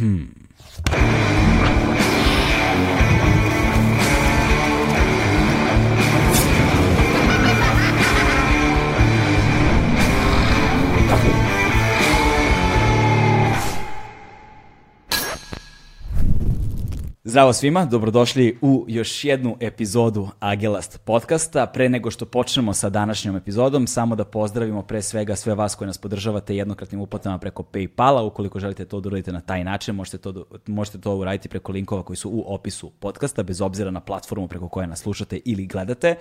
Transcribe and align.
Hmm. 0.00 1.59
Zdravo 17.30 17.52
svima, 17.52 17.84
dobrodošli 17.84 18.58
u 18.60 18.84
još 18.88 19.24
jednu 19.24 19.56
epizodu 19.60 20.28
Agelast 20.40 21.00
podcasta. 21.04 21.66
Pre 21.66 21.88
nego 21.88 22.10
što 22.10 22.26
počnemo 22.26 22.74
sa 22.74 22.88
današnjom 22.88 23.36
epizodom, 23.36 23.86
samo 23.86 24.16
da 24.16 24.24
pozdravimo 24.24 24.82
pre 24.82 25.02
svega 25.02 25.36
sve 25.36 25.54
vas 25.54 25.74
koji 25.74 25.86
nas 25.86 25.98
podržavate 25.98 26.56
jednokratnim 26.56 27.00
uplatama 27.00 27.38
preko 27.38 27.62
Paypala. 27.62 28.26
Ukoliko 28.26 28.60
želite 28.60 28.84
to 28.84 29.00
da 29.00 29.08
uradite 29.08 29.32
na 29.32 29.40
taj 29.40 29.64
način, 29.64 29.94
možete 29.94 30.18
to, 30.18 30.44
možete 30.66 30.98
to 30.98 31.16
uraditi 31.16 31.48
preko 31.48 31.72
linkova 31.72 32.02
koji 32.02 32.16
su 32.16 32.30
u 32.30 32.44
opisu 32.54 32.90
podcasta, 32.90 33.42
bez 33.42 33.60
obzira 33.60 33.90
na 33.90 34.00
platformu 34.00 34.48
preko 34.48 34.68
koje 34.68 34.86
nas 34.86 35.00
slušate 35.00 35.40
ili 35.44 35.66
gledate. 35.66 36.16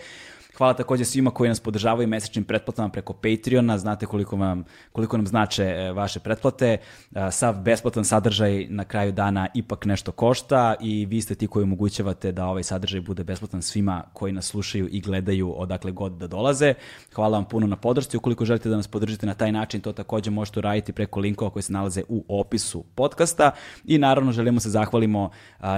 Hvala 0.59 0.73
takođe 0.73 1.05
svima 1.05 1.31
koji 1.31 1.47
nas 1.47 1.59
podržavaju 1.59 2.07
mesečnim 2.07 2.43
pretplatama 2.43 2.89
preko 2.89 3.13
Patreona. 3.13 3.77
Znate 3.77 4.05
koliko, 4.05 4.35
vam, 4.35 4.63
koliko 4.91 5.17
nam 5.17 5.27
znače 5.27 5.63
e, 5.63 5.91
vaše 5.91 6.19
pretplate. 6.19 6.77
E, 7.15 7.31
sav 7.31 7.61
besplatan 7.61 8.05
sadržaj 8.05 8.67
na 8.69 8.83
kraju 8.83 9.11
dana 9.11 9.47
ipak 9.53 9.85
nešto 9.85 10.11
košta 10.11 10.75
i 10.81 11.05
vi 11.05 11.21
ste 11.21 11.35
ti 11.35 11.47
koji 11.47 11.63
omogućavate 11.63 12.31
da 12.31 12.45
ovaj 12.45 12.63
sadržaj 12.63 13.01
bude 13.01 13.23
besplatan 13.23 13.61
svima 13.61 14.03
koji 14.13 14.33
nas 14.33 14.45
slušaju 14.45 14.87
i 14.91 15.01
gledaju 15.01 15.53
odakle 15.57 15.91
god 15.91 16.11
da 16.11 16.27
dolaze. 16.27 16.73
Hvala 17.15 17.37
vam 17.37 17.45
puno 17.45 17.67
na 17.67 17.75
podršci. 17.75 18.17
Ukoliko 18.17 18.45
želite 18.45 18.69
da 18.69 18.75
nas 18.75 18.87
podržite 18.87 19.25
na 19.25 19.33
taj 19.33 19.51
način, 19.51 19.81
to 19.81 19.93
takođe 19.93 20.31
možete 20.31 20.59
uraditi 20.59 20.93
preko 20.93 21.19
linkova 21.19 21.51
koji 21.51 21.63
se 21.63 21.73
nalaze 21.73 22.03
u 22.09 22.25
opisu 22.27 22.83
podcasta. 22.95 23.51
I 23.85 23.97
naravno 23.97 24.31
želimo 24.31 24.59
se 24.59 24.69
zahvalimo 24.69 25.29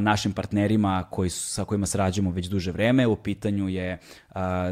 našim 0.02 0.34
partnerima 0.34 1.04
koji 1.10 1.30
su, 1.30 1.48
sa 1.48 1.66
kojima 1.66 1.86
sarađujemo 1.86 2.32
već 2.32 2.48
duže 2.48 2.72
vreme. 2.72 3.08
U 3.08 3.16
pitanju 3.16 3.70
je 3.70 4.00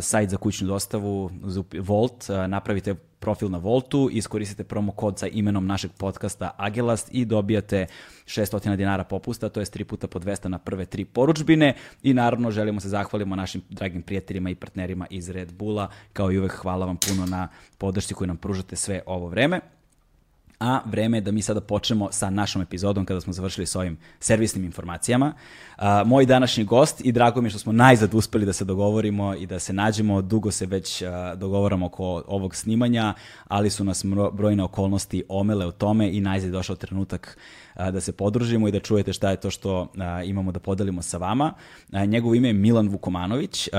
sajt 0.02 0.30
za 0.30 0.38
kućnu 0.38 0.68
dostavu 0.68 1.32
Volt, 1.80 2.26
napravite 2.48 2.96
profil 3.20 3.50
na 3.50 3.58
Voltu, 3.58 4.10
iskoristite 4.12 4.64
promo 4.64 4.92
kod 4.92 5.20
sa 5.20 5.28
imenom 5.28 5.68
našeg 5.68 5.92
podcasta 5.92 6.52
Agelast 6.58 7.10
i 7.12 7.26
dobijate 7.26 7.86
600 8.26 8.76
dinara 8.76 9.04
popusta, 9.04 9.50
to 9.50 9.60
je 9.60 9.66
3 9.66 9.84
puta 9.84 10.08
po 10.08 10.20
200 10.20 10.48
na 10.48 10.58
prve 10.58 10.86
tri 10.86 11.06
poručbine. 11.06 11.76
I 12.04 12.14
naravno 12.14 12.52
želimo 12.52 12.80
se 12.80 12.90
zahvalimo 12.90 13.36
našim 13.36 13.62
dragim 13.70 14.02
prijateljima 14.02 14.50
i 14.50 14.56
partnerima 14.56 15.08
iz 15.10 15.30
Red 15.30 15.54
Bulla, 15.54 15.90
kao 16.14 16.32
i 16.32 16.38
uvek 16.40 16.52
hvala 16.52 16.86
vam 16.86 16.98
puno 16.98 17.26
na 17.26 17.48
podršci 17.78 18.14
koju 18.14 18.28
nam 18.28 18.38
pružate 18.38 18.76
sve 18.76 19.02
ovo 19.06 19.28
vreme 19.28 19.60
a 20.60 20.82
vreme 20.86 21.18
je 21.18 21.22
da 21.22 21.32
mi 21.32 21.42
sada 21.42 21.62
počnemo 21.62 22.08
sa 22.12 22.30
našom 22.30 22.62
epizodom 22.62 23.06
kada 23.06 23.22
smo 23.22 23.34
završili 23.34 23.68
s 23.68 23.76
ovim 23.76 23.98
servisnim 24.20 24.66
informacijama. 24.66 25.34
Uh, 25.78 25.84
moj 26.06 26.26
današnji 26.26 26.64
gost 26.64 27.02
i 27.06 27.12
drago 27.12 27.42
mi 27.42 27.46
je 27.46 27.50
što 27.50 27.60
smo 27.60 27.72
najzad 27.72 28.14
uspeli 28.14 28.46
da 28.46 28.54
se 28.54 28.66
dogovorimo 28.66 29.36
i 29.36 29.46
da 29.46 29.60
se 29.60 29.74
nađemo, 29.74 30.22
dugo 30.22 30.52
se 30.52 30.66
već 30.66 31.02
uh, 31.02 31.08
dogovoramo 31.36 31.86
oko 31.86 32.24
ovog 32.28 32.56
snimanja, 32.56 33.14
ali 33.48 33.70
su 33.70 33.84
nas 33.84 34.06
brojne 34.34 34.64
okolnosti 34.64 35.24
omele 35.30 35.66
u 35.66 35.72
tome 35.72 36.12
i 36.12 36.22
najzad 36.22 36.48
je 36.48 36.52
došao 36.52 36.76
trenutak 36.76 37.38
da 37.92 38.02
se 38.02 38.12
podružimo 38.12 38.68
i 38.68 38.72
da 38.72 38.80
čujete 38.80 39.14
šta 39.14 39.30
je 39.30 39.40
to 39.40 39.52
što 39.52 39.88
imamo 40.26 40.52
da 40.52 40.60
podelimo 40.60 41.02
sa 41.02 41.18
vama. 41.18 41.54
Njegovo 42.08 42.36
ime 42.36 42.50
je 42.50 42.54
Milan 42.54 42.90
Vukomanović, 42.90 43.70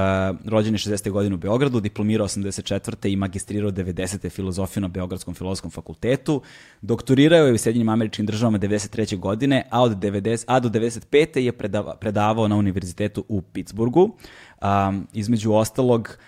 rođen 0.45 0.75
je 0.75 0.79
60. 0.79 1.11
godine 1.11 1.35
u 1.35 1.39
Beogradu, 1.39 1.81
diplomirao 1.81 2.29
84. 2.29 3.13
i 3.13 3.17
magistrirao 3.17 3.71
90. 3.71 4.31
filozofiju 4.31 4.81
na 4.81 4.89
Beogradskom 4.89 5.35
filozofskom 5.35 5.71
fakultetu. 5.71 6.43
Doktorirao 6.81 7.47
je 7.47 7.53
u 7.53 7.59
Sjedinjim 7.59 7.89
američkim 7.89 8.27
državama 8.27 8.59
93. 8.59 9.19
godine, 9.19 9.67
a, 9.71 9.83
od 9.83 9.99
90, 9.99 10.45
a 10.47 10.61
do 10.61 10.69
95. 10.69 11.39
je 11.39 11.53
predavao, 12.01 12.49
na 12.49 12.57
univerzitetu 12.57 13.25
u 13.29 13.43
Pittsburghu. 13.43 14.17
Između 15.13 15.53
ostalog, 15.53 16.19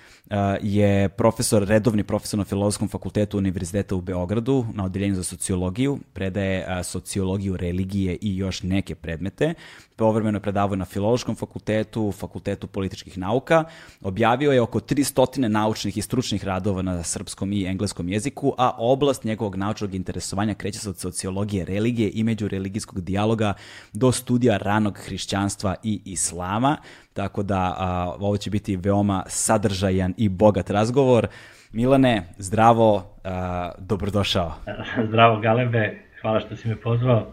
je 0.63 1.09
profesor, 1.09 1.63
redovni 1.69 2.05
profesor 2.05 2.39
na 2.39 2.45
Filozofskom 2.45 2.89
fakultetu 2.89 3.39
Univerziteta 3.39 3.95
u 3.95 4.01
Beogradu 4.01 4.67
na 4.75 4.85
odeljenju 4.85 5.15
za 5.15 5.23
sociologiju, 5.23 5.99
predaje 6.13 6.85
sociologiju 6.85 7.57
religije 7.57 8.19
i 8.21 8.37
još 8.37 8.63
neke 8.63 8.95
predmete. 8.95 9.55
Povremeno 9.97 10.37
je 10.37 10.43
predavao 10.43 10.77
na 10.77 10.85
Filološkom 10.85 11.35
fakultetu, 11.35 12.13
Fakultetu 12.13 12.67
političkih 12.67 13.19
nauka. 13.19 13.65
Objavio 14.01 14.53
je 14.53 14.61
oko 14.61 14.81
300 14.81 15.49
naučnih 15.49 15.97
i 15.97 16.03
stručnih 16.03 16.45
radova 16.45 16.83
na 16.83 17.03
srpskom 17.03 17.53
i 17.53 17.65
engleskom 17.65 18.09
jeziku, 18.09 18.55
a 18.59 18.71
oblast 18.79 19.25
njegovog 19.25 19.57
naučnog 19.57 19.95
interesovanja 19.95 20.55
kreće 20.55 20.79
se 20.79 20.89
od 20.89 20.99
sociologije 20.99 21.65
religije 21.65 22.11
i 22.15 22.25
međureligijskog 22.25 23.01
dijaloga 23.01 23.55
do 23.93 24.13
studija 24.13 24.57
ranog 24.57 24.99
hrišćanstva 24.99 25.75
i 25.83 26.01
islama. 26.05 26.77
Tako 27.13 27.43
da 27.43 27.75
a, 27.79 28.15
ovo 28.19 28.37
će 28.37 28.51
biti 28.51 28.77
veoma 28.77 29.25
sadržajan 29.27 30.15
i 30.17 30.29
bogat 30.29 30.71
razgovor. 30.71 31.27
Milane, 31.73 32.35
zdravo, 32.39 33.05
a, 33.25 33.71
dobrodošao. 33.79 34.53
Zdravo 35.09 35.41
Galebe, 35.41 36.03
hvala 36.21 36.41
što 36.41 36.57
si 36.57 36.69
me 36.69 36.77
pozvao. 36.77 37.27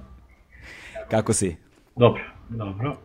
Kako 1.09 1.34
si? 1.34 1.56
Dobro, 1.95 2.23
dobro. 2.50 2.97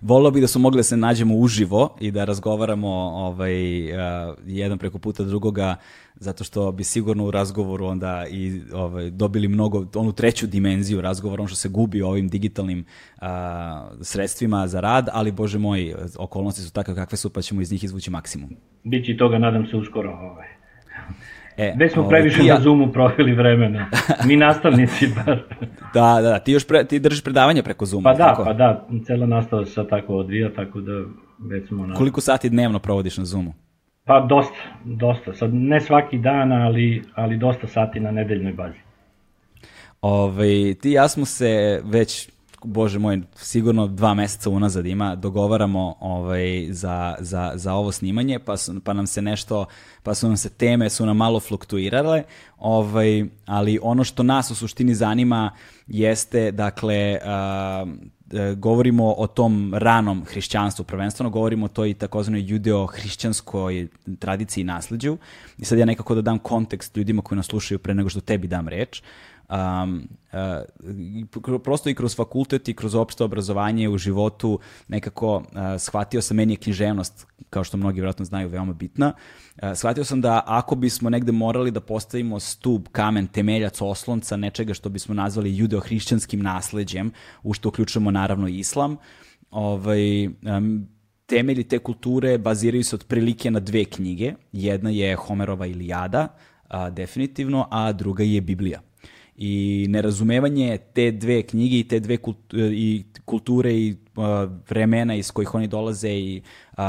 Volao 0.00 0.30
bih 0.30 0.42
da 0.42 0.46
su 0.46 0.58
mogli 0.58 0.78
da 0.78 0.82
se 0.82 0.96
nađemo 0.96 1.34
uživo 1.34 1.96
i 2.00 2.10
da 2.10 2.24
razgovaramo 2.24 2.88
ovaj, 3.14 3.84
uh, 3.92 3.98
jedan 4.46 4.78
preko 4.78 4.98
puta 4.98 5.22
drugoga, 5.22 5.76
zato 6.22 6.44
što 6.44 6.72
bi 6.72 6.84
sigurno 6.84 7.26
u 7.26 7.30
razgovoru 7.30 7.86
onda 7.86 8.26
i 8.30 8.60
ovaj, 8.72 9.10
dobili 9.10 9.48
mnogo, 9.48 9.86
onu 9.94 10.12
treću 10.12 10.46
dimenziju 10.46 11.00
razgovora, 11.00 11.42
ono 11.42 11.48
što 11.48 11.56
se 11.56 11.68
gubi 11.68 12.02
ovim 12.02 12.28
digitalnim 12.28 12.84
uh, 13.16 13.26
sredstvima 14.00 14.66
za 14.66 14.80
rad, 14.80 15.08
ali 15.12 15.32
bože 15.32 15.58
moj, 15.58 15.94
okolnosti 16.18 16.62
su 16.62 16.72
takve 16.72 16.94
kakve 16.94 17.18
su, 17.18 17.30
pa 17.30 17.42
ćemo 17.42 17.60
iz 17.60 17.72
njih 17.72 17.84
izvući 17.84 18.10
maksimum. 18.10 18.50
Bići 18.84 19.16
toga, 19.16 19.38
nadam 19.38 19.66
se, 19.66 19.76
uskoro. 19.76 20.10
Ovaj. 20.10 20.46
E, 21.56 21.74
Već 21.78 21.92
smo 21.92 22.08
previše 22.08 22.44
ja... 22.44 22.54
na 22.54 22.60
Zoomu 22.60 22.92
proveli 22.92 23.34
vremena. 23.34 23.86
Mi 24.26 24.36
nastavnici 24.36 25.06
bar. 25.16 25.42
da, 25.94 26.20
da, 26.22 26.28
da, 26.28 26.38
ti 26.38 26.52
još 26.52 26.66
pre, 26.66 26.84
ti 26.84 26.98
držiš 26.98 27.24
predavanja 27.24 27.62
preko 27.62 27.86
Zooma. 27.86 28.10
Pa 28.10 28.18
da, 28.18 28.24
tako? 28.24 28.44
pa 28.44 28.52
da, 28.52 28.86
cela 29.06 29.26
nastava 29.26 29.66
se 29.66 29.86
tako 29.90 30.14
odvija, 30.14 30.52
tako 30.54 30.80
da 30.80 30.92
već 31.38 31.68
smo 31.68 31.86
na... 31.86 31.94
Koliko 31.94 32.20
sati 32.20 32.50
dnevno 32.50 32.78
provodiš 32.78 33.18
na 33.18 33.24
Zoomu? 33.24 33.54
Pa 34.04 34.20
dosta, 34.20 34.58
dosta. 34.84 35.34
Sad 35.34 35.54
ne 35.54 35.80
svaki 35.80 36.18
dan, 36.18 36.52
ali, 36.52 37.02
ali 37.14 37.36
dosta 37.36 37.66
sati 37.66 38.00
na 38.00 38.10
nedeljnoj 38.10 38.52
bazi. 38.52 38.78
Ove, 40.00 40.22
ovaj, 40.22 40.74
ti 40.74 40.90
ja 40.90 41.08
smo 41.08 41.24
se 41.24 41.80
već 41.84 42.30
bože 42.64 42.98
moj, 42.98 43.20
sigurno 43.36 43.86
dva 43.86 44.14
meseca 44.14 44.50
unazad 44.50 44.86
ima, 44.86 45.14
dogovaramo 45.16 45.94
ovaj, 46.00 46.68
za, 46.70 47.14
za, 47.20 47.52
za 47.54 47.74
ovo 47.74 47.92
snimanje, 47.92 48.38
pa, 48.38 48.56
su, 48.56 48.80
pa 48.84 48.92
nam 48.92 49.06
se 49.06 49.22
nešto, 49.22 49.64
pa 50.02 50.14
su 50.14 50.28
nam 50.28 50.36
se 50.36 50.50
teme, 50.50 50.90
su 50.90 51.06
nam 51.06 51.16
malo 51.16 51.40
fluktuirale, 51.40 52.22
ovaj, 52.58 53.24
ali 53.46 53.78
ono 53.82 54.04
što 54.04 54.22
nas 54.22 54.50
u 54.50 54.54
suštini 54.54 54.94
zanima 54.94 55.50
jeste, 55.86 56.52
dakle, 56.52 57.18
uh, 57.22 57.88
govorimo 58.56 59.12
o 59.12 59.26
tom 59.26 59.74
ranom 59.74 60.24
hrišćanstvu, 60.24 60.84
prvenstveno 60.84 61.30
govorimo 61.30 61.64
o 61.64 61.68
toj 61.68 61.94
takozvanoj 61.94 62.42
judeo-hrišćanskoj 62.42 63.88
tradiciji 64.18 64.62
i 64.62 64.64
nasleđu. 64.64 65.16
I 65.58 65.64
sad 65.64 65.78
ja 65.78 65.84
nekako 65.84 66.14
da 66.14 66.22
dam 66.22 66.38
kontekst 66.38 66.96
ljudima 66.96 67.22
koji 67.22 67.36
nas 67.36 67.46
slušaju 67.46 67.78
pre 67.78 67.94
nego 67.94 68.08
što 68.08 68.20
tebi 68.20 68.48
dam 68.48 68.68
reč. 68.68 69.00
Uh, 69.00 69.06
um, 69.52 70.08
uh, 70.32 71.60
prosto 71.62 71.90
i 71.90 71.94
kroz 71.94 72.16
fakultet 72.16 72.68
i 72.68 72.74
kroz 72.74 72.94
opšte 72.94 73.24
obrazovanje 73.24 73.88
u 73.88 73.98
životu 73.98 74.58
nekako 74.88 75.36
uh, 75.36 75.44
shvatio 75.78 76.22
sam, 76.22 76.36
meni 76.36 76.52
je 76.52 76.56
književnost, 76.56 77.26
kao 77.50 77.64
što 77.64 77.76
mnogi 77.76 78.00
vjerojatno 78.00 78.24
znaju, 78.24 78.48
veoma 78.48 78.72
bitna. 78.72 79.12
Uh, 79.62 79.74
shvatio 79.74 80.04
sam 80.04 80.20
da 80.20 80.42
ako 80.46 80.74
bismo 80.74 81.10
negde 81.10 81.32
morali 81.32 81.70
da 81.70 81.80
postavimo 81.80 82.40
stub, 82.40 82.88
kamen, 82.92 83.26
temeljac, 83.26 83.80
oslonca, 83.80 84.36
nečega 84.36 84.74
što 84.74 84.88
bismo 84.88 85.14
nazvali 85.14 85.56
judeo-hrišćanskim 85.56 86.42
nasledđem, 86.42 87.12
u 87.42 87.52
što 87.52 87.68
uključujemo 87.68 88.10
naravno 88.10 88.48
islam, 88.48 88.96
ovaj, 89.50 90.26
um, 90.26 90.88
temelji 91.26 91.64
te 91.64 91.78
kulture 91.78 92.38
baziraju 92.38 92.84
se 92.84 92.96
otprilike 92.96 93.50
na 93.50 93.60
dve 93.60 93.84
knjige. 93.84 94.32
Jedna 94.52 94.90
je 94.90 95.16
Homerova 95.16 95.66
Ilijada, 95.66 96.28
a, 96.68 96.90
definitivno, 96.90 97.68
a 97.70 97.92
druga 97.92 98.22
je 98.24 98.40
Biblija 98.40 98.80
i 99.36 99.86
nerazumevanje 99.88 100.78
te 100.94 101.10
dve 101.10 101.42
knjige 101.42 101.78
i 101.78 101.84
te 101.88 102.00
dve 102.00 102.16
kulture, 102.16 102.68
i 102.72 103.04
kulture 103.24 103.74
i 103.74 103.96
uh, 104.16 104.24
vremena 104.68 105.14
iz 105.14 105.30
kojih 105.30 105.54
oni 105.54 105.66
dolaze 105.66 106.10
i 106.10 106.42
uh, 106.72 106.82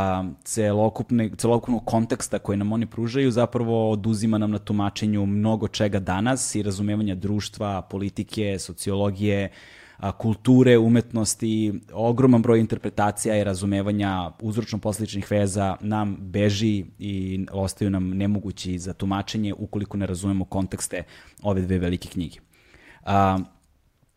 celokupne, 0.43 1.29
celokupnog 1.37 1.85
konteksta 1.85 2.39
koje 2.39 2.57
nam 2.57 2.71
oni 2.71 2.85
pružaju 2.85 3.31
zapravo 3.31 3.91
oduzima 3.91 4.37
nam 4.37 4.51
na 4.51 4.59
tumačenju 4.59 5.25
mnogo 5.25 5.67
čega 5.67 5.99
danas 5.99 6.55
i 6.55 6.63
razumevanja 6.63 7.15
društva, 7.15 7.81
politike, 7.81 8.59
sociologije, 8.59 9.45
a, 9.45 9.82
kulture, 10.11 10.77
umetnosti, 10.77 11.73
ogroman 11.93 12.41
broj 12.41 12.59
interpretacija 12.59 13.37
i 13.37 13.43
razumevanja 13.43 14.31
uzročno-posličnih 14.41 15.31
veza 15.31 15.75
nam 15.81 16.17
beži 16.19 16.85
i 16.99 17.45
ostaju 17.51 17.89
nam 17.89 18.09
nemogući 18.09 18.79
za 18.79 18.93
tumačenje 18.93 19.53
ukoliko 19.53 19.97
ne 19.97 20.05
razumemo 20.05 20.45
kontekste 20.45 21.03
ove 21.43 21.61
dve 21.61 21.79
velike 21.79 22.09
knjige. 22.09 22.39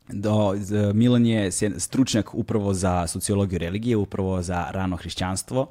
Do, 0.08 0.54
Milan 0.94 1.26
je 1.26 1.50
stručnjak 1.78 2.34
upravo 2.34 2.74
za 2.74 3.06
sociologiju 3.06 3.58
religije, 3.58 3.96
upravo 3.96 4.42
za 4.42 4.66
rano 4.70 4.96
hrišćanstvo, 4.96 5.66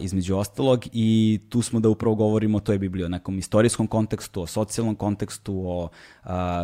između 0.00 0.36
ostalog, 0.36 0.84
i 0.92 1.40
tu 1.48 1.62
smo 1.62 1.80
da 1.80 1.88
upravo 1.88 2.14
govorimo 2.14 2.58
o 2.58 2.60
toj 2.60 2.78
Bibliji, 2.78 3.04
o 3.04 3.08
nekom 3.08 3.38
istorijskom 3.38 3.86
kontekstu, 3.86 4.42
o 4.42 4.46
socijalnom 4.46 4.94
kontekstu, 4.94 5.62
o 5.66 5.88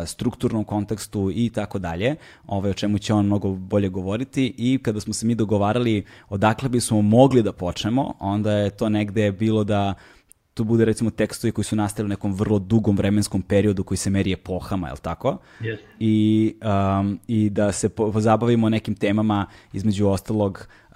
strukturnom 0.05 0.63
kontekstu 0.63 1.31
i 1.35 1.49
tako 1.49 1.79
dalje, 1.79 2.15
ovaj, 2.47 2.71
o 2.71 2.73
čemu 2.73 2.97
će 2.97 3.13
on 3.13 3.25
mnogo 3.25 3.49
bolje 3.49 3.89
govoriti. 3.89 4.53
I 4.57 4.79
kada 4.83 4.99
smo 4.99 5.13
se 5.13 5.25
mi 5.25 5.35
dogovarali 5.35 6.05
odakle 6.29 6.69
bismo 6.69 7.01
mogli 7.01 7.43
da 7.43 7.53
počnemo, 7.53 8.13
onda 8.19 8.51
je 8.51 8.69
to 8.69 8.89
negde 8.89 9.31
bilo 9.31 9.63
da 9.63 9.93
to 10.53 10.63
bude 10.63 10.85
recimo 10.85 11.09
tekstovi 11.09 11.51
koji 11.51 11.65
su 11.65 11.75
nastali 11.75 12.05
u 12.05 12.09
nekom 12.09 12.33
vrlo 12.33 12.59
dugom 12.59 12.97
vremenskom 12.97 13.41
periodu 13.41 13.83
koji 13.83 13.97
se 13.97 14.09
meri 14.09 14.31
epohama, 14.31 14.87
je 14.87 14.93
li 14.93 14.99
tako? 15.01 15.37
Yes. 15.61 15.77
I, 15.99 16.55
um, 16.99 17.19
I 17.27 17.49
da 17.49 17.71
se 17.71 17.89
pozabavimo 17.89 18.69
nekim 18.69 18.95
temama 18.95 19.45
između 19.73 20.07
ostalog 20.07 20.67
uh, 20.89 20.95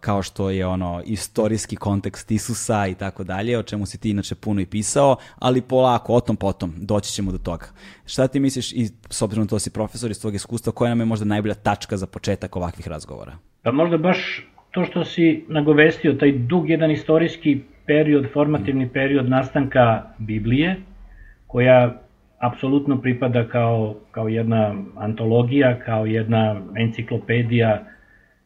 kao 0.00 0.22
što 0.22 0.50
je 0.50 0.66
ono 0.66 1.02
istorijski 1.06 1.76
kontekst 1.76 2.30
Isusa 2.30 2.86
i 2.86 2.94
tako 2.94 3.24
dalje, 3.24 3.58
o 3.58 3.62
čemu 3.62 3.86
si 3.86 3.98
ti 3.98 4.10
inače 4.10 4.34
puno 4.34 4.60
i 4.60 4.66
pisao, 4.66 5.16
ali 5.38 5.60
polako, 5.60 6.14
o 6.14 6.20
tom 6.20 6.36
potom, 6.36 6.74
doći 6.76 7.12
ćemo 7.12 7.32
do 7.32 7.38
toga. 7.38 7.66
Šta 8.06 8.28
ti 8.28 8.40
misliš, 8.40 8.72
i 8.72 8.88
s 9.10 9.22
obzirom 9.22 9.48
to 9.48 9.58
si 9.58 9.70
profesor 9.70 10.10
iz 10.10 10.20
tvojeg 10.20 10.34
iskustva, 10.34 10.72
koja 10.72 10.88
nam 10.88 11.00
je 11.00 11.06
možda 11.06 11.24
najbolja 11.24 11.54
tačka 11.54 11.96
za 11.96 12.06
početak 12.06 12.56
ovakvih 12.56 12.88
razgovora? 12.88 13.38
Pa 13.62 13.72
možda 13.72 13.98
baš 13.98 14.46
to 14.70 14.84
što 14.84 15.04
si 15.04 15.44
nagovestio, 15.48 16.12
taj 16.12 16.32
dug 16.32 16.70
jedan 16.70 16.90
istorijski 16.90 17.60
period, 17.86 18.26
formativni 18.32 18.88
period 18.92 19.28
nastanka 19.28 20.02
Biblije, 20.18 20.76
koja 21.46 22.02
apsolutno 22.38 23.00
pripada 23.00 23.48
kao, 23.48 23.96
kao 24.10 24.28
jedna 24.28 24.74
antologija, 24.96 25.78
kao 25.78 26.06
jedna 26.06 26.60
enciklopedija 26.76 27.84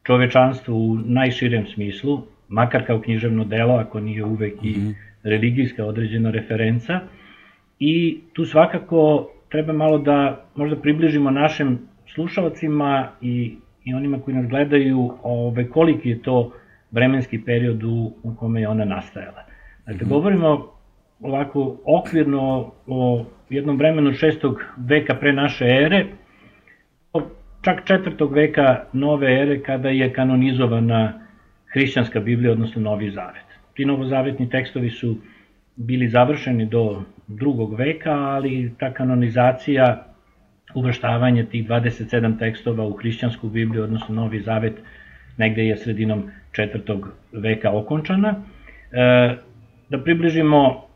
čovečanstvu 0.02 0.76
u 0.76 0.94
najširem 0.94 1.66
smislu, 1.66 2.22
makar 2.48 2.86
kao 2.86 3.00
književno 3.00 3.44
delo, 3.44 3.74
ako 3.74 4.00
nije 4.00 4.24
uvek 4.24 4.54
i 4.62 4.74
-hmm. 4.74 4.94
religijska 5.22 5.84
određena 5.84 6.30
referenca. 6.30 7.00
I 7.78 8.20
tu 8.32 8.44
svakako 8.44 9.30
treba 9.48 9.72
malo 9.72 9.98
da 9.98 10.44
možda 10.54 10.76
približimo 10.76 11.30
našim 11.30 11.78
slušalcima 12.14 13.08
i, 13.20 13.54
i 13.84 13.94
onima 13.94 14.20
koji 14.20 14.36
nas 14.36 14.46
gledaju 14.46 15.12
ove, 15.22 15.68
koliki 15.68 16.08
je 16.08 16.22
to 16.22 16.52
vremenski 16.96 17.42
period 17.44 17.84
u, 17.84 18.12
u 18.22 18.34
kome 18.34 18.60
je 18.60 18.68
ona 18.68 18.84
nastajala. 18.84 19.44
Dakle, 19.86 20.06
-hmm. 20.06 20.08
govorimo 20.08 20.72
ovako 21.20 21.76
okvirno 21.84 22.72
o 22.86 23.24
jednom 23.50 23.76
vremenu 23.78 24.12
šestog 24.12 24.64
veka 24.76 25.14
pre 25.14 25.32
naše 25.32 25.64
ere, 25.64 26.06
čak 27.66 27.84
četvrtog 27.84 28.34
veka 28.34 28.84
nove 28.92 29.40
ere 29.40 29.62
kada 29.62 29.88
je 29.88 30.12
kanonizovana 30.12 31.12
hrišćanska 31.72 32.20
Biblija, 32.20 32.52
odnosno 32.52 32.82
Novi 32.82 33.10
Zavet. 33.10 33.46
Ti 33.74 33.84
novozavetni 33.84 34.50
tekstovi 34.50 34.90
su 34.90 35.16
bili 35.76 36.08
završeni 36.08 36.66
do 36.66 37.02
drugog 37.26 37.74
veka, 37.74 38.12
ali 38.12 38.72
ta 38.78 38.92
kanonizacija, 38.92 40.06
uvrštavanje 40.74 41.44
tih 41.44 41.68
27 41.68 42.38
tekstova 42.38 42.86
u 42.86 42.92
hrišćansku 42.92 43.48
Bibliju, 43.48 43.82
odnosno 43.82 44.14
Novi 44.14 44.40
Zavet, 44.40 44.74
negde 45.36 45.66
je 45.66 45.76
sredinom 45.76 46.30
četvrtog 46.56 47.08
veka 47.32 47.70
okončana. 47.70 48.34
E, 48.92 49.36
da 49.88 49.98
približimo 49.98 50.86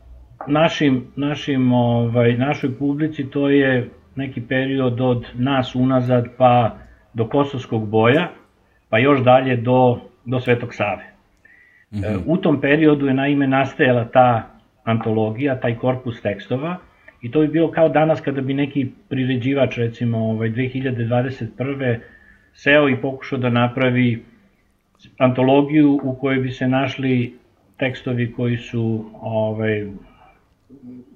našim, 0.47 1.07
našim, 1.15 1.73
ovaj, 1.73 2.37
našoj 2.37 2.77
publici, 2.77 3.29
to 3.29 3.49
je 3.49 3.89
neki 4.15 4.41
period 4.41 5.01
od 5.01 5.25
nas 5.33 5.75
unazad 5.75 6.25
pa 6.37 6.77
do 7.13 7.27
Kosovskog 7.27 7.89
boja, 7.89 8.29
pa 8.89 8.99
još 8.99 9.23
dalje 9.23 9.55
do, 9.55 9.99
do 10.25 10.39
Svetog 10.39 10.73
Save. 10.73 11.03
Mm 11.91 11.97
-hmm. 11.97 12.21
U 12.25 12.37
tom 12.37 12.61
periodu 12.61 13.07
je 13.07 13.13
naime 13.13 13.47
nastajala 13.47 14.05
ta 14.05 14.47
antologija, 14.83 15.59
taj 15.59 15.75
korpus 15.75 16.21
tekstova, 16.21 16.77
i 17.21 17.31
to 17.31 17.39
bi 17.39 17.47
bilo 17.47 17.71
kao 17.71 17.89
danas 17.89 18.21
kada 18.21 18.41
bi 18.41 18.53
neki 18.53 18.87
priređivač, 19.09 19.77
recimo 19.77 20.17
ovaj, 20.17 20.49
2021. 20.49 21.99
seo 22.53 22.89
i 22.89 23.01
pokušao 23.01 23.39
da 23.39 23.49
napravi 23.49 24.23
antologiju 25.17 25.99
u 26.03 26.15
kojoj 26.15 26.39
bi 26.39 26.51
se 26.51 26.67
našli 26.67 27.33
tekstovi 27.77 28.31
koji 28.31 28.57
su 28.57 29.05
ovaj, 29.21 29.87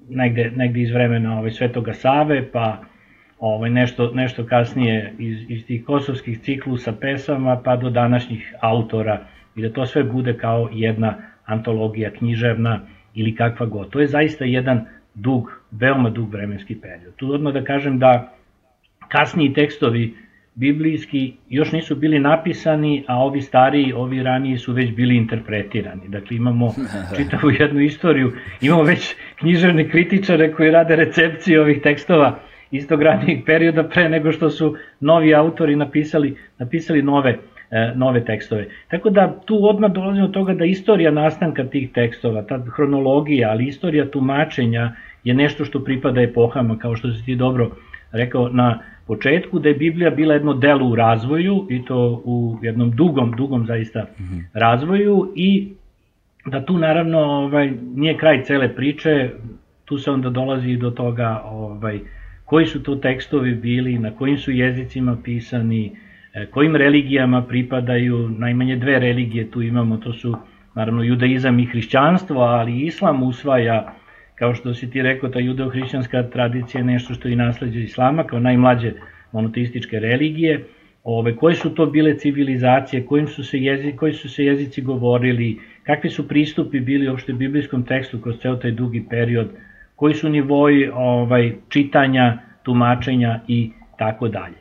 negde, 0.08 0.50
negde 0.56 0.80
iz 0.80 0.92
vremena 0.92 1.38
ovaj, 1.38 1.50
Svetoga 1.50 1.94
Save, 1.94 2.50
pa 2.52 2.82
ovaj, 3.38 3.70
nešto, 3.70 4.10
nešto 4.14 4.46
kasnije 4.46 5.12
iz, 5.18 5.38
iz 5.48 5.66
tih 5.66 5.84
kosovskih 5.84 6.40
ciklusa 6.40 6.92
pesama, 6.92 7.60
pa 7.64 7.76
do 7.76 7.90
današnjih 7.90 8.54
autora 8.60 9.20
i 9.56 9.62
da 9.62 9.72
to 9.72 9.86
sve 9.86 10.04
bude 10.04 10.36
kao 10.38 10.68
jedna 10.72 11.16
antologija 11.44 12.10
književna 12.10 12.80
ili 13.14 13.34
kakva 13.34 13.66
god. 13.66 13.90
To 13.90 14.00
je 14.00 14.06
zaista 14.06 14.44
jedan 14.44 14.84
dug, 15.14 15.60
veoma 15.70 16.10
dug 16.10 16.32
vremenski 16.32 16.80
period. 16.80 17.14
Tu 17.16 17.32
odmah 17.32 17.54
da 17.54 17.64
kažem 17.64 17.98
da 17.98 18.32
kasniji 19.08 19.52
tekstovi 19.52 20.14
biblijski 20.56 21.32
još 21.48 21.72
nisu 21.72 21.96
bili 21.96 22.18
napisani, 22.18 23.04
a 23.06 23.24
ovi 23.24 23.42
stariji, 23.42 23.92
ovi 23.92 24.22
raniji 24.22 24.58
su 24.58 24.72
već 24.72 24.92
bili 24.94 25.16
interpretirani. 25.16 26.08
Dakle, 26.08 26.36
imamo 26.36 26.74
čitavu 27.16 27.50
jednu 27.58 27.80
istoriju, 27.80 28.32
imamo 28.60 28.82
već 28.82 29.14
književne 29.38 29.88
kritičare 29.88 30.52
koji 30.52 30.70
rade 30.70 30.96
recepcije 30.96 31.60
ovih 31.60 31.82
tekstova 31.82 32.38
istog 32.70 33.02
ranijeg 33.02 33.44
perioda 33.46 33.84
pre 33.84 34.08
nego 34.08 34.32
što 34.32 34.50
su 34.50 34.76
novi 35.00 35.34
autori 35.34 35.76
napisali, 35.76 36.36
napisali 36.58 37.02
nove, 37.02 37.38
e, 37.70 37.92
nove 37.94 38.24
tekstove. 38.24 38.66
Tako 38.88 39.10
da 39.10 39.40
tu 39.44 39.58
odmah 39.68 39.92
dolazimo 39.92 40.26
do 40.26 40.32
toga 40.32 40.54
da 40.54 40.64
istorija 40.64 41.10
nastanka 41.10 41.64
tih 41.64 41.92
tekstova, 41.92 42.42
ta 42.42 42.64
hronologija, 42.76 43.50
ali 43.50 43.66
istorija 43.66 44.10
tumačenja 44.10 44.92
je 45.24 45.34
nešto 45.34 45.64
što 45.64 45.84
pripada 45.84 46.20
epohama, 46.20 46.78
kao 46.78 46.96
što 46.96 47.12
si 47.12 47.24
ti 47.24 47.34
dobro 47.34 47.70
rekao, 48.12 48.48
na 48.48 48.78
početku, 49.06 49.58
da 49.58 49.68
je 49.68 49.74
Biblija 49.74 50.10
bila 50.10 50.34
jedno 50.34 50.54
delo 50.54 50.88
u 50.88 50.94
razvoju 50.94 51.66
i 51.70 51.84
to 51.84 52.22
u 52.24 52.58
jednom 52.62 52.90
dugom, 52.90 53.32
dugom 53.36 53.66
zaista 53.66 54.02
mm 54.02 54.22
-hmm. 54.22 54.44
razvoju 54.52 55.32
i 55.36 55.68
da 56.46 56.64
tu 56.64 56.78
naravno 56.78 57.18
ovaj, 57.18 57.72
nije 57.94 58.18
kraj 58.18 58.42
cele 58.42 58.74
priče, 58.74 59.30
tu 59.84 59.98
se 59.98 60.10
onda 60.10 60.30
dolazi 60.30 60.76
do 60.76 60.90
toga 60.90 61.42
ovaj, 61.44 62.00
koji 62.44 62.66
su 62.66 62.82
to 62.82 62.96
tekstovi 62.96 63.54
bili, 63.54 63.98
na 63.98 64.10
kojim 64.10 64.38
su 64.38 64.50
jezicima 64.50 65.16
pisani, 65.24 65.92
e, 66.34 66.46
kojim 66.46 66.76
religijama 66.76 67.42
pripadaju, 67.42 68.28
najmanje 68.28 68.76
dve 68.76 68.98
religije 68.98 69.50
tu 69.50 69.62
imamo, 69.62 69.96
to 69.96 70.12
su 70.12 70.36
naravno 70.74 71.02
judaizam 71.02 71.58
i 71.58 71.66
hrišćanstvo, 71.66 72.40
ali 72.40 72.80
islam 72.80 73.22
usvaja 73.22 73.94
kao 74.36 74.54
što 74.54 74.74
si 74.74 74.90
ti 74.90 75.02
rekao, 75.02 75.30
ta 75.30 75.38
judeo-hrišćanska 75.38 76.30
tradicija 76.30 76.80
je 76.80 76.84
nešto 76.84 77.14
što 77.14 77.28
je 77.28 77.32
i 77.32 77.36
nasledđe 77.36 77.82
islama, 77.82 78.24
kao 78.24 78.40
najmlađe 78.40 78.92
monoteističke 79.32 79.98
religije, 79.98 80.64
ove, 81.04 81.36
koje 81.36 81.54
su 81.54 81.74
to 81.74 81.86
bile 81.86 82.18
civilizacije, 82.18 83.06
kojim 83.06 83.28
su 83.28 83.44
se 83.44 83.58
jezik, 83.58 83.96
koji 83.96 84.12
su 84.12 84.28
se 84.28 84.44
jezici 84.44 84.82
govorili, 84.82 85.58
kakvi 85.82 86.10
su 86.10 86.28
pristupi 86.28 86.80
bili 86.80 87.08
uopšte 87.08 87.32
biblijskom 87.32 87.82
tekstu 87.82 88.20
kroz 88.20 88.38
ceo 88.38 88.56
taj 88.56 88.70
dugi 88.70 89.04
period, 89.10 89.48
koji 89.96 90.14
su 90.14 90.28
nivoji 90.28 90.88
ovaj, 90.94 91.52
čitanja, 91.68 92.38
tumačenja 92.62 93.40
i 93.48 93.70
tako 93.98 94.28
dalje. 94.28 94.56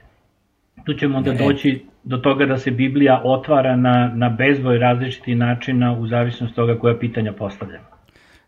Tu 0.86 0.94
ćemo 0.94 1.18
onda 1.18 1.34
doći 1.34 1.82
do 2.04 2.18
toga 2.18 2.46
da 2.46 2.58
se 2.58 2.72
Biblija 2.72 3.22
otvara 3.24 3.76
na, 3.76 4.12
na 4.16 4.30
bezboj 4.30 4.78
različitih 4.78 5.38
načina 5.38 5.94
u 5.94 6.08
zavisnosti 6.08 6.56
toga 6.56 6.80
koja 6.80 6.98
pitanja 6.98 7.34
postavljamo. 7.34 7.95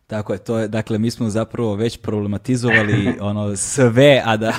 Tako 0.08 0.34
je, 0.34 0.40
to 0.40 0.58
je, 0.58 0.68
dakle, 0.68 0.98
mi 0.98 1.12
smo 1.12 1.30
zapravo 1.30 1.76
već 1.76 1.98
problematizovali 1.98 3.18
ono 3.22 3.56
sve, 3.56 4.22
a 4.26 4.38
da, 4.38 4.54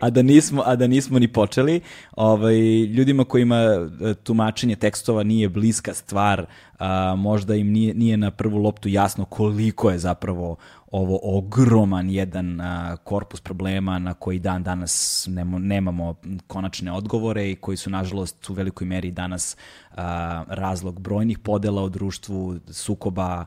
a 0.00 0.10
da, 0.10 0.22
nismo, 0.22 0.62
a 0.66 0.76
da 0.76 0.86
nismo 0.86 1.18
ni 1.18 1.32
počeli. 1.32 1.80
Ovaj, 2.12 2.82
ljudima 2.82 3.24
kojima 3.24 3.56
e, 3.56 4.14
tumačenje 4.14 4.76
tekstova 4.76 5.22
nije 5.22 5.48
bliska 5.48 5.94
stvar, 5.94 6.46
a, 6.78 7.14
možda 7.14 7.54
im 7.54 7.72
nije, 7.72 7.94
nije 7.94 8.16
na 8.16 8.30
prvu 8.30 8.58
loptu 8.58 8.88
jasno 8.88 9.24
koliko 9.24 9.90
je 9.90 9.98
zapravo 9.98 10.56
ovo 10.90 11.18
ogroman 11.22 12.10
jedan 12.10 12.60
a, 12.60 12.96
korpus 13.04 13.40
problema 13.40 13.98
na 13.98 14.14
koji 14.14 14.38
dan 14.38 14.62
danas 14.62 15.26
nemo, 15.30 15.58
nemamo 15.58 16.14
konačne 16.46 16.92
odgovore 16.92 17.50
i 17.50 17.56
koji 17.56 17.76
su 17.76 17.90
nažalost 17.90 18.50
u 18.50 18.52
velikoj 18.52 18.86
meri 18.86 19.10
danas 19.10 19.56
a, 19.90 20.44
razlog 20.48 21.00
brojnih 21.00 21.38
podela 21.38 21.82
u 21.82 21.88
društvu, 21.88 22.58
sukoba 22.70 23.44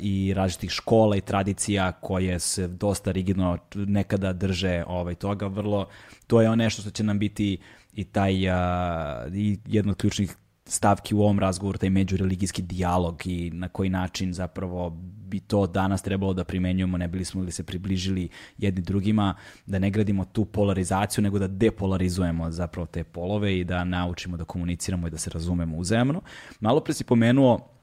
i 0.00 0.34
različitih 0.34 0.70
škola 0.70 1.16
i 1.16 1.20
tradicija 1.20 1.92
koje 1.92 2.38
se 2.38 2.68
dosta 2.68 3.10
rigidno 3.10 3.58
nekada 3.74 4.32
drže 4.32 4.84
ovaj 4.86 5.14
toga 5.14 5.46
vrlo 5.46 5.86
to 6.26 6.40
je 6.40 6.56
nešto 6.56 6.82
što 6.82 6.90
će 6.90 7.04
nam 7.04 7.18
biti 7.18 7.58
i 7.92 8.04
taj 8.04 8.50
a, 8.50 9.26
i 9.32 9.58
jedno 9.66 9.92
od 9.92 9.98
ključnih 9.98 10.36
stavki 10.66 11.14
u 11.14 11.22
ovom 11.22 11.38
razgovoru, 11.38 11.78
taj 11.78 11.90
međureligijski 11.90 12.62
dijalog 12.62 13.22
i 13.26 13.50
na 13.50 13.68
koji 13.68 13.90
način 13.90 14.32
zapravo 14.32 14.90
bi 15.28 15.40
to 15.40 15.66
danas 15.66 16.02
trebalo 16.02 16.34
da 16.34 16.44
primenjujemo, 16.44 16.98
ne 16.98 17.08
bili 17.08 17.24
smo 17.24 17.42
ili 17.42 17.52
se 17.52 17.62
približili 17.64 18.28
jedni 18.58 18.82
drugima, 18.82 19.34
da 19.66 19.78
ne 19.78 19.90
gradimo 19.90 20.24
tu 20.24 20.44
polarizaciju, 20.44 21.22
nego 21.22 21.38
da 21.38 21.48
depolarizujemo 21.48 22.50
zapravo 22.50 22.86
te 22.86 23.04
polove 23.04 23.58
i 23.58 23.64
da 23.64 23.84
naučimo 23.84 24.36
da 24.36 24.44
komuniciramo 24.44 25.06
i 25.06 25.10
da 25.10 25.18
se 25.18 25.30
razumemo 25.30 25.76
uzajemno. 25.76 26.20
Malo 26.60 26.80
pre 26.80 26.94
si 26.94 27.04
pomenuo 27.04 27.73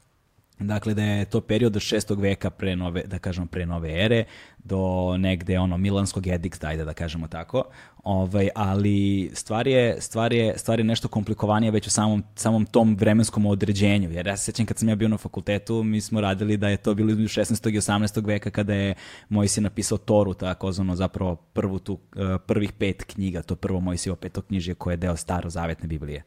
Dakle, 0.64 0.94
da 0.94 1.04
je 1.04 1.26
to 1.26 1.42
period 1.42 1.76
od 1.76 1.82
šestog 1.82 2.22
veka 2.22 2.50
pre 2.50 2.76
nove, 2.76 3.04
da 3.04 3.20
kažemo, 3.20 3.48
pre 3.48 3.66
nove 3.66 4.04
ere, 4.06 4.24
do 4.64 5.16
negde 5.18 5.60
ono 5.60 5.78
milanskog 5.78 6.28
edikta, 6.28 6.68
ajde 6.68 6.86
da 6.86 6.94
kažemo 6.94 7.28
tako. 7.28 7.64
Ovaj, 8.04 8.50
ali 8.56 9.30
stvar 9.34 9.68
je, 9.68 10.02
stvar, 10.02 10.34
je, 10.34 10.58
stvar 10.58 10.80
je 10.80 10.84
nešto 10.84 11.08
komplikovanije 11.08 11.72
već 11.72 11.88
u 11.88 11.90
samom, 11.90 12.24
samom 12.36 12.66
tom 12.66 12.96
vremenskom 12.96 13.46
određenju. 13.46 14.12
Jer 14.12 14.28
ja 14.28 14.38
se 14.38 14.44
sećam 14.44 14.66
kad 14.66 14.78
sam 14.78 14.90
ja 14.90 14.96
bio 14.96 15.08
na 15.08 15.18
fakultetu, 15.18 15.84
mi 15.84 16.02
smo 16.02 16.22
radili 16.22 16.58
da 16.58 16.70
je 16.70 16.78
to 16.78 16.94
bilo 16.94 17.10
između 17.10 17.42
16. 17.42 17.74
i 17.74 17.78
18. 17.78 18.28
veka 18.28 18.50
kada 18.50 18.74
je 18.74 18.94
Mojsije 19.30 19.64
napisao 19.64 19.98
Toru, 19.98 20.34
takozvano 20.34 20.96
zapravo 20.96 21.36
prvu 21.36 21.80
tu, 21.80 22.00
eh, 22.16 22.38
prvih 22.48 22.74
pet 22.74 23.04
knjiga, 23.04 23.42
to 23.42 23.56
prvo 23.56 23.80
Mojsijevo 23.80 24.16
petoknjižje 24.16 24.74
koje 24.74 24.94
je 24.94 24.98
deo 24.98 25.16
starozavetne 25.16 25.88
Biblije. 25.88 26.24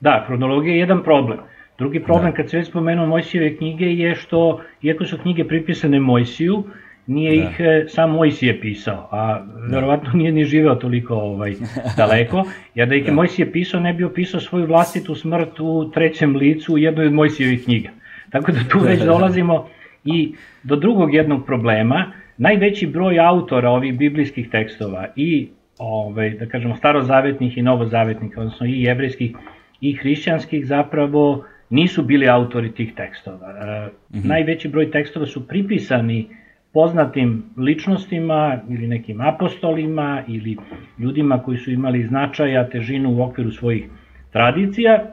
Da, 0.00 0.24
kronologija 0.26 0.72
je 0.72 0.78
jedan 0.78 1.02
problem. 1.02 1.38
Drugi 1.78 2.00
problem, 2.00 2.30
da. 2.30 2.36
kad 2.36 2.50
se 2.50 2.56
već 2.56 2.68
spomenuo 2.68 3.06
Mojsijeve 3.06 3.56
knjige, 3.56 3.94
je 3.94 4.14
što, 4.14 4.60
iako 4.82 5.04
su 5.04 5.18
knjige 5.18 5.44
pripisane 5.44 6.00
Mojsiju, 6.00 6.64
nije 7.06 7.36
da. 7.36 7.42
ih 7.42 7.60
e, 7.60 7.84
sam 7.88 8.10
Mojsije 8.10 8.60
pisao, 8.60 9.08
a 9.10 9.44
da. 9.44 9.76
verovatno 9.76 10.10
nije 10.14 10.32
ni 10.32 10.44
živeo 10.44 10.74
toliko 10.74 11.14
ovaj, 11.14 11.54
daleko, 11.96 12.44
jer 12.74 12.88
da 12.88 12.94
ih 12.94 13.02
da. 13.02 13.10
je 13.10 13.14
Mojsije 13.14 13.52
pisao, 13.52 13.80
ne 13.80 13.92
bi 13.92 14.04
opisao 14.04 14.40
svoju 14.40 14.66
vlastitu 14.66 15.14
smrt 15.14 15.60
u 15.60 15.90
trećem 15.94 16.36
licu 16.36 16.74
u 16.74 16.78
jednoj 16.78 17.06
od 17.06 17.12
Mojsijevih 17.12 17.64
knjiga. 17.64 17.88
Tako 18.30 18.52
da 18.52 18.58
tu 18.70 18.78
već 18.78 19.02
dolazimo 19.02 19.68
i 20.04 20.34
do 20.62 20.76
drugog 20.76 21.14
jednog 21.14 21.46
problema, 21.46 22.12
najveći 22.36 22.86
broj 22.86 23.20
autora 23.20 23.70
ovih 23.70 23.98
biblijskih 23.98 24.50
tekstova 24.50 25.06
i 25.16 25.48
ovaj, 25.78 26.30
da 26.30 26.46
kažemo 26.46 26.76
starozavetnih 26.76 27.58
i 27.58 27.62
novozavetnih, 27.62 28.38
odnosno 28.38 28.66
i 28.66 28.82
jevrijskih 28.82 29.36
i 29.80 29.92
hrišćanskih 29.92 30.66
zapravo 30.66 31.44
nisu 31.70 32.02
bili 32.02 32.28
autori 32.28 32.72
tih 32.72 32.94
tekstova. 32.94 33.48
Mm 33.48 34.18
-hmm. 34.18 34.28
Najveći 34.28 34.68
broj 34.68 34.90
tekstova 34.90 35.26
su 35.26 35.48
pripisani 35.48 36.28
poznatim 36.72 37.44
ličnostima 37.56 38.60
ili 38.68 38.86
nekim 38.86 39.20
apostolima 39.20 40.22
ili 40.28 40.56
ljudima 40.98 41.42
koji 41.42 41.58
su 41.58 41.70
imali 41.70 42.06
značaja, 42.06 42.68
težinu 42.68 43.10
u 43.10 43.22
okviru 43.22 43.50
svojih 43.50 43.88
tradicija 44.32 45.04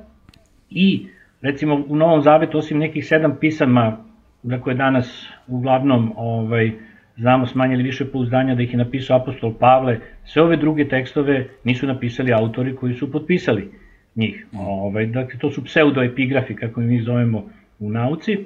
i 0.70 1.08
recimo 1.42 1.84
u 1.88 1.96
Novom 1.96 2.22
Zavetu 2.22 2.58
osim 2.58 2.78
nekih 2.78 3.08
sedam 3.08 3.38
pisama 3.40 3.98
za 4.44 4.60
koje 4.60 4.76
danas 4.76 5.30
uglavnom 5.48 6.14
ovaj, 6.16 6.72
znamo 7.18 7.46
smanjili 7.46 7.84
više 7.84 8.06
pouzdanja 8.06 8.56
da 8.56 8.62
ih 8.62 8.74
je 8.74 8.78
napisao 8.78 9.18
apostol 9.18 9.54
Pavle, 9.60 10.00
sve 10.24 10.42
ove 10.42 10.58
druge 10.58 10.88
tekstove 10.88 11.48
nisu 11.64 11.88
napisali 11.88 12.34
autori 12.34 12.76
koji 12.76 12.94
su 12.94 13.12
potpisali 13.12 13.72
njih. 14.16 14.46
Ovaj, 14.60 15.06
dakle, 15.06 15.40
to 15.40 15.52
su 15.52 15.64
pseudoepigrafi, 15.64 16.56
kako 16.56 16.82
mi 16.82 17.02
zovemo 17.02 17.44
u 17.80 17.90
nauci. 17.90 18.38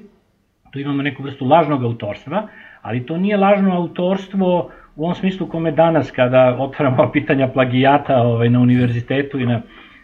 Tu 0.72 0.80
imamo 0.80 1.02
neku 1.02 1.24
vrstu 1.24 1.46
lažnog 1.46 1.84
autorstva, 1.84 2.48
ali 2.82 3.06
to 3.06 3.18
nije 3.18 3.38
lažno 3.38 3.76
autorstvo 3.76 4.72
u 4.96 5.04
ovom 5.04 5.16
smislu 5.16 5.48
kome 5.48 5.72
danas, 5.72 6.12
kada 6.12 6.58
otvaramo 6.60 7.12
pitanja 7.14 7.48
plagijata 7.48 8.22
ovaj, 8.22 8.50
na 8.50 8.60
univerzitetu 8.60 9.40
i 9.40 9.46
na 9.46 9.62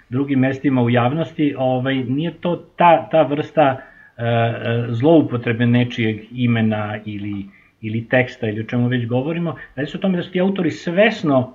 drugim 0.09 0.39
mestima 0.39 0.81
u 0.81 0.89
javnosti, 0.89 1.55
ovaj, 1.57 1.95
nije 1.95 2.33
to 2.33 2.55
ta, 2.55 3.09
ta 3.11 3.21
vrsta 3.21 3.81
e, 4.17 4.23
e 4.23 4.85
zloupotrebe 4.89 5.65
nečijeg 5.65 6.19
imena 6.31 6.99
ili, 7.05 7.45
ili 7.81 8.07
teksta 8.09 8.47
ili 8.47 8.61
o 8.61 8.63
čemu 8.63 8.87
već 8.87 9.07
govorimo, 9.07 9.55
da 9.75 9.85
se 9.85 9.97
o 9.97 10.01
tome 10.01 10.17
da 10.17 10.23
su 10.23 10.31
ti 10.31 10.41
autori 10.41 10.71
svesno 10.71 11.53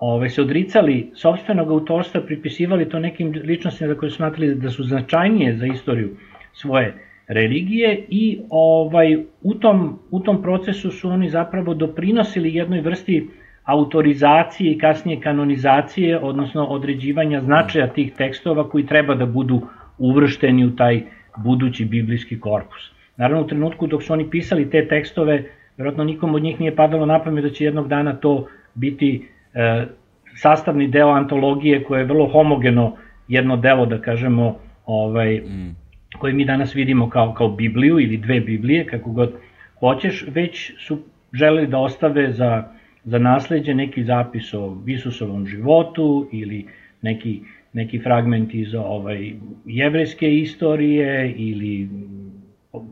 ove, 0.00 0.28
se 0.28 0.42
odricali 0.42 1.10
sobstvenog 1.14 1.70
autorstva, 1.70 2.20
pripisivali 2.20 2.88
to 2.88 2.98
nekim 2.98 3.32
ličnostima 3.44 3.88
za 3.88 3.98
koje 3.98 4.10
smatrali 4.10 4.54
da 4.54 4.70
su 4.70 4.84
značajnije 4.84 5.56
za 5.56 5.66
istoriju 5.66 6.16
svoje 6.52 6.94
religije 7.28 8.04
i 8.08 8.40
ovaj 8.50 9.16
u 9.42 9.54
tom, 9.54 9.98
u 10.10 10.20
tom 10.20 10.42
procesu 10.42 10.90
su 10.90 11.08
oni 11.08 11.28
zapravo 11.28 11.74
doprinosili 11.74 12.54
jednoj 12.54 12.80
vrsti 12.80 13.28
autorizacije 13.64 14.72
i 14.72 14.78
kasnije 14.78 15.20
kanonizacije, 15.20 16.18
odnosno 16.18 16.64
određivanja 16.64 17.40
značaja 17.40 17.88
tih 17.88 18.12
tekstova 18.14 18.68
koji 18.70 18.86
treba 18.86 19.14
da 19.14 19.26
budu 19.26 19.60
uvršteni 19.98 20.66
u 20.66 20.76
taj 20.76 21.02
budući 21.36 21.84
biblijski 21.84 22.40
korpus. 22.40 22.92
Naravno, 23.16 23.44
u 23.44 23.46
trenutku 23.46 23.86
dok 23.86 24.02
su 24.02 24.12
oni 24.12 24.30
pisali 24.30 24.70
te 24.70 24.88
tekstove, 24.88 25.44
verovatno 25.76 26.04
nikom 26.04 26.34
od 26.34 26.42
njih 26.42 26.60
nije 26.60 26.76
padalo 26.76 27.06
na 27.06 27.22
pamet 27.22 27.44
da 27.44 27.50
će 27.50 27.64
jednog 27.64 27.88
dana 27.88 28.16
to 28.16 28.46
biti 28.74 29.28
e, 29.54 29.86
sastavni 30.36 30.88
deo 30.88 31.08
antologije 31.08 31.84
koje 31.84 32.00
je 32.00 32.04
vrlo 32.04 32.26
homogeno 32.26 32.96
jedno 33.28 33.56
delo, 33.56 33.86
da 33.86 34.00
kažemo, 34.00 34.56
ovaj, 34.86 35.36
mm. 35.36 35.76
koje 36.18 36.32
mi 36.32 36.44
danas 36.44 36.74
vidimo 36.74 37.10
kao, 37.10 37.34
kao 37.34 37.48
Bibliju 37.48 38.00
ili 38.00 38.16
dve 38.16 38.40
Biblije, 38.40 38.86
kako 38.86 39.10
god 39.10 39.32
hoćeš, 39.80 40.24
već 40.28 40.72
su 40.78 40.98
želeli 41.32 41.66
da 41.66 41.78
ostave 41.78 42.32
za, 42.32 42.64
za 43.04 43.18
nasledđe 43.18 43.74
neki 43.74 44.04
zapis 44.04 44.54
o 44.54 44.76
Isusovom 44.86 45.46
životu 45.46 46.28
ili 46.32 46.66
neki, 47.02 47.40
neki 47.72 47.98
fragment 47.98 48.54
iz 48.54 48.74
ovaj, 48.74 49.32
jevrejske 49.64 50.34
istorije 50.34 51.32
ili 51.32 51.88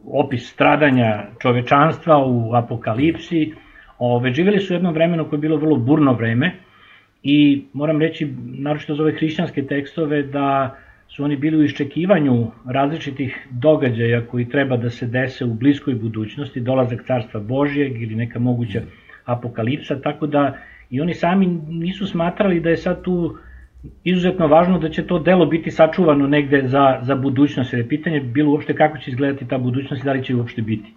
opis 0.07 0.53
stradanja 0.53 1.25
čovečanstva 1.39 2.27
u 2.27 2.55
apokalipsi, 2.55 3.53
Ove, 3.99 4.33
živeli 4.33 4.61
su 4.61 4.73
u 4.73 4.77
jednom 4.77 4.95
vremenu 4.95 5.25
koje 5.25 5.37
je 5.37 5.41
bilo 5.41 5.57
vrlo 5.57 5.77
burno 5.77 6.13
vreme 6.13 6.53
i 7.23 7.65
moram 7.73 8.01
reći, 8.01 8.35
naročito 8.45 8.95
za 8.95 9.03
ove 9.03 9.13
hrišćanske 9.13 9.67
tekstove, 9.67 10.23
da 10.23 10.77
su 11.09 11.25
oni 11.25 11.37
bili 11.37 11.57
u 11.57 11.65
iščekivanju 11.65 12.51
različitih 12.67 13.47
događaja 13.51 14.21
koji 14.27 14.49
treba 14.49 14.77
da 14.77 14.91
se 14.91 15.07
dese 15.07 15.45
u 15.45 15.55
bliskoj 15.55 15.95
budućnosti, 15.95 16.61
dolazak 16.61 17.05
carstva 17.07 17.41
Božjeg 17.41 18.03
ili 18.03 18.15
neka 18.15 18.39
moguća 18.39 18.83
apokalipsa, 19.25 20.01
tako 20.01 20.27
da 20.27 20.59
i 20.91 21.01
oni 21.01 21.15
sami 21.15 21.47
nisu 21.69 22.07
smatrali 22.07 22.61
da 22.61 22.71
je 22.71 22.77
sad 22.77 23.03
tu 23.03 23.37
izuzetno 24.05 24.47
važno 24.47 24.79
da 24.79 24.89
će 24.89 25.07
to 25.07 25.19
delo 25.19 25.47
biti 25.47 25.71
sačuvano 25.71 26.27
negde 26.27 26.63
za, 26.67 26.99
za 27.03 27.15
budućnost, 27.15 27.73
jer 27.73 27.83
je 27.83 27.89
pitanje 27.89 28.21
bilo 28.21 28.51
uopšte 28.51 28.75
kako 28.75 28.99
će 28.99 29.11
izgledati 29.11 29.49
ta 29.49 29.59
budućnost 29.59 30.03
i 30.03 30.05
da 30.05 30.13
li 30.13 30.25
će 30.25 30.35
uopšte 30.35 30.63
biti. 30.63 30.95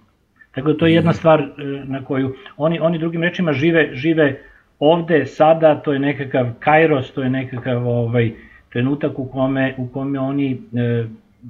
Tako 0.52 0.72
da 0.72 0.78
to 0.78 0.88
je 0.88 0.94
jedna 0.94 1.14
stvar 1.14 1.42
e, 1.42 1.48
na 1.86 2.04
koju 2.06 2.36
oni, 2.58 2.80
oni 2.80 2.98
drugim 2.98 3.24
rečima 3.24 3.54
žive, 3.54 3.90
žive 3.94 4.42
ovde, 4.80 5.26
sada, 5.26 5.76
to 5.76 5.94
je 5.94 6.00
nekakav 6.00 6.48
kairos, 6.60 7.12
to 7.12 7.24
je 7.24 7.30
nekakav 7.30 7.88
ovaj, 7.88 8.32
trenutak 8.70 9.20
u 9.20 9.26
kome, 9.26 9.76
u 9.78 9.88
kome 9.88 10.20
oni 10.20 10.52
e, 10.54 11.06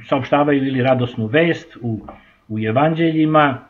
saopštavaju 0.09 0.67
ili 0.67 0.83
radosnu 0.83 1.25
vest 1.25 1.77
u, 1.81 1.99
u 2.47 2.59
evanđeljima, 2.59 3.69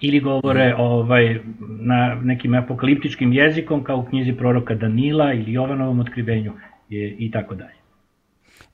ili 0.00 0.20
govore 0.20 0.74
ovaj, 0.78 1.38
na 1.80 2.14
nekim 2.22 2.54
apokaliptičkim 2.54 3.32
jezikom 3.32 3.84
kao 3.84 3.96
u 3.96 4.04
knjizi 4.04 4.32
proroka 4.32 4.74
Danila 4.74 5.32
ili 5.32 5.52
Jovanovom 5.52 6.00
otkrivenju 6.00 6.52
i, 6.90 7.16
i 7.18 7.30
tako 7.30 7.54
dalje. 7.54 7.81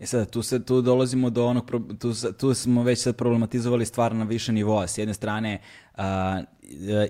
E 0.01 0.07
sad, 0.07 0.31
tu, 0.31 0.43
se, 0.43 0.65
tu 0.65 0.83
dolazimo 0.83 1.31
do 1.31 1.47
onog, 1.47 1.71
tu, 1.99 2.13
tu 2.39 2.55
smo 2.55 2.83
već 2.83 3.03
sad 3.03 3.17
problematizovali 3.17 3.87
stvar 3.87 4.15
na 4.15 4.25
više 4.25 4.53
nivoa. 4.53 4.87
S 4.87 4.99
jedne 4.99 5.15
strane, 5.15 5.61
uh, 5.97 6.03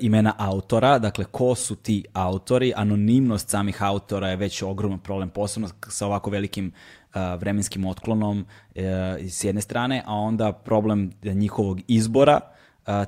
imena 0.00 0.34
autora, 0.38 0.98
dakle 0.98 1.24
ko 1.24 1.54
su 1.54 1.76
ti 1.76 2.04
autori, 2.12 2.72
anonimnost 2.76 3.48
samih 3.48 3.82
autora 3.82 4.28
je 4.28 4.36
već 4.36 4.62
ogroman 4.62 4.98
problem, 4.98 5.30
posebno 5.30 5.68
sa 5.88 6.06
ovako 6.06 6.30
velikim 6.30 6.72
vremenskim 7.38 7.84
otklonom 7.84 8.38
uh, 8.38 8.82
s 9.28 9.44
jedne 9.44 9.60
strane, 9.60 10.02
a 10.06 10.14
onda 10.14 10.52
problem 10.52 11.10
njihovog 11.22 11.80
izbora, 11.88 12.40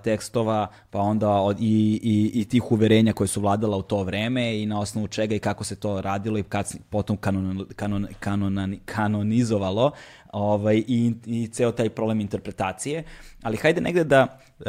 tekstova, 0.03 0.67
pa 0.91 0.99
onda 0.99 1.31
od, 1.31 1.57
i, 1.61 2.01
i, 2.03 2.41
i 2.41 2.45
tih 2.45 2.73
uverenja 2.73 3.13
koje 3.13 3.29
su 3.29 3.41
vladala 3.41 3.77
u 3.77 3.83
to 3.83 4.03
vreme 4.03 4.63
i 4.63 4.67
na 4.67 4.81
osnovu 4.81 5.09
čega 5.09 5.35
i 5.35 5.39
kako 5.39 5.65
se 5.65 5.77
to 5.77 6.01
radilo 6.01 6.39
i 6.39 6.43
kad 6.43 6.75
potom 6.91 7.17
kanon, 7.17 7.67
kanon, 7.77 8.07
kanon, 8.21 8.77
kanonizovalo 8.85 9.91
ovaj, 10.33 10.83
i, 10.89 11.15
i 11.27 11.49
ceo 11.49 11.73
taj 11.73 11.89
problem 11.89 12.21
interpretacije. 12.21 13.05
Ali 13.43 13.57
hajde 13.57 13.81
negde 13.81 14.05
da 14.05 14.39
uh, 14.59 14.65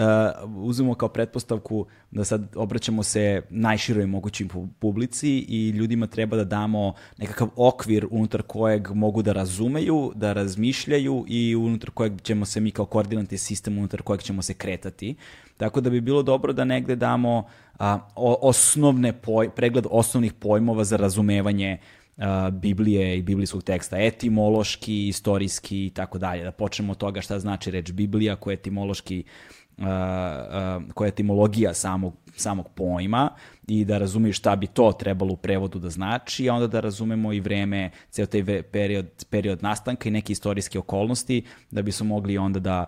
uzmemo 0.56 0.96
kao 0.96 1.10
pretpostavku 1.10 1.86
da 2.12 2.24
sad 2.24 2.56
obraćamo 2.56 3.03
se 3.03 3.41
najširoj 3.50 4.06
mogućim 4.06 4.50
publici 4.80 5.30
i 5.30 5.70
ljudima 5.70 6.08
treba 6.08 6.38
da 6.38 6.44
damo 6.44 6.94
nekakav 7.18 7.48
okvir 7.56 8.08
unutar 8.12 8.41
kojeg 8.41 8.91
mogu 8.91 9.22
da 9.22 9.34
razumeju, 9.34 10.12
da 10.15 10.34
razmišljaju 10.34 11.25
i 11.27 11.56
unutar 11.56 11.89
kojeg 11.89 12.22
ćemo 12.22 12.46
se 12.46 12.60
mi 12.60 12.72
kao 12.72 12.86
koordinatni 12.86 13.38
sistem 13.38 13.77
unutar 13.77 14.01
kojeg 14.01 14.22
ćemo 14.22 14.41
se 14.41 14.53
kretati. 14.53 15.15
Tako 15.58 15.82
da 15.82 15.89
bi 15.89 16.01
bilo 16.01 16.24
dobro 16.24 16.53
da 16.53 16.65
negde 16.65 16.96
damo 16.96 17.48
a, 17.80 18.00
osnovne 18.41 19.13
poj, 19.13 19.50
pregled 19.50 19.86
osnovnih 19.89 20.34
pojmova 20.34 20.84
za 20.84 20.98
razumevanje 20.98 21.77
Biblije 22.51 23.18
i 23.18 23.22
biblijskog 23.22 23.63
teksta, 23.63 23.98
etimološki, 24.00 25.08
istorijski 25.08 25.86
i 25.86 25.89
tako 25.89 26.18
dalje. 26.18 26.44
Da 26.44 26.51
počnemo 26.51 26.91
od 26.91 26.98
toga 26.98 27.22
šta 27.22 27.39
znači 27.39 27.72
reč 27.72 27.91
Biblija, 27.91 28.36
koja 28.36 28.51
je 28.51 28.56
etimološki 28.56 29.24
uh, 29.24 29.34
uh, 29.82 30.94
koja 30.94 31.06
je 31.06 31.10
etimologija 31.10 31.74
samog, 31.74 32.13
samog 32.36 32.70
pojma 32.75 33.30
i 33.68 33.86
da 33.86 33.98
razumiješ 33.98 34.38
šta 34.38 34.56
bi 34.56 34.68
to 34.68 34.91
trebalo 34.91 35.34
u 35.34 35.38
prevodu 35.38 35.80
da 35.80 35.89
znači, 35.89 36.50
a 36.50 36.53
onda 36.53 36.68
da 36.68 36.80
razumemo 36.80 37.34
i 37.34 37.39
vreme, 37.39 37.89
ceo 38.10 38.25
taj 38.25 38.63
period, 38.63 39.25
period 39.30 39.63
nastanka 39.63 40.10
i 40.10 40.12
neke 40.12 40.34
istorijske 40.34 40.80
okolnosti, 40.80 41.44
da 41.72 41.82
bi 41.82 41.91
smo 41.91 42.06
mogli 42.06 42.38
onda 42.38 42.60
da 42.60 42.86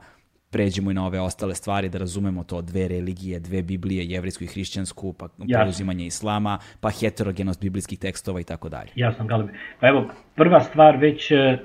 pređemo 0.53 0.91
i 0.91 0.93
na 0.93 1.05
ove 1.05 1.19
ostale 1.19 1.55
stvari, 1.55 1.89
da 1.89 1.97
razumemo 1.97 2.43
to 2.43 2.61
dve 2.61 2.87
religije, 2.87 3.39
dve 3.39 3.61
Biblije, 3.61 4.05
jevrijsku 4.05 4.43
i 4.43 4.47
hrišćansku, 4.47 5.13
pa 5.13 5.27
preuzimanje 5.53 6.05
islama, 6.05 6.59
pa 6.81 6.89
heterogenost 6.89 7.61
biblijskih 7.61 7.99
tekstova 7.99 8.39
i 8.39 8.43
tako 8.43 8.69
dalje. 8.69 8.91
Jasno, 8.95 9.25
Galebe. 9.25 9.53
Pa 9.79 9.87
evo, 9.87 10.07
prva 10.35 10.59
stvar 10.59 10.97
već 10.97 11.31
e, 11.31 11.57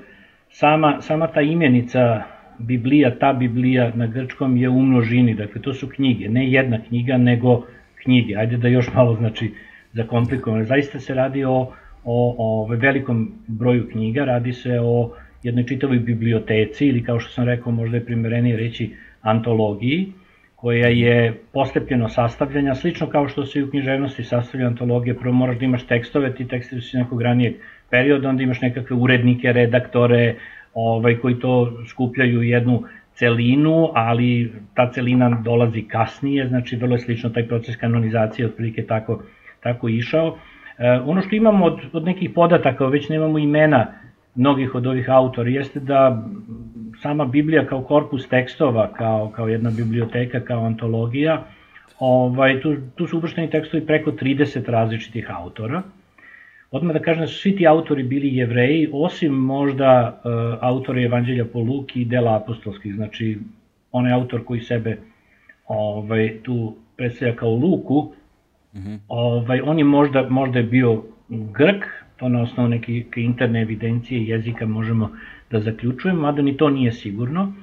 sama, 0.49 1.01
sama 1.01 1.27
ta 1.27 1.41
imenica 1.41 2.23
Biblija, 2.59 3.19
ta 3.19 3.33
Biblija 3.33 3.91
na 3.95 4.07
grčkom 4.07 4.57
je 4.57 4.69
u 4.69 4.81
množini, 4.81 5.33
dakle 5.35 5.61
to 5.61 5.73
su 5.73 5.89
knjige, 5.89 6.29
ne 6.29 6.51
jedna 6.51 6.81
knjiga, 6.87 7.17
nego 7.17 7.65
knjige. 8.03 8.35
Ajde 8.35 8.57
da 8.57 8.67
još 8.67 8.93
malo 8.93 9.15
znači 9.15 9.53
zakomplikovano. 9.93 10.65
Zaista 10.65 10.99
se 10.99 11.13
radi 11.13 11.43
o, 11.43 11.71
o, 12.03 12.35
o 12.37 12.67
velikom 12.75 13.31
broju 13.47 13.89
knjiga, 13.91 14.25
radi 14.25 14.53
se 14.53 14.79
o 14.81 15.11
jednoj 15.43 15.65
čitavoj 15.65 15.99
biblioteci 15.99 16.87
ili 16.87 17.03
kao 17.03 17.19
što 17.19 17.31
sam 17.31 17.45
rekao 17.45 17.71
možda 17.71 17.97
je 17.97 18.05
primerenije 18.05 18.57
reći 18.57 18.95
antologiji 19.21 20.13
koja 20.55 20.87
je 20.87 21.33
postepljeno 21.53 22.09
sastavljanja, 22.09 22.75
slično 22.75 23.07
kao 23.07 23.27
što 23.27 23.45
se 23.45 23.59
i 23.59 23.63
u 23.63 23.69
književnosti 23.69 24.23
sastavlja 24.23 24.67
antologija, 24.67 25.15
prvo 25.15 25.33
moraš 25.33 25.57
da 25.57 25.65
imaš 25.65 25.85
tekstove, 25.87 26.35
ti 26.35 26.47
tekstovi 26.47 26.81
su 26.81 26.97
nekog 26.97 27.21
ranijeg 27.21 27.53
perioda, 27.89 28.29
onda 28.29 28.43
imaš 28.43 28.61
nekakve 28.61 28.95
urednike, 28.95 29.53
redaktore, 29.53 30.35
ovaj, 30.73 31.17
koji 31.17 31.39
to 31.39 31.83
skupljaju 31.87 32.41
jednu 32.41 32.83
celinu, 33.13 33.89
ali 33.93 34.53
ta 34.75 34.91
celina 34.91 35.29
dolazi 35.29 35.81
kasnije, 35.81 36.47
znači 36.47 36.75
vrlo 36.75 36.95
je 36.95 36.99
slično 36.99 37.29
taj 37.29 37.47
proces 37.47 37.75
kanonizacije 37.75 38.47
otprilike 38.47 38.85
tako, 38.85 39.23
tako 39.63 39.89
išao. 39.89 40.37
E, 40.77 40.91
ono 41.05 41.21
što 41.21 41.35
imamo 41.35 41.65
od, 41.65 41.79
od 41.93 42.03
nekih 42.03 42.29
podataka, 42.35 42.85
već 42.85 43.09
nemamo 43.09 43.39
imena 43.39 43.87
mnogih 44.35 44.75
od 44.75 44.87
ovih 44.87 45.09
autora 45.09 45.49
jeste 45.49 45.79
da 45.79 46.23
sama 47.01 47.25
Biblija 47.25 47.65
kao 47.65 47.81
korpus 47.81 48.27
tekstova, 48.27 48.93
kao, 48.93 49.31
kao 49.35 49.47
jedna 49.47 49.71
biblioteka, 49.77 50.39
kao 50.39 50.65
antologija, 50.65 51.45
ovaj, 51.99 52.61
tu, 52.61 52.75
tu 52.95 53.07
su 53.07 53.17
uvršteni 53.17 53.49
tekstovi 53.49 53.85
preko 53.85 54.11
30 54.11 54.69
različitih 54.69 55.27
autora. 55.29 55.81
Odmah 56.71 56.93
da 56.93 56.99
kažem 56.99 57.21
da 57.21 57.27
su 57.27 57.39
svi 57.39 57.55
ti 57.55 57.67
autori 57.67 58.03
bili 58.03 58.35
jevreji, 58.35 58.89
osim 58.93 59.33
možda 59.33 60.21
uh, 60.23 60.57
autora 60.61 61.01
Evanđelja 61.01 61.45
po 61.45 61.59
Luki 61.59 62.01
i 62.01 62.05
dela 62.05 62.35
apostolskih, 62.35 62.95
znači 62.95 63.37
onaj 63.91 64.13
autor 64.13 64.45
koji 64.45 64.61
sebe 64.61 64.97
ovaj, 65.67 66.37
tu 66.43 66.75
predstavlja 66.97 67.35
kao 67.35 67.49
Luku, 67.49 68.11
mm 68.73 68.79
-hmm. 68.79 68.99
ovaj, 69.07 69.61
on 69.61 69.77
je 69.77 69.83
možda, 69.83 70.29
možda 70.29 70.59
je 70.59 70.63
bio 70.65 71.03
Grk, 71.29 71.85
to 72.19 72.29
na 72.29 72.41
osnovu 72.41 72.69
neke 72.69 73.03
interne 73.15 73.61
evidencije 73.61 74.23
jezika 74.23 74.65
možemo 74.65 75.11
da 75.51 75.59
zaključujemo, 75.59 76.21
mada 76.21 76.41
ni 76.41 76.57
to 76.57 76.69
nije 76.69 76.91
sigurno. 76.91 77.53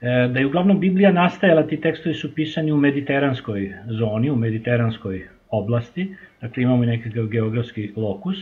E, 0.00 0.28
da 0.32 0.40
je 0.40 0.46
uglavnom 0.46 0.80
Biblija 0.80 1.12
nastajala, 1.12 1.66
ti 1.66 1.80
tekstovi 1.80 2.14
su 2.14 2.34
pisani 2.34 2.72
u 2.72 2.76
mediteranskoj 2.76 3.74
zoni, 3.86 4.30
u 4.30 4.36
mediteranskoj 4.36 5.26
oblasti, 5.50 6.14
dakle 6.40 6.62
imamo 6.62 6.84
i 6.84 6.86
nekakav 6.86 7.26
geografski 7.26 7.92
lokus. 7.96 8.36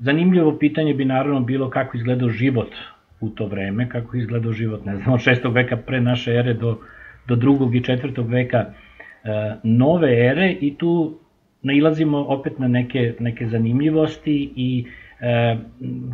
Zanimljivo 0.00 0.58
pitanje 0.58 0.94
bi 0.94 1.04
naravno 1.04 1.40
bilo 1.40 1.70
kako 1.70 1.96
izgledao 1.96 2.28
život 2.28 2.70
u 3.20 3.28
to 3.28 3.46
vreme, 3.46 3.88
kako 3.88 4.16
izgledao 4.16 4.52
život, 4.52 4.84
ne 4.84 4.96
znam, 4.96 5.14
od 5.14 5.20
6. 5.20 5.54
veka 5.54 5.76
pre 5.76 6.00
naše 6.00 6.34
ere 6.34 6.54
do, 6.54 6.78
do 7.28 7.36
2. 7.36 7.76
i 7.76 7.80
4. 7.80 8.30
veka 8.30 8.58
e, 8.58 9.54
nove 9.62 10.26
ere 10.26 10.56
i 10.60 10.74
tu 10.74 11.18
nailazimo 11.64 12.18
opet 12.18 12.58
na 12.58 12.68
neke, 12.68 13.14
neke 13.20 13.46
zanimljivosti 13.46 14.52
i 14.56 14.84
e, 15.20 15.56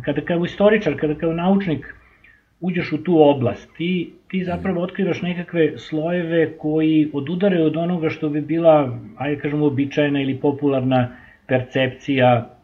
kada 0.05 0.21
kao 0.21 0.45
istoričar, 0.45 0.99
kada 0.99 1.15
kao 1.15 1.33
naučnik 1.33 1.85
uđeš 2.59 2.91
u 2.91 3.03
tu 3.03 3.21
oblast, 3.21 3.69
ti, 3.77 4.13
ti 4.27 4.43
zapravo 4.43 4.81
otkrivaš 4.81 5.21
nekakve 5.21 5.77
slojeve 5.77 6.57
koji 6.57 7.09
odudare 7.13 7.61
od 7.63 7.77
onoga 7.77 8.09
što 8.09 8.29
bi 8.29 8.41
bila, 8.41 8.99
ajde 9.17 9.41
kažemo, 9.41 9.65
običajna 9.65 10.21
ili 10.21 10.39
popularna 10.39 11.15
percepcija 11.47 12.57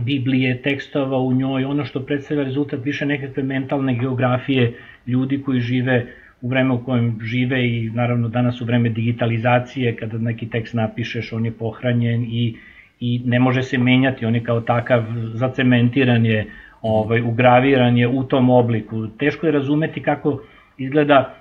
Biblije, 0.00 0.62
tekstova 0.62 1.18
u 1.18 1.32
njoj, 1.32 1.64
ono 1.64 1.84
što 1.84 2.00
predstavlja 2.00 2.44
rezultat 2.44 2.80
više 2.84 3.06
nekakve 3.06 3.42
mentalne 3.42 3.94
geografije 3.94 4.72
ljudi 5.06 5.42
koji 5.42 5.60
žive 5.60 6.06
u 6.44 6.48
vreme 6.48 6.74
u 6.74 6.84
kojem 6.84 7.18
žive 7.22 7.68
i 7.68 7.90
naravno 7.94 8.28
danas 8.28 8.60
u 8.60 8.64
vreme 8.64 8.88
digitalizacije, 8.88 9.96
kada 9.96 10.18
neki 10.18 10.48
tekst 10.50 10.74
napišeš, 10.74 11.32
on 11.32 11.44
je 11.44 11.52
pohranjen 11.52 12.24
i, 12.24 12.56
i 13.00 13.22
ne 13.24 13.38
može 13.40 13.62
se 13.62 13.78
menjati, 13.78 14.26
on 14.26 14.34
je 14.34 14.42
kao 14.44 14.60
takav 14.60 15.04
zacementiran 15.34 16.26
je, 16.26 16.46
ovaj, 16.82 17.20
ugraviran 17.20 17.96
je 17.96 18.08
u 18.08 18.24
tom 18.24 18.50
obliku. 18.50 19.06
Teško 19.18 19.46
je 19.46 19.52
razumeti 19.52 20.02
kako 20.02 20.42
izgleda 20.78 21.34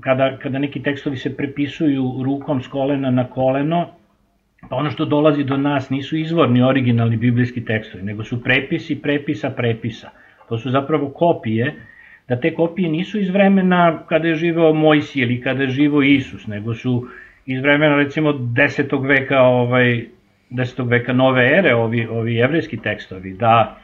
kada, 0.00 0.36
kada 0.38 0.58
neki 0.58 0.82
tekstovi 0.82 1.16
se 1.16 1.36
prepisuju 1.36 2.22
rukom 2.24 2.62
s 2.62 2.68
kolena 2.68 3.10
na 3.10 3.24
koleno, 3.24 3.86
pa 4.68 4.76
ono 4.76 4.90
što 4.90 5.04
dolazi 5.04 5.44
do 5.44 5.56
nas 5.56 5.90
nisu 5.90 6.16
izvorni 6.16 6.62
originalni 6.62 7.16
biblijski 7.16 7.64
tekstovi, 7.64 8.04
nego 8.04 8.24
su 8.24 8.42
prepisi 8.42 9.02
prepisa 9.02 9.50
prepisa. 9.50 10.10
To 10.48 10.58
su 10.58 10.70
zapravo 10.70 11.08
kopije 11.08 11.74
da 12.32 12.40
te 12.40 12.54
kopije 12.54 12.88
nisu 12.88 13.18
iz 13.20 13.28
vremena 13.30 14.02
kada 14.08 14.28
je 14.28 14.34
živeo 14.34 14.72
Mojsi 14.72 15.20
ili 15.20 15.40
kada 15.40 15.62
je 15.62 15.68
živeo 15.68 16.02
Isus, 16.02 16.46
nego 16.46 16.74
su 16.74 17.06
iz 17.46 17.62
vremena 17.62 17.96
recimo 17.96 18.32
10. 18.32 19.08
veka 19.08 19.40
ovaj 19.40 20.04
10. 20.50 20.88
veka 20.88 21.12
nove 21.12 21.44
ere 21.58 21.74
ovi 21.74 22.06
ovi 22.06 22.34
jevrejski 22.34 22.76
tekstovi 22.76 23.34
da 23.34 23.76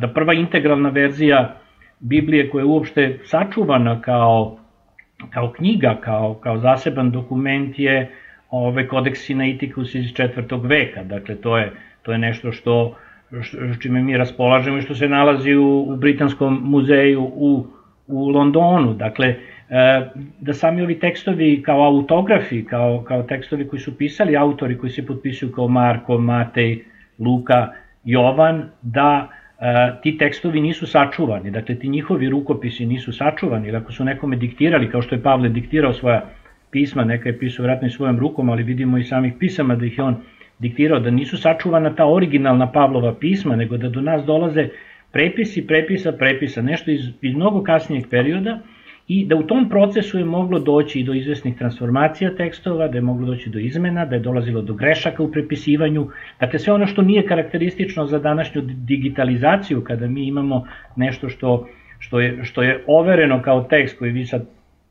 da 0.00 0.08
prva 0.14 0.34
integralna 0.34 0.88
verzija 0.88 1.56
Biblije 2.00 2.50
koja 2.50 2.62
je 2.62 2.66
uopšte 2.66 3.18
sačuvana 3.24 4.00
kao 4.00 4.58
kao 5.30 5.52
knjiga, 5.52 5.98
kao 6.00 6.34
kao 6.34 6.58
zaseban 6.58 7.10
dokument 7.10 7.78
je 7.78 8.10
ovaj 8.50 8.86
kodeks 8.86 9.26
Sinaiticus 9.26 9.94
iz 9.94 10.04
4. 10.04 10.68
veka. 10.68 11.02
Dakle 11.02 11.36
to 11.36 11.58
je 11.58 11.72
to 12.02 12.12
je 12.12 12.18
nešto 12.18 12.52
što 12.52 12.96
čime 13.80 14.02
mi 14.02 14.16
raspolažemo 14.16 14.78
i 14.78 14.82
što 14.82 14.94
se 14.94 15.08
nalazi 15.08 15.54
u, 15.54 15.80
u 15.88 15.96
Britanskom 15.96 16.60
muzeju 16.64 17.22
u, 17.22 17.66
u 18.06 18.28
Londonu. 18.28 18.94
Dakle, 18.94 19.26
e, 19.28 19.36
da 20.40 20.54
sami 20.54 20.82
ovi 20.82 20.98
tekstovi 20.98 21.62
kao 21.62 21.86
autografi, 21.86 22.64
kao, 22.64 23.04
kao 23.08 23.22
tekstovi 23.22 23.68
koji 23.68 23.80
su 23.80 23.98
pisali 23.98 24.36
autori 24.36 24.78
koji 24.78 24.90
se 24.90 25.06
potpisuju 25.06 25.52
kao 25.52 25.68
Marko, 25.68 26.18
Matej, 26.18 26.84
Luka, 27.18 27.68
Jovan, 28.04 28.68
da 28.82 29.28
e, 29.60 29.92
ti 30.02 30.18
tekstovi 30.18 30.60
nisu 30.60 30.86
sačuvani, 30.86 31.50
dakle 31.50 31.74
ti 31.74 31.88
njihovi 31.88 32.28
rukopisi 32.28 32.86
nisu 32.86 33.12
sačuvani, 33.12 33.76
ako 33.76 33.92
su 33.92 34.04
nekome 34.04 34.36
diktirali, 34.36 34.90
kao 34.90 35.02
što 35.02 35.14
je 35.14 35.22
Pavle 35.22 35.48
diktirao 35.48 35.92
svoja 35.92 36.24
pisma, 36.70 37.04
neka 37.04 37.28
je 37.28 37.38
pisao 37.38 37.62
vratno 37.62 37.86
i 37.86 37.90
svojom 37.90 38.18
rukom, 38.18 38.50
ali 38.50 38.62
vidimo 38.62 38.98
i 38.98 39.04
samih 39.04 39.32
pisama 39.38 39.76
da 39.76 39.86
ih 39.86 39.98
je 39.98 40.04
on 40.04 40.16
diktirao, 40.58 41.00
da 41.00 41.10
nisu 41.10 41.36
sačuvana 41.36 41.94
ta 41.94 42.06
originalna 42.06 42.72
Pavlova 42.72 43.14
pisma, 43.14 43.56
nego 43.56 43.76
da 43.76 43.88
do 43.88 44.00
nas 44.00 44.24
dolaze 44.24 44.68
prepisi, 45.14 45.66
prepisa, 45.66 46.12
prepisa, 46.12 46.62
nešto 46.62 46.90
iz, 46.90 47.04
iz 47.22 47.34
mnogo 47.34 47.62
kasnijeg 47.62 48.08
perioda 48.10 48.58
i 49.08 49.26
da 49.26 49.36
u 49.36 49.42
tom 49.42 49.68
procesu 49.68 50.18
je 50.18 50.24
moglo 50.24 50.58
doći 50.58 51.00
i 51.00 51.04
do 51.04 51.14
izvesnih 51.14 51.56
transformacija 51.56 52.34
tekstova, 52.36 52.88
da 52.88 52.98
je 52.98 53.02
moglo 53.02 53.26
doći 53.26 53.50
do 53.50 53.58
izmena, 53.58 54.04
da 54.04 54.16
je 54.16 54.20
dolazilo 54.20 54.62
do 54.62 54.74
grešaka 54.74 55.22
u 55.22 55.30
prepisivanju, 55.32 56.08
dakle 56.40 56.58
sve 56.58 56.72
ono 56.72 56.86
što 56.86 57.02
nije 57.02 57.26
karakteristično 57.26 58.06
za 58.06 58.18
današnju 58.18 58.62
digitalizaciju, 58.64 59.84
kada 59.84 60.06
mi 60.06 60.26
imamo 60.26 60.66
nešto 60.96 61.28
što, 61.28 61.68
što, 61.98 62.20
je, 62.20 62.44
što 62.44 62.62
je 62.62 62.84
overeno 62.86 63.42
kao 63.42 63.62
tekst 63.62 63.98
koji 63.98 64.12
vi 64.12 64.26
sad 64.26 64.46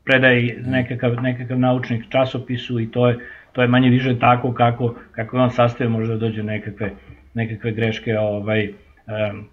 predaje 0.06 0.62
nekakav, 0.66 1.16
nekakav 1.22 1.60
naučnik 1.60 2.04
časopisu 2.10 2.80
i 2.80 2.92
to 2.92 3.08
je, 3.08 3.18
to 3.52 3.62
je 3.62 3.68
manje 3.68 3.90
više 3.90 4.20
tako 4.20 4.54
kako, 4.54 4.96
kako 5.12 5.38
on 5.38 5.50
sastavio 5.50 5.90
možda 5.90 6.18
dođe 6.18 6.44
nekakve, 6.44 6.92
nekakve 7.34 7.72
greške 7.72 8.20
ovaj, 8.20 8.68
um, 8.68 9.48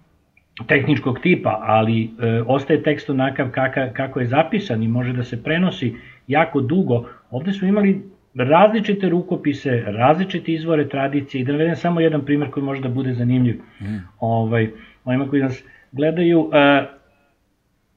tehničkog 0.67 1.19
tipa, 1.19 1.59
ali 1.61 2.03
e, 2.03 2.41
ostaje 2.47 2.83
tekst 2.83 3.09
onakav 3.09 3.49
kaka, 3.51 3.93
kako 3.93 4.19
je 4.19 4.25
zapisan 4.25 4.83
i 4.83 4.87
može 4.87 5.13
da 5.13 5.23
se 5.23 5.43
prenosi 5.43 5.95
jako 6.27 6.61
dugo. 6.61 7.05
Ovde 7.31 7.53
smo 7.53 7.67
imali 7.67 8.01
različite 8.35 9.09
rukopise, 9.09 9.83
različite 9.87 10.51
izvore 10.51 10.89
tradicije 10.89 11.41
i 11.41 11.45
da 11.45 11.51
navedem 11.51 11.75
samo 11.75 12.01
jedan 12.01 12.25
primer 12.25 12.49
koji 12.49 12.63
može 12.63 12.81
da 12.81 12.89
bude 12.89 13.13
zanimljiv 13.13 13.55
mm. 13.81 13.97
ovaj, 14.19 14.69
onima 15.05 15.29
koji 15.29 15.41
nas 15.41 15.63
gledaju. 15.91 16.49
E, 16.53 16.85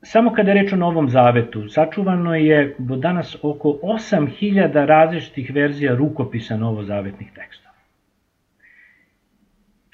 samo 0.03 0.33
kada 0.33 0.51
je 0.51 0.62
reč 0.62 0.73
o 0.73 0.77
Novom 0.77 1.09
Zavetu, 1.09 1.69
sačuvano 1.69 2.35
je 2.35 2.75
do 2.79 2.97
danas 2.97 3.37
oko 3.43 3.79
8000 3.83 4.87
različitih 4.87 5.55
verzija 5.55 5.95
rukopisa 5.95 6.57
novozavetnih 6.57 7.33
teksta. 7.35 7.63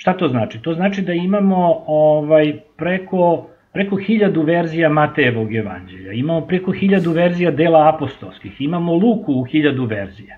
Šta 0.00 0.12
to 0.12 0.28
znači? 0.28 0.58
To 0.62 0.74
znači 0.74 1.02
da 1.02 1.12
imamo 1.12 1.82
ovaj 1.86 2.52
preko 2.76 3.46
preko 3.72 3.96
hiljadu 3.96 4.42
verzija 4.42 4.88
Matejevog 4.88 5.54
evanđelja, 5.54 6.12
imamo 6.12 6.46
preko 6.46 6.72
hiljadu 6.72 7.12
verzija 7.12 7.50
dela 7.50 7.88
apostolskih, 7.94 8.60
imamo 8.60 8.94
Luku 8.94 9.32
u 9.32 9.44
hiljadu 9.44 9.84
verzija. 9.84 10.36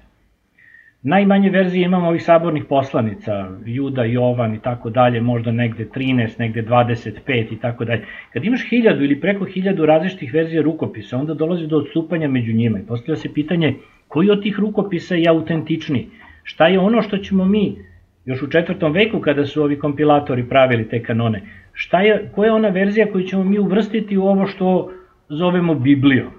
Najmanje 1.03 1.51
verzije 1.51 1.85
imamo 1.85 2.09
ovih 2.09 2.23
sabornih 2.23 2.65
poslanica, 2.65 3.49
Juda, 3.67 4.05
Jovan 4.05 4.55
i 4.55 4.61
tako 4.61 4.91
dalje, 4.91 5.21
možda 5.21 5.53
negde 5.53 5.85
13, 5.85 6.39
negde 6.39 6.63
25 6.63 7.53
i 7.53 7.61
tako 7.61 7.85
dalje. 7.85 8.05
Kad 8.33 8.45
imaš 8.45 8.69
hiljadu 8.71 9.05
ili 9.05 9.21
preko 9.21 9.45
hiljadu 9.45 9.87
različitih 9.87 10.35
verzija 10.35 10.63
rukopisa, 10.63 11.19
onda 11.19 11.35
dolazi 11.35 11.67
do 11.67 11.77
odstupanja 11.77 12.29
među 12.29 12.53
njima 12.53 12.79
i 12.79 12.87
postavlja 12.87 13.17
se 13.17 13.35
pitanje 13.35 13.75
koji 14.09 14.31
od 14.31 14.43
tih 14.43 14.59
rukopisa 14.59 15.15
je 15.15 15.29
autentični? 15.29 16.07
Šta 16.43 16.67
je 16.67 16.79
ono 16.79 17.03
što 17.03 17.19
ćemo 17.19 17.45
mi, 17.45 17.92
još 18.25 18.43
u 18.43 18.51
četvrtom 18.51 18.93
veku 18.93 19.21
kada 19.21 19.47
su 19.47 19.63
ovi 19.63 19.79
kompilatori 19.79 20.49
pravili 20.49 20.89
te 20.89 21.03
kanone, 21.03 21.43
šta 21.73 22.01
je, 22.01 22.31
koja 22.35 22.47
je 22.47 22.53
ona 22.53 22.69
verzija 22.69 23.07
koju 23.13 23.25
ćemo 23.25 23.45
mi 23.45 23.59
uvrstiti 23.59 24.19
u 24.19 24.25
ovo 24.25 24.47
što 24.47 24.93
zovemo 25.29 25.75
Bibliju? 25.75 26.31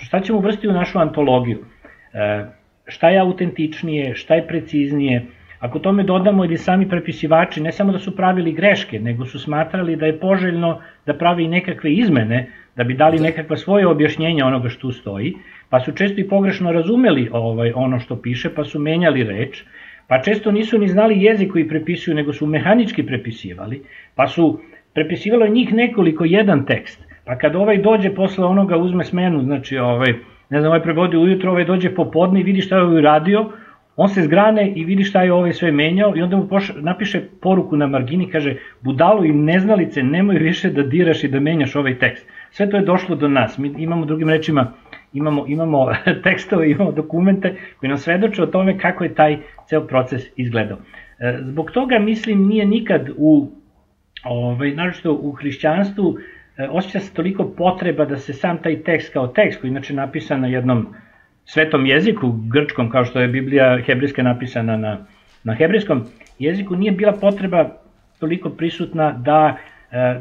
Šta 0.00 0.20
ćemo 0.20 0.38
uvrstiti 0.38 0.68
u 0.68 0.72
našu 0.72 0.98
antologiju? 0.98 1.58
E, 2.12 2.44
šta 2.86 3.10
je 3.10 3.18
autentičnije, 3.18 4.14
šta 4.14 4.34
je 4.34 4.46
preciznije? 4.46 5.26
Ako 5.58 5.78
tome 5.78 6.02
dodamo 6.02 6.44
i 6.44 6.48
da 6.48 6.56
sami 6.56 6.88
prepisivači 6.88 7.60
ne 7.60 7.72
samo 7.72 7.92
da 7.92 7.98
su 7.98 8.16
pravili 8.16 8.52
greške, 8.52 9.00
nego 9.00 9.26
su 9.26 9.38
smatrali 9.38 9.96
da 9.96 10.06
je 10.06 10.20
poželjno 10.20 10.80
da 11.06 11.14
pravi 11.14 11.44
i 11.44 11.48
nekakve 11.48 11.92
izmene, 11.92 12.46
da 12.76 12.84
bi 12.84 12.94
dali 12.94 13.18
nekakva 13.18 13.56
svoje 13.56 13.86
objašnjenja 13.86 14.46
onoga 14.46 14.68
što 14.68 14.92
stoji, 14.92 15.34
pa 15.68 15.80
su 15.80 15.92
često 15.92 16.20
i 16.20 16.28
pogrešno 16.28 16.72
razumeli 16.72 17.28
ovaj, 17.32 17.72
ono 17.74 17.98
što 18.00 18.22
piše, 18.22 18.54
pa 18.54 18.64
su 18.64 18.78
menjali 18.78 19.24
reč, 19.24 19.64
pa 20.08 20.22
često 20.22 20.52
nisu 20.52 20.78
ni 20.78 20.88
znali 20.88 21.22
jezik 21.22 21.52
koji 21.52 21.68
prepisuju, 21.68 22.14
nego 22.14 22.32
su 22.32 22.46
mehanički 22.46 23.02
prepisivali, 23.02 23.82
pa 24.14 24.26
su 24.26 24.60
prepisivalo 24.94 25.46
njih 25.46 25.74
nekoliko 25.74 26.24
jedan 26.24 26.64
tekst, 26.66 27.04
pa 27.24 27.38
kad 27.38 27.56
ovaj 27.56 27.78
dođe 27.78 28.14
posle 28.14 28.44
onoga 28.44 28.76
uzme 28.76 29.04
smenu, 29.04 29.42
znači 29.42 29.78
ovaj, 29.78 30.14
ne 30.50 30.60
znam, 30.60 30.70
ovaj 30.70 30.82
prevodi 30.82 31.16
ujutro, 31.16 31.50
ovaj 31.50 31.64
dođe 31.64 31.94
popodne 31.94 32.40
i 32.40 32.42
vidi 32.42 32.60
šta 32.60 32.76
je 32.76 32.82
ovaj 32.82 33.02
radio, 33.02 33.50
on 34.00 34.08
se 34.08 34.22
zgrane 34.22 34.72
i 34.76 34.84
vidi 34.84 35.04
šta 35.04 35.22
je 35.22 35.32
ovaj 35.32 35.52
sve 35.52 35.72
menjao 35.72 36.16
i 36.16 36.22
onda 36.22 36.36
mu 36.36 36.48
poša, 36.48 36.72
napiše 36.76 37.20
poruku 37.40 37.76
na 37.76 37.86
margini, 37.86 38.30
kaže, 38.30 38.54
budalo 38.80 39.24
i 39.24 39.32
neznalice, 39.32 40.02
nemoj 40.02 40.38
više 40.38 40.70
da 40.70 40.82
diraš 40.82 41.24
i 41.24 41.28
da 41.28 41.40
menjaš 41.40 41.76
ovaj 41.76 41.98
tekst. 41.98 42.28
Sve 42.50 42.70
to 42.70 42.76
je 42.76 42.82
došlo 42.82 43.16
do 43.16 43.28
nas. 43.28 43.58
Mi 43.58 43.74
imamo 43.78 44.06
drugim 44.06 44.28
rečima, 44.28 44.72
imamo, 45.12 45.46
imamo 45.46 45.86
tekstove, 46.24 46.70
imamo 46.70 46.92
dokumente 46.92 47.56
koji 47.80 47.88
nam 47.88 47.98
svedoče 47.98 48.42
o 48.42 48.46
tome 48.46 48.78
kako 48.78 49.04
je 49.04 49.14
taj 49.14 49.38
ceo 49.66 49.86
proces 49.86 50.22
izgledao. 50.36 50.78
E, 51.18 51.38
zbog 51.42 51.70
toga, 51.70 51.98
mislim, 51.98 52.46
nije 52.46 52.66
nikad 52.66 53.08
u, 53.16 53.50
ovaj, 54.24 54.70
naročito 54.70 55.12
u 55.12 55.32
hrišćanstvu, 55.32 56.18
e, 56.56 56.68
osjeća 56.70 57.00
se 57.00 57.14
toliko 57.14 57.44
potreba 57.56 58.04
da 58.04 58.16
se 58.16 58.32
sam 58.32 58.62
taj 58.62 58.82
tekst 58.82 59.12
kao 59.12 59.26
tekst, 59.26 59.60
koji 59.60 59.70
inače 59.70 59.94
napisan 59.94 60.40
na 60.40 60.46
jednom 60.46 60.86
svetom 61.44 61.86
jeziku, 61.86 62.32
grčkom, 62.52 62.90
kao 62.90 63.04
što 63.04 63.20
je 63.20 63.28
Biblija 63.28 63.78
hebrijska 63.86 64.22
napisana 64.22 64.76
na, 64.76 65.06
na 65.44 65.54
hebrijskom 65.54 66.04
jeziku, 66.38 66.76
nije 66.76 66.92
bila 66.92 67.12
potreba 67.12 67.70
toliko 68.18 68.50
prisutna 68.50 69.12
da 69.12 69.56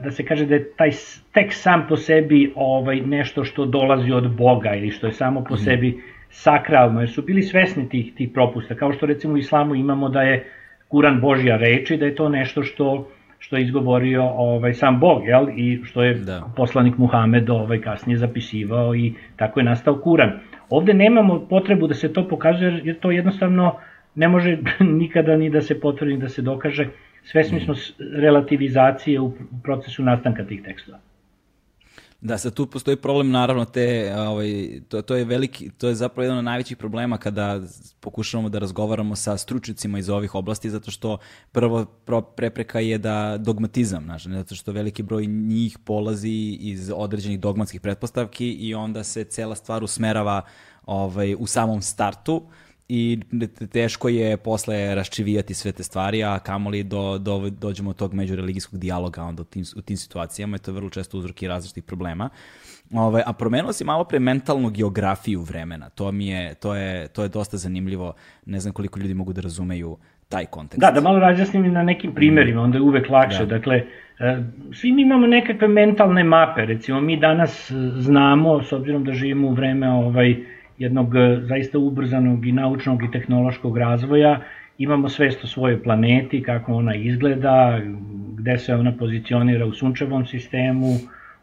da 0.03 0.11
se 0.11 0.25
kaže 0.25 0.45
da 0.45 0.55
je 0.55 0.71
taj 0.77 0.91
tek 1.33 1.53
sam 1.53 1.85
po 1.89 1.97
sebi 1.97 2.51
ovaj 2.55 3.01
nešto 3.01 3.43
što 3.43 3.65
dolazi 3.65 4.11
od 4.11 4.35
Boga 4.35 4.75
ili 4.75 4.91
što 4.91 5.07
je 5.07 5.13
samo 5.13 5.43
po 5.43 5.53
mm. 5.53 5.57
sebi 5.57 6.01
sakralno, 6.29 6.99
jer 6.99 7.09
su 7.09 7.21
bili 7.21 7.43
svesni 7.43 7.89
tih, 7.89 8.13
tih 8.13 8.29
propusta, 8.33 8.75
kao 8.75 8.93
što 8.93 9.05
recimo 9.05 9.33
u 9.33 9.37
islamu 9.37 9.75
imamo 9.75 10.09
da 10.09 10.21
je 10.21 10.45
Kuran 10.87 11.21
Božja 11.21 11.57
reč 11.57 11.91
i 11.91 11.97
da 11.97 12.05
je 12.05 12.15
to 12.15 12.29
nešto 12.29 12.63
što 12.63 13.07
što 13.39 13.57
je 13.57 13.63
izgovorio 13.63 14.23
ovaj 14.23 14.73
sam 14.73 14.99
Bog, 14.99 15.25
jel? 15.25 15.49
I 15.55 15.83
što 15.83 16.03
je 16.03 16.13
da. 16.13 16.43
poslanik 16.55 16.97
Muhamed 16.97 17.49
ovaj 17.49 17.81
kasnije 17.81 18.17
zapisivao 18.17 18.95
i 18.95 19.13
tako 19.35 19.59
je 19.59 19.63
nastao 19.63 19.95
Kuran. 19.95 20.39
Ovde 20.69 20.93
nemamo 20.93 21.47
potrebu 21.49 21.87
da 21.87 21.93
se 21.93 22.13
to 22.13 22.27
pokazuje 22.27 22.81
jer 22.83 22.99
to 22.99 23.11
jednostavno 23.11 23.75
ne 24.15 24.27
može 24.27 24.57
nikada 25.01 25.37
ni 25.37 25.49
da 25.49 25.61
se 25.61 25.79
potvrdi, 25.79 26.17
da 26.17 26.29
se 26.29 26.41
dokaže 26.41 26.87
Svesni 27.31 27.61
smo 27.65 27.75
relativizacije 27.99 29.19
u 29.19 29.33
procesu 29.63 30.03
nastanka 30.03 30.45
tih 30.45 30.63
tekstova. 30.63 30.99
Da, 32.21 32.37
sad 32.37 32.53
tu 32.53 32.65
postoji 32.65 32.97
problem, 32.97 33.31
naravno, 33.31 33.65
te, 33.65 34.15
ovaj, 34.17 34.79
to, 34.89 35.01
to, 35.01 35.15
je 35.15 35.25
veliki, 35.25 35.69
to 35.69 35.87
je 35.87 35.95
zapravo 35.95 36.23
jedan 36.23 36.37
od 36.37 36.43
najvećih 36.43 36.77
problema 36.77 37.17
kada 37.17 37.61
pokušavamo 37.99 38.49
da 38.49 38.59
razgovaramo 38.59 39.15
sa 39.15 39.37
stručnicima 39.37 39.99
iz 39.99 40.09
ovih 40.09 40.35
oblasti, 40.35 40.69
zato 40.69 40.91
što 40.91 41.17
prvo 41.51 41.85
prepreka 42.35 42.79
je 42.79 42.97
da 42.97 43.37
dogmatizam, 43.37 44.03
znači, 44.03 44.29
zato 44.29 44.55
što 44.55 44.71
veliki 44.71 45.03
broj 45.03 45.25
njih 45.25 45.77
polazi 45.85 46.57
iz 46.59 46.91
određenih 46.95 47.39
dogmatskih 47.39 47.81
pretpostavki 47.81 48.51
i 48.51 48.73
onda 48.73 49.03
se 49.03 49.23
cela 49.23 49.55
stvar 49.55 49.83
usmerava 49.83 50.41
ovaj, 50.85 51.35
u 51.39 51.47
samom 51.47 51.81
startu, 51.81 52.41
i 52.89 53.19
teško 53.71 54.09
je 54.09 54.37
posle 54.37 54.95
raščivijati 54.95 55.53
sve 55.53 55.71
te 55.71 55.83
stvari, 55.83 56.23
a 56.23 56.39
kamoli 56.39 56.83
do, 56.83 57.17
do, 57.17 57.49
dođemo 57.49 57.89
od 57.89 57.95
tog 57.95 58.13
međureligijskog 58.13 58.79
dijaloga 58.79 59.23
onda 59.23 59.41
u 59.41 59.45
tim, 59.45 59.63
u 59.77 59.81
tim 59.81 59.97
situacijama 59.97 60.55
i 60.55 60.59
to 60.59 60.71
je 60.71 60.75
vrlo 60.75 60.89
često 60.89 61.17
uzroki 61.17 61.47
različitih 61.47 61.83
problema. 61.83 62.29
Ove, 62.91 63.01
ovaj, 63.01 63.23
a 63.25 63.33
promenuo 63.33 63.73
si 63.73 63.83
malo 63.83 64.03
pre 64.03 64.19
mentalnu 64.19 64.69
geografiju 64.69 65.41
vremena. 65.41 65.89
To 65.89 66.11
mi 66.11 66.27
je, 66.27 66.53
to 66.53 66.75
je, 66.75 67.07
to 67.07 67.23
je 67.23 67.29
dosta 67.29 67.57
zanimljivo. 67.57 68.13
Ne 68.45 68.59
znam 68.59 68.73
koliko 68.73 68.99
ljudi 68.99 69.13
mogu 69.13 69.33
da 69.33 69.41
razumeju 69.41 69.97
taj 70.29 70.45
kontekst. 70.45 70.81
Da, 70.81 70.91
da 70.91 71.01
malo 71.01 71.19
razjasnim 71.19 71.73
na 71.73 71.83
nekim 71.83 72.13
primerima, 72.15 72.61
onda 72.61 72.77
je 72.77 72.81
uvek 72.81 73.09
lakše. 73.09 73.45
Da. 73.45 73.57
Dakle, 73.57 73.75
e, 74.19 74.43
svi 74.73 74.91
mi 74.91 75.01
imamo 75.01 75.27
nekakve 75.27 75.67
mentalne 75.67 76.23
mape. 76.23 76.65
Recimo, 76.65 77.01
mi 77.01 77.17
danas 77.17 77.71
znamo, 77.97 78.63
s 78.63 78.73
obzirom 78.73 79.03
da 79.03 79.13
živimo 79.13 79.47
u 79.47 79.53
vreme 79.53 79.89
ovaj, 79.89 80.35
jednog 80.77 81.15
e, 81.15 81.39
zaista 81.41 81.79
ubrzanog 81.79 82.45
i 82.45 82.51
naučnog 82.51 83.03
i 83.03 83.11
tehnološkog 83.11 83.77
razvoja, 83.77 84.39
imamo 84.77 85.09
svest 85.09 85.43
o 85.43 85.47
svojoj 85.47 85.83
planeti, 85.83 86.43
kako 86.43 86.73
ona 86.73 86.95
izgleda, 86.95 87.79
gde 88.37 88.57
se 88.57 88.75
ona 88.75 88.91
pozicionira 88.91 89.65
u 89.65 89.73
sunčevom 89.73 90.25
sistemu, 90.25 90.87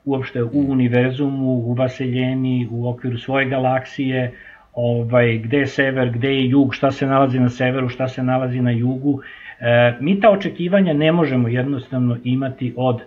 uopšte 0.05 0.43
u 0.43 0.65
univerzumu, 0.69 1.53
u 1.53 1.75
vaseljeni, 1.75 2.69
u 2.71 2.89
okviru 2.89 3.19
svoje 3.19 3.49
galaksije, 3.49 4.33
ovaj, 4.75 5.39
gde 5.39 5.59
je 5.59 5.67
sever, 5.67 6.11
gde 6.11 6.29
je 6.29 6.49
jug, 6.49 6.75
šta 6.75 6.91
se 6.91 7.07
nalazi 7.07 7.41
na 7.41 7.49
severu, 7.49 7.89
šta 7.89 8.09
se 8.09 8.23
nalazi 8.23 8.61
na 8.61 8.71
jugu. 8.71 9.21
E, 9.61 9.95
mi 10.01 10.21
ta 10.21 10.31
očekivanja 10.31 10.93
ne 10.93 11.13
možemo 11.13 11.49
jednostavno 11.49 12.17
imati 12.25 12.75
od 12.77 13.03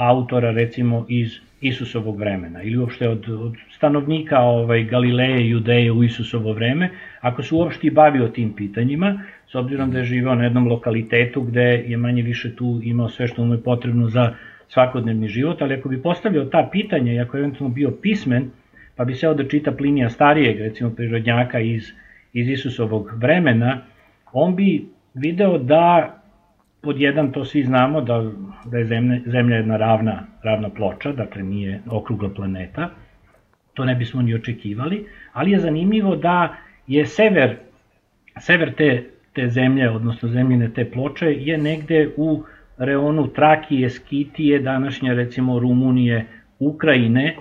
autora 0.00 0.50
recimo 0.50 1.06
iz 1.08 1.38
Isusovog 1.60 2.18
vremena 2.18 2.62
ili 2.62 2.76
uopšte 2.76 3.08
od, 3.08 3.28
od 3.28 3.56
stanovnika 3.76 4.38
ovaj, 4.40 4.84
Galileje 4.84 5.48
Judeje 5.48 5.92
u 5.92 6.04
Isusovo 6.04 6.52
vreme, 6.52 6.90
ako 7.20 7.42
se 7.42 7.54
uopšte 7.54 7.90
bavio 7.90 8.28
tim 8.28 8.52
pitanjima, 8.52 9.22
s 9.46 9.54
obzirom 9.54 9.90
da 9.90 9.98
je 9.98 10.04
živao 10.04 10.34
na 10.34 10.44
jednom 10.44 10.68
lokalitetu 10.68 11.42
gde 11.42 11.84
je 11.86 11.96
manje 11.96 12.22
više 12.22 12.56
tu 12.56 12.80
imao 12.82 13.08
sve 13.08 13.28
što 13.28 13.44
mu 13.44 13.54
je 13.54 13.62
potrebno 13.62 14.08
za 14.08 14.34
svakodnevni 14.68 15.28
život, 15.28 15.62
ali 15.62 15.74
ako 15.74 15.88
bi 15.88 16.02
postavio 16.02 16.44
ta 16.44 16.68
pitanja 16.72 17.12
i 17.12 17.20
ako 17.20 17.36
je 17.36 17.40
eventualno 17.40 17.74
bio 17.74 17.90
pismen, 17.90 18.50
pa 18.96 19.04
bi 19.04 19.14
se 19.14 19.34
da 19.34 19.48
čita 19.48 19.72
Plinija 19.72 20.10
starijeg, 20.10 20.60
recimo 20.60 20.90
prirodnjaka 20.90 21.60
iz, 21.60 21.92
iz 22.32 22.48
Isusovog 22.48 23.10
vremena, 23.16 23.80
on 24.32 24.56
bi 24.56 24.86
video 25.14 25.58
da 25.58 26.19
pod 26.82 27.00
jedan 27.00 27.32
to 27.32 27.44
svi 27.44 27.62
znamo 27.62 28.00
da, 28.00 28.30
da 28.64 28.78
je 28.78 28.84
zemlja, 28.84 29.20
zemlja 29.26 29.56
jedna 29.56 29.76
ravna, 29.76 30.26
ravna 30.42 30.70
ploča, 30.70 31.12
dakle 31.12 31.42
nije 31.42 31.80
okrugla 31.90 32.28
planeta, 32.28 32.90
to 33.74 33.84
ne 33.84 33.94
bismo 33.94 34.22
ni 34.22 34.34
očekivali, 34.34 35.06
ali 35.32 35.50
je 35.50 35.58
zanimljivo 35.58 36.16
da 36.16 36.56
je 36.86 37.06
sever, 37.06 37.56
sever 38.40 38.74
te, 38.74 39.04
te 39.32 39.48
zemlje, 39.48 39.90
odnosno 39.90 40.28
zemljine 40.28 40.70
te 40.74 40.90
ploče, 40.90 41.26
je 41.26 41.58
negde 41.58 42.10
u 42.16 42.44
reonu 42.78 43.26
Trakije, 43.28 43.90
Skitije, 43.90 44.58
današnje 44.58 45.14
recimo 45.14 45.58
Rumunije, 45.58 46.26
Ukrajine 46.58 47.36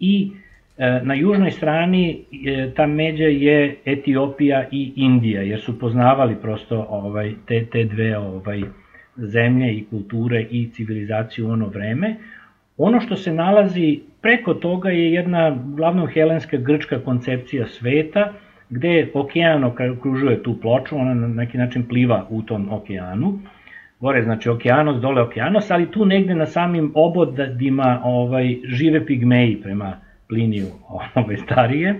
i 0.00 0.32
na 0.78 1.14
južnoj 1.14 1.50
strani 1.50 2.24
e, 2.46 2.70
ta 2.76 2.86
međa 2.86 3.24
je 3.24 3.76
Etiopija 3.84 4.64
i 4.72 4.92
Indija, 4.96 5.42
jer 5.42 5.60
su 5.60 5.78
poznavali 5.78 6.36
prosto 6.42 6.86
ovaj, 6.90 7.32
te, 7.46 7.66
te 7.72 7.84
dve 7.84 8.18
ovaj, 8.18 8.62
zemlje 9.16 9.72
i 9.72 9.84
kulture 9.90 10.46
i 10.50 10.70
civilizaciju 10.70 11.48
u 11.48 11.50
ono 11.50 11.66
vreme. 11.66 12.16
Ono 12.76 13.00
što 13.00 13.16
se 13.16 13.32
nalazi 13.32 14.00
preko 14.22 14.54
toga 14.54 14.90
je 14.90 15.12
jedna 15.12 15.58
glavno 15.76 16.06
helenska 16.06 16.56
grčka 16.56 16.98
koncepcija 16.98 17.66
sveta, 17.66 18.32
gde 18.70 19.10
okean 19.14 19.64
okružuje 19.64 20.42
tu 20.42 20.60
ploču, 20.60 20.96
ona 20.96 21.14
na 21.14 21.28
neki 21.28 21.58
način 21.58 21.84
pliva 21.88 22.26
u 22.30 22.42
tom 22.42 22.72
okeanu. 22.72 23.38
Gore 24.00 24.22
znači 24.22 24.48
okeanos, 24.48 25.00
dole 25.00 25.22
okeanos, 25.22 25.70
ali 25.70 25.90
tu 25.90 26.04
negde 26.04 26.34
na 26.34 26.46
samim 26.46 26.92
obodima 26.94 28.00
ovaj, 28.04 28.56
žive 28.64 29.06
pigmeji 29.06 29.60
prema 29.62 30.07
Pliniju 30.28 30.66
ovaj, 31.14 31.36
starije. 31.36 31.94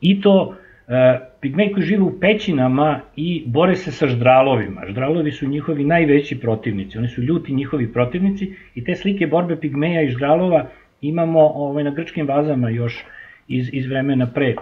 I 0.00 0.20
to 0.20 0.54
pigmeji 1.40 1.72
koji 1.72 1.86
žive 1.86 2.02
u 2.02 2.20
pećinama 2.20 3.00
i 3.16 3.42
bore 3.46 3.76
se 3.76 3.92
sa 3.92 4.06
ždralovima. 4.06 4.82
Ždralovi 4.88 5.32
su 5.32 5.48
njihovi 5.48 5.84
najveći 5.84 6.40
protivnici, 6.40 6.98
oni 6.98 7.08
su 7.08 7.22
ljuti 7.22 7.54
njihovi 7.54 7.92
protivnici 7.92 8.54
i 8.74 8.84
te 8.84 8.94
slike 8.94 9.26
borbe 9.26 9.56
pigmeja 9.60 10.02
i 10.02 10.10
ždralova 10.10 10.66
imamo 11.00 11.40
ovaj, 11.40 11.84
na 11.84 11.90
grčkim 11.90 12.26
vazama 12.28 12.70
još 12.70 13.04
iz, 13.48 13.70
iz 13.72 13.86
vremena 13.86 14.26
pre, 14.26 14.54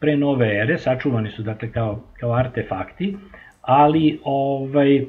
pre 0.00 0.16
nove 0.16 0.56
ere, 0.62 0.78
sačuvani 0.78 1.30
su 1.30 1.42
dakle 1.42 1.72
kao, 1.72 2.02
kao 2.20 2.32
artefakti, 2.32 3.16
ali 3.62 4.20
ovaj, 4.24 5.04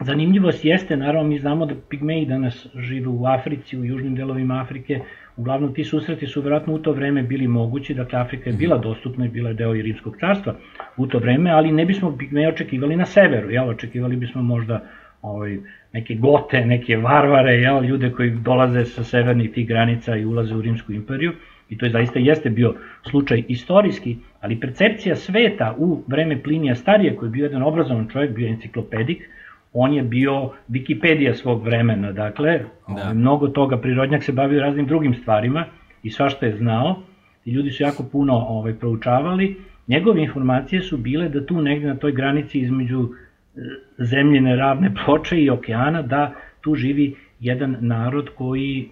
zanimljivost 0.00 0.64
jeste, 0.64 0.96
naravno 0.96 1.28
mi 1.28 1.38
znamo 1.38 1.66
da 1.66 1.74
pigmeji 1.88 2.26
danas 2.26 2.66
žive 2.74 3.08
u 3.08 3.26
Africi, 3.26 3.78
u 3.78 3.84
južnim 3.84 4.14
delovima 4.14 4.60
Afrike, 4.60 5.00
uglavnom 5.38 5.74
ti 5.74 5.84
susreti 5.84 6.26
su 6.26 6.40
verovatno 6.40 6.74
u 6.74 6.78
to 6.78 6.92
vreme 6.92 7.22
bili 7.22 7.48
mogući, 7.48 7.94
dakle 7.94 8.18
Afrika 8.18 8.50
je 8.50 8.56
bila 8.56 8.78
dostupna 8.78 9.26
i 9.26 9.28
bila 9.28 9.48
je 9.48 9.54
deo 9.54 9.74
i 9.74 9.82
Rimskog 9.82 10.16
carstva 10.20 10.54
u 10.96 11.06
to 11.06 11.18
vreme, 11.18 11.50
ali 11.50 11.72
ne 11.72 11.84
bismo 11.84 12.16
pigmeje 12.18 12.48
očekivali 12.48 12.96
na 12.96 13.06
severu, 13.06 13.50
jel, 13.50 13.68
očekivali 13.68 14.16
bismo 14.16 14.42
možda 14.42 14.84
ovaj, 15.22 15.58
neke 15.92 16.14
gote, 16.14 16.64
neke 16.66 16.96
varvare, 16.96 17.54
jel, 17.54 17.84
ljude 17.84 18.10
koji 18.10 18.30
dolaze 18.30 18.84
sa 18.84 19.04
severnih 19.04 19.50
tih 19.50 19.68
granica 19.68 20.16
i 20.16 20.24
ulaze 20.24 20.54
u 20.54 20.60
Rimsku 20.60 20.92
imperiju, 20.92 21.32
i 21.68 21.78
to 21.78 21.86
je 21.86 21.92
zaista 21.92 22.18
jeste 22.18 22.50
bio 22.50 22.74
slučaj 23.10 23.44
istorijski, 23.48 24.16
ali 24.40 24.60
percepcija 24.60 25.16
sveta 25.16 25.74
u 25.78 26.02
vreme 26.06 26.42
Plinija 26.42 26.74
Starije, 26.74 27.16
koji 27.16 27.28
je 27.28 27.30
bio 27.30 27.44
jedan 27.44 27.62
obrazovan 27.62 28.08
čovjek, 28.08 28.34
bio 28.34 28.48
enciklopedik, 28.48 29.28
on 29.72 29.94
je 29.94 30.02
bio 30.02 30.50
Wikipedia 30.70 31.34
svog 31.34 31.64
vremena, 31.64 32.12
dakle, 32.12 32.58
da. 32.58 32.94
Ovaj, 32.94 33.14
mnogo 33.14 33.48
toga, 33.48 33.76
prirodnjak 33.76 34.22
se 34.22 34.32
bavio 34.32 34.60
raznim 34.60 34.86
drugim 34.86 35.14
stvarima 35.14 35.64
i 36.02 36.10
svašta 36.10 36.46
je 36.46 36.56
znao, 36.56 37.02
i 37.44 37.50
ljudi 37.50 37.70
su 37.70 37.82
jako 37.82 38.02
puno 38.12 38.34
ovaj, 38.34 38.74
proučavali, 38.74 39.56
njegove 39.86 40.22
informacije 40.22 40.80
su 40.80 40.96
bile 40.96 41.28
da 41.28 41.46
tu 41.46 41.62
negde 41.62 41.86
na 41.86 41.96
toj 41.96 42.12
granici 42.12 42.60
između 42.60 43.02
e, 43.02 43.60
zemljene 43.98 44.56
ravne 44.56 44.94
ploče 45.04 45.40
i 45.40 45.50
okeana, 45.50 46.02
da 46.02 46.32
tu 46.60 46.74
živi 46.74 47.14
jedan 47.40 47.76
narod 47.80 48.28
koji 48.34 48.88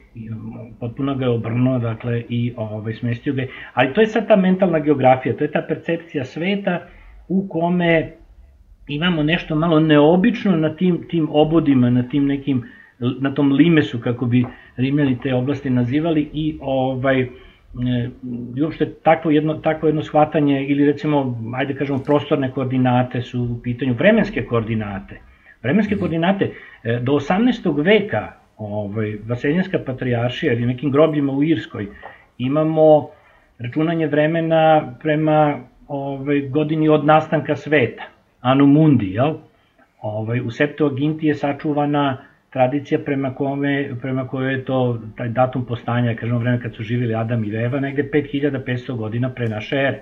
potpuno 0.80 1.14
ga 1.14 1.24
je 1.24 1.30
obrnuo, 1.30 1.78
dakle, 1.78 2.22
i 2.28 2.52
ovaj, 2.56 2.94
smestio 2.94 3.34
ga. 3.34 3.46
Ali 3.74 3.92
to 3.94 4.00
je 4.00 4.06
sad 4.06 4.28
ta 4.28 4.36
mentalna 4.36 4.78
geografija, 4.78 5.36
to 5.36 5.44
je 5.44 5.50
ta 5.50 5.64
percepcija 5.68 6.24
sveta 6.24 6.86
u 7.28 7.48
kome 7.48 8.12
imamo 8.88 9.22
nešto 9.22 9.54
malo 9.54 9.80
neobično 9.80 10.56
na 10.56 10.76
tim, 10.76 11.04
tim 11.08 11.28
obodima, 11.30 11.90
na 11.90 12.02
tim 12.02 12.26
nekim, 12.26 12.64
na 12.98 13.34
tom 13.34 13.52
limesu, 13.52 14.00
kako 14.00 14.26
bi 14.26 14.46
Rimljani 14.76 15.18
te 15.22 15.34
oblasti 15.34 15.70
nazivali 15.70 16.30
i 16.32 16.58
ovaj, 16.60 17.20
e, 17.20 17.28
i 18.56 18.62
uopšte 18.62 18.92
takvo 19.02 19.30
jedno, 19.30 19.54
takvo 19.54 19.88
jedno 19.88 20.02
shvatanje 20.02 20.66
ili 20.66 20.86
recimo, 20.86 21.38
ajde 21.54 21.74
kažemo, 21.74 21.98
prostorne 21.98 22.50
koordinate 22.50 23.22
su 23.22 23.42
u 23.42 23.62
pitanju, 23.62 23.94
vremenske 23.94 24.44
koordinate. 24.44 25.20
Vremenske 25.62 25.94
mm. 25.94 25.98
koordinate 25.98 26.50
e, 26.84 26.98
do 27.02 27.12
18. 27.12 27.84
veka 27.84 28.32
ovaj, 28.56 29.18
Vaseljenska 29.26 29.78
patrijaršija 29.86 30.52
ili 30.52 30.66
nekim 30.66 30.90
grobljima 30.90 31.32
u 31.32 31.44
Irskoj 31.44 31.86
imamo 32.38 33.08
računanje 33.58 34.06
vremena 34.06 34.94
prema 35.02 35.58
ovaj, 35.88 36.40
godini 36.48 36.88
od 36.88 37.04
nastanka 37.04 37.56
sveta 37.56 38.15
Anu 38.40 38.66
Mundi, 38.66 39.12
jel? 39.12 39.34
Ovaj, 40.02 40.40
u 40.40 40.50
Septuaginti 40.50 41.26
je 41.26 41.34
sačuvana 41.34 42.16
tradicija 42.50 43.00
prema, 43.04 43.34
kome, 43.34 43.90
prema 44.00 44.28
kojoj 44.28 44.52
je 44.52 44.64
to 44.64 45.00
taj 45.16 45.28
datum 45.28 45.64
postanja, 45.64 46.14
kažemo 46.14 46.38
vreme 46.38 46.62
kad 46.62 46.74
su 46.74 46.82
živjeli 46.82 47.14
Adam 47.14 47.44
i 47.44 47.54
Eva, 47.54 47.80
negde 47.80 48.10
5500 48.12 48.96
godina 48.96 49.30
pre 49.30 49.48
naše 49.48 49.76
ere. 49.76 50.00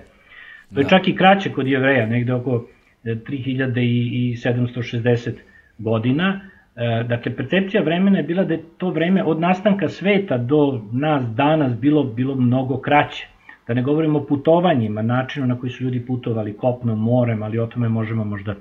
To 0.73 0.79
je 0.79 0.83
da. 0.83 0.89
čak 0.89 1.07
i 1.07 1.15
kraće 1.15 1.51
kod 1.51 1.67
jevreja, 1.67 2.05
negde 2.05 2.33
oko 2.33 2.65
3760 3.03 5.31
godina. 5.77 6.41
E, 6.75 7.03
dakle, 7.03 7.35
percepcija 7.35 7.83
vremena 7.83 8.17
je 8.17 8.23
bila 8.23 8.43
da 8.43 8.53
je 8.53 8.63
to 8.77 8.89
vreme 8.89 9.23
od 9.23 9.39
nastanka 9.39 9.87
sveta 9.87 10.37
do 10.37 10.81
nas 10.91 11.35
danas 11.35 11.79
bilo, 11.79 12.03
bilo 12.03 12.35
mnogo 12.35 12.77
kraće. 12.77 13.27
Da 13.67 13.73
ne 13.73 13.81
govorimo 13.81 14.19
o 14.19 14.25
putovanjima, 14.25 15.01
načinu 15.01 15.47
na 15.47 15.59
koji 15.59 15.69
su 15.69 15.83
ljudi 15.83 16.05
putovali 16.05 16.57
kopnom, 16.57 16.99
morem, 16.99 17.43
ali 17.43 17.59
o 17.59 17.67
tome 17.67 17.89
možemo 17.89 18.23
možda 18.23 18.51
e, 18.51 18.57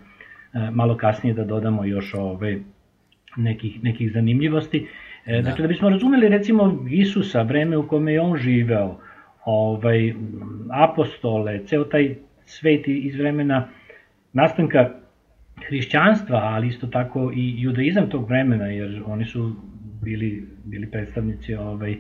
malo 0.73 0.97
kasnije 0.97 1.35
da 1.35 1.45
dodamo 1.45 1.85
još 1.85 2.15
ove, 2.15 2.59
nekih, 3.37 3.85
nekih 3.85 4.13
zanimljivosti. 4.13 4.87
E, 5.27 5.37
da. 5.37 5.43
Dakle, 5.43 5.63
da 5.63 5.69
bismo 5.69 5.89
razumeli 5.89 6.29
recimo 6.29 6.87
Isusa, 6.91 7.43
vreme 7.43 7.77
u 7.77 7.89
kome 7.89 8.13
je 8.13 8.21
on 8.21 8.37
živeo, 8.37 8.99
ovaj, 9.45 10.15
apostole, 10.71 11.67
ceo 11.67 11.85
taj 11.85 12.15
svet 12.45 12.89
iz 12.89 13.19
vremena 13.19 13.69
nastanka 14.33 14.91
hrišćanstva, 15.69 16.37
ali 16.37 16.69
isto 16.69 16.87
tako 16.87 17.33
i 17.35 17.63
judaizam 17.63 18.11
tog 18.11 18.29
vremena, 18.29 18.67
jer 18.67 19.03
oni 19.07 19.25
su 19.25 19.53
bili, 20.03 20.49
bili 20.65 20.91
predstavnici 20.91 21.55
ovaj, 21.55 21.97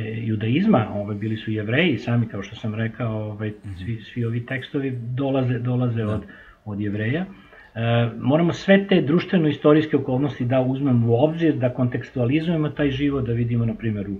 judaizma, 0.00 0.86
ovaj, 0.94 1.16
bili 1.16 1.36
su 1.36 1.50
jevreji 1.50 1.98
sami, 1.98 2.28
kao 2.28 2.42
što 2.42 2.56
sam 2.56 2.74
rekao, 2.74 3.30
ovaj, 3.30 3.52
mhm. 3.64 3.74
svi, 3.74 4.00
svi 4.00 4.24
ovi 4.24 4.46
tekstovi 4.46 4.98
dolaze, 5.14 5.58
dolaze 5.58 6.02
da. 6.02 6.14
od, 6.14 6.22
od 6.64 6.80
jevreja. 6.80 7.24
E, 7.74 8.10
moramo 8.20 8.52
sve 8.52 8.86
te 8.86 9.02
društveno-istorijske 9.02 9.96
okolnosti 9.96 10.44
da 10.44 10.60
uzmemo 10.60 11.08
u 11.08 11.24
obzir, 11.24 11.54
da 11.54 11.74
kontekstualizujemo 11.74 12.68
taj 12.68 12.90
život, 12.90 13.26
da 13.26 13.32
vidimo, 13.32 13.66
na 13.66 13.74
primjer, 13.74 14.10
u, 14.10 14.16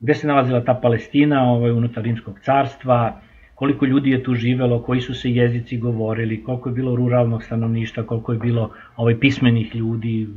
gde 0.00 0.14
se 0.14 0.26
nalazila 0.26 0.64
ta 0.64 0.74
Palestina 0.74 1.52
ovaj, 1.52 1.70
unutar 1.70 2.04
Rimskog 2.04 2.40
carstva, 2.40 3.20
koliko 3.54 3.86
ljudi 3.86 4.10
je 4.10 4.22
tu 4.22 4.34
živelo, 4.34 4.82
koji 4.82 5.00
su 5.00 5.14
se 5.14 5.30
jezici 5.30 5.78
govorili, 5.78 6.44
koliko 6.44 6.68
je 6.68 6.74
bilo 6.74 6.96
ruralnog 6.96 7.42
stanovništva, 7.42 8.02
koliko 8.02 8.32
je 8.32 8.38
bilo 8.38 8.70
ovaj, 8.96 9.20
pismenih 9.20 9.74
ljudi, 9.76 10.28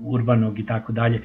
urbanog 0.00 0.58
i 0.58 0.66
tako 0.66 0.92
dalje. 0.92 1.22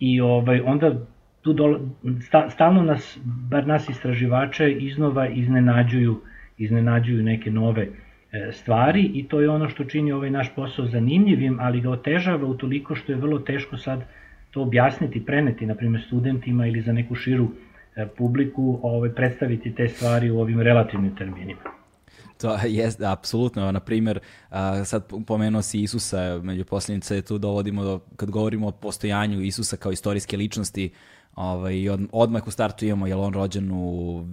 I 0.00 0.20
ovaj, 0.20 0.60
onda 0.60 1.06
tu 1.44 1.52
dolo, 1.52 1.80
sta, 2.26 2.50
stalno 2.50 2.82
nas, 2.82 3.18
bar 3.24 3.66
nas 3.66 3.88
istraživače, 3.88 4.72
iznova 4.72 5.28
iznenađuju, 5.28 6.20
iznenađuju 6.58 7.22
neke 7.22 7.50
nove 7.50 7.82
e, 7.82 8.52
stvari 8.52 9.02
i 9.14 9.28
to 9.28 9.40
je 9.40 9.50
ono 9.50 9.68
što 9.68 9.84
čini 9.84 10.12
ovaj 10.12 10.30
naš 10.30 10.54
posao 10.54 10.86
zanimljivim, 10.86 11.58
ali 11.60 11.80
ga 11.80 11.90
otežava 11.90 12.46
utoliko 12.46 12.94
što 12.94 13.12
je 13.12 13.18
vrlo 13.18 13.38
teško 13.38 13.76
sad 13.76 14.04
to 14.50 14.62
objasniti, 14.62 15.24
preneti, 15.24 15.66
na 15.66 15.74
primjer, 15.74 16.02
studentima 16.06 16.66
ili 16.66 16.80
za 16.80 16.92
neku 16.92 17.14
širu 17.14 17.48
e, 17.96 18.06
publiku 18.18 18.78
ovaj, 18.82 19.10
predstaviti 19.10 19.74
te 19.74 19.88
stvari 19.88 20.30
u 20.30 20.40
ovim 20.40 20.60
relativnim 20.60 21.16
terminima. 21.16 21.60
To 22.40 22.56
je, 22.66 22.90
apsolutno, 23.06 23.72
na 23.72 23.80
primjer, 23.80 24.18
sad 24.84 25.12
pomenuo 25.26 25.62
si 25.62 25.82
Isusa, 25.82 26.40
među 26.42 26.64
posljednice 26.64 27.22
tu 27.22 27.38
dovodimo 27.38 27.84
do, 27.84 28.00
kad 28.16 28.30
govorimo 28.30 28.68
o 28.68 28.70
postojanju 28.72 29.40
Isusa 29.40 29.76
kao 29.76 29.92
istorijske 29.92 30.36
ličnosti, 30.36 30.90
Ovaj, 31.36 31.88
od, 31.88 32.00
odmah 32.12 32.46
u 32.46 32.50
startu 32.50 32.84
imamo 32.84 33.06
je 33.06 33.14
li 33.14 33.22
on 33.22 33.34
rođen 33.34 33.70
u 33.72 34.24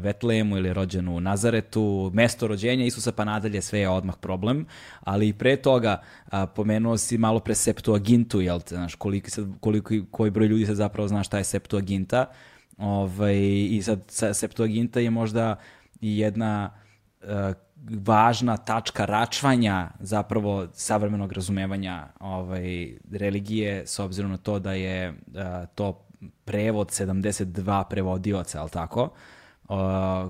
Vetlemu 0.00 0.56
ili 0.56 0.72
rođen 0.72 1.08
u 1.08 1.20
Nazaretu, 1.20 2.10
mesto 2.14 2.46
rođenja 2.46 2.84
Isusa 2.84 3.12
pa 3.12 3.24
nadalje 3.24 3.62
sve 3.62 3.80
je 3.80 3.88
odmah 3.88 4.16
problem, 4.20 4.66
ali 5.00 5.28
i 5.28 5.32
pre 5.32 5.56
toga 5.56 6.02
a, 6.30 6.46
pomenuo 6.46 6.98
si 6.98 7.18
malo 7.18 7.40
pre 7.40 7.54
Septuagintu, 7.54 8.40
jel 8.40 8.60
te, 8.60 8.74
znaš, 8.74 8.94
koliko, 8.94 9.30
sad, 9.30 9.46
koliko, 9.60 9.94
koji 10.10 10.30
broj 10.30 10.46
ljudi 10.46 10.66
sad 10.66 10.76
zapravo 10.76 11.08
zna 11.08 11.22
šta 11.22 11.38
je 11.38 11.44
Septuaginta, 11.44 12.26
ovaj, 12.78 13.36
i 13.70 13.80
sad 13.82 14.00
Septuaginta 14.32 15.00
je 15.00 15.10
možda 15.10 15.56
i 16.00 16.18
jedna 16.18 16.70
a, 17.22 17.52
važna 17.90 18.56
tačka 18.56 19.04
račvanja 19.04 19.90
zapravo 20.00 20.66
savremenog 20.72 21.32
razumevanja 21.32 22.08
ovaj, 22.20 22.96
religije 23.12 23.86
s 23.86 23.98
obzirom 23.98 24.30
na 24.30 24.36
to 24.36 24.58
da 24.58 24.72
je 24.72 25.14
a, 25.34 25.66
to 25.66 26.09
prevod 26.44 26.88
72 26.88 27.84
prevodioca, 27.90 28.60
ali 28.60 28.70
tako? 28.70 29.02
Uh, 29.68 29.76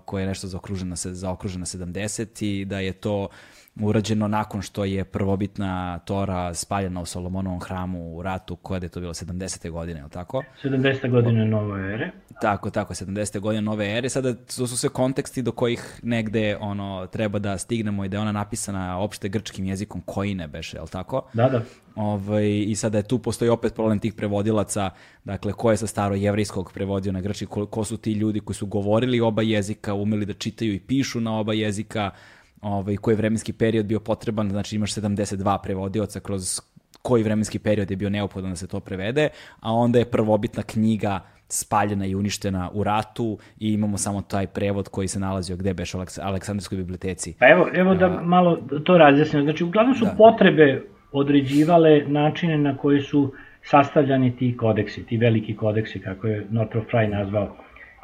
koje 0.05 0.23
je 0.23 0.27
nešto 0.27 0.47
zaokruženo, 0.47 0.97
zaokruženo 0.97 1.67
70 1.67 2.45
i 2.45 2.65
da 2.65 2.81
je 2.81 2.93
to 2.93 3.29
urađeno 3.77 4.29
nakon 4.29 4.63
što 4.63 4.85
je 4.85 5.05
prvobitna 5.05 5.99
Tora 5.99 6.55
spaljena 6.55 7.01
u 7.01 7.07
Solomonovom 7.07 7.61
hramu 7.61 8.17
u 8.17 8.23
ratu, 8.23 8.57
koja 8.57 8.79
je 8.83 8.89
to 8.89 9.01
bilo 9.01 9.15
70. 9.15 9.71
godine, 9.71 10.01
ili 10.01 10.11
tako? 10.11 10.43
70. 10.65 11.11
godine 11.11 11.45
nove 11.45 11.95
ere. 11.95 12.11
Tako, 12.41 12.71
tako, 12.71 12.95
70. 12.95 13.41
godine 13.41 13.63
nove 13.63 13.99
ere. 13.99 14.09
Sada 14.09 14.35
to 14.35 14.67
su 14.67 14.77
sve 14.77 14.89
konteksti 14.89 15.43
do 15.43 15.53
kojih 15.53 16.01
negde 16.03 16.57
ono, 16.61 17.07
treba 17.07 17.39
da 17.39 17.59
stignemo 17.59 18.05
i 18.05 18.09
da 18.09 18.17
je 18.17 18.21
ona 18.21 18.33
napisana 18.33 18.99
opšte 18.99 19.29
grčkim 19.29 19.65
jezikom 19.65 20.03
koji 20.07 20.35
ne 20.35 20.49
beše, 20.49 20.77
je 20.77 20.81
li 20.81 20.89
tako? 20.89 21.29
Da, 21.33 21.49
da. 21.49 21.63
Ovaj, 21.95 22.65
I 22.67 22.75
sada 22.77 22.99
je 22.99 23.09
tu 23.09 23.19
postoji 23.19 23.49
opet 23.49 23.75
problem 23.75 23.99
tih 23.99 24.15
prevodilaca, 24.15 24.91
dakle, 25.25 25.53
ko 25.53 25.71
je 25.71 25.77
sa 25.77 25.87
staro 25.87 26.15
jevrijskog 26.15 26.73
prevodio 26.73 27.13
na 27.13 27.21
grčki, 27.21 27.47
ko, 27.47 27.67
ko 27.67 27.85
su 27.85 27.97
ti 27.97 28.13
ljudi 28.13 28.41
koji 28.41 28.55
su 28.55 28.67
govorili 28.67 29.21
oba 29.21 29.43
jezika, 29.43 29.95
umeli 29.95 30.27
da 30.27 30.33
čitaju 30.33 30.75
i 30.75 30.81
pišu 30.81 31.21
na 31.21 31.39
oba 31.39 31.53
jezika, 31.53 32.11
ovaj, 32.61 32.97
koji 32.97 33.13
je 33.13 33.17
vremenski 33.17 33.53
period 33.53 33.87
bio 33.87 34.01
potreban, 34.01 34.51
znači 34.51 34.77
imaš 34.77 34.95
72 34.95 35.59
prevodioca 35.63 36.21
kroz 36.21 36.61
koji 37.03 37.23
vremenski 37.23 37.59
period 37.59 37.91
je 37.91 37.97
bio 37.97 38.11
neophodan 38.11 38.51
da 38.51 38.57
se 38.57 38.69
to 38.69 38.81
prevede, 38.81 39.29
a 39.61 39.73
onda 39.73 39.99
je 39.99 40.11
prvobitna 40.11 40.63
knjiga 40.63 41.21
spaljena 41.49 42.07
i 42.07 42.15
uništena 42.15 42.71
u 42.75 42.85
ratu 42.85 43.39
i 43.59 43.73
imamo 43.73 43.97
samo 43.97 44.23
taj 44.23 44.47
prevod 44.47 44.89
koji 44.89 45.09
se 45.09 45.21
nalazio 45.21 45.57
gde 45.57 45.75
beš 45.75 45.95
u 45.95 45.99
Aleksandrijskoj 46.23 46.79
biblioteci. 46.79 47.35
Pa 47.39 47.49
evo, 47.49 47.69
evo 47.75 47.95
da 47.95 48.09
malo 48.23 48.59
to 48.85 48.99
razjasnimo. 48.99 49.45
Znači, 49.45 49.65
uglavnom 49.65 49.95
su 49.95 50.05
da. 50.05 50.15
potrebe 50.19 50.83
određivale 51.13 52.05
načine 52.07 52.59
na 52.59 52.77
koji 52.77 53.01
su 53.01 53.33
sastavljani 53.63 54.37
ti 54.37 54.57
kodeksi, 54.57 55.07
ti 55.07 55.17
veliki 55.17 55.57
kodeksi, 55.57 56.01
kako 56.01 56.27
je 56.27 56.47
Northrop 56.51 56.85
Frye 56.93 57.11
nazvao 57.11 57.57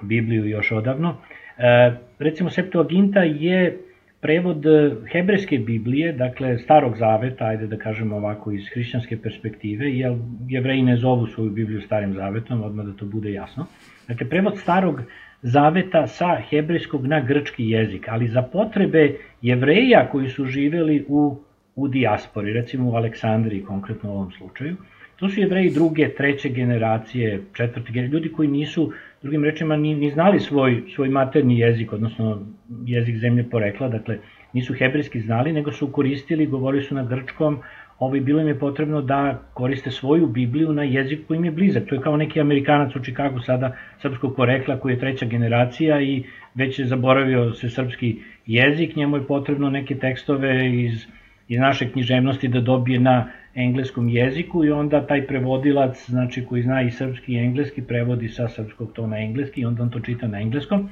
Bibliju 0.03 0.47
još 0.47 0.73
odavno. 0.73 1.17
E, 1.59 1.97
recimo, 2.19 2.51
Septuaginta 2.51 3.21
je 3.21 3.81
prevod 4.21 4.65
hebrejske 5.13 5.59
Biblije, 5.59 6.13
dakle 6.13 6.59
starog 6.59 6.97
zaveta, 6.97 7.45
ajde 7.45 7.67
da 7.67 7.77
kažemo 7.77 8.17
ovako 8.17 8.53
iz 8.53 8.69
hrišćanske 8.75 9.23
perspektive, 9.23 9.91
jer 9.93 10.17
jevreji 10.49 10.83
ne 10.83 10.97
zovu 10.97 11.27
svoju 11.27 11.51
Bibliju 11.51 11.81
starim 11.81 12.15
zavetom, 12.15 12.63
odmah 12.63 12.87
da 12.87 12.93
to 12.93 13.07
bude 13.07 13.33
jasno. 13.33 13.67
Dakle, 14.09 14.29
prevod 14.29 14.59
starog 14.59 15.03
zaveta 15.43 16.07
sa 16.07 16.37
hebrejskog 16.51 17.07
na 17.07 17.21
grčki 17.21 17.71
jezik, 17.71 18.07
ali 18.09 18.29
za 18.29 18.43
potrebe 18.43 19.17
jevreja 19.43 20.09
koji 20.13 20.29
su 20.29 20.45
živeli 20.45 21.05
u, 21.09 21.37
u 21.77 21.89
dijaspori, 21.89 22.53
recimo 22.53 22.91
u 22.91 22.95
Aleksandriji 22.95 23.65
konkretno 23.65 24.11
u 24.11 24.15
ovom 24.15 24.31
slučaju, 24.31 24.77
to 25.17 25.29
su 25.29 25.41
jevreji 25.41 25.71
druge, 25.71 26.09
treće 26.15 26.49
generacije, 26.49 27.43
četvrte 27.53 27.93
generacije, 27.93 28.15
ljudi 28.15 28.33
koji 28.33 28.49
nisu 28.49 28.93
drugim 29.23 29.45
rečima 29.45 29.77
ni, 29.77 29.95
ni 29.95 30.11
znali 30.11 30.41
svoj, 30.41 30.83
svoj 30.95 31.09
materni 31.09 31.59
jezik, 31.59 31.93
odnosno 31.93 32.47
jezik 32.85 33.17
zemlje 33.17 33.51
porekla, 33.51 33.89
dakle 33.89 34.19
nisu 34.53 34.75
hebrejski 34.75 35.21
znali, 35.21 35.53
nego 35.53 35.73
su 35.73 35.93
koristili, 35.93 36.47
govorili 36.47 36.83
su 36.83 36.95
na 36.95 37.05
grčkom, 37.05 37.59
ovaj, 37.99 38.21
bilo 38.21 38.41
im 38.41 38.49
je 38.49 38.59
potrebno 38.59 39.03
da 39.03 39.43
koriste 39.55 39.91
svoju 39.91 40.27
Bibliju 40.27 40.73
na 40.73 40.83
jezik 40.83 41.27
koji 41.27 41.37
im 41.37 41.45
je 41.45 41.51
blizak. 41.51 41.87
To 41.89 41.95
je 41.95 42.01
kao 42.01 42.17
neki 42.17 42.41
Amerikanac 42.41 42.97
u 42.97 43.03
Čikagu 43.05 43.41
sada 43.41 43.77
srpskog 44.03 44.37
porekla 44.37 44.79
koji 44.81 44.93
je 44.93 44.99
treća 45.01 45.27
generacija 45.27 46.01
i 46.01 46.25
već 46.55 46.79
je 46.79 46.87
zaboravio 46.87 47.53
se 47.53 47.71
srpski 47.71 48.17
jezik, 48.47 48.97
njemu 48.97 49.17
je 49.17 49.27
potrebno 49.27 49.71
neke 49.71 49.95
tekstove 49.95 50.71
iz, 50.83 51.07
iz 51.49 51.61
naše 51.61 51.91
književnosti 51.91 52.49
da 52.49 52.61
dobije 52.61 53.01
na 53.01 53.29
engleskom 53.55 54.09
jeziku 54.09 54.65
i 54.65 54.71
onda 54.71 55.07
taj 55.07 55.27
prevodilac, 55.27 56.07
znači 56.07 56.45
koji 56.45 56.63
zna 56.63 56.83
i 56.83 56.91
srpski 56.91 57.33
i 57.33 57.39
engleski, 57.39 57.83
prevodi 57.83 58.29
sa 58.29 58.49
srpskog 58.49 58.93
to 58.93 59.07
na 59.07 59.19
engleski 59.19 59.61
i 59.61 59.65
onda 59.65 59.83
on 59.83 59.91
to 59.91 60.01
čita 60.01 60.29
na 60.29 60.41
engleskom 60.41 60.89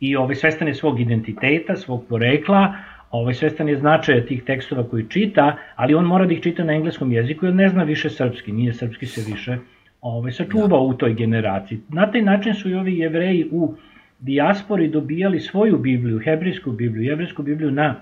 i 0.00 0.16
ovaj, 0.16 0.34
svestan 0.34 0.68
je 0.68 0.74
svog 0.74 1.00
identiteta, 1.00 1.76
svog 1.76 2.04
porekla, 2.08 2.74
ovaj, 3.10 3.34
svestan 3.34 3.68
je 3.68 3.78
značaja 3.78 4.26
tih 4.26 4.42
tekstova 4.42 4.88
koji 4.88 5.08
čita, 5.08 5.56
ali 5.76 5.94
on 5.94 6.04
mora 6.04 6.26
da 6.26 6.32
ih 6.32 6.40
čita 6.40 6.64
na 6.64 6.72
engleskom 6.72 7.12
jeziku 7.12 7.46
jer 7.46 7.54
ne 7.54 7.68
zna 7.68 7.82
više 7.82 8.10
srpski, 8.10 8.52
nije 8.52 8.72
srpski 8.72 9.06
se 9.06 9.32
više 9.32 9.58
ovaj, 10.00 10.32
sačuvao 10.32 10.68
da. 10.68 10.76
u 10.76 10.94
toj 10.94 11.14
generaciji. 11.14 11.80
Na 11.88 12.10
taj 12.10 12.22
način 12.22 12.54
su 12.54 12.70
i 12.70 12.74
ovi 12.74 12.98
jevreji 12.98 13.48
u 13.52 13.74
dijaspori 14.20 14.88
dobijali 14.88 15.40
svoju 15.40 15.78
Bibliju, 15.78 16.20
hebrijsku 16.24 16.72
Bibliju, 16.72 17.02
jevrijsku 17.02 17.42
Bibliju 17.42 17.70
na 17.70 17.94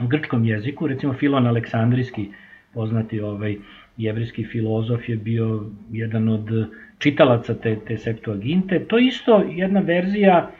grčkom 0.00 0.44
jeziku, 0.44 0.86
recimo 0.86 1.12
Filon 1.12 1.46
Aleksandrijski, 1.46 2.28
poznati 2.74 3.20
ovaj 3.20 3.56
jevrijski 3.96 4.44
filozof 4.44 5.08
je 5.08 5.16
bio 5.16 5.64
jedan 5.90 6.28
od 6.28 6.50
čitalaca 6.98 7.54
te, 7.54 7.76
te 7.86 7.96
Septuaginte. 7.98 8.84
To 8.88 8.98
je 8.98 9.06
isto 9.06 9.44
jedna 9.50 9.80
verzija 9.80 10.50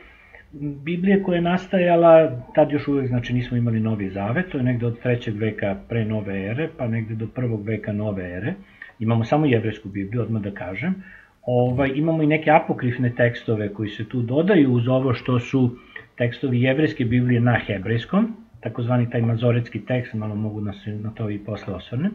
Biblije 0.60 1.22
koja 1.22 1.36
je 1.36 1.42
nastajala, 1.42 2.40
tad 2.54 2.72
još 2.72 2.88
uvek, 2.88 3.08
znači 3.08 3.32
nismo 3.32 3.56
imali 3.56 3.80
Novi 3.80 4.10
Zavet, 4.10 4.48
to 4.48 4.58
je 4.58 4.64
negde 4.64 4.86
od 4.86 5.00
trećeg 5.02 5.36
veka 5.36 5.76
pre 5.88 6.04
nove 6.04 6.44
ere, 6.46 6.68
pa 6.78 6.88
negde 6.88 7.14
do 7.14 7.26
prvog 7.26 7.66
veka 7.66 7.92
nove 7.92 8.30
ere. 8.30 8.54
Imamo 8.98 9.24
samo 9.24 9.46
jevrijsku 9.46 9.88
Bibliju, 9.88 10.22
odmah 10.22 10.42
da 10.42 10.50
kažem. 10.50 10.94
Ovaj, 11.42 11.90
imamo 11.94 12.22
i 12.22 12.26
neke 12.26 12.50
apokrifne 12.50 13.10
tekstove 13.16 13.72
koji 13.72 13.88
se 13.88 14.08
tu 14.08 14.22
dodaju 14.22 14.72
uz 14.72 14.88
ovo 14.88 15.14
što 15.14 15.40
su 15.40 15.76
tekstovi 16.16 16.62
jevrijske 16.62 17.04
Biblije 17.04 17.40
na 17.40 17.58
hebrejskom, 17.66 18.36
takozvani 18.64 19.10
taj 19.10 19.22
mazoretski 19.22 19.80
tekst, 19.80 20.14
malo 20.14 20.34
mogu 20.34 20.60
da 20.60 20.72
se 20.72 20.90
na 20.90 21.10
to 21.10 21.30
i 21.30 21.38
posle 21.38 21.74
osvrnem. 21.74 22.12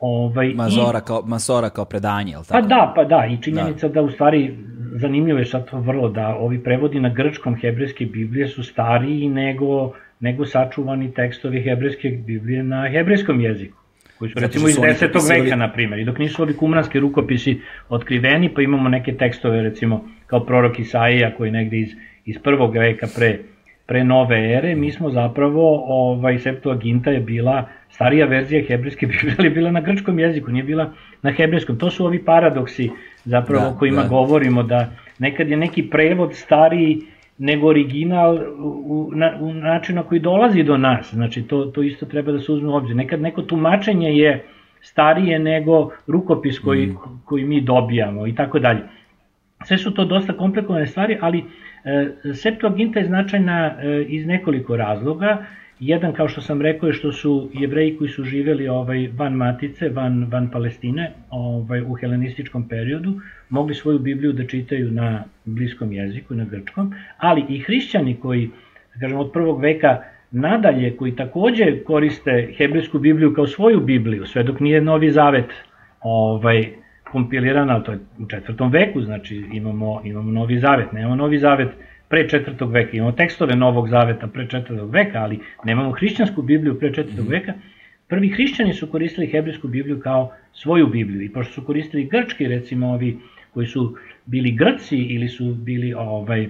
Ovaj, 0.00 0.52
Mazora, 0.54 0.98
i, 0.98 1.06
kao, 1.06 1.22
Mazora 1.26 1.70
kao 1.70 1.84
predanje, 1.84 2.32
je 2.32 2.38
li 2.38 2.44
tako? 2.44 2.60
Pa 2.62 2.68
da, 2.68 2.92
pa 2.96 3.04
da, 3.04 3.26
i 3.26 3.42
činjenica 3.42 3.88
da, 3.88 3.94
da 3.94 4.02
u 4.02 4.10
stvari 4.10 4.56
zanimljivo 4.92 5.38
je 5.38 5.44
sad 5.44 5.70
to 5.70 5.80
vrlo 5.80 6.08
da 6.08 6.28
ovi 6.36 6.62
prevodi 6.64 7.00
na 7.00 7.08
grčkom 7.08 7.56
hebrejske 7.56 8.06
Biblije 8.06 8.48
su 8.48 8.62
stariji 8.62 9.28
nego, 9.28 9.92
nego 10.20 10.46
sačuvani 10.46 11.14
tekstovi 11.14 11.62
hebrejske 11.62 12.10
Biblije 12.26 12.62
na 12.62 12.88
hebrejskom 12.92 13.40
jeziku 13.40 13.78
koji 14.18 14.30
su 14.30 14.38
recimo 14.40 14.68
iz 14.68 14.76
10. 14.76 15.28
veka, 15.28 15.56
na 15.56 15.72
primjer, 15.72 16.00
i 16.00 16.04
dok 16.04 16.18
nisu 16.18 16.42
ovi 16.42 16.56
kumranski 16.56 17.00
rukopisi 17.00 17.60
otkriveni, 17.88 18.54
pa 18.54 18.62
imamo 18.62 18.88
neke 18.88 19.12
tekstove, 19.12 19.62
recimo, 19.62 20.04
kao 20.26 20.40
prorok 20.46 20.78
Isaija, 20.78 21.34
koji 21.36 21.50
negde 21.50 21.78
iz, 21.78 21.88
iz 22.24 22.36
prvog 22.42 22.76
veka 22.76 23.06
pre 23.16 23.38
pre 23.88 24.04
nove 24.04 24.38
ere, 24.54 24.74
mi 24.74 24.90
smo 24.92 25.10
zapravo, 25.10 25.84
ovaj, 25.86 26.38
Septuaginta 26.38 27.10
je 27.10 27.20
bila, 27.20 27.68
starija 27.90 28.26
verzija 28.26 28.62
hebrejske 28.68 29.06
Biblije, 29.12 29.50
bila 29.50 29.70
na 29.70 29.80
grčkom 29.80 30.18
jeziku, 30.18 30.50
nije 30.50 30.64
bila 30.64 30.92
na 31.22 31.32
hebrejskom. 31.32 31.78
To 31.78 31.90
su 31.90 32.04
ovi 32.06 32.24
paradoksi 32.24 32.90
zapravo 33.24 33.64
da, 33.64 33.70
o 33.70 33.78
kojima 33.78 34.02
da. 34.02 34.08
govorimo, 34.08 34.62
da 34.62 34.90
nekad 35.18 35.48
je 35.48 35.56
neki 35.56 35.82
prevod 35.82 36.34
stariji 36.34 36.98
nego 37.38 37.68
original 37.68 38.38
u, 38.58 39.10
na, 39.14 39.36
u 39.40 39.52
načinu 39.54 39.96
na 39.96 40.08
koji 40.08 40.20
dolazi 40.20 40.62
do 40.62 40.76
nas. 40.76 41.14
Znači, 41.14 41.42
to, 41.42 41.64
to 41.64 41.82
isto 41.82 42.06
treba 42.06 42.32
da 42.32 42.40
se 42.40 42.52
uzme 42.52 42.68
u 42.68 42.74
obzir. 42.74 42.96
Nekad 42.96 43.20
neko 43.20 43.42
tumačenje 43.42 44.08
je 44.08 44.44
starije 44.80 45.38
nego 45.38 45.90
rukopis 46.06 46.58
koji, 46.58 46.86
mm. 46.86 46.96
koji 47.24 47.44
mi 47.44 47.60
dobijamo 47.60 48.26
i 48.26 48.34
tako 48.34 48.58
dalje. 48.58 48.80
Sve 49.64 49.78
su 49.78 49.94
to 49.94 50.04
dosta 50.04 50.32
komplikovane 50.32 50.86
stvari, 50.86 51.18
ali 51.20 51.38
e, 51.38 51.42
Septuaginta 52.34 53.00
je 53.00 53.06
značajna 53.06 53.66
e, 53.66 54.02
iz 54.08 54.26
nekoliko 54.26 54.76
razloga. 54.76 55.46
Jedan, 55.80 56.12
kao 56.12 56.28
što 56.28 56.40
sam 56.40 56.62
rekao, 56.62 56.86
je 56.86 56.92
što 56.92 57.12
su 57.12 57.50
jevreji 57.54 57.96
koji 57.96 58.10
su 58.10 58.24
živeli 58.24 58.68
ovaj, 58.68 59.08
van 59.16 59.32
Matice, 59.32 59.88
van, 59.88 60.26
van 60.30 60.50
Palestine, 60.50 61.12
ovaj, 61.30 61.82
u 61.82 61.94
helenističkom 61.94 62.68
periodu, 62.68 63.20
mogli 63.48 63.74
svoju 63.74 63.98
Bibliju 63.98 64.32
da 64.32 64.46
čitaju 64.46 64.90
na 64.90 65.24
bliskom 65.44 65.92
jeziku, 65.92 66.34
na 66.34 66.44
grčkom, 66.44 66.94
ali 67.18 67.44
i 67.48 67.58
hrišćani 67.58 68.16
koji, 68.16 68.50
da 68.94 69.00
kažem, 69.00 69.18
od 69.18 69.30
prvog 69.32 69.60
veka 69.60 70.02
nadalje, 70.30 70.96
koji 70.96 71.16
takođe 71.16 71.84
koriste 71.84 72.54
hebrejsku 72.56 72.98
Bibliju 72.98 73.34
kao 73.34 73.46
svoju 73.46 73.80
Bibliju, 73.80 74.26
sve 74.26 74.42
dok 74.42 74.60
nije 74.60 74.80
Novi 74.80 75.10
Zavet 75.10 75.50
ovaj, 76.00 76.68
kompilirana, 77.12 77.74
ali 77.74 77.84
to 77.84 77.92
je 77.92 77.98
u 78.18 78.26
četvrtom 78.26 78.70
veku, 78.70 79.02
znači 79.02 79.44
imamo, 79.52 80.00
imamo 80.04 80.32
Novi 80.32 80.58
Zavet, 80.58 80.92
nemamo 80.92 81.16
Novi 81.16 81.38
Zavet 81.38 81.68
pre 82.08 82.28
četvrtog 82.28 82.72
veka, 82.72 82.96
imamo 82.96 83.12
tekstove 83.12 83.56
Novog 83.56 83.88
Zaveta 83.88 84.26
pre 84.26 84.48
četvrtog 84.48 84.90
veka, 84.90 85.18
ali 85.18 85.40
nemamo 85.64 85.90
hrišćansku 85.90 86.42
Bibliju 86.42 86.78
pre 86.78 86.94
četvrtog 86.94 87.26
mm. 87.26 87.30
veka. 87.30 87.52
Prvi 88.08 88.28
hrišćani 88.28 88.74
su 88.74 88.86
koristili 88.86 89.26
hebrijsku 89.26 89.68
Bibliju 89.68 90.00
kao 90.00 90.32
svoju 90.52 90.86
Bibliju 90.86 91.22
i 91.22 91.32
pošto 91.32 91.52
su 91.52 91.64
koristili 91.64 92.04
grčki, 92.04 92.48
recimo 92.48 92.88
ovi 92.88 93.18
koji 93.54 93.66
su 93.66 93.96
bili 94.26 94.50
Grci 94.50 94.96
ili 94.96 95.28
su 95.28 95.54
bili 95.54 95.94
ovaj, 95.94 96.48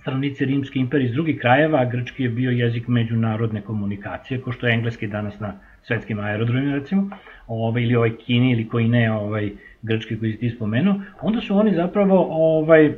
stanovnici 0.00 0.44
Rimske 0.44 0.78
imperije 0.78 1.08
iz 1.08 1.12
drugih 1.12 1.38
krajeva, 1.40 1.80
a 1.80 1.84
grčki 1.84 2.22
je 2.22 2.28
bio 2.28 2.50
jezik 2.50 2.88
međunarodne 2.88 3.60
komunikacije, 3.60 4.40
ko 4.40 4.52
što 4.52 4.66
je 4.66 4.74
engleski 4.74 5.06
danas 5.06 5.40
na 5.40 5.54
svetskim 5.82 6.18
aerodromima 6.18 6.74
recimo, 6.74 7.10
ovaj, 7.46 7.82
ili 7.82 7.96
ovaj 7.96 8.16
Kini 8.16 8.52
ili 8.52 8.68
koji 8.68 8.88
ne 8.88 9.12
ovaj, 9.12 9.50
grčki 9.86 10.18
koji 10.18 10.32
si 10.32 10.38
ti 10.38 10.50
spomenuo, 10.50 11.00
onda 11.22 11.40
su 11.40 11.56
oni 11.56 11.74
zapravo, 11.74 12.26
ovaj, 12.30 12.92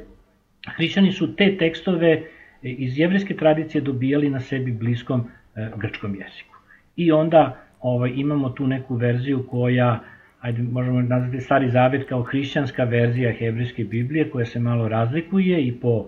hrišćani 0.76 1.12
su 1.12 1.36
te 1.36 1.56
tekstove 1.56 2.22
iz 2.62 2.98
jevrijske 2.98 3.36
tradicije 3.36 3.80
dobijali 3.80 4.30
na 4.30 4.40
sebi 4.40 4.72
bliskom 4.72 5.24
e, 5.56 5.70
grčkom 5.76 6.14
jeziku. 6.14 6.54
I 6.96 7.12
onda 7.12 7.56
ovaj, 7.80 8.12
imamo 8.14 8.50
tu 8.50 8.66
neku 8.66 8.94
verziju 8.94 9.46
koja, 9.50 10.00
ajde 10.40 10.62
možemo 10.62 11.02
nazvati 11.02 11.40
stari 11.40 11.70
zavet 11.70 12.08
kao 12.08 12.22
hrišćanska 12.22 12.84
verzija 12.84 13.32
hebrejske 13.32 13.84
Biblije 13.84 14.30
koja 14.30 14.46
se 14.46 14.60
malo 14.60 14.88
razlikuje 14.88 15.66
i 15.66 15.72
po 15.72 16.06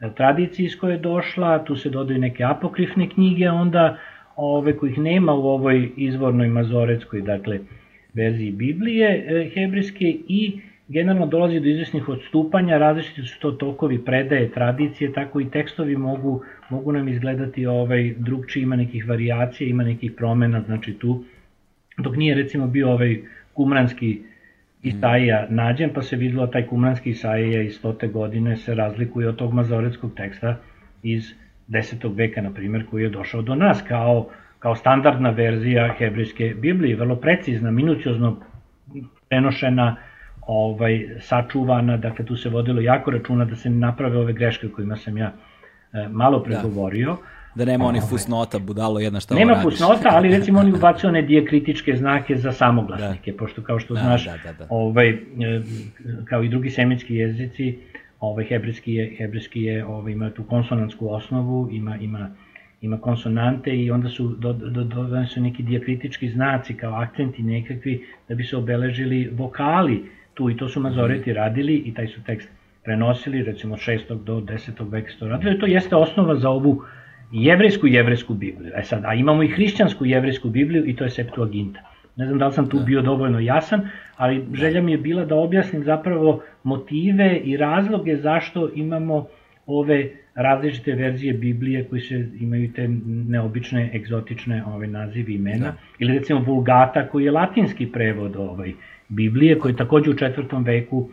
e, 0.00 0.10
tradiciji 0.16 0.66
iz 0.66 0.78
koje 0.78 0.92
je 0.92 0.98
došla, 0.98 1.64
tu 1.64 1.76
se 1.76 1.90
dodaju 1.90 2.18
neke 2.18 2.44
apokrifne 2.44 3.08
knjige, 3.08 3.50
onda 3.50 3.98
ove 4.36 4.76
kojih 4.76 4.98
nema 4.98 5.34
u 5.34 5.46
ovoj 5.46 5.90
izvornoj 5.96 6.48
mazoretskoj, 6.48 7.20
dakle, 7.20 7.58
verziji 8.14 8.50
Biblije 8.50 9.08
e, 9.08 9.50
hebrijske 9.54 10.16
i 10.28 10.60
generalno 10.88 11.26
dolazi 11.26 11.60
do 11.60 11.68
izvesnih 11.68 12.08
odstupanja, 12.08 12.78
različiti 12.78 13.22
su 13.22 13.40
to 13.40 13.52
tokovi 13.52 14.04
predaje, 14.04 14.50
tradicije, 14.50 15.12
tako 15.12 15.40
i 15.40 15.50
tekstovi 15.50 15.96
mogu, 15.96 16.42
mogu 16.70 16.92
nam 16.92 17.08
izgledati 17.08 17.66
ovaj, 17.66 18.14
drugči, 18.18 18.60
ima 18.60 18.76
nekih 18.76 19.08
variacija, 19.08 19.68
ima 19.68 19.84
nekih 19.84 20.12
promena, 20.16 20.60
znači 20.60 20.94
tu, 20.94 21.24
dok 21.98 22.16
nije 22.16 22.34
recimo 22.34 22.66
bio 22.66 22.90
ovaj 22.90 23.16
kumranski 23.54 24.20
Isaija 24.82 25.46
nađen, 25.50 25.90
pa 25.94 26.02
se 26.02 26.16
videlo 26.16 26.46
taj 26.46 26.66
kumranski 26.66 27.10
Isaija 27.10 27.62
iz 27.62 27.74
stote 27.74 28.08
godine 28.08 28.56
se 28.56 28.74
razlikuje 28.74 29.28
od 29.28 29.36
tog 29.36 29.52
mazoretskog 29.52 30.14
teksta 30.16 30.56
iz 31.02 31.34
10. 31.68 32.16
veka, 32.16 32.42
na 32.42 32.50
primjer, 32.50 32.86
koji 32.90 33.02
je 33.02 33.10
došao 33.10 33.42
do 33.42 33.54
nas 33.54 33.82
kao 33.88 34.28
kao 34.62 34.76
standardna 34.76 35.30
verzija 35.30 35.94
hebrejske 35.98 36.54
Biblije, 36.58 36.96
vrlo 36.96 37.16
precizna, 37.16 37.70
minuciozno 37.70 38.36
prenošena, 39.28 39.96
ovaj, 40.46 41.08
sačuvana, 41.20 41.96
dakle 41.96 42.24
tu 42.24 42.36
se 42.36 42.48
vodilo 42.48 42.80
jako 42.80 43.10
računa 43.10 43.44
da 43.44 43.56
se 43.56 43.70
ne 43.70 43.76
naprave 43.76 44.18
ove 44.18 44.32
greške 44.32 44.68
kojima 44.68 44.96
sam 44.96 45.18
ja 45.18 45.32
e, 45.92 46.08
malo 46.08 46.42
pregovorio. 46.42 47.10
Da. 47.10 47.42
Da 47.54 47.64
nema 47.64 47.84
onih 47.84 48.02
ovaj. 48.02 48.10
fusnota, 48.10 48.58
budalo 48.58 49.00
jedna 49.00 49.20
šta 49.20 49.34
Nema 49.34 49.60
fusnota, 49.62 50.08
ali 50.12 50.28
recimo 50.36 50.60
oni 50.60 50.72
ubacuju 50.72 51.08
one 51.08 51.22
dijakritičke 51.22 51.96
znake 51.96 52.36
za 52.36 52.52
samoglasnike, 52.52 53.32
da. 53.32 53.38
pošto 53.38 53.62
kao 53.62 53.78
što 53.78 53.94
da, 53.94 54.00
znaš, 54.00 54.24
da, 54.24 54.36
da, 54.44 54.52
da. 54.52 54.66
Ovaj, 54.70 55.08
e, 55.08 55.16
kao 56.24 56.42
i 56.42 56.48
drugi 56.48 56.70
semitski 56.70 57.14
jezici, 57.14 57.78
ovaj, 58.20 58.44
hebrejski 58.44 58.94
je, 58.94 59.14
hebrejski 59.18 59.62
je 59.62 59.84
ovaj, 59.86 60.12
ima 60.12 60.30
tu 60.30 60.44
konsonantsku 60.44 61.08
osnovu, 61.08 61.68
ima, 61.70 61.96
ima 61.96 62.30
ima 62.82 63.00
konsonante 63.00 63.76
i 63.76 63.90
onda 63.90 64.08
su 64.08 64.28
dodani 64.38 64.72
do, 64.72 64.84
do, 64.84 65.26
su 65.26 65.40
neki 65.40 65.62
dijakritički 65.62 66.28
znaci 66.28 66.74
kao 66.74 66.94
akcenti 66.94 67.42
nekakvi 67.42 68.04
da 68.28 68.34
bi 68.34 68.44
se 68.44 68.56
obeležili 68.56 69.30
vokali 69.32 70.04
tu 70.34 70.50
i 70.50 70.56
to 70.56 70.68
su 70.68 70.80
mazoreti 70.80 71.30
mhm. 71.30 71.36
radili 71.36 71.74
i 71.74 71.94
taj 71.94 72.06
su 72.06 72.24
tekst 72.24 72.48
prenosili 72.84 73.42
recimo 73.42 73.74
od 73.74 73.80
6. 73.80 74.24
do 74.24 74.40
10. 74.40 74.90
veka 74.90 75.10
su 75.12 75.18
to 75.18 75.28
radili. 75.28 75.58
To 75.58 75.66
jeste 75.66 75.96
osnova 75.96 76.36
za 76.36 76.50
ovu 76.50 76.82
jevrejsku 77.32 77.86
jevrejsku 77.86 78.34
Bibliju. 78.34 78.72
E 78.76 78.82
sad, 78.82 79.04
a 79.04 79.14
imamo 79.14 79.42
i 79.42 79.48
hrišćansku 79.48 80.04
jevrejsku 80.04 80.48
Bibliju 80.48 80.88
i 80.88 80.96
to 80.96 81.04
je 81.04 81.10
Septuaginta. 81.10 81.80
Ne 82.16 82.26
znam 82.26 82.38
da 82.38 82.46
li 82.46 82.52
sam 82.52 82.68
tu 82.68 82.78
da. 82.78 82.84
bio 82.84 83.02
dovoljno 83.02 83.40
jasan, 83.40 83.88
ali 84.16 84.44
želja 84.54 84.82
mi 84.82 84.92
je 84.92 84.98
bila 84.98 85.24
da 85.24 85.34
objasnim 85.34 85.84
zapravo 85.84 86.42
motive 86.62 87.36
i 87.36 87.56
razloge 87.56 88.16
zašto 88.16 88.70
imamo 88.74 89.26
ove 89.66 90.10
različite 90.34 90.94
verzije 90.94 91.32
Biblije 91.32 91.84
koji 91.84 92.00
se 92.00 92.28
imaju 92.40 92.72
te 92.72 92.88
neobične, 93.06 93.90
egzotične 93.94 94.64
ove 94.64 94.86
nazivi 94.86 95.34
imena. 95.34 95.66
Da. 95.66 95.76
Ili 95.98 96.18
recimo 96.18 96.40
Vulgata 96.40 97.08
koji 97.08 97.24
je 97.24 97.30
latinski 97.30 97.86
prevod 97.86 98.36
ovaj, 98.36 98.72
Biblije 99.08 99.58
koji 99.58 99.72
je 99.72 99.76
takođe 99.76 100.10
u 100.10 100.14
četvrtom 100.14 100.64
veku 100.64 101.08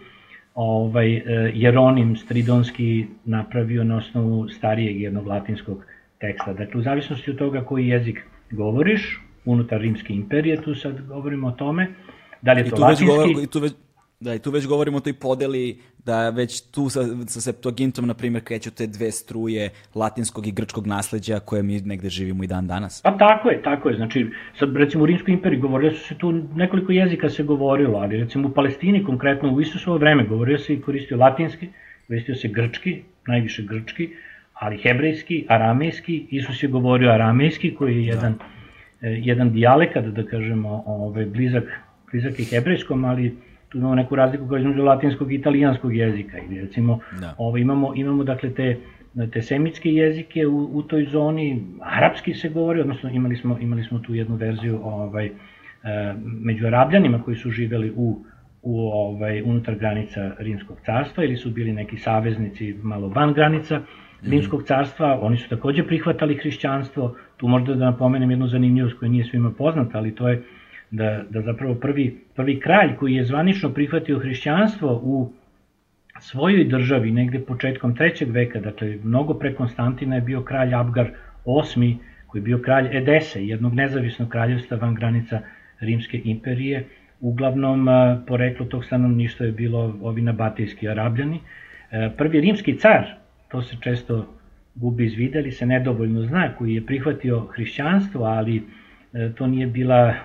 ovaj, 0.56 1.14
e, 1.14 1.24
Jeronim 1.54 2.16
Stridonski 2.16 3.06
napravio 3.26 3.84
na 3.84 3.98
osnovu 3.98 4.50
starijeg 4.50 5.02
jednog 5.02 5.28
latinskog 5.28 5.86
teksta. 6.20 6.54
Dakle, 6.54 6.80
u 6.80 6.84
zavisnosti 6.84 7.32
od 7.32 7.38
toga 7.38 7.62
koji 7.62 7.88
jezik 7.88 8.24
govoriš, 8.52 9.22
unutar 9.46 9.82
Rimske 9.82 10.14
imperije, 10.14 10.62
tu 10.62 10.76
sad 10.76 11.08
govorimo 11.08 11.48
o 11.48 11.52
tome, 11.52 11.88
da 12.42 12.54
li 12.54 12.60
je 12.60 12.70
to 12.70 12.76
I 12.76 12.80
latinski... 12.80 13.06
Već 13.06 13.16
govor, 13.16 13.44
i 13.44 13.48
tu 13.48 13.60
već, 13.60 13.74
da, 14.20 14.36
i 14.36 14.40
tu 14.40 14.52
već 14.52 14.68
govorimo 14.68 14.98
o 14.98 15.00
toj 15.00 15.14
podeli 15.14 15.80
da 16.06 16.30
već 16.30 16.62
tu 16.62 16.90
sa, 16.90 17.02
sa 17.28 17.42
Septuagintom, 17.42 18.08
na 18.08 18.14
primjer, 18.14 18.44
kreću 18.44 18.72
te 18.72 18.88
dve 18.88 19.12
struje 19.12 19.70
latinskog 19.96 20.48
i 20.48 20.52
grčkog 20.52 20.88
nasledđa 20.88 21.40
koje 21.40 21.64
mi 21.64 21.82
negde 21.82 22.10
živimo 22.10 22.44
i 22.44 22.48
dan 22.48 22.68
danas. 22.68 23.02
Pa 23.02 23.18
tako 23.18 23.50
je, 23.50 23.62
tako 23.62 23.90
je. 23.90 23.96
Znači, 23.96 24.28
sad, 24.60 24.76
recimo 24.76 25.04
u 25.04 25.06
Rimskoj 25.06 25.34
imperiji 25.34 25.60
govorilo 25.60 25.92
su 25.92 26.08
se 26.08 26.16
tu, 26.18 26.32
nekoliko 26.56 26.92
jezika 26.92 27.30
se 27.30 27.44
govorilo, 27.44 28.00
ali 28.00 28.18
recimo 28.18 28.48
u 28.48 28.52
Palestini 28.52 29.04
konkretno 29.04 29.54
u 29.54 29.62
Isusovo 29.62 29.98
vreme 29.98 30.24
govorio 30.24 30.58
se 30.58 30.74
i 30.74 30.82
koristio 30.82 31.18
latinski, 31.18 31.68
koristio 32.08 32.36
se 32.36 32.48
grčki, 32.48 33.02
najviše 33.28 33.64
grčki, 33.64 34.10
ali 34.54 34.78
hebrejski, 34.78 35.46
aramejski, 35.48 36.26
Isus 36.30 36.64
je 36.64 36.70
govorio 36.70 37.12
aramejski 37.12 37.76
koji 37.76 37.96
je 37.96 38.06
jedan, 38.06 38.34
da. 38.34 39.08
eh, 39.08 39.22
jedan 39.24 39.52
dijalekat, 39.54 40.06
da 40.06 40.24
kažemo, 40.24 40.84
ovaj, 40.86 41.26
blizak, 41.26 41.64
blizak 42.12 42.40
i 42.40 42.44
hebrejskom, 42.44 43.06
ali 43.06 43.36
tu 43.70 43.78
imamo 43.78 43.96
neku 43.96 44.16
razliku 44.16 44.48
kao 44.48 44.58
između 44.58 44.84
latinskog 44.84 45.32
i 45.32 45.36
italijanskog 45.36 45.96
jezika. 45.96 46.38
I 46.38 46.62
recimo, 46.62 47.00
da. 47.20 47.36
ovaj, 47.38 47.62
imamo, 47.62 47.96
imamo 47.96 48.24
dakle 48.24 48.54
te, 48.54 48.78
te 49.34 49.42
semitske 49.42 49.90
jezike 49.90 50.48
u, 50.48 50.70
u 50.74 50.84
toj 50.84 51.06
zoni, 51.06 51.64
arapski 51.82 52.34
se 52.34 52.50
govori, 52.50 52.82
odnosno 52.82 53.10
imali 53.10 53.36
smo, 53.36 53.58
imali 53.62 53.84
smo 53.84 54.00
tu 54.00 54.16
jednu 54.16 54.36
verziju 54.36 54.80
ovaj, 54.84 55.26
e, 55.26 55.32
među 56.24 56.68
arabljanima 56.68 57.24
koji 57.24 57.38
su 57.38 57.52
živeli 57.52 57.94
u 57.96 58.26
u 58.62 58.80
ovaj 58.80 59.42
unutar 59.42 59.76
granica 59.76 60.32
Rimskog 60.40 60.78
carstva 60.86 61.24
ili 61.24 61.36
su 61.36 61.50
bili 61.50 61.72
neki 61.74 61.98
saveznici 61.98 62.76
malo 62.84 63.08
van 63.08 63.34
granica 63.34 63.82
Mhm. 64.22 64.32
Rimskog 64.32 64.64
carstva, 64.64 65.20
oni 65.22 65.38
su 65.38 65.50
takođe 65.50 65.84
prihvatali 65.84 66.36
hrišćanstvo, 66.36 67.16
tu 67.38 67.48
možda 67.48 67.76
da 67.76 67.86
napomenem 67.86 68.32
jednu 68.32 68.48
zanimljivost 68.48 69.00
koja 69.00 69.10
nije 69.10 69.26
svima 69.26 69.52
poznata, 69.52 69.98
ali 69.98 70.16
to 70.16 70.28
je 70.28 70.44
da, 70.92 71.24
da 71.30 71.42
zapravo 71.42 71.76
prvi, 71.76 72.18
prvi 72.36 72.60
kralj 72.60 72.96
koji 72.96 73.14
je 73.14 73.24
zvanično 73.24 73.70
prihvatio 73.70 74.20
hrišćanstvo 74.20 75.02
u 75.04 75.32
svojoj 76.20 76.64
državi, 76.64 77.12
negde 77.12 77.40
početkom 77.40 77.96
trećeg 77.96 78.32
veka, 78.32 78.60
dakle 78.60 78.98
mnogo 79.04 79.34
pre 79.34 79.54
Konstantina 79.56 80.16
je 80.16 80.22
bio 80.22 80.42
kralj 80.42 80.76
Abgar 80.76 81.12
VIII, 81.46 81.98
koji 82.28 82.40
je 82.40 82.44
bio 82.44 82.58
kralj 82.58 82.98
Edese, 82.98 83.46
jednog 83.46 83.74
nezavisnog 83.74 84.30
kraljevstva 84.30 84.78
van 84.78 84.96
granica 84.96 85.40
Rimske 85.80 86.22
imperije, 86.24 86.86
uglavnom 87.20 87.88
poreklo 88.28 88.66
tog 88.66 88.86
stanovništva 88.86 89.46
je 89.46 89.52
bilo 89.52 89.98
ovi 90.02 90.22
nabatijski 90.22 90.88
arabljani. 90.88 91.40
E, 91.92 92.10
prvi 92.18 92.42
rimski 92.42 92.78
car, 92.78 93.06
to 93.52 93.62
se 93.62 93.76
često 93.82 94.36
gubi 94.76 95.06
iz 95.06 95.14
vida 95.14 95.40
ili 95.40 95.52
se 95.52 95.66
nedovoljno 95.66 96.22
zna, 96.22 96.56
koji 96.56 96.74
je 96.74 96.86
prihvatio 96.86 97.40
hrišćanstvo, 97.40 98.26
ali 98.26 98.64
to 99.38 99.48
nije 99.48 99.68
bila 99.68 100.08
e, 100.10 100.16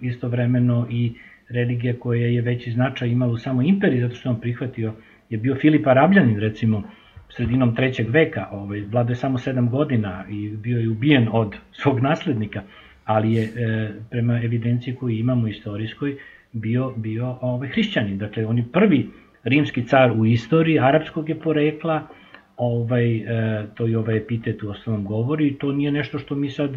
istovremeno 0.00 0.86
i 0.90 1.12
religija 1.48 1.94
koja 1.98 2.26
je 2.26 2.40
veći 2.40 2.70
značaj 2.70 3.08
imala 3.08 3.32
u 3.32 3.38
samo 3.38 3.62
imperiji, 3.62 4.00
zato 4.00 4.14
što 4.14 4.30
on 4.30 4.40
prihvatio, 4.40 4.94
je 5.30 5.38
bio 5.38 5.54
Filip 5.54 5.86
Arabljanin, 5.86 6.40
recimo, 6.40 6.82
sredinom 7.28 7.76
trećeg 7.76 8.08
veka, 8.10 8.48
ovaj, 8.50 8.80
vladao 8.80 9.12
je 9.12 9.16
samo 9.16 9.38
sedam 9.38 9.70
godina 9.70 10.24
i 10.30 10.48
bio 10.48 10.78
je 10.78 10.88
ubijen 10.88 11.28
od 11.32 11.56
svog 11.72 12.00
naslednika, 12.00 12.62
ali 13.04 13.34
je 13.34 13.44
e, 13.44 13.90
prema 14.10 14.42
evidenciji 14.42 14.94
koju 14.94 15.16
imamo 15.16 15.48
istorijskoj 15.48 16.16
bio, 16.52 16.92
bio 16.96 17.38
ovaj, 17.40 17.68
hrišćanin. 17.68 18.18
Dakle, 18.18 18.46
on 18.46 18.58
je 18.58 18.64
prvi 18.72 19.08
rimski 19.44 19.84
car 19.84 20.12
u 20.12 20.26
istoriji, 20.26 20.78
arapskog 20.78 21.28
je 21.28 21.40
porekla, 21.40 22.08
ovaj, 22.56 23.16
e, 23.16 23.66
to 23.74 23.86
i 23.86 23.94
ovaj 23.94 24.16
epitet 24.16 24.62
u 24.62 24.70
osnovom 24.70 25.04
govori 25.04 25.48
i 25.48 25.58
to 25.58 25.72
nije 25.72 25.92
nešto 25.92 26.18
što 26.18 26.34
mi 26.34 26.50
sad 26.50 26.70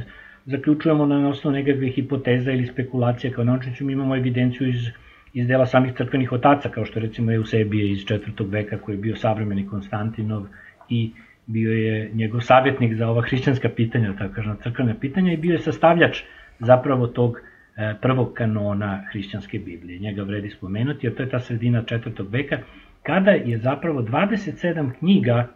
zaključujemo 0.46 1.06
na 1.06 1.30
osnovu 1.30 1.54
nekakve 1.56 1.90
hipoteza 1.90 2.52
ili 2.52 2.68
spekulacija 2.68 3.34
kao 3.34 3.44
naučnici, 3.44 3.84
mi 3.84 3.94
imamo 3.94 4.16
evidenciju 4.16 4.70
iz, 4.70 4.90
iz 5.34 5.48
dela 5.48 5.66
samih 5.66 5.94
crkvenih 5.98 6.32
otaca, 6.32 6.70
kao 6.70 6.86
što 6.86 7.00
recimo 7.00 7.34
Eusebije 7.34 7.92
iz 7.92 8.06
četvrtog 8.06 8.50
veka 8.50 8.78
koji 8.78 8.96
je 8.96 9.02
bio 9.02 9.16
savremeni 9.16 9.68
Konstantinov 9.68 10.46
i 10.90 11.12
bio 11.46 11.72
je 11.72 12.12
njegov 12.14 12.42
savjetnik 12.42 12.96
za 12.96 13.10
ova 13.10 13.22
hrišćanska 13.22 13.70
pitanja, 13.70 14.14
tako 14.18 14.34
kažem, 14.34 14.58
crkvena 14.64 14.96
pitanja 15.02 15.34
i 15.34 15.38
bio 15.38 15.52
je 15.52 15.60
sastavljač 15.60 16.24
zapravo 16.60 17.08
tog 17.08 17.38
e, 17.78 17.94
prvog 18.02 18.34
kanona 18.34 19.04
hrišćanske 19.12 19.60
Biblije. 19.60 20.00
Njega 20.00 20.24
vredi 20.24 20.50
spomenuti, 20.50 21.08
jer 21.08 21.16
to 21.16 21.24
je 21.24 21.30
ta 21.30 21.40
sredina 21.40 21.84
četvrtog 21.84 22.30
veka, 22.32 22.58
kada 23.04 23.32
je 23.32 23.58
zapravo 23.58 24.02
27 24.02 24.92
knjiga 25.00 25.48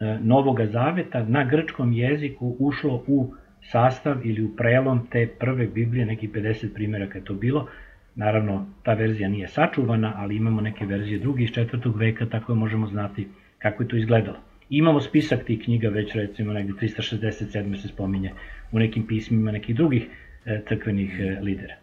E, 0.00 0.18
Novoga 0.22 0.66
Zaveta 0.66 1.24
na 1.24 1.44
grčkom 1.44 1.92
jeziku 1.92 2.56
ušlo 2.58 3.04
u 3.06 3.34
sastav 3.70 4.26
ili 4.26 4.44
u 4.44 4.56
prelom 4.56 5.06
te 5.12 5.26
prve 5.26 5.66
Biblije, 5.66 6.06
neki 6.06 6.28
50 6.28 6.74
primjeraka 6.74 7.18
je 7.18 7.24
to 7.24 7.34
bilo. 7.34 7.68
Naravno, 8.14 8.66
ta 8.82 8.94
verzija 8.94 9.28
nije 9.28 9.48
sačuvana, 9.48 10.12
ali 10.16 10.36
imamo 10.36 10.60
neke 10.60 10.86
verzije 10.86 11.18
drugi 11.18 11.44
iz 11.44 11.50
četvrtog 11.50 11.96
veka, 11.96 12.26
tako 12.26 12.52
da 12.52 12.58
možemo 12.58 12.86
znati 12.86 13.28
kako 13.58 13.82
je 13.82 13.88
to 13.88 13.96
izgledalo. 13.96 14.38
Imamo 14.70 15.00
spisak 15.00 15.44
tih 15.44 15.60
knjiga, 15.64 15.88
već 15.88 16.14
recimo 16.14 16.52
negde 16.52 16.72
367. 16.72 17.82
se 17.82 17.88
spominje 17.88 18.32
u 18.72 18.78
nekim 18.78 19.06
pismima 19.06 19.52
nekih 19.52 19.76
drugih 19.76 20.06
e, 20.44 20.62
crkvenih 20.68 21.20
e, 21.20 21.40
lidera. 21.40 21.74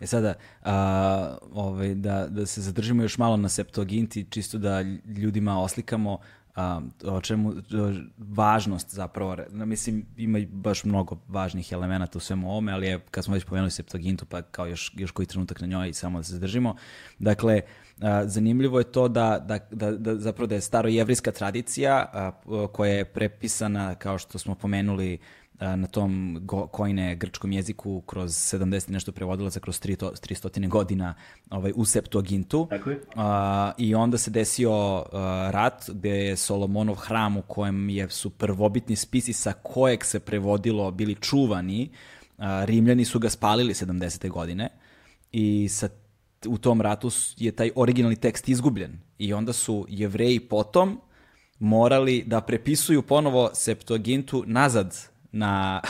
E 0.00 0.06
sada, 0.06 0.34
a, 0.62 1.36
ovaj, 1.52 1.94
da, 1.94 2.26
da 2.30 2.46
se 2.46 2.60
zadržimo 2.60 3.02
još 3.02 3.18
malo 3.18 3.36
na 3.36 3.48
Septuaginti, 3.48 4.26
čisto 4.30 4.58
da 4.58 4.82
ljudima 5.18 5.60
oslikamo 5.60 6.18
o 7.04 7.20
čemu 7.20 7.54
važnost 8.18 8.94
zapravo, 8.94 9.36
mislim 9.50 10.06
ima 10.16 10.38
baš 10.52 10.84
mnogo 10.84 11.18
važnih 11.28 11.72
elemenata 11.72 12.18
u 12.18 12.20
svemu 12.20 12.50
ovome, 12.50 12.72
ali 12.72 12.86
je, 12.86 13.00
kad 13.10 13.24
smo 13.24 13.34
već 13.34 13.44
pomenuli 13.44 13.70
Septuagintu, 13.70 14.26
pa 14.26 14.42
kao 14.42 14.66
još, 14.66 14.92
još 14.96 15.10
koji 15.10 15.26
trenutak 15.26 15.60
na 15.60 15.66
njoj 15.66 15.92
samo 15.92 16.18
da 16.18 16.24
se 16.24 16.32
zadržimo, 16.32 16.76
dakle, 17.18 17.60
zanimljivo 18.24 18.78
je 18.78 18.84
to 18.84 19.08
da, 19.08 19.38
da, 19.38 19.58
da, 19.70 19.90
da 19.90 20.16
zapravo 20.16 20.46
da 20.46 20.54
je 20.54 20.60
starojevrijska 20.60 21.32
tradicija 21.32 22.06
koja 22.72 22.92
je 22.92 23.04
prepisana, 23.04 23.94
kao 23.94 24.18
što 24.18 24.38
smo 24.38 24.54
pomenuli, 24.54 25.18
na 25.76 25.86
tom 25.86 26.38
go, 26.42 26.66
kojne 26.66 27.16
grčkom 27.16 27.52
jeziku 27.52 28.00
kroz 28.00 28.30
70 28.30 28.90
nešto 28.90 29.12
prevodilaca 29.12 29.60
kroz 29.60 29.80
300 29.80 30.68
godina 30.68 31.14
ovaj, 31.50 31.72
u 31.74 31.84
Septuagintu. 31.84 32.66
Tako 32.70 32.90
je. 32.90 33.00
A, 33.16 33.72
I 33.78 33.94
onda 33.94 34.18
se 34.18 34.30
desio 34.30 34.96
uh, 34.96 35.04
rat 35.50 35.90
gde 35.90 36.10
je 36.10 36.36
Solomonov 36.36 36.94
hram 36.94 37.36
u 37.36 37.42
kojem 37.42 37.88
je, 37.88 38.10
su 38.10 38.30
prvobitni 38.30 38.96
spisi 38.96 39.32
sa 39.32 39.52
kojeg 39.52 40.04
se 40.04 40.20
prevodilo 40.20 40.90
bili 40.90 41.14
čuvani. 41.14 41.90
A, 42.38 42.64
Rimljani 42.64 43.04
su 43.04 43.18
ga 43.18 43.30
spalili 43.30 43.74
70. 43.74 44.30
godine 44.30 44.68
i 45.32 45.68
sa 45.68 45.88
u 46.46 46.58
tom 46.58 46.80
ratu 46.80 47.10
je 47.36 47.52
taj 47.52 47.70
originalni 47.74 48.16
tekst 48.16 48.48
izgubljen. 48.48 48.98
I 49.18 49.32
onda 49.32 49.52
su 49.52 49.86
jevreji 49.88 50.40
potom 50.40 51.00
morali 51.58 52.24
da 52.26 52.40
prepisuju 52.40 53.02
ponovo 53.02 53.50
Septuagintu 53.54 54.44
nazad 54.46 55.13
na, 55.34 55.80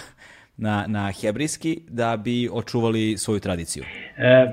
na, 0.57 0.85
na 0.89 1.13
hebrijski 1.21 1.81
da 1.89 2.17
bi 2.17 2.49
očuvali 2.53 3.17
svoju 3.19 3.41
tradiciju? 3.41 3.85
E, 4.17 4.53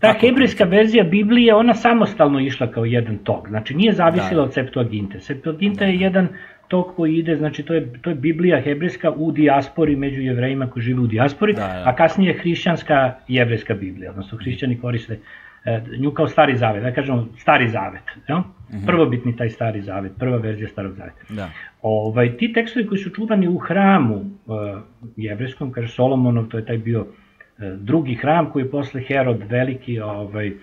Ta 0.00 0.14
hebrejska 0.20 0.64
verzija 0.64 1.04
Biblije, 1.04 1.54
ona 1.54 1.74
samostalno 1.74 2.40
išla 2.40 2.70
kao 2.70 2.84
jedan 2.84 3.18
tok, 3.18 3.48
znači 3.48 3.74
nije 3.74 3.92
zavisila 3.92 4.40
da. 4.40 4.42
od 4.42 4.54
Septuaginte. 4.54 5.20
Septuaginta 5.20 5.84
da. 5.84 5.90
je 5.90 6.00
jedan 6.00 6.28
tok 6.68 6.94
koji 6.96 7.16
ide, 7.16 7.36
znači 7.36 7.62
to 7.62 7.74
je, 7.74 7.92
to 8.02 8.10
je 8.10 8.16
Biblija 8.16 8.60
hebrejska 8.60 9.10
u 9.10 9.32
dijaspori 9.32 9.96
među 9.96 10.20
jevrejima 10.20 10.70
koji 10.70 10.82
žive 10.82 11.00
u 11.00 11.06
dijaspori, 11.06 11.52
da, 11.52 11.60
da. 11.60 11.82
a 11.86 11.96
kasnije 11.96 12.38
hrišćanska 12.38 13.14
jevrejska 13.28 13.74
Biblija, 13.74 14.10
odnosno 14.10 14.38
hrišćani 14.38 14.80
koriste 14.80 15.18
nju 15.98 16.10
kao 16.10 16.28
stari 16.28 16.56
zavet, 16.56 16.82
da 16.82 16.92
kažemo 16.92 17.28
stari 17.38 17.68
zavet, 17.68 18.02
ja? 18.28 18.38
Mm 18.38 18.44
-hmm. 18.70 18.86
prvobitni 18.86 19.36
taj 19.36 19.50
stari 19.50 19.82
zavet, 19.82 20.12
prva 20.18 20.36
verzija 20.36 20.68
starog 20.68 20.92
zaveta. 20.92 21.20
Da. 21.28 21.50
Ovaj, 21.82 22.36
ti 22.36 22.52
tekstovi 22.52 22.86
koji 22.86 22.98
su 22.98 23.10
čuvani 23.10 23.48
u 23.48 23.58
hramu 23.58 24.14
uh, 24.14 24.24
jevrejskom, 25.16 25.72
kaže 25.72 25.88
Solomonov, 25.88 26.46
to 26.46 26.58
je 26.58 26.66
taj 26.66 26.78
bio 26.78 27.00
uh, 27.00 27.06
drugi 27.78 28.14
hram 28.14 28.50
koji 28.50 28.62
je 28.62 28.70
posle 28.70 29.02
Herod 29.02 29.42
veliki, 29.48 30.00
ovaj, 30.00 30.48
uh, 30.48 30.54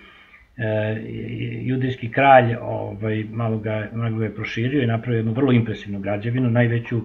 judijski 1.62 2.10
kralj 2.10 2.54
ovaj, 2.60 3.24
malo, 3.32 3.58
ga, 3.58 3.88
malo 3.92 4.16
ga 4.16 4.24
je 4.24 4.34
proširio 4.34 4.82
i 4.82 4.86
napravio 4.86 5.18
jednu 5.18 5.32
vrlo 5.32 5.52
impresivnu 5.52 6.00
građevinu, 6.00 6.50
najveću, 6.50 7.00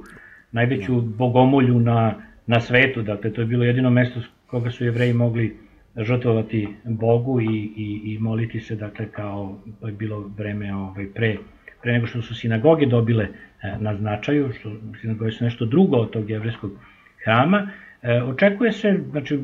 najveću 0.51 1.01
bogomolju 1.01 1.79
na, 1.79 2.13
na 2.47 2.59
svetu, 2.59 3.01
dakle 3.01 3.33
to 3.33 3.41
je 3.41 3.47
bilo 3.47 3.63
jedino 3.63 3.89
mesto 3.89 4.19
koga 4.47 4.71
su 4.71 4.85
jevreji 4.85 5.13
mogli 5.13 5.64
žrtvovati 5.97 6.67
Bogu 6.83 7.41
i, 7.41 7.71
i, 7.75 8.01
i 8.05 8.17
moliti 8.19 8.59
se, 8.59 8.75
dakle, 8.75 9.07
kao 9.11 9.57
to 9.81 9.87
je 9.87 9.93
bilo 9.93 10.31
vreme 10.37 10.75
ovaj, 10.75 11.07
pre, 11.13 11.37
pre 11.81 11.93
nego 11.93 12.07
što 12.07 12.21
su 12.21 12.35
sinagoge 12.35 12.85
dobile 12.85 13.23
e, 13.23 13.29
na 13.79 13.95
značaju, 13.95 14.51
što 14.59 14.71
sinagoge 15.01 15.31
su 15.31 15.43
nešto 15.43 15.65
drugo 15.65 15.97
od 15.97 16.09
tog 16.09 16.29
jevreskog 16.29 16.71
hrama, 17.23 17.69
e, 18.01 18.23
očekuje 18.23 18.71
se, 18.71 18.99
znači, 19.11 19.39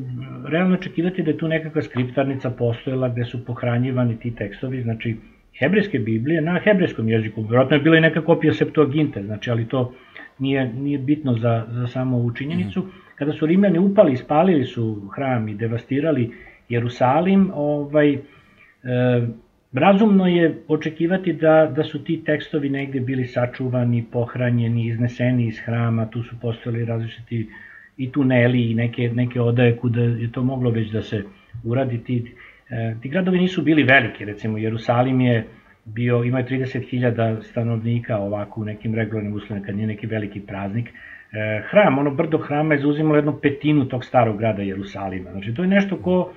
realno 0.46 0.74
očekivati 0.74 1.22
da 1.22 1.30
je 1.30 1.38
tu 1.38 1.48
nekakva 1.48 1.82
skriptarnica 1.82 2.50
postojala 2.50 3.08
gde 3.08 3.24
su 3.24 3.44
pohranjivani 3.44 4.18
ti 4.18 4.34
tekstovi, 4.34 4.82
znači, 4.82 5.16
hebrejske 5.58 5.98
Biblije 5.98 6.40
na 6.40 6.60
hebrejskom 6.64 7.08
jeziku. 7.08 7.42
Vjerojatno 7.42 7.76
je 7.76 7.82
bila 7.82 7.96
i 7.96 8.00
neka 8.00 8.24
kopija 8.24 8.54
Septuaginte, 8.54 9.22
znači, 9.22 9.50
ali 9.50 9.68
to 9.68 9.94
nije, 10.38 10.72
nije 10.72 10.98
bitno 10.98 11.34
za, 11.38 11.66
za 11.70 11.86
samo 11.86 12.16
ovu 12.16 12.32
činjenicu. 12.34 12.80
Mm. 12.80 13.01
Kada 13.22 13.32
su 13.32 13.46
Rimljani 13.46 13.78
upali, 13.78 14.16
spalili 14.16 14.64
su 14.64 15.10
hram 15.14 15.48
i 15.48 15.54
devastirali 15.54 16.30
Jerusalim, 16.68 17.50
ovaj, 17.54 18.12
e, 18.12 18.18
razumno 19.72 20.26
je 20.26 20.62
očekivati 20.68 21.32
da, 21.32 21.72
da 21.76 21.84
su 21.84 22.04
ti 22.04 22.22
tekstovi 22.26 22.68
negde 22.68 23.00
bili 23.00 23.24
sačuvani, 23.24 24.04
pohranjeni, 24.12 24.86
izneseni 24.86 25.46
iz 25.46 25.60
hrama, 25.64 26.06
tu 26.06 26.22
su 26.22 26.40
postojali 26.40 26.84
različiti 26.84 27.48
i 27.96 28.12
tuneli 28.12 28.70
i 28.70 28.74
neke, 28.74 29.10
neke 29.14 29.40
odaje 29.40 29.76
kuda 29.76 30.00
je 30.02 30.32
to 30.32 30.42
moglo 30.42 30.70
već 30.70 30.90
da 30.90 31.02
se 31.02 31.22
uradi. 31.64 31.98
Ti, 32.04 32.34
e, 32.70 32.94
ti 33.02 33.08
gradovi 33.08 33.38
nisu 33.38 33.62
bili 33.62 33.82
veliki, 33.82 34.24
recimo 34.24 34.58
Jerusalim 34.58 35.20
je 35.20 35.44
bio, 35.84 36.24
ima 36.24 36.42
30.000 36.42 37.42
stanovnika 37.42 38.18
ovako 38.18 38.60
u 38.60 38.64
nekim 38.64 38.94
regularnim 38.94 39.32
uslovima, 39.32 39.66
kad 39.66 39.76
nije 39.76 39.86
neki 39.86 40.06
veliki 40.06 40.40
praznik, 40.40 40.88
hram, 41.70 41.98
ono 41.98 42.10
brdo 42.10 42.38
hrama 42.38 42.74
je 42.74 42.80
zauzimalo 42.80 43.16
jednu 43.16 43.32
petinu 43.42 43.84
tog 43.84 44.04
starog 44.04 44.38
grada 44.38 44.62
Jerusalima. 44.62 45.30
Znači, 45.30 45.54
to 45.54 45.62
je 45.62 45.68
nešto 45.68 45.96
ko, 45.96 46.32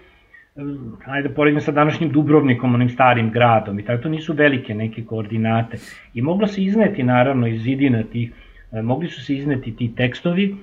e, 0.55 0.61
ajde 1.05 1.29
poredim 1.29 1.61
sa 1.61 1.71
današnjim 1.71 2.11
Dubrovnikom, 2.11 2.73
onim 2.73 2.89
starim 2.89 3.31
gradom 3.31 3.79
i 3.79 3.85
tako, 3.85 4.03
to 4.03 4.09
nisu 4.09 4.33
velike 4.33 4.75
neke 4.75 5.05
koordinate. 5.05 5.77
I 6.13 6.21
moglo 6.21 6.47
se 6.47 6.63
izneti, 6.63 7.03
naravno, 7.03 7.47
iz 7.47 7.61
zidina 7.61 8.03
tih, 8.03 8.31
e, 8.71 8.81
mogli 8.81 9.07
su 9.07 9.25
se 9.25 9.35
izneti 9.35 9.75
ti 9.75 9.95
tekstovi, 9.95 10.55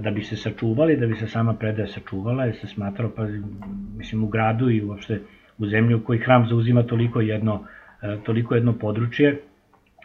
da 0.00 0.10
bi 0.10 0.22
se 0.22 0.36
sačuvali, 0.36 0.96
da 0.96 1.06
bi 1.06 1.14
se 1.14 1.26
sama 1.28 1.54
predaja 1.54 1.86
sačuvala, 1.86 2.44
jer 2.44 2.56
se 2.56 2.66
smatrao, 2.66 3.10
pa, 3.16 3.26
mislim, 3.96 4.24
u 4.24 4.28
gradu 4.28 4.70
i 4.70 4.84
uopšte 4.84 5.20
u 5.58 5.66
zemlji 5.66 5.94
u 5.94 6.04
kojoj 6.04 6.18
hram 6.18 6.46
zauzima 6.48 6.82
toliko 6.82 7.20
jedno, 7.20 7.64
toliko 8.24 8.54
jedno 8.54 8.72
područje, 8.72 9.40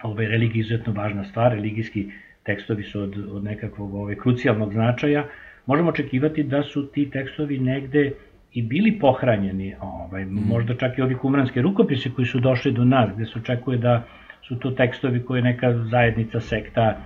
ovaj, 0.03 0.27
religija 0.27 0.59
je 0.59 0.59
izuzetno 0.59 0.93
važna 0.93 1.23
stvar, 1.23 1.51
religijski 1.51 2.11
tekstovi 2.51 2.83
su 2.83 3.01
od, 3.01 3.17
od 3.31 3.43
nekakvog 3.43 3.93
ovaj, 3.93 4.15
krucijalnog 4.15 4.73
značaja, 4.73 5.25
možemo 5.65 5.89
očekivati 5.89 6.43
da 6.43 6.63
su 6.63 6.87
ti 6.87 7.09
tekstovi 7.09 7.59
negde 7.59 8.11
i 8.53 8.61
bili 8.61 8.97
pohranjeni, 8.99 9.75
ovaj, 9.79 10.25
mm. 10.25 10.47
možda 10.47 10.75
čak 10.75 10.97
i 10.97 11.01
ovi 11.01 11.15
kumranske 11.15 11.61
rukopise 11.61 12.09
koji 12.15 12.25
su 12.25 12.39
došli 12.39 12.71
do 12.71 12.85
nas, 12.85 13.09
gde 13.15 13.25
se 13.25 13.39
očekuje 13.39 13.77
da 13.77 14.03
su 14.47 14.59
to 14.59 14.71
tekstovi 14.71 15.23
koje 15.23 15.41
neka 15.41 15.73
zajednica 15.91 16.39
sekta 16.39 16.97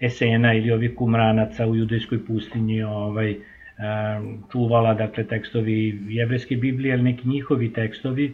Esena 0.00 0.54
ili 0.54 0.70
ovih 0.72 0.94
kumranaca 0.94 1.66
u 1.66 1.76
judejskoj 1.76 2.24
pustinji 2.26 2.82
ovaj, 2.82 3.36
čuvala, 4.52 4.94
dakle, 4.94 5.24
tekstovi 5.24 5.98
jevrejske 6.08 6.56
Biblije, 6.56 6.94
ali 6.94 7.02
neki 7.02 7.28
njihovi 7.28 7.72
tekstovi, 7.72 8.32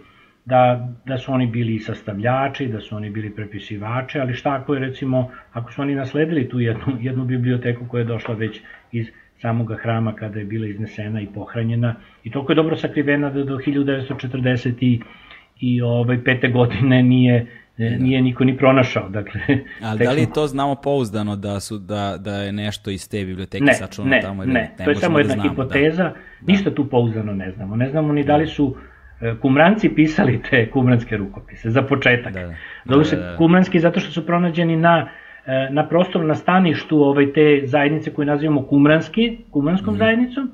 da, 0.49 0.89
da 1.07 1.19
su 1.19 1.33
oni 1.33 1.47
bili 1.47 1.79
sastavljači, 1.79 2.67
da 2.67 2.81
su 2.81 2.97
oni 2.97 3.11
bili 3.11 3.31
prepisivači, 3.31 4.19
ali 4.19 4.35
šta 4.35 4.55
ako 4.55 4.75
je 4.75 4.81
recimo, 4.81 5.31
ako 5.53 5.73
su 5.73 5.83
oni 5.83 5.95
nasledili 5.95 6.49
tu 6.49 6.61
jednu, 6.61 6.97
jednu 7.01 7.25
biblioteku 7.25 7.87
koja 7.89 7.99
je 7.99 8.05
došla 8.05 8.35
već 8.35 8.61
iz 8.93 9.07
samoga 9.41 9.77
hrama 9.77 10.13
kada 10.13 10.39
je 10.39 10.45
bila 10.45 10.67
iznesena 10.67 11.21
i 11.21 11.27
pohranjena 11.35 11.95
i 12.25 12.31
toliko 12.31 12.53
je 12.53 12.57
dobro 12.57 12.77
sakrivena 12.77 13.31
da 13.31 13.45
do 13.45 13.57
1940 13.57 14.75
i, 14.81 15.01
i 15.61 15.83
ovaj, 15.83 16.25
pete 16.25 16.49
godine 16.49 17.03
nije 17.03 17.47
da. 17.79 17.91
nije 17.91 18.23
niko 18.23 18.45
ni 18.45 18.57
pronašao. 18.57 19.09
Dakle, 19.09 19.41
Ali 19.91 20.05
da 20.05 20.13
li 20.13 20.27
to 20.35 20.47
znamo 20.47 20.75
pouzdano 20.75 21.37
da 21.37 21.61
su 21.61 21.79
da, 21.79 22.17
da 22.21 22.35
je 22.35 22.53
nešto 22.53 22.91
iz 22.91 23.09
te 23.09 23.25
biblioteke 23.25 23.65
ne, 23.65 23.75
sačuvano 23.75 24.11
ne, 24.11 24.21
tamo? 24.21 24.45
Ne, 24.45 24.53
ne, 24.53 24.85
to 24.85 24.91
je 24.91 24.97
samo 24.97 25.15
da 25.15 25.21
jedna 25.21 25.35
znamo, 25.35 25.51
hipoteza, 25.51 26.03
da. 26.03 26.15
ništa 26.47 26.75
tu 26.75 26.89
pouzdano 26.89 27.35
ne 27.35 27.51
znamo. 27.51 27.77
Ne 27.77 27.91
znamo 27.91 28.13
ni 28.13 28.25
da 28.25 28.37
li 28.37 28.47
su 28.47 28.77
E, 28.77 28.88
kumranci 29.41 29.89
pisali 29.89 30.41
te 30.51 30.71
kumranske 30.71 31.17
rukopise, 31.17 31.71
za 31.71 31.83
početak. 31.83 32.33
Da, 32.33 32.55
da. 32.97 33.05
Se 33.05 33.17
da, 33.17 33.23
da, 33.23 33.31
da. 33.31 33.37
kumranski 33.37 33.81
zato 33.81 34.01
što 34.01 34.13
su 34.13 34.27
pronađeni 34.27 34.77
na, 34.77 35.09
e, 35.47 35.69
na 35.71 35.89
prostoru, 35.89 36.27
na 36.27 36.35
staništu 36.35 37.03
ovaj, 37.03 37.33
te 37.33 37.61
zajednice 37.65 38.13
koje 38.15 38.27
nazivamo 38.27 38.63
kumranski, 38.63 39.39
kumranskom 39.51 39.95
mm. 39.95 39.99
zajednicom, 39.99 40.51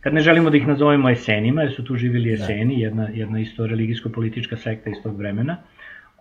kad 0.00 0.14
ne 0.14 0.20
želimo 0.20 0.50
da 0.50 0.56
ih 0.56 0.66
nazovemo 0.66 1.10
esenima, 1.10 1.62
jer 1.62 1.72
su 1.72 1.84
tu 1.84 1.96
živili 1.96 2.36
da. 2.36 2.44
eseni, 2.44 2.74
da. 2.74 2.82
jedna, 2.82 3.08
jedna 3.12 3.40
isto 3.40 3.66
religijsko-politička 3.66 4.56
sekta 4.56 4.90
iz 4.90 4.96
tog 5.02 5.18
vremena, 5.18 5.56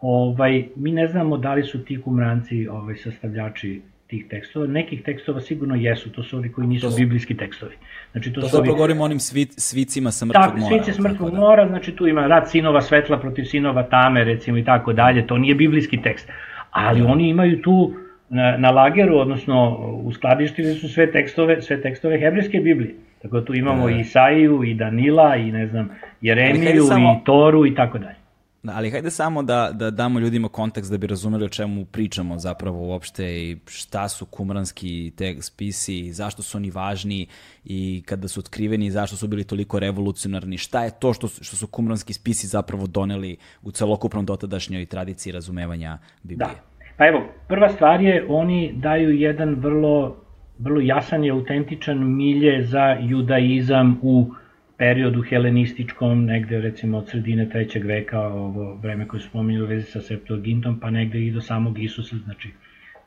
ovaj, 0.01 0.65
mi 0.75 0.91
ne 0.91 1.07
znamo 1.07 1.37
da 1.37 1.53
li 1.53 1.63
su 1.63 1.85
ti 1.85 2.01
kumranci 2.01 2.67
ovaj, 2.67 2.95
sastavljači 2.95 3.81
tih 4.07 4.25
tekstova. 4.29 4.67
Nekih 4.67 5.03
tekstova 5.03 5.41
sigurno 5.41 5.75
jesu, 5.75 6.11
to 6.11 6.23
su 6.23 6.37
ovi 6.37 6.51
koji 6.51 6.67
nisu 6.67 6.89
to, 6.89 6.95
biblijski 6.95 7.37
tekstovi. 7.37 7.75
Znači, 8.11 8.33
to, 8.33 8.41
to 8.41 8.47
su 8.47 8.57
ovi... 8.57 8.69
govorimo 8.69 9.01
o 9.01 9.05
onim 9.05 9.19
svi, 9.19 9.45
svicima 9.45 10.11
sa 10.11 10.25
mrtvog 10.25 10.45
tako, 10.45 10.57
mora. 10.57 10.75
Svice 10.75 10.93
s 10.93 10.99
mrtvog 10.99 11.31
da. 11.31 11.37
mora, 11.37 11.67
znači 11.67 11.95
tu 11.95 12.07
ima 12.07 12.27
rad 12.27 12.49
sinova 12.49 12.81
svetla 12.81 13.19
protiv 13.19 13.43
sinova 13.43 13.83
tame, 13.83 14.23
recimo 14.23 14.57
i 14.57 14.63
tako 14.63 14.93
dalje, 14.93 15.27
to 15.27 15.37
nije 15.37 15.55
biblijski 15.55 16.01
tekst. 16.01 16.29
Ali 16.71 17.01
da. 17.01 17.07
oni 17.07 17.29
imaju 17.29 17.61
tu 17.61 17.93
na, 18.29 18.57
na 18.57 18.71
lageru, 18.71 19.17
odnosno 19.17 19.77
u 20.03 20.13
skladištini 20.13 20.73
su 20.73 20.89
sve 20.89 21.11
tekstove, 21.11 21.61
sve 21.61 21.81
tekstove 21.81 22.19
hebrejske 22.19 22.59
Biblije. 22.59 22.95
Tako 23.21 23.39
da 23.39 23.45
tu 23.45 23.55
imamo 23.55 23.85
da. 23.85 23.91
i 23.91 23.99
Isaiju, 23.99 24.63
i 24.63 24.73
Danila, 24.73 25.35
i 25.35 25.51
ne 25.51 25.67
znam, 25.67 25.89
Jeremiju, 26.21 26.83
samo... 26.83 27.19
i 27.21 27.25
Toru 27.25 27.65
i 27.65 27.75
tako 27.75 27.97
dalje. 27.97 28.26
Da, 28.63 28.73
ali 28.75 28.91
hajde 28.91 29.09
samo 29.11 29.43
da, 29.43 29.69
da 29.73 29.91
damo 29.91 30.19
ljudima 30.19 30.49
kontekst 30.49 30.91
da 30.91 30.97
bi 30.97 31.07
razumeli 31.07 31.45
o 31.45 31.49
čemu 31.49 31.85
pričamo 31.85 32.39
zapravo 32.39 32.87
uopšte 32.87 33.25
i 33.25 33.57
šta 33.67 34.09
su 34.09 34.25
kumranski 34.25 35.11
te 35.17 35.35
spisi, 35.41 36.13
zašto 36.13 36.43
su 36.43 36.57
oni 36.57 36.71
važni 36.71 37.27
i 37.65 38.03
kada 38.05 38.27
su 38.27 38.39
otkriveni 38.39 38.91
zašto 38.91 39.15
su 39.15 39.27
bili 39.27 39.43
toliko 39.43 39.79
revolucionarni, 39.79 40.57
šta 40.57 40.83
je 40.83 40.91
to 40.99 41.13
što, 41.13 41.27
što 41.27 41.55
su 41.55 41.67
kumranski 41.67 42.13
spisi 42.13 42.47
zapravo 42.47 42.87
doneli 42.87 43.37
u 43.61 43.71
celokupnom 43.71 44.25
dotadašnjoj 44.25 44.85
tradiciji 44.85 45.33
razumevanja 45.33 45.97
Biblije. 46.23 46.47
Da. 46.47 46.77
Pa 46.97 47.07
evo, 47.07 47.23
prva 47.47 47.69
stvar 47.69 48.01
je, 48.01 48.25
oni 48.29 48.73
daju 48.75 49.09
jedan 49.09 49.55
vrlo, 49.55 50.15
vrlo 50.59 50.81
jasan 50.81 51.23
i 51.23 51.31
autentičan 51.31 52.15
milje 52.15 52.63
za 52.63 52.97
judaizam 53.01 53.99
u 54.01 54.33
periodu 54.77 55.21
helenističkom, 55.21 56.25
negde 56.25 56.59
recimo 56.61 56.97
od 56.97 57.09
sredine 57.09 57.49
trećeg 57.49 57.85
veka, 57.85 58.19
ovo 58.19 58.75
vreme 58.75 59.07
koje 59.07 59.19
su 59.19 59.39
u 59.39 59.65
vezi 59.65 59.85
sa 59.91 60.01
Septuagintom, 60.01 60.79
pa 60.79 60.89
negde 60.89 61.21
i 61.21 61.31
do 61.31 61.41
samog 61.41 61.79
Isusa, 61.79 62.15
znači 62.15 62.49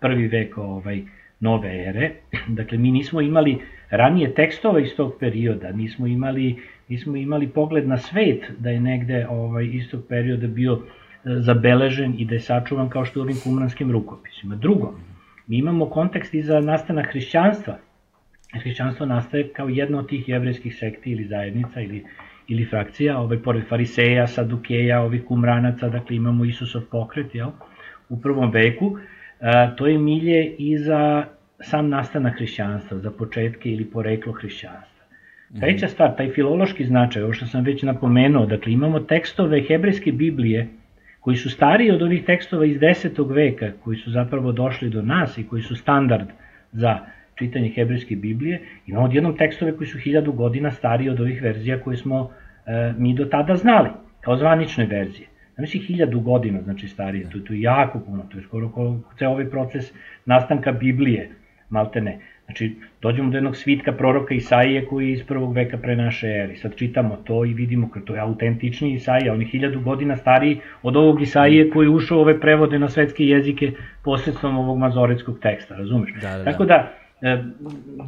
prvi 0.00 0.28
vek 0.28 0.58
ovaj, 0.58 1.02
nove 1.40 1.84
ere. 1.88 2.10
Dakle, 2.58 2.78
mi 2.78 2.90
nismo 2.90 3.20
imali 3.20 3.58
ranije 3.90 4.34
tekstova 4.34 4.80
iz 4.80 4.96
tog 4.96 5.14
perioda, 5.20 5.72
nismo 5.72 6.06
imali, 6.06 6.56
nismo 6.88 7.16
imali 7.16 7.48
pogled 7.48 7.88
na 7.88 7.98
svet 7.98 8.50
da 8.58 8.70
je 8.70 8.80
negde 8.80 9.26
ovaj, 9.30 9.68
iz 9.72 9.90
tog 9.90 10.04
perioda 10.08 10.46
bio 10.46 10.72
e, 10.72 10.78
zabeležen 11.24 12.14
i 12.18 12.24
da 12.24 12.34
je 12.34 12.40
sačuvan 12.40 12.88
kao 12.88 13.04
što 13.04 13.20
u 13.20 13.22
ovim 13.22 13.36
kumranskim 13.44 13.92
rukopisima. 13.92 14.56
Drugo, 14.56 14.94
mi 15.46 15.58
imamo 15.58 15.86
kontekst 15.86 16.34
i 16.34 16.42
za 16.42 16.60
nastanak 16.60 17.10
hrišćanstva, 17.10 17.78
hrišćanstvo 18.58 19.06
nastaje 19.06 19.48
kao 19.48 19.68
jedna 19.68 19.98
od 19.98 20.08
tih 20.08 20.28
jevrejskih 20.28 20.76
sekti 20.76 21.10
ili 21.10 21.24
zajednica 21.24 21.80
ili, 21.80 22.04
ili 22.48 22.64
frakcija, 22.64 23.18
ovaj, 23.18 23.38
pored 23.38 23.64
fariseja, 23.68 24.26
sadukeja, 24.26 25.00
ovih 25.00 25.24
kumranaca, 25.24 25.88
dakle 25.88 26.16
imamo 26.16 26.44
Isusov 26.44 26.82
pokret, 26.90 27.34
jel, 27.34 27.50
u 28.08 28.20
prvom 28.20 28.50
veku, 28.50 28.98
a, 29.40 29.74
to 29.76 29.86
je 29.86 29.98
milje 29.98 30.54
i 30.58 30.78
za 30.78 31.24
sam 31.60 31.88
nastanak 31.88 32.36
hrišćanstva, 32.36 32.98
za 32.98 33.10
početke 33.10 33.70
ili 33.70 33.84
poreklo 33.84 34.32
hrišćanstva. 34.32 35.04
Treća 35.60 35.88
stvar, 35.88 36.16
taj 36.16 36.30
filološki 36.30 36.84
značaj, 36.84 37.22
ovo 37.22 37.32
što 37.32 37.46
sam 37.46 37.64
već 37.64 37.82
napomenuo, 37.82 38.46
dakle 38.46 38.72
imamo 38.72 39.00
tekstove 39.00 39.62
hebrejske 39.62 40.12
Biblije 40.12 40.68
koji 41.20 41.36
su 41.36 41.50
stariji 41.50 41.90
od 41.90 42.02
ovih 42.02 42.24
tekstova 42.24 42.64
iz 42.64 42.78
10. 42.78 43.34
veka, 43.34 43.72
koji 43.84 43.96
su 43.96 44.10
zapravo 44.10 44.52
došli 44.52 44.90
do 44.90 45.02
nas 45.02 45.38
i 45.38 45.46
koji 45.46 45.62
su 45.62 45.76
standard 45.76 46.28
za 46.72 46.98
čitanje 47.40 47.72
hebrejske 47.74 48.16
Biblije, 48.16 48.60
imamo 48.86 49.06
odjednom 49.06 49.36
tekstove 49.36 49.76
koji 49.76 49.86
su 49.86 49.98
hiljadu 49.98 50.32
godina 50.32 50.70
stariji 50.70 51.10
od 51.10 51.20
ovih 51.20 51.42
verzija 51.42 51.80
koje 51.80 51.96
smo 51.96 52.30
e, 52.66 52.92
mi 52.98 53.14
do 53.14 53.24
tada 53.24 53.56
znali, 53.56 53.90
kao 54.20 54.36
zvanične 54.36 54.86
verzije. 54.86 55.28
Znači 55.54 55.78
hiljadu 55.78 56.20
godina, 56.20 56.62
znači 56.62 56.88
starije, 56.88 57.30
to 57.30 57.38
je, 57.38 57.44
to 57.44 57.52
je 57.52 57.60
jako 57.60 58.00
puno, 58.00 58.22
to 58.32 58.38
je 58.38 58.42
skoro 58.42 58.68
kao 58.74 59.00
ceo 59.18 59.30
ovaj 59.30 59.50
proces 59.50 59.92
nastanka 60.26 60.72
Biblije, 60.72 61.30
malte 61.70 62.00
ne. 62.00 62.18
Znači, 62.50 62.76
dođemo 63.02 63.30
do 63.30 63.36
jednog 63.36 63.56
svitka 63.56 63.92
proroka 63.92 64.34
Isaije 64.34 64.86
koji 64.86 65.06
je 65.06 65.12
iz 65.12 65.22
prvog 65.26 65.52
veka 65.54 65.78
pre 65.78 65.96
naše 65.96 66.28
eri. 66.28 66.56
Sad 66.56 66.74
čitamo 66.76 67.16
to 67.24 67.44
i 67.44 67.54
vidimo 67.54 67.88
kako 67.88 68.06
to 68.06 68.14
je 68.14 68.20
autentični 68.20 68.94
Isaija, 68.94 69.32
on 69.32 69.40
je 69.40 69.46
hiljadu 69.46 69.80
godina 69.80 70.16
stariji 70.16 70.60
od 70.82 70.96
ovog 70.96 71.22
Isaije 71.22 71.70
koji 71.70 71.86
je 71.86 71.90
ušao 71.90 72.20
ove 72.20 72.40
prevode 72.40 72.78
na 72.78 72.88
svetske 72.88 73.24
jezike 73.24 73.72
posredstvom 74.04 74.58
ovog 74.58 74.78
mazoretskog 74.78 75.38
teksta, 75.42 75.76
razumeš? 75.76 76.12
Da, 76.14 76.30
da, 76.30 76.38
da. 76.38 76.44
Tako 76.44 76.64
da, 76.64 76.92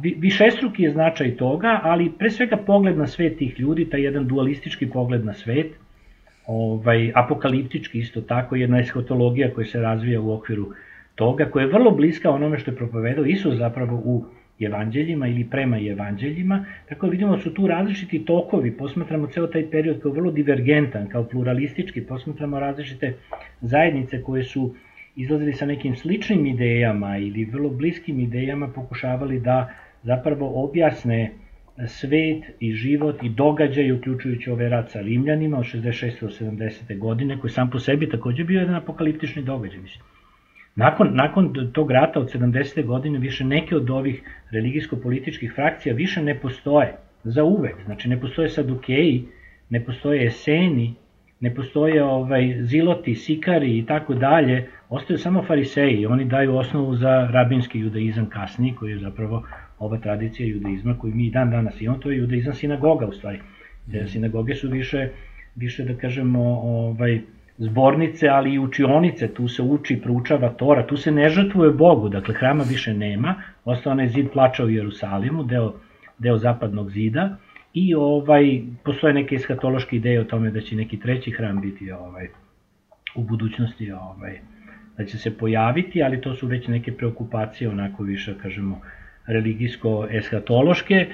višestruki 0.01 0.83
je 0.83 0.91
značaj 0.91 1.35
toga, 1.37 1.79
ali 1.83 2.11
pre 2.19 2.29
svega 2.31 2.57
pogled 2.57 2.97
na 2.97 3.07
svet 3.07 3.37
tih 3.37 3.59
ljudi, 3.59 3.89
taj 3.89 4.01
jedan 4.01 4.27
dualistički 4.27 4.89
pogled 4.89 5.25
na 5.25 5.33
svet, 5.33 5.73
ovaj, 6.47 7.11
apokaliptički 7.15 7.99
isto 7.99 8.21
tako, 8.21 8.55
jedna 8.55 8.79
eshotologija 8.79 9.53
koja 9.53 9.65
se 9.65 9.81
razvija 9.81 10.21
u 10.21 10.33
okviru 10.33 10.71
toga, 11.15 11.45
koja 11.45 11.63
je 11.63 11.71
vrlo 11.71 11.91
bliska 11.91 12.29
onome 12.29 12.57
što 12.59 12.71
je 12.71 12.77
propovedao 12.77 13.25
Isus 13.25 13.55
zapravo 13.57 14.01
u 14.05 14.25
evanđeljima 14.59 15.27
ili 15.27 15.43
prema 15.49 15.79
evanđeljima, 15.79 16.65
tako 16.89 17.05
da 17.05 17.11
vidimo 17.11 17.35
da 17.35 17.41
su 17.41 17.53
tu 17.53 17.67
različiti 17.67 18.25
tokovi, 18.25 18.71
posmatramo 18.77 19.27
ceo 19.27 19.47
taj 19.47 19.69
period 19.71 20.01
kao 20.01 20.11
vrlo 20.11 20.31
divergentan, 20.31 21.07
kao 21.07 21.23
pluralistički, 21.23 22.01
posmatramo 22.01 22.59
različite 22.59 23.13
zajednice 23.61 24.21
koje 24.21 24.43
su 24.43 24.75
izlazili 25.15 25.53
sa 25.53 25.65
nekim 25.65 25.95
sličnim 25.95 26.45
idejama 26.45 27.17
ili 27.17 27.45
vrlo 27.45 27.69
bliskim 27.69 28.19
idejama 28.19 28.67
pokušavali 28.67 29.39
da 29.39 29.73
zapravo 30.03 30.63
objasne 30.63 31.31
svet 31.87 32.43
i 32.59 32.71
život 32.71 33.23
i 33.23 33.29
događaj, 33.29 33.91
uključujući 33.91 34.49
ove 34.49 34.69
rat 34.69 34.91
sa 34.91 35.01
Rimljanima 35.01 35.57
od 35.57 35.65
66. 35.65 36.21
do 36.21 36.27
70. 36.27 36.97
godine, 36.97 37.39
koji 37.39 37.51
sam 37.51 37.69
po 37.69 37.79
sebi 37.79 38.09
takođe 38.09 38.43
bio 38.43 38.59
jedan 38.59 38.75
apokaliptični 38.75 39.43
događaj. 39.43 39.79
Mislim. 39.79 40.05
Nakon, 40.75 41.09
nakon 41.15 41.71
tog 41.73 41.91
rata 41.91 42.19
od 42.19 42.33
70. 42.33 42.85
godine 42.85 43.19
više 43.19 43.43
neke 43.43 43.75
od 43.75 43.89
ovih 43.89 44.21
religijsko-političkih 44.51 45.53
frakcija 45.55 45.95
više 45.95 46.21
ne 46.23 46.39
postoje 46.39 46.95
za 47.23 47.43
uvek. 47.43 47.75
Znači 47.85 48.09
ne 48.09 48.19
postoje 48.21 48.49
sadukeji, 48.49 49.25
ne 49.69 49.85
postoje 49.85 50.25
eseni, 50.25 50.93
ne 51.43 51.51
postoje 51.55 52.03
ovaj, 52.03 52.53
ziloti, 52.61 53.15
sikari 53.15 53.77
i 53.77 53.85
tako 53.85 54.13
dalje, 54.13 54.67
ostaju 54.89 55.17
samo 55.19 55.41
fariseji. 55.43 56.05
Oni 56.05 56.25
daju 56.25 56.55
osnovu 56.57 56.95
za 56.95 57.27
rabinski 57.31 57.79
judaizam 57.79 58.29
kasniji, 58.29 58.75
koji 58.79 58.91
je 58.91 58.99
zapravo 58.99 59.43
ova 59.79 59.97
tradicija 59.97 60.47
judaizma 60.47 60.97
koju 60.97 61.15
mi 61.15 61.29
dan 61.29 61.51
danas 61.51 61.81
imamo, 61.81 61.99
to 61.99 62.11
je 62.11 62.17
judaizam 62.17 62.53
sinagoga 62.53 63.05
u 63.05 63.11
stvari. 63.11 63.39
Mm. 63.87 64.07
Sinagoge 64.07 64.55
su 64.55 64.69
više, 64.69 65.09
više 65.55 65.83
da 65.83 65.97
kažemo, 65.97 66.39
ovaj, 66.63 67.19
zbornice, 67.57 68.27
ali 68.27 68.53
i 68.53 68.59
učionice, 68.59 69.27
tu 69.33 69.47
se 69.47 69.61
uči, 69.61 69.99
proučava 70.03 70.49
Tora, 70.49 70.87
tu 70.87 70.97
se 70.97 71.11
ne 71.11 71.29
žrtvuje 71.29 71.71
Bogu, 71.71 72.09
dakle 72.09 72.35
hrama 72.35 72.63
više 72.69 72.93
nema, 72.93 73.35
ostao 73.65 73.93
je 73.93 74.09
zid 74.09 74.31
plača 74.33 74.63
u 74.63 74.69
Jerusalimu, 74.69 75.43
deo, 75.43 75.73
deo 76.19 76.37
zapadnog 76.37 76.89
zida, 76.89 77.37
i 77.73 77.95
ovaj 77.95 78.61
postoje 78.83 79.13
neke 79.13 79.35
eskatološke 79.35 79.95
ideje 79.95 80.21
o 80.21 80.23
tome 80.23 80.51
da 80.51 80.61
će 80.61 80.75
neki 80.75 80.99
treći 80.99 81.31
hram 81.31 81.61
biti 81.61 81.91
ovaj 81.91 82.27
u 83.15 83.23
budućnosti 83.23 83.91
ovaj 83.91 84.39
da 84.97 85.05
će 85.05 85.17
se 85.17 85.37
pojaviti, 85.37 86.03
ali 86.03 86.21
to 86.21 86.35
su 86.35 86.47
već 86.47 86.67
neke 86.67 86.91
preokupacije 86.91 87.69
onako 87.69 88.03
više 88.03 88.33
kažemo 88.41 88.81
religijsko 89.27 90.07
eskatološke. 90.11 90.95
E, 90.95 91.07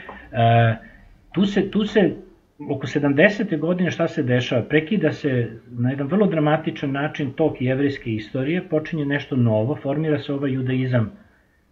tu 1.34 1.45
se 1.45 1.72
tu 1.72 1.86
se 1.86 2.16
oko 2.70 2.88
70. 2.88 3.60
godine 3.60 3.91
šta 3.91 4.07
se 4.07 4.24
dešava? 4.24 4.62
Prekida 4.62 5.12
se 5.12 5.51
na 5.70 5.89
jedan 5.89 6.07
vrlo 6.07 6.28
dramatičan 6.28 6.91
način 6.91 7.32
tok 7.32 7.62
jevrijske 7.62 8.12
istorije, 8.14 8.64
počinje 8.70 9.05
nešto 9.05 9.36
novo, 9.36 9.76
formira 9.76 10.20
se 10.20 10.34
ovaj 10.34 10.51
judaizam 10.51 11.12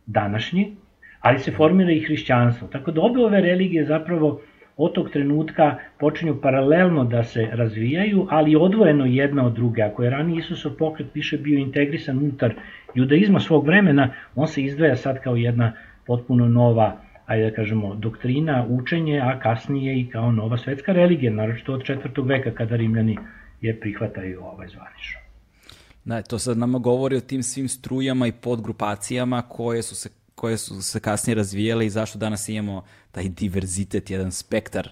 današnji, 0.05 0.75
ali 1.19 1.39
se 1.39 1.51
formira 1.51 1.91
i 1.91 1.99
hrišćanstvo. 1.99 2.67
Tako 2.67 2.91
da 2.91 3.01
obe 3.01 3.19
ove 3.19 3.41
religije 3.41 3.85
zapravo 3.85 4.41
od 4.77 4.93
tog 4.93 5.09
trenutka 5.09 5.75
počinju 5.99 6.41
paralelno 6.41 7.03
da 7.03 7.23
se 7.23 7.47
razvijaju, 7.51 8.27
ali 8.29 8.55
odvojeno 8.55 9.05
jedna 9.05 9.45
od 9.45 9.53
druge. 9.53 9.81
Ako 9.81 10.03
je 10.03 10.09
rani 10.09 10.37
Isusov 10.37 10.71
pokret 10.77 11.07
više 11.13 11.37
bio 11.37 11.59
integrisan 11.59 12.17
unutar 12.17 12.53
judaizma 12.95 13.39
svog 13.39 13.65
vremena, 13.65 14.13
on 14.35 14.47
se 14.47 14.63
izdvaja 14.63 14.95
sad 14.95 15.21
kao 15.23 15.35
jedna 15.35 15.73
potpuno 16.05 16.47
nova 16.47 16.97
ajde 17.27 17.49
da 17.49 17.55
kažemo, 17.55 17.95
doktrina, 17.95 18.65
učenje, 18.69 19.19
a 19.19 19.39
kasnije 19.39 19.99
i 19.99 20.09
kao 20.09 20.31
nova 20.31 20.57
svetska 20.57 20.93
religija, 20.93 21.31
naročito 21.31 21.73
od 21.73 21.83
četvrtog 21.83 22.27
veka 22.27 22.51
kada 22.51 22.75
Rimljani 22.75 23.17
je 23.61 23.79
prihvataju 23.79 24.43
ovaj 24.43 24.67
zvanično. 24.67 25.19
Da, 26.05 26.21
to 26.21 26.39
sad 26.39 26.57
nama 26.57 26.79
govori 26.79 27.15
o 27.15 27.21
tim 27.21 27.43
svim 27.43 27.67
strujama 27.67 28.27
i 28.27 28.31
podgrupacijama 28.31 29.41
koje 29.41 29.83
su 29.83 29.95
se 29.95 30.09
koje 30.37 30.57
su 30.57 30.81
se 30.81 30.99
kasnije 30.99 31.35
razvijele 31.35 31.85
i 31.85 31.89
zašto 31.89 32.19
danas 32.19 32.49
imamo 32.49 32.83
taj 33.11 33.29
diverzitet, 33.29 34.09
jedan 34.09 34.31
spektar 34.31 34.91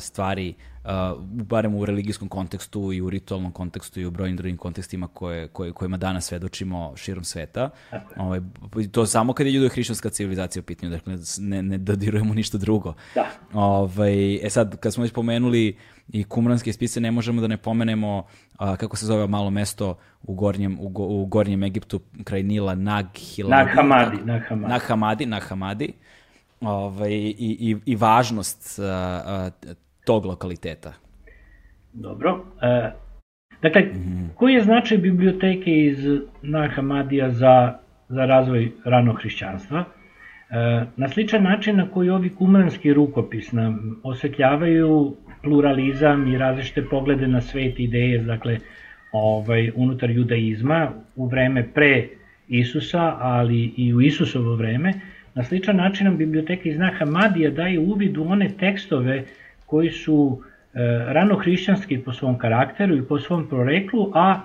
stvari 0.00 0.54
uh, 0.84 0.90
barem 1.22 1.74
u 1.74 1.84
religijskom 1.84 2.28
kontekstu 2.28 2.92
i 2.92 3.00
u 3.00 3.10
ritualnom 3.10 3.52
kontekstu 3.52 4.00
i 4.00 4.06
u 4.06 4.10
brojnim 4.10 4.36
drugim 4.36 4.56
kontekstima 4.56 5.08
koje, 5.08 5.48
koje, 5.48 5.72
kojima 5.72 5.96
danas 5.96 6.24
svedočimo 6.24 6.92
širom 6.96 7.24
sveta. 7.24 7.70
Ovaj, 8.16 8.40
to 8.92 9.06
samo 9.06 9.32
kad 9.32 9.46
je 9.46 9.52
judo-hrišćanska 9.52 10.10
civilizacija 10.10 10.60
u 10.60 10.64
pitanju, 10.64 10.90
dakle 10.90 11.16
ne, 11.38 11.62
ne 11.62 11.78
dodirujemo 11.78 12.34
ništa 12.34 12.58
drugo. 12.58 12.94
Da. 13.14 13.26
Ovaj, 13.52 14.46
e 14.46 14.50
sad, 14.50 14.76
kad 14.80 14.94
smo 14.94 15.02
već 15.02 15.12
pomenuli 15.12 15.76
i 16.08 16.24
kumranske 16.24 16.72
spise, 16.72 17.00
ne 17.00 17.10
možemo 17.10 17.40
da 17.40 17.46
ne 17.46 17.56
pomenemo 17.56 18.26
a, 18.58 18.76
kako 18.76 18.96
se 18.96 19.06
zove 19.06 19.26
malo 19.26 19.50
mesto 19.50 19.98
u 20.22 20.34
gornjem, 20.34 20.78
u, 20.80 20.88
go, 20.88 21.02
u 21.02 21.26
gornjem 21.26 21.62
Egiptu 21.62 22.00
kraj 22.24 22.42
Nila, 22.42 22.74
Nag 22.74 23.06
Hiladi. 23.16 23.64
Nag 23.64 23.76
Hamadi. 23.76 24.16
Nag 24.24 24.42
Hamadi. 24.48 24.72
Nag 24.72 24.82
Hamadi, 24.82 25.26
Nag 25.26 25.42
Hamadi. 25.42 25.92
Ovaj, 26.60 27.12
i, 27.12 27.34
i, 27.38 27.76
i 27.86 27.96
važnost 27.96 28.78
a, 28.78 28.84
a, 28.84 29.50
tog 30.04 30.24
lokaliteta? 30.24 30.92
Dobro. 31.92 32.44
E, 32.62 32.92
dakle, 33.62 33.82
mm. 33.82 34.30
koji 34.34 34.54
je 34.54 34.62
značaj 34.62 34.98
biblioteke 34.98 35.70
iz 35.70 35.98
Nahamadija 36.42 37.30
za, 37.30 37.78
za 38.08 38.24
razvoj 38.24 38.72
ranog 38.84 39.18
hrišćanstva? 39.20 39.84
E, 39.84 39.84
na 40.96 41.08
sličan 41.08 41.42
način 41.42 41.76
na 41.76 41.90
koji 41.90 42.10
ovi 42.10 42.34
kumranski 42.34 42.92
rukopis 42.92 43.52
nam 43.52 44.00
osvetljavaju 44.02 45.16
pluralizam 45.42 46.26
i 46.26 46.38
različite 46.38 46.82
poglede 46.90 47.28
na 47.28 47.40
svet 47.40 47.80
ideje, 47.80 48.18
dakle, 48.18 48.58
ovaj, 49.12 49.70
unutar 49.74 50.10
judaizma 50.10 50.90
u 51.16 51.26
vreme 51.26 51.68
pre 51.74 52.08
Isusa, 52.48 53.16
ali 53.20 53.72
i 53.76 53.94
u 53.94 54.00
Isusovo 54.00 54.56
vreme, 54.56 54.92
na 55.34 55.42
sličan 55.42 55.76
način 55.76 56.06
nam 56.06 56.16
biblioteka 56.16 56.68
iz 56.68 56.78
Nahamadija 56.78 57.50
daje 57.50 57.78
uvid 57.78 58.16
u 58.16 58.24
one 58.28 58.48
tekstove 58.60 59.24
koji 59.66 59.90
su 59.90 60.42
e, 60.74 60.78
rano 61.12 61.36
hrišćanski 61.36 61.98
po 61.98 62.12
svom 62.12 62.38
karakteru 62.38 62.96
i 62.96 63.02
po 63.02 63.18
svom 63.18 63.48
proreklu, 63.48 64.10
a 64.14 64.40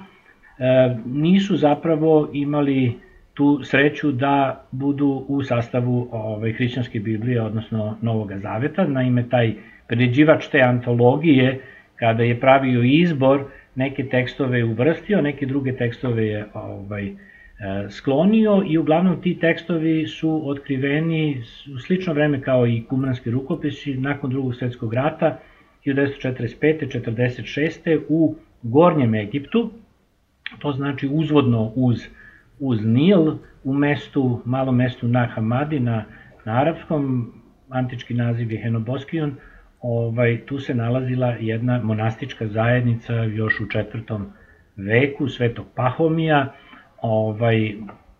e, 0.59 0.95
nisu 1.05 1.57
zapravo 1.57 2.29
imali 2.33 2.93
tu 3.33 3.63
sreću 3.63 4.11
da 4.11 4.63
budu 4.71 5.25
u 5.27 5.43
sastavu 5.43 6.09
ovaj, 6.11 6.53
hrišćanske 6.53 6.99
Biblije, 6.99 7.41
odnosno 7.41 7.97
Novog 8.01 8.31
Zaveta. 8.41 8.87
Naime, 8.87 9.29
taj 9.29 9.53
pređivač 9.87 10.47
te 10.47 10.61
antologije, 10.61 11.59
kada 11.95 12.23
je 12.23 12.39
pravio 12.39 12.83
izbor, 12.83 13.43
neke 13.75 14.03
tekstove 14.03 14.57
je 14.57 14.65
uvrstio, 14.65 15.21
neke 15.21 15.45
druge 15.45 15.75
tekstove 15.75 16.27
je 16.27 16.45
ovaj, 16.53 17.11
sklonio 17.89 18.63
i 18.67 18.77
uglavnom 18.77 19.21
ti 19.21 19.39
tekstovi 19.39 20.07
su 20.07 20.49
otkriveni 20.49 21.43
u 21.75 21.79
slično 21.79 22.13
vreme 22.13 22.41
kao 22.41 22.67
i 22.67 22.83
kumranski 22.89 23.31
rukopisi 23.31 23.97
nakon 23.97 24.29
drugog 24.29 24.55
svetskog 24.55 24.93
rata 24.93 25.39
1945. 25.85 27.01
46. 27.01 27.99
u 28.09 28.35
Gornjem 28.63 29.15
Egiptu, 29.15 29.71
to 30.59 30.71
znači 30.71 31.09
uzvodno 31.11 31.71
uz, 31.75 31.97
uz 32.59 32.85
Nil, 32.85 33.33
u 33.63 33.73
mestu, 33.73 34.41
malom 34.45 34.75
mestu 34.75 35.07
na 35.07 35.25
Hamadi, 35.25 35.79
na, 35.79 36.05
na 36.45 36.61
arapskom, 36.61 37.33
antički 37.69 38.13
naziv 38.13 38.51
je 38.51 38.61
Henoboskion, 38.61 39.35
ovaj, 39.81 40.45
tu 40.45 40.59
se 40.59 40.73
nalazila 40.73 41.27
jedna 41.27 41.81
monastička 41.83 42.47
zajednica 42.47 43.13
još 43.13 43.59
u 43.59 43.67
četvrtom 43.67 44.25
veku, 44.75 45.27
Svetog 45.27 45.65
Pahomija, 45.75 46.53
ovaj, 47.01 47.73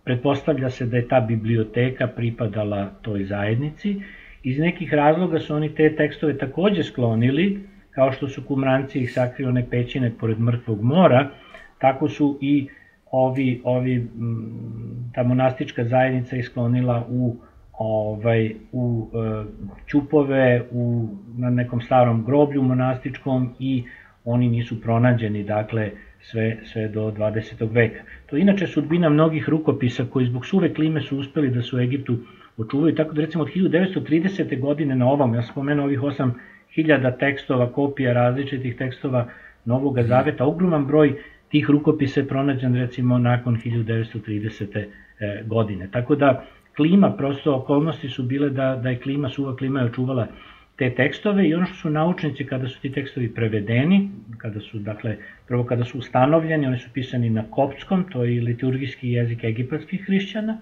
pretpostavlja 0.04 0.70
se 0.70 0.86
da 0.86 0.98
je 0.98 1.08
ta 1.08 1.20
biblioteka 1.20 2.08
pripadala 2.08 2.92
toj 3.02 3.24
zajednici. 3.24 3.96
Iz 4.44 4.60
nekih 4.60 4.94
razloga 4.94 5.40
su 5.40 5.56
oni 5.56 5.76
te 5.76 5.96
tekstove 5.96 6.38
takođe 6.38 6.84
sklonili, 6.84 7.60
kao 7.92 8.12
što 8.12 8.28
su 8.28 8.44
kumranci 8.48 9.00
ih 9.00 9.14
sakrili 9.14 9.50
one 9.50 9.66
pećine 9.70 10.12
pored 10.20 10.40
mrtvog 10.40 10.84
mora, 10.84 11.30
tako 11.78 12.10
su 12.10 12.38
i 12.42 12.68
ovi, 13.12 13.62
ovi 13.64 14.08
ta 15.14 15.24
monastička 15.24 15.84
zajednica 15.84 16.36
isklonila 16.36 17.06
u 17.10 17.36
ovaj, 17.80 18.56
u 18.72 19.10
e, 19.14 19.44
ćupove 19.88 20.62
u, 20.72 21.08
na 21.38 21.50
nekom 21.50 21.82
starom 21.82 22.26
groblju 22.26 22.64
monastičkom 22.64 23.56
i 23.60 23.84
oni 24.26 24.50
nisu 24.50 24.82
pronađeni, 24.82 25.44
dakle, 25.44 25.92
sve, 26.22 26.58
sve 26.64 26.88
do 26.88 27.12
20. 27.12 27.74
veka. 27.74 28.04
To 28.26 28.36
je 28.36 28.42
inače 28.42 28.68
sudbina 28.68 29.10
mnogih 29.10 29.50
rukopisa 29.50 30.06
koji 30.10 30.26
zbog 30.26 30.46
suve 30.46 30.74
klime 30.74 31.02
su 31.02 31.18
uspeli 31.18 31.50
da 31.50 31.62
se 31.62 31.76
u 31.76 31.80
Egiptu 31.80 32.18
očuvaju, 32.58 32.96
tako 32.96 33.14
da 33.14 33.22
recimo 33.22 33.44
od 33.44 33.50
1930. 33.50 34.60
godine 34.60 34.96
na 34.96 35.08
ovom, 35.08 35.34
ja 35.34 35.42
sam 35.42 35.52
spomenuo 35.52 35.86
ovih 35.86 36.00
8000 36.00 37.20
tekstova, 37.20 37.72
kopija 37.72 38.14
različitih 38.14 38.76
tekstova 38.76 39.28
Novog 39.66 40.02
Zaveta, 40.02 40.46
ogroman 40.46 40.86
broj 40.86 41.16
tih 41.50 41.70
rukopisa 41.70 42.20
je 42.20 42.28
pronađen 42.28 42.76
recimo 42.76 43.18
nakon 43.18 43.58
1930. 43.58 44.86
E, 45.20 45.44
godine. 45.46 45.88
Tako 45.92 46.16
da 46.16 46.46
klima, 46.76 47.12
prosto 47.18 47.56
okolnosti 47.56 48.10
su 48.10 48.24
bile 48.24 48.50
da, 48.50 48.80
da 48.84 48.90
je 48.90 49.00
klima, 49.00 49.30
suva 49.30 49.56
klima 49.56 49.80
je 49.80 49.86
očuvala 49.86 50.28
te 50.80 50.90
tekstove 50.96 51.48
i 51.48 51.54
ono 51.54 51.66
što 51.66 51.76
su 51.76 51.90
naučnici 51.90 52.46
kada 52.46 52.68
su 52.68 52.82
ti 52.82 52.92
tekstovi 52.92 53.34
prevedeni, 53.34 54.10
kada 54.38 54.60
su, 54.60 54.80
dakle, 54.80 55.18
prvo 55.48 55.64
kada 55.64 55.86
su 55.86 55.98
ustanovljeni, 55.98 56.68
oni 56.68 56.78
su 56.80 56.90
pisani 56.94 57.30
na 57.30 57.44
kopskom, 57.52 58.06
to 58.12 58.24
je 58.24 58.42
liturgijski 58.42 59.10
jezik 59.10 59.44
egipatskih 59.44 60.06
hrišćana, 60.06 60.58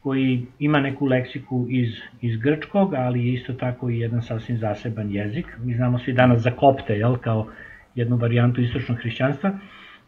koji 0.00 0.46
ima 0.58 0.80
neku 0.80 1.06
leksiku 1.06 1.66
iz, 1.70 1.88
iz 2.20 2.36
grčkog, 2.36 2.94
ali 2.94 3.26
je 3.26 3.32
isto 3.34 3.52
tako 3.52 3.90
i 3.90 3.98
jedan 3.98 4.22
sasvim 4.22 4.58
zaseban 4.58 5.10
jezik. 5.10 5.46
Mi 5.64 5.74
znamo 5.74 5.98
svi 5.98 6.12
danas 6.12 6.42
za 6.42 6.50
kopte, 6.50 6.98
jel, 6.98 7.16
kao 7.16 7.46
jednu 7.94 8.16
varijantu 8.16 8.60
istočnog 8.60 8.98
hrišćanstva. 8.98 9.52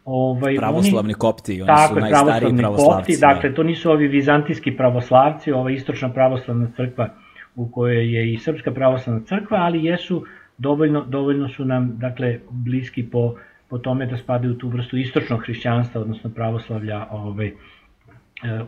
Ovaj, 0.05 0.55
pravoslavni 0.55 1.13
oni, 1.13 1.13
kopti, 1.13 1.61
oni 1.61 1.67
tako, 1.67 1.93
su 1.93 1.99
najstariji 1.99 2.57
pravoslavci. 2.57 3.11
Kopti, 3.11 3.17
da. 3.21 3.33
dakle, 3.33 3.53
to 3.53 3.63
nisu 3.63 3.91
ovi 3.91 4.07
vizantijski 4.07 4.77
pravoslavci, 4.77 5.51
ova 5.51 5.71
istočna 5.71 6.09
pravoslavna 6.13 6.67
crkva 6.75 7.09
u 7.57 7.71
kojoj 7.71 8.15
je 8.15 8.33
i 8.33 8.37
Srpska 8.37 8.71
pravoslavna 8.71 9.21
crkva, 9.25 9.57
ali 9.57 9.85
jesu 9.85 10.25
dovoljno, 10.57 11.05
dovoljno 11.05 11.49
su 11.49 11.65
nam 11.65 11.97
dakle, 11.97 12.39
bliski 12.49 13.03
po, 13.03 13.35
po 13.69 13.77
tome 13.77 14.05
da 14.05 14.17
spadaju 14.17 14.53
u 14.53 14.57
tu 14.57 14.69
vrstu 14.69 14.97
istočnog 14.97 15.43
hrišćanstva, 15.43 16.01
odnosno 16.01 16.29
pravoslavlja 16.29 17.07
ovaj, 17.11 17.51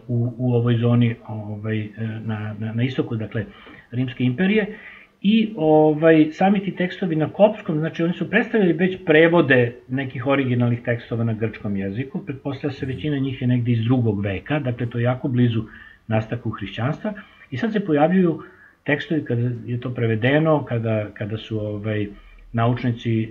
u, 0.07 0.33
u 0.37 0.53
ovoj 0.53 0.77
zoni 0.77 1.15
ovaj, 1.27 1.87
na, 2.25 2.55
na, 2.59 2.73
na 2.73 2.83
istoku, 2.83 3.15
dakle, 3.15 3.45
Rimske 3.91 4.23
imperije. 4.23 4.77
I 5.21 5.53
ovaj, 5.57 6.27
sami 6.31 6.63
ti 6.63 6.75
tekstovi 6.75 7.15
na 7.15 7.29
kopskom, 7.29 7.79
znači 7.79 8.03
oni 8.03 8.13
su 8.13 8.29
predstavili 8.29 8.73
već 8.73 8.97
prevode 9.05 9.75
nekih 9.87 10.27
originalnih 10.27 10.79
tekstova 10.85 11.23
na 11.23 11.33
grčkom 11.33 11.75
jeziku, 11.77 12.25
pretpostavlja 12.25 12.73
se 12.73 12.85
većina 12.85 13.17
njih 13.17 13.41
je 13.41 13.47
negde 13.47 13.71
iz 13.71 13.83
drugog 13.83 14.21
veka, 14.21 14.59
dakle 14.59 14.89
to 14.89 14.97
je 14.97 15.03
jako 15.03 15.27
blizu 15.27 15.63
nastaku 16.07 16.49
hrišćanstva, 16.49 17.13
i 17.51 17.57
sad 17.57 17.73
se 17.73 17.85
pojavljuju 17.85 18.41
tekstovi 18.89 19.25
kada 19.25 19.49
je 19.65 19.77
to 19.79 19.93
prevedeno, 19.93 20.63
kada, 20.65 21.05
kada 21.13 21.37
su 21.37 21.59
ovaj, 21.59 22.07
naučnici 22.53 23.11
e, 23.23 23.27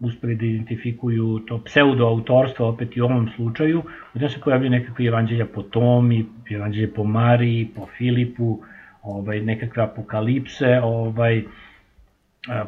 uspeli 0.00 0.34
da 0.34 0.46
identifikuju 0.46 1.38
to 1.48 1.58
pseudoautorstvo, 1.64 2.68
opet 2.68 2.96
i 2.96 3.00
u 3.00 3.04
ovom 3.04 3.28
slučaju, 3.36 3.82
gde 4.14 4.28
se 4.28 4.40
pojavljaju 4.44 4.70
nekakve 4.70 5.04
evanđelja 5.06 5.46
po 5.54 5.62
Tomi, 5.62 6.24
evanđelje 6.50 6.92
po 6.94 7.04
Mariji, 7.04 7.68
po 7.76 7.86
Filipu, 7.98 8.62
ovaj, 9.02 9.40
nekakve 9.40 9.82
apokalipse, 9.82 10.80
ovaj, 10.82 11.42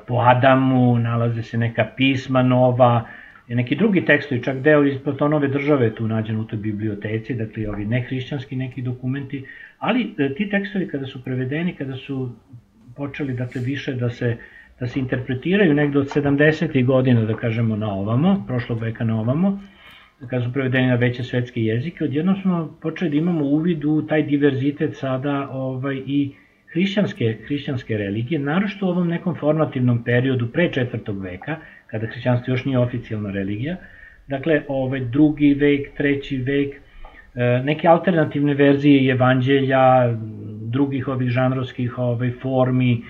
po 0.06 0.20
Adamu, 0.20 0.98
nalaze 0.98 1.42
se 1.42 1.58
neka 1.58 1.86
pisma 1.96 2.42
nova, 2.42 3.04
neki 3.54 3.76
drugi 3.76 4.04
tekstovi, 4.04 4.42
čak 4.42 4.60
deo 4.60 4.84
iz 4.84 4.98
Platonove 5.04 5.48
države 5.48 5.94
tu 5.94 6.08
nađen 6.08 6.36
u 6.36 6.46
toj 6.46 6.58
biblioteci, 6.58 7.34
dakle 7.34 7.68
ovi 7.68 7.84
nehrišćanski 7.84 8.56
neki 8.56 8.82
dokumenti, 8.82 9.44
ali 9.78 10.14
e, 10.18 10.34
ti 10.34 10.48
tekstovi 10.50 10.88
kada 10.88 11.06
su 11.06 11.24
prevedeni, 11.24 11.74
kada 11.74 11.96
su 11.96 12.30
počeli 12.96 13.32
dakle 13.32 13.60
više 13.60 13.94
da 13.94 14.10
se 14.10 14.36
da 14.80 14.86
se 14.86 15.00
interpretiraju 15.00 15.74
negde 15.74 15.98
od 15.98 16.06
70. 16.06 16.84
godina, 16.84 17.24
da 17.24 17.34
kažemo, 17.34 17.76
na 17.76 17.92
ovamo, 17.92 18.44
prošlog 18.46 18.80
veka 18.80 19.04
na 19.04 19.20
ovamo, 19.20 19.60
kada 20.26 20.44
su 20.44 20.52
prevedeni 20.52 20.86
na 20.86 20.94
veće 20.94 21.22
svetske 21.22 21.62
jezike, 21.62 22.04
odjednom 22.04 22.36
smo 22.42 22.78
počeli 22.82 23.10
da 23.10 23.16
imamo 23.16 23.44
uvid 23.44 23.84
u 23.84 24.06
taj 24.06 24.22
diverzitet 24.22 24.96
sada 24.96 25.48
ovaj, 25.50 26.02
i 26.06 26.34
hrišćanske, 26.72 27.36
hrišćanske 27.46 27.96
religije, 27.96 28.40
narošto 28.40 28.86
u 28.86 28.88
ovom 28.88 29.08
nekom 29.08 29.34
formativnom 29.34 30.04
periodu 30.04 30.48
pre 30.52 30.72
četvrtog 30.72 31.22
veka, 31.22 31.56
kada 31.90 32.06
hrišćanstvo 32.06 32.52
još 32.52 32.64
nije 32.64 32.78
oficijalna 32.78 33.30
religija, 33.30 33.76
dakle 34.26 34.62
ovaj 34.68 35.00
drugi 35.00 35.54
vek, 35.54 35.96
treći 35.96 36.36
vek, 36.36 36.74
e, 36.74 36.80
neke 37.64 37.88
alternativne 37.88 38.54
verzije 38.54 39.12
evanđelja, 39.12 40.14
drugih 40.62 41.08
ovih 41.08 41.28
žanrovskih 41.28 41.98
ovaj, 41.98 42.30
formi, 42.30 42.92
e, 42.92 43.00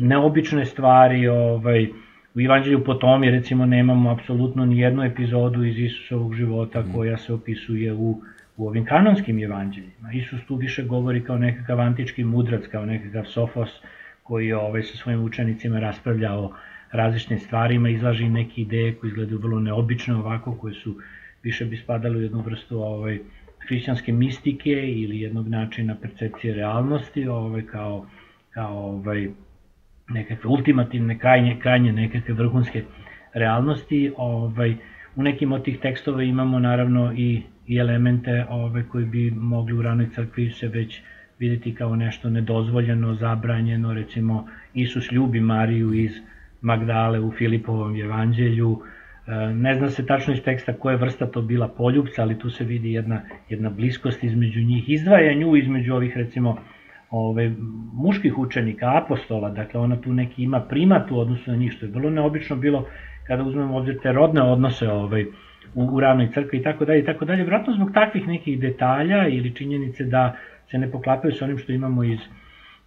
neobične 0.00 0.64
stvari, 0.64 1.28
ovaj, 1.28 1.86
U 2.36 2.40
Evanđelju 2.40 2.84
po 2.84 2.94
Tomi 2.94 3.30
recimo 3.30 3.66
nemamo 3.66 4.10
apsolutno 4.10 4.64
ni 4.66 4.78
jednu 4.78 5.04
epizodu 5.04 5.64
iz 5.64 5.78
Isusovog 5.78 6.34
života 6.34 6.80
mhm. 6.80 6.92
koja 6.92 7.16
se 7.16 7.32
opisuje 7.32 7.92
u, 7.92 8.22
u 8.56 8.68
ovim 8.68 8.84
kanonskim 8.84 9.38
evanđeljima. 9.38 10.12
Isus 10.12 10.46
tu 10.46 10.56
više 10.56 10.82
govori 10.84 11.24
kao 11.24 11.38
nekakav 11.38 11.80
antički 11.80 12.24
mudrac, 12.24 12.66
kao 12.66 12.86
nekakav 12.86 13.24
sofos 13.24 13.82
koji 14.22 14.46
je 14.46 14.56
ovaj, 14.56 14.82
sa 14.82 14.96
svojim 14.96 15.24
učenicima 15.24 15.80
raspravlja 15.80 16.32
o 16.32 16.52
različitim 16.92 17.38
stvarima, 17.38 17.88
izlaži 17.88 18.28
neke 18.28 18.60
ideje 18.60 18.94
koje 18.94 19.08
izgledaju 19.08 19.38
vrlo 19.38 19.60
neobične 19.60 20.14
ovako, 20.14 20.54
koje 20.54 20.74
su 20.74 20.96
više 21.42 21.64
bi 21.64 21.76
spadali 21.76 22.18
u 22.18 22.22
jednu 22.22 22.40
vrstu 22.40 22.82
ovaj, 22.82 23.18
hrišćanske 23.58 24.12
mistike 24.12 24.70
ili 24.70 25.20
jednog 25.20 25.48
načina 25.48 25.96
percepcije 26.02 26.54
realnosti, 26.54 27.28
ovaj, 27.28 27.62
kao, 27.62 28.06
kao 28.50 28.78
ovaj, 28.78 29.28
nekakve 30.08 30.50
ultimativne, 30.50 31.18
krajnje, 31.18 31.56
krajnje 31.62 31.92
nekakve 31.92 32.34
vrhunske 32.34 32.84
realnosti. 33.34 34.12
Ovaj, 34.16 34.76
u 35.16 35.22
nekim 35.22 35.52
od 35.52 35.64
tih 35.64 35.78
tekstova 35.80 36.22
imamo 36.22 36.58
naravno 36.58 37.12
i, 37.16 37.42
i 37.66 37.76
elemente 37.76 38.46
ovaj, 38.50 38.82
koji 38.82 39.04
bi 39.04 39.30
mogli 39.30 39.72
u 39.78 39.82
ranoj 39.82 40.10
crkvi 40.14 40.50
se 40.50 40.68
već 40.68 41.02
videti 41.38 41.74
kao 41.74 41.96
nešto 41.96 42.30
nedozvoljeno, 42.30 43.14
zabranjeno, 43.14 43.92
recimo 43.92 44.48
Isus 44.74 45.12
ljubi 45.12 45.40
Mariju 45.40 45.94
iz 45.94 46.12
Magdale 46.60 47.20
u 47.20 47.30
Filipovom 47.30 47.96
evanđelju, 47.96 48.78
e, 49.26 49.54
ne 49.54 49.74
zna 49.74 49.88
se 49.88 50.06
tačno 50.06 50.34
iz 50.34 50.42
teksta 50.42 50.72
koja 50.72 50.96
vrsta 50.96 51.26
to 51.26 51.42
bila 51.42 51.68
poljubca, 51.68 52.22
ali 52.22 52.38
tu 52.38 52.50
se 52.50 52.64
vidi 52.64 52.92
jedna, 52.92 53.20
jedna 53.48 53.70
bliskost 53.70 54.24
između 54.24 54.60
njih, 54.60 54.90
izdvaja 54.90 55.34
nju 55.34 55.56
između 55.56 55.94
ovih 55.94 56.16
recimo 56.16 56.56
ove, 57.10 57.52
muških 57.92 58.38
učenika, 58.38 58.96
apostola, 59.04 59.50
dakle 59.50 59.80
ona 59.80 60.00
tu 60.00 60.12
neki 60.12 60.42
ima 60.42 60.60
primat 60.60 61.10
u 61.10 61.18
odnosu 61.18 61.50
na 61.50 61.56
njih, 61.56 61.72
što 61.72 61.86
je 61.86 61.92
vrlo 61.92 62.10
neobično 62.10 62.56
bilo 62.56 62.86
kada 63.26 63.42
uzmemo 63.42 63.76
ovdje 63.76 63.98
te 64.02 64.12
rodne 64.12 64.42
odnose 64.42 64.88
ovaj, 64.88 65.24
u, 65.74 65.84
u 65.84 66.00
ravnoj 66.00 66.30
crkvi 66.34 66.58
i 66.58 66.62
tako 66.62 66.84
dalje 66.84 67.00
i 67.00 67.04
tako 67.04 67.24
dalje, 67.24 67.44
vratno 67.44 67.72
zbog 67.72 67.90
takvih 67.94 68.26
nekih 68.28 68.60
detalja 68.60 69.28
ili 69.28 69.54
činjenice 69.54 70.04
da 70.04 70.36
se 70.70 70.78
ne 70.78 70.90
poklapaju 70.90 71.32
sa 71.32 71.44
onim 71.44 71.58
što 71.58 71.72
imamo 71.72 72.04
iz, 72.04 72.18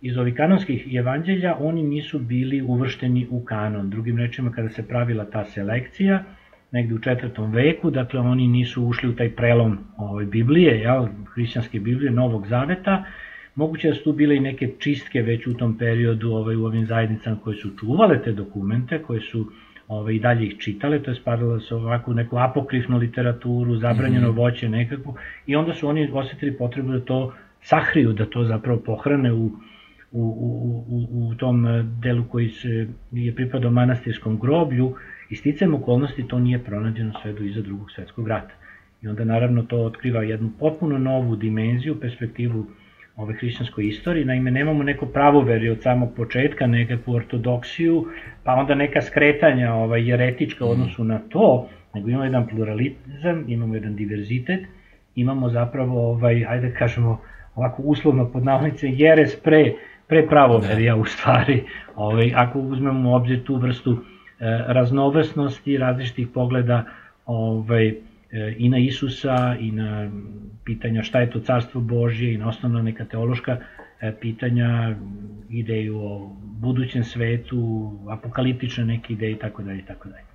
iz 0.02 0.18
ovih 0.18 0.36
kanonskih 0.36 0.95
evanđelja, 0.95 1.56
oni 1.60 1.84
nisu 1.84 2.20
bili 2.20 2.62
uvršteni 2.62 3.28
u 3.30 3.45
kanon. 3.45 3.89
Drugim 3.89 4.18
rečima, 4.18 4.52
kada 4.52 4.70
se 4.70 4.88
pravila 4.88 5.26
ta 5.26 5.45
selekcija, 5.45 6.24
negde 6.72 6.95
u 6.95 7.00
četvrtom 7.00 7.52
veku, 7.52 7.91
dakle 7.91 8.20
oni 8.20 8.47
nisu 8.47 8.84
ušli 8.84 9.10
u 9.10 9.16
taj 9.16 9.30
prelom 9.30 9.78
ovaj, 9.97 10.26
Biblije, 10.26 10.80
jel, 10.80 11.08
hrišćanske 11.34 11.80
Biblije, 11.80 12.12
Novog 12.12 12.47
Zaveta, 12.47 13.04
Moguće 13.56 13.89
da 13.89 13.95
su 13.95 14.04
tu 14.04 14.14
bile 14.14 14.36
i 14.36 14.39
neke 14.39 14.68
čistke 14.80 15.22
već 15.22 15.47
u 15.47 15.54
tom 15.54 15.78
periodu 15.78 16.32
ovaj, 16.32 16.56
u 16.56 16.66
ovim 16.66 16.86
zajednicama 16.86 17.39
koje 17.43 17.56
su 17.56 17.70
čuvale 17.80 18.22
te 18.24 18.32
dokumente, 18.32 19.02
koje 19.04 19.22
su 19.22 19.52
ovaj, 19.88 20.14
i 20.14 20.20
dalje 20.20 20.45
ih 20.45 20.56
čitale, 20.60 21.00
to 21.04 21.12
je 21.12 21.16
spadalo 21.16 21.54
da 21.54 21.60
se 21.60 21.76
ovako 21.76 22.12
u 22.12 22.14
neku 22.14 22.38
apokrifnu 22.38 22.97
literaturu, 22.97 23.76
zabranjeno 23.76 24.28
mm 24.28 24.32
-hmm. 24.32 24.38
voće 24.38 24.70
nekako, 24.70 25.16
i 25.45 25.56
onda 25.56 25.74
su 25.74 25.88
oni 25.88 26.10
osetili 26.14 26.58
potrebu 26.58 26.91
da 26.91 27.00
to 27.00 27.34
sahriju, 27.62 28.14
da 28.14 28.26
to 28.26 28.43
zapravo 28.43 28.80
pohrane 28.80 29.34
u, 29.34 29.52
u, 30.12 30.22
u, 30.89 31.28
u, 31.28 31.36
tom 31.36 31.66
delu 32.01 32.24
koji 32.24 32.49
se 32.49 32.88
je 33.12 33.36
pripadao 33.36 33.72
manastirskom 33.72 34.39
groblju 34.39 34.95
i 35.30 35.36
sticajem 35.36 35.74
okolnosti 35.74 36.28
to 36.28 36.39
nije 36.39 36.64
pronađeno 36.64 37.14
sve 37.22 37.34
do 37.34 37.43
iza 37.43 37.62
drugog 37.62 37.91
svetskog 37.91 38.28
rata. 38.28 38.53
I 39.01 39.07
onda 39.07 39.24
naravno 39.24 39.64
to 39.64 39.78
otkriva 39.78 40.24
jednu 40.24 40.49
potpuno 40.60 40.97
novu 40.97 41.36
dimenziju, 41.36 41.99
perspektivu 41.99 42.66
ove 43.16 43.34
hrišćanskoj 43.34 43.88
istoriji, 43.88 44.26
naime 44.26 44.51
nemamo 44.51 44.84
neko 44.84 45.05
pravoveri 45.05 45.70
od 45.70 45.82
samog 45.82 46.10
početka, 46.16 46.68
nekakvu 46.68 47.14
ortodoksiju, 47.14 48.05
pa 48.43 48.53
onda 48.53 48.76
neka 48.76 49.01
skretanja 49.01 49.74
ovaj, 49.74 50.10
jeretička 50.10 50.66
u 50.66 50.70
odnosu 50.70 51.03
na 51.03 51.20
to, 51.30 51.70
nego 51.93 52.10
imamo 52.10 52.24
jedan 52.24 52.47
pluralizam, 52.47 53.45
imamo 53.47 53.76
jedan 53.76 53.95
diverzitet, 53.95 54.60
imamo 55.16 55.49
zapravo, 55.49 56.12
ovaj, 56.12 56.45
ajde 56.47 56.70
da 56.70 56.76
kažemo, 56.76 57.22
ovako 57.55 57.82
uslovno 57.82 58.32
pod 58.32 58.43
navodnice, 58.43 58.88
jeres 58.89 59.36
pre 59.36 59.74
pre 60.10 60.28
pravoverja 60.28 60.95
u 60.95 61.05
stvari, 61.05 61.64
ovaj, 61.95 62.32
ako 62.36 62.60
uzmemo 62.60 63.10
u 63.10 63.14
obzir 63.14 63.43
tu 63.43 63.55
vrstu 63.55 63.91
e, 63.91 63.97
raznovrsnosti 64.68 65.78
različitih 65.78 66.28
pogleda 66.34 66.86
ovaj, 67.26 67.88
e, 67.88 67.95
i 68.57 68.70
na 68.70 68.78
Isusa 68.78 69.55
i 69.60 69.72
na 69.72 70.10
pitanja 70.66 71.03
šta 71.03 71.20
je 71.20 71.30
to 71.30 71.39
carstvo 71.39 71.82
Božje 71.82 72.34
i 72.34 72.38
na 72.38 72.49
osnovna 72.49 72.82
neka 72.82 73.05
teološka 73.05 73.57
e, 74.01 74.14
pitanja, 74.22 74.95
ideju 75.49 75.99
o 75.99 76.36
budućem 76.41 77.03
svetu, 77.03 77.91
apokaliptične 78.10 78.86
neke 78.86 79.14
ideje 79.14 79.32
i 79.32 79.39
tako 79.39 79.64
dalje 79.64 79.80
i 79.80 79.86
tako 79.86 80.10
dalje. 80.10 80.29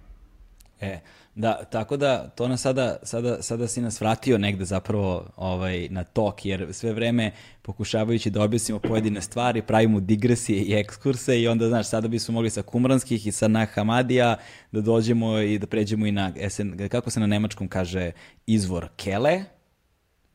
E, 0.81 0.99
da, 1.35 1.65
tako 1.65 1.97
da 1.97 2.29
to 2.29 2.49
nas 2.49 2.61
sada, 2.61 2.97
sada, 3.03 3.43
sada 3.43 3.69
si 3.69 3.81
nas 3.81 4.01
vratio 4.01 4.39
negde 4.39 4.65
zapravo 4.65 5.27
ovaj, 5.37 5.89
na 5.89 6.05
tok, 6.05 6.47
jer 6.47 6.69
sve 6.73 6.93
vreme 6.93 7.31
pokušavajući 7.63 8.31
da 8.31 8.43
objasnimo 8.43 8.79
pojedine 8.79 9.21
stvari, 9.21 9.63
pravimo 9.63 10.01
digresije 10.01 10.63
i 10.63 10.75
ekskurse 10.75 11.41
i 11.41 11.49
onda, 11.49 11.69
znaš, 11.69 11.89
sada 11.89 12.09
bismo 12.09 12.35
mogli 12.35 12.51
sa 12.51 12.63
Kumranskih 12.63 13.27
i 13.27 13.33
sa 13.33 13.49
Nahamadija 13.49 14.37
da 14.73 14.81
dođemo 14.81 15.39
i 15.39 15.59
da 15.59 15.67
pređemo 15.67 16.07
i 16.07 16.13
na, 16.13 16.33
esen, 16.41 16.89
kako 16.89 17.11
se 17.11 17.21
na 17.21 17.27
nemačkom 17.27 17.69
kaže, 17.69 18.13
izvor 18.47 18.89
Kele, 18.97 19.45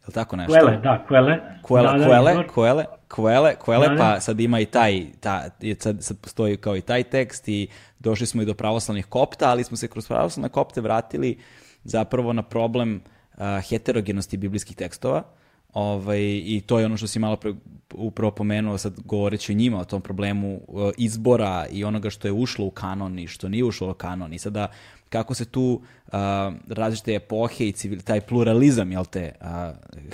li 0.08 0.14
tako 0.14 0.36
nešto? 0.36 0.54
Kuele, 0.54 0.78
da, 0.78 1.06
Kuele. 1.08 1.38
Kuele, 1.62 1.92
da, 1.92 1.98
da, 1.98 2.06
Kuele, 2.06 2.32
izvor. 2.32 2.48
Kuele, 2.48 2.86
Kuele, 3.08 3.56
Kuele, 3.56 3.88
Da, 3.88 3.94
da. 3.94 4.00
pa 4.00 4.20
sad 4.20 4.40
ima 4.40 4.60
i 4.60 4.66
taj, 4.66 5.06
ta, 5.20 5.50
sad, 5.80 6.04
sad 6.04 6.18
postoji 6.18 6.58
kao 6.58 6.78
i 6.78 6.82
taj 6.82 7.04
tekst 7.04 7.48
i 7.48 7.68
došli 8.00 8.28
smo 8.28 8.42
i 8.42 8.46
do 8.46 8.54
pravoslavnih 8.54 9.06
kopta, 9.06 9.50
ali 9.50 9.64
smo 9.64 9.78
se 9.78 9.88
kroz 9.88 10.08
pravoslavne 10.08 10.50
kopte 10.50 10.82
vratili 10.82 11.38
zapravo 11.84 12.34
na 12.34 12.44
problem 12.44 13.02
uh, 13.34 13.44
heterogenosti 13.70 14.38
biblijskih 14.38 14.76
tekstova, 14.76 15.24
Ovaj, 15.74 16.22
I 16.46 16.62
to 16.66 16.80
je 16.80 16.86
ono 16.86 16.98
što 16.98 17.08
si 17.08 17.20
malo 17.20 17.36
pre, 17.36 17.54
upravo 17.94 18.32
pomenuo 18.32 18.78
sad 18.78 19.00
govoreći 19.06 19.52
o 19.52 19.56
njima, 19.56 19.80
o 19.80 19.86
tom 19.86 20.02
problemu 20.02 20.62
uh, 20.68 20.92
izbora 20.98 21.66
i 21.72 21.84
onoga 21.84 22.10
što 22.10 22.28
je 22.28 22.32
ušlo 22.32 22.66
u 22.66 22.72
kanon 22.72 23.20
i 23.20 23.28
što 23.28 23.50
nije 23.50 23.64
ušlo 23.64 23.92
u 23.92 23.94
kanon. 23.94 24.34
I 24.34 24.40
sada 24.40 24.68
kako 25.10 25.34
se 25.34 25.46
tu 25.46 25.82
uh, 26.08 26.14
različite 26.68 27.14
epohe 27.16 27.68
i 27.68 27.72
civil, 27.72 28.02
taj 28.02 28.22
pluralizam, 28.22 28.92
jel 28.92 29.06
te, 29.06 29.32
uh, 29.42 29.48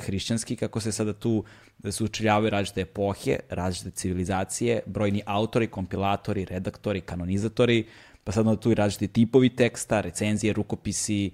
hrišćanski, 0.05 0.55
kako 0.55 0.79
se 0.79 0.91
sada 0.91 1.13
tu 1.13 1.43
sučeljavaju 1.91 2.49
različite 2.49 2.81
epohe, 2.81 3.39
različite 3.49 3.91
civilizacije, 3.91 4.81
brojni 4.85 5.21
autori, 5.25 5.67
kompilatori, 5.67 6.45
redaktori, 6.45 7.01
kanonizatori, 7.01 7.85
pa 8.23 8.31
sad 8.31 8.47
onda 8.47 8.59
tu 8.59 8.71
i 8.71 8.75
različiti 8.75 9.07
tipovi 9.07 9.49
teksta, 9.49 10.01
recenzije, 10.01 10.53
rukopisi 10.53 11.31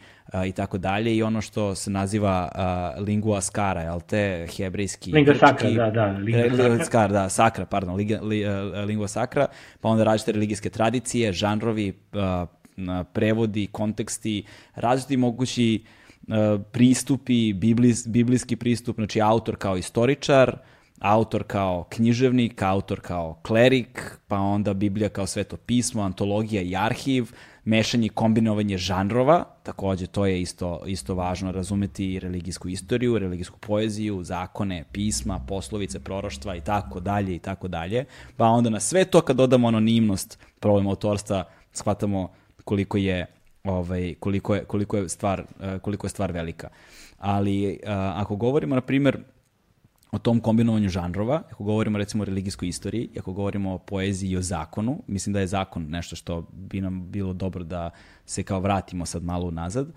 i 0.47 0.51
tako 0.51 0.77
dalje 0.77 1.15
i 1.15 1.23
ono 1.23 1.41
što 1.41 1.75
se 1.75 1.91
naziva 1.91 2.51
uh, 2.51 3.03
lingua 3.07 3.41
skara, 3.41 3.81
jel 3.81 4.01
te, 4.07 4.47
hebrejski, 4.57 5.11
Lingua 5.11 5.35
sakra, 5.35 5.69
da, 5.69 5.91
da, 5.91 6.05
lingua 6.05 6.45
e, 6.45 6.69
sakra. 6.69 6.85
skar, 6.85 7.11
da, 7.11 7.29
sakra, 7.29 7.65
pardon, 7.65 7.95
li, 7.95 8.45
uh, 8.45 8.85
lingua 8.87 9.07
sakra, 9.07 9.47
pa 9.81 9.89
onda 9.89 10.03
različite 10.03 10.31
religijske 10.31 10.69
tradicije, 10.69 11.33
žanrovi, 11.33 11.93
na 12.11 12.47
prevodi, 13.13 13.67
konteksti, 13.71 14.43
različiti 14.75 15.17
mogući 15.17 15.83
uh, 16.27 16.35
pristupi, 16.71 17.53
biblis, 17.53 18.07
biblijski 18.07 18.55
pristup, 18.55 18.95
znači 18.95 19.21
autor 19.21 19.55
kao 19.55 19.77
istoričar, 19.77 20.57
autor 20.99 21.43
kao 21.43 21.83
književnik, 21.89 22.61
autor 22.61 22.99
kao 22.99 23.39
klerik, 23.43 24.17
pa 24.27 24.37
onda 24.37 24.73
Biblija 24.73 25.09
kao 25.09 25.27
sveto 25.27 25.57
pismo, 25.57 26.01
antologija 26.01 26.61
i 26.61 26.75
arhiv, 26.75 27.31
mešanje 27.63 28.05
i 28.05 28.09
kombinovanje 28.09 28.77
žanrova, 28.77 29.45
takođe 29.63 30.07
to 30.07 30.25
je 30.25 30.41
isto, 30.41 30.81
isto 30.87 31.15
važno 31.15 31.51
razumeti 31.51 32.19
religijsku 32.19 32.69
istoriju, 32.69 33.19
religijsku 33.19 33.59
poeziju, 33.59 34.23
zakone, 34.23 34.83
pisma, 34.91 35.39
poslovice, 35.47 35.99
proroštva 35.99 36.55
i 36.55 36.61
tako 36.61 36.99
dalje 36.99 37.35
i 37.35 37.39
tako 37.39 37.67
dalje. 37.67 38.05
Pa 38.37 38.45
onda 38.45 38.69
na 38.69 38.79
sve 38.79 39.05
to 39.05 39.21
kad 39.21 39.35
dodamo 39.37 39.67
anonimnost, 39.67 40.39
problem 40.59 40.87
autorstva, 40.87 41.43
shvatamo 41.73 42.29
koliko 42.65 42.97
je 42.97 43.25
ovaj 43.63 44.15
koliko 44.19 44.55
je 44.55 44.63
koliko 44.63 44.97
je 44.97 45.09
stvar 45.09 45.43
eh, 45.59 45.79
koliko 45.79 46.05
je 46.05 46.09
stvar 46.09 46.31
velika. 46.31 46.69
Ali 47.17 47.79
uh, 47.83 47.89
ako 47.93 48.35
govorimo 48.35 48.75
na 48.75 48.81
primer 48.81 49.23
o 50.11 50.19
tom 50.19 50.39
kombinovanju 50.39 50.89
žanrova, 50.89 51.43
ako 51.51 51.63
govorimo 51.63 51.97
recimo 51.97 52.21
o 52.21 52.25
religijskoj 52.25 52.67
istoriji, 52.67 53.09
ako 53.19 53.33
govorimo 53.33 53.73
o 53.73 53.77
poeziji 53.77 54.29
i 54.29 54.37
o 54.37 54.41
zakonu, 54.41 55.03
mislim 55.07 55.33
da 55.33 55.39
je 55.39 55.47
zakon 55.47 55.85
nešto 55.89 56.15
što 56.15 56.47
bi 56.51 56.81
nam 56.81 57.11
bilo 57.11 57.33
dobro 57.33 57.63
da 57.63 57.89
se 58.25 58.43
kao 58.43 58.59
vratimo 58.59 59.05
sad 59.05 59.23
malo 59.23 59.45
unazad, 59.45 59.93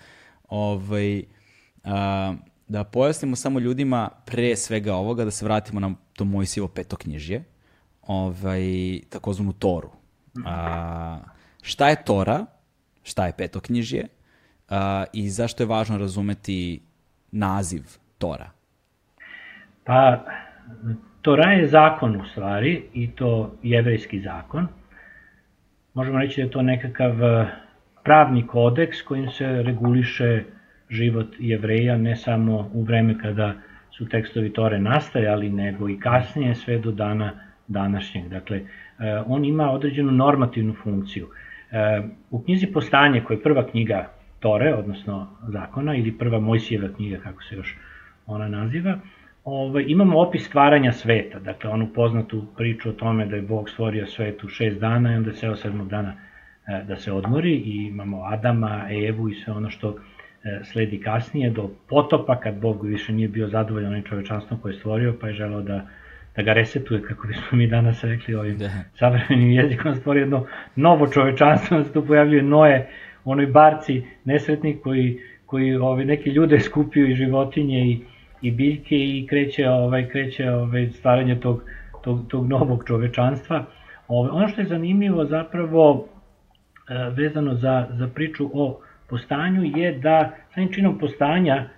ovaj, 0.49 1.25
a, 1.85 2.35
da 2.69 2.85
pojasnimo 2.85 3.37
samo 3.37 3.59
ljudima 3.59 4.11
pre 4.27 4.57
svega 4.57 4.95
ovoga, 4.95 5.25
da 5.25 5.31
se 5.31 5.45
vratimo 5.45 5.81
na 5.81 5.95
to 6.13 6.25
Mojsijevo 6.25 6.69
petoknjižje, 6.69 7.45
ovaj, 8.03 9.01
takozvanu 9.09 9.53
Toru. 9.53 9.91
A, 10.45 11.19
šta 11.63 11.89
je 11.89 12.05
Tora, 12.05 12.47
šta 13.05 13.27
je 13.27 13.33
petoknjižje 13.39 14.07
a, 14.69 15.05
i 15.13 15.29
zašto 15.31 15.63
je 15.63 15.67
važno 15.67 15.99
razumeti 15.99 16.81
naziv 17.33 17.83
Tora? 18.19 18.51
Pa, 19.85 20.25
Tora 21.23 21.53
je 21.53 21.69
zakon 21.69 22.17
u 22.17 22.25
stvari, 22.25 22.83
i 22.95 23.11
to 23.11 23.55
jevrejski 23.63 24.21
zakon. 24.21 24.69
Možemo 25.95 26.19
reći 26.19 26.41
da 26.41 26.43
je 26.43 26.51
to 26.51 26.63
nekakav 26.63 27.25
eh, 27.25 27.47
pravni 28.05 28.47
kodeks 28.47 29.03
kojim 29.03 29.31
se 29.31 29.47
reguliše 29.47 30.45
život 30.91 31.27
jevreja, 31.39 31.97
ne 31.97 32.17
samo 32.17 32.71
u 32.73 32.83
vreme 32.83 33.19
kada 33.19 33.55
su 33.91 34.09
tekstovi 34.09 34.53
Tore 34.53 34.79
nastajali, 34.79 35.51
nego 35.51 35.89
i 35.89 36.01
kasnije, 36.01 36.55
sve 36.55 36.79
do 36.79 36.93
dana 36.93 37.33
današnjeg. 37.69 38.29
Dakle, 38.29 38.57
eh, 38.57 38.65
on 39.27 39.45
ima 39.45 39.71
određenu 39.71 40.13
normativnu 40.13 40.75
funkciju. 40.83 41.29
Eh, 41.75 42.03
U 42.31 42.43
knjizi 42.43 42.67
Postanje, 42.67 43.21
koja 43.21 43.37
je 43.37 43.43
prva 43.43 43.67
knjiga 43.67 44.09
Tore, 44.41 44.75
odnosno 44.75 45.29
zakona, 45.49 45.97
ili 45.97 46.19
prva 46.19 46.41
Mojsijeva 46.41 46.89
knjiga, 46.97 47.19
kako 47.19 47.43
se 47.43 47.57
još 47.57 47.77
ona 48.27 48.49
naziva, 48.49 48.99
ovaj, 49.45 49.85
imamo 49.89 50.21
opis 50.21 50.47
stvaranja 50.47 50.93
sveta, 50.93 51.39
dakle 51.39 51.71
onu 51.71 51.89
poznatu 51.95 52.45
priču 52.57 52.89
o 52.89 52.93
tome 52.93 53.27
da 53.27 53.37
je 53.37 53.43
Bog 53.43 53.71
stvorio 53.71 54.07
svet 54.07 54.45
u 54.45 54.49
šest 54.49 54.81
dana 54.81 55.13
i 55.13 55.17
onda 55.17 55.31
je 55.31 55.37
seo 55.37 55.57
sedmog 55.57 55.89
dana 55.89 56.13
e, 56.67 56.85
da 56.89 56.97
se 56.97 57.13
odmori 57.13 57.53
i 57.53 57.87
imamo 57.87 58.23
Adama, 58.25 58.87
Evu 59.09 59.29
i 59.29 59.35
sve 59.35 59.53
ono 59.53 59.71
što 59.71 59.89
e, 60.45 60.61
sledi 60.65 61.01
kasnije 61.01 61.51
do 61.51 61.71
potopa 61.89 62.41
kad 62.41 62.61
Bog 62.61 62.87
više 62.87 63.13
nije 63.13 63.29
bio 63.29 63.49
zadovoljan 63.49 63.93
onim 63.93 64.05
čovečanstvom 64.05 64.61
koje 64.61 64.73
je 64.73 64.79
stvorio 64.79 65.15
pa 65.21 65.27
je 65.27 65.35
želeo 65.35 65.63
da, 65.63 65.87
da 66.37 66.43
ga 66.43 66.53
resetuje 66.53 67.03
kako 67.03 67.27
bismo 67.27 67.59
mi 67.59 67.67
danas 67.67 68.05
rekli 68.05 68.35
ovim 68.35 68.59
Da. 68.59 68.71
savremenim 68.99 69.51
jezikom 69.51 69.95
stvorio 69.95 70.21
jedno 70.21 70.47
novo 70.77 71.07
čovečanstvo, 71.07 71.77
da 71.79 71.85
se 71.85 71.93
tu 71.93 72.07
pojavljuje 72.07 72.43
Noe, 72.43 72.87
onoj 73.25 73.47
barci 73.47 74.03
nesretnik 74.25 74.83
koji, 74.83 75.21
koji 75.47 75.77
ovaj, 75.77 76.05
neki 76.05 76.31
ljude 76.31 76.61
skupio 76.61 77.07
i 77.07 77.15
životinje 77.15 77.79
i 77.79 78.01
i 78.45 78.51
biljke 78.51 78.97
i 78.97 79.27
kreće 79.31 79.69
ovaj 79.69 80.09
kreće 80.09 80.51
ovaj 80.51 80.89
stvaranje 80.89 81.41
tog 81.41 81.63
tog 82.03 82.21
tog 82.29 82.49
novog 82.49 82.85
čovečanstva. 82.87 83.65
Ovaj 84.09 84.31
ono 84.31 84.49
što 84.49 84.61
je 84.61 84.67
zanimljivo 84.67 85.25
zapravo 85.25 86.07
e, 86.89 86.95
vezano 87.11 87.55
za 87.55 87.87
za 87.91 88.09
priču 88.15 88.51
o 88.55 88.81
postanju 89.09 89.63
je 89.77 89.93
da 89.93 90.35
samim 90.55 90.73
činom 90.73 90.99
postanja 90.99 91.69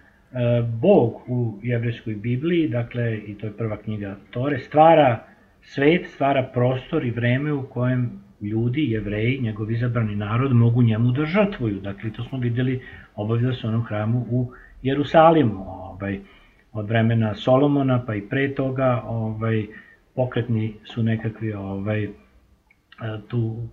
Bog 0.80 1.22
u 1.26 1.58
jevrejskoj 1.62 2.14
Bibliji, 2.14 2.68
dakle 2.68 3.18
i 3.18 3.34
to 3.34 3.46
je 3.46 3.52
prva 3.52 3.76
knjiga 3.76 4.16
Tore, 4.30 4.58
stvara 4.58 5.24
svet, 5.62 6.06
stvara 6.06 6.42
prostor 6.42 7.04
i 7.04 7.10
vreme 7.10 7.52
u 7.52 7.62
kojem 7.62 8.10
ljudi, 8.40 8.90
jevreji, 8.90 9.40
njegov 9.40 9.70
izabrani 9.70 10.16
narod 10.16 10.52
mogu 10.52 10.82
njemu 10.82 11.12
da 11.12 11.24
žrtvuju. 11.24 11.80
Dakle, 11.80 12.10
to 12.12 12.24
smo 12.24 12.38
videli 12.38 12.80
obavlja 13.14 13.52
se 13.52 13.66
onom 13.66 13.84
hramu 13.84 14.26
u 14.30 14.52
Jerusalimu. 14.82 15.64
Ovaj, 15.68 16.20
od 16.72 16.88
vremena 16.88 17.34
Solomona 17.34 18.02
pa 18.06 18.14
i 18.14 18.20
pre 18.20 18.54
toga 18.54 19.02
ovaj 19.06 19.66
pokretni 20.14 20.74
su 20.84 21.02
nekakvi 21.02 21.52
ovaj 21.52 22.08
tu 23.28 23.68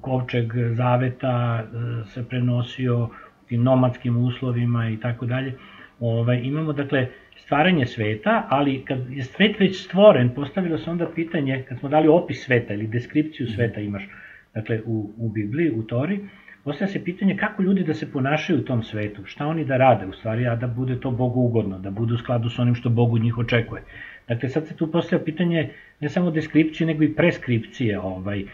kovčeg 0.00 0.52
zaveta 0.72 1.64
se 2.06 2.28
prenosio 2.28 3.04
u 3.04 3.08
tim 3.48 3.62
nomadskim 3.62 4.16
uslovima 4.16 4.90
i 4.90 4.96
tako 4.96 5.26
dalje. 5.26 5.54
Ovaj 6.00 6.40
imamo 6.44 6.72
dakle 6.72 7.06
stvaranje 7.36 7.86
sveta, 7.86 8.46
ali 8.48 8.84
kad 8.84 8.98
je 9.10 9.24
svet 9.24 9.60
već 9.60 9.84
stvoren, 9.84 10.34
postavilo 10.34 10.78
se 10.78 10.90
onda 10.90 11.06
pitanje, 11.14 11.64
kad 11.68 11.78
smo 11.78 11.88
dali 11.88 12.08
opis 12.08 12.44
sveta 12.44 12.74
ili 12.74 12.86
deskripciju 12.86 13.46
sveta 13.46 13.80
imaš 13.80 14.08
dakle 14.54 14.80
u, 14.86 15.10
u 15.16 15.28
Bibliji, 15.28 15.70
u 15.70 15.82
Tori, 15.82 16.20
postavlja 16.64 16.92
se 16.92 17.04
pitanje 17.04 17.36
kako 17.36 17.62
ljudi 17.62 17.84
da 17.84 17.94
se 17.94 18.12
ponašaju 18.12 18.58
u 18.58 18.64
tom 18.64 18.82
svetu, 18.82 19.22
šta 19.24 19.46
oni 19.46 19.64
da 19.64 19.76
rade 19.76 20.06
u 20.06 20.12
stvari, 20.12 20.46
a 20.46 20.56
da 20.56 20.66
bude 20.66 21.00
to 21.00 21.10
Bogu 21.10 21.40
ugodno, 21.40 21.78
da 21.78 21.90
budu 21.90 22.14
u 22.14 22.18
skladu 22.18 22.48
s 22.48 22.58
onim 22.58 22.74
što 22.74 22.90
Bog 22.90 23.14
od 23.14 23.22
njih 23.22 23.38
očekuje. 23.38 23.82
Dakle, 24.28 24.48
sad 24.48 24.66
se 24.66 24.76
tu 24.76 24.90
postavlja 24.92 25.24
pitanje 25.24 25.70
ne 26.00 26.08
samo 26.08 26.30
deskripcije, 26.30 26.86
nego 26.86 27.04
i 27.04 27.14
preskripcije 27.14 28.00
ovaj, 28.00 28.40
e, 28.40 28.46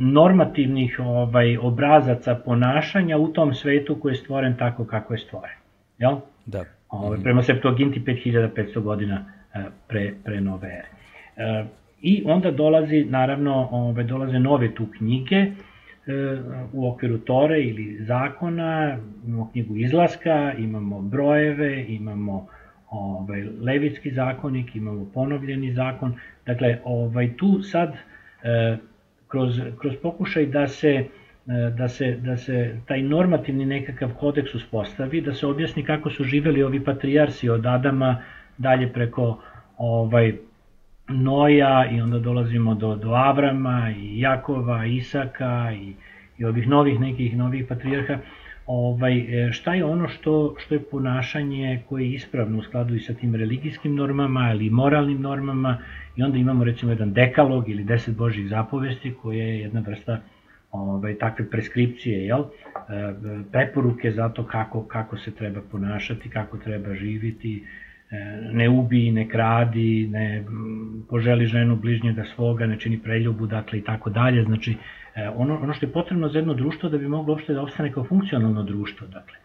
normativnih 0.00 1.00
ovaj, 1.00 1.56
obrazaca 1.56 2.34
ponašanja 2.34 3.18
u 3.18 3.28
tom 3.32 3.54
svetu 3.54 4.00
koji 4.00 4.12
je 4.12 4.16
stvoren 4.16 4.56
tako 4.56 4.84
kako 4.84 5.14
je 5.14 5.18
stvoren. 5.18 5.63
Jel? 5.98 6.16
Da. 6.46 6.64
Ovaj, 6.88 7.18
prema 7.22 7.42
Septuaginti 7.42 8.00
5500 8.00 8.80
godina 8.80 9.24
e, 9.54 9.62
pre, 9.88 10.14
pre 10.24 10.40
nove 10.40 10.68
ere. 10.68 10.88
E, 11.36 11.64
I 12.02 12.22
onda 12.26 12.50
dolazi, 12.50 13.04
naravno, 13.04 13.68
ove, 13.70 14.02
dolaze 14.04 14.38
nove 14.38 14.74
tu 14.74 14.86
knjige, 14.98 15.36
e, 15.36 15.52
u 16.72 16.88
okviru 16.88 17.18
Tore 17.18 17.60
ili 17.62 18.04
zakona, 18.04 18.98
imamo 19.26 19.50
knjigu 19.52 19.76
izlaska, 19.76 20.52
imamo 20.58 21.00
brojeve, 21.00 21.84
imamo 21.88 22.46
ovaj, 22.90 23.42
levitski 23.60 24.10
zakonik, 24.10 24.76
imamo 24.76 25.06
ponovljeni 25.14 25.72
zakon. 25.72 26.14
Dakle, 26.46 26.78
ovaj, 26.84 27.36
tu 27.36 27.62
sad, 27.62 27.94
e, 28.42 28.76
kroz, 29.28 29.60
kroz 29.78 29.94
pokušaj 30.02 30.46
da 30.46 30.68
se, 30.68 31.06
da, 31.46 31.88
se, 31.88 32.16
da 32.16 32.36
se 32.36 32.76
taj 32.86 33.02
normativni 33.02 33.66
nekakav 33.66 34.10
kodeks 34.20 34.54
uspostavi, 34.54 35.20
da 35.20 35.34
se 35.34 35.46
objasni 35.46 35.84
kako 35.84 36.10
su 36.10 36.24
živeli 36.24 36.62
ovi 36.62 36.84
patrijarsi 36.84 37.48
od 37.48 37.66
Adama 37.66 38.22
dalje 38.58 38.92
preko 38.92 39.38
ovaj, 39.78 40.34
Noja 41.08 41.90
i 41.92 42.00
onda 42.00 42.18
dolazimo 42.18 42.74
do, 42.74 42.96
do 42.96 43.14
Abrama 43.14 43.90
i 43.98 44.20
Jakova, 44.20 44.86
Isaka 44.86 45.72
i, 45.72 45.92
i 46.38 46.44
ovih 46.44 46.68
novih 46.68 47.00
nekih 47.00 47.36
novih 47.36 47.66
patrijarha. 47.68 48.18
Ovaj, 48.66 49.18
e, 49.18 49.52
šta 49.52 49.74
je 49.74 49.84
ono 49.84 50.08
što, 50.08 50.54
što 50.58 50.74
je 50.74 50.82
ponašanje 50.82 51.82
koje 51.88 52.04
je 52.04 52.12
ispravno 52.12 52.58
u 52.58 52.62
skladu 52.62 52.94
i 52.94 53.00
sa 53.00 53.14
tim 53.14 53.34
religijskim 53.34 53.94
normama 53.94 54.50
ili 54.52 54.70
moralnim 54.70 55.20
normama? 55.20 55.78
I 56.16 56.22
onda 56.22 56.38
imamo 56.38 56.64
recimo 56.64 56.92
jedan 56.92 57.12
dekalog 57.12 57.68
ili 57.68 57.84
deset 57.84 58.16
božih 58.16 58.48
zapovesti 58.48 59.14
koje 59.22 59.38
je 59.38 59.60
jedna 59.60 59.80
vrsta 59.80 60.20
ovaj, 60.74 61.18
takve 61.18 61.50
preskripcije, 61.50 62.24
jel? 62.26 62.40
E, 62.40 63.14
preporuke 63.52 64.10
za 64.10 64.28
to 64.28 64.46
kako, 64.46 64.82
kako 64.82 65.16
se 65.16 65.30
treba 65.30 65.60
ponašati, 65.72 66.30
kako 66.30 66.58
treba 66.58 66.94
živiti, 66.94 67.64
e, 68.10 68.16
ne 68.52 68.68
ubi, 68.68 69.10
ne 69.10 69.28
kradi, 69.28 70.08
ne 70.12 70.44
poželi 71.08 71.46
ženu 71.46 71.76
bližnjega 71.76 72.24
svoga, 72.34 72.66
ne 72.66 72.78
čini 72.78 72.98
preljubu, 72.98 73.46
dakle 73.46 73.78
i 73.78 73.82
tako 73.82 74.10
dalje. 74.10 74.44
Znači, 74.44 74.76
E, 75.14 75.28
ono, 75.28 75.58
ono 75.62 75.72
što 75.74 75.86
je 75.86 75.92
potrebno 75.92 76.28
za 76.28 76.38
jedno 76.38 76.54
društvo 76.54 76.88
da 76.88 76.98
bi 76.98 77.08
moglo 77.08 77.34
uopšte 77.34 77.52
da 77.52 77.62
ostane 77.62 77.92
kao 77.92 78.04
funkcionalno 78.04 78.62
društvo, 78.62 79.06
dakle, 79.06 79.36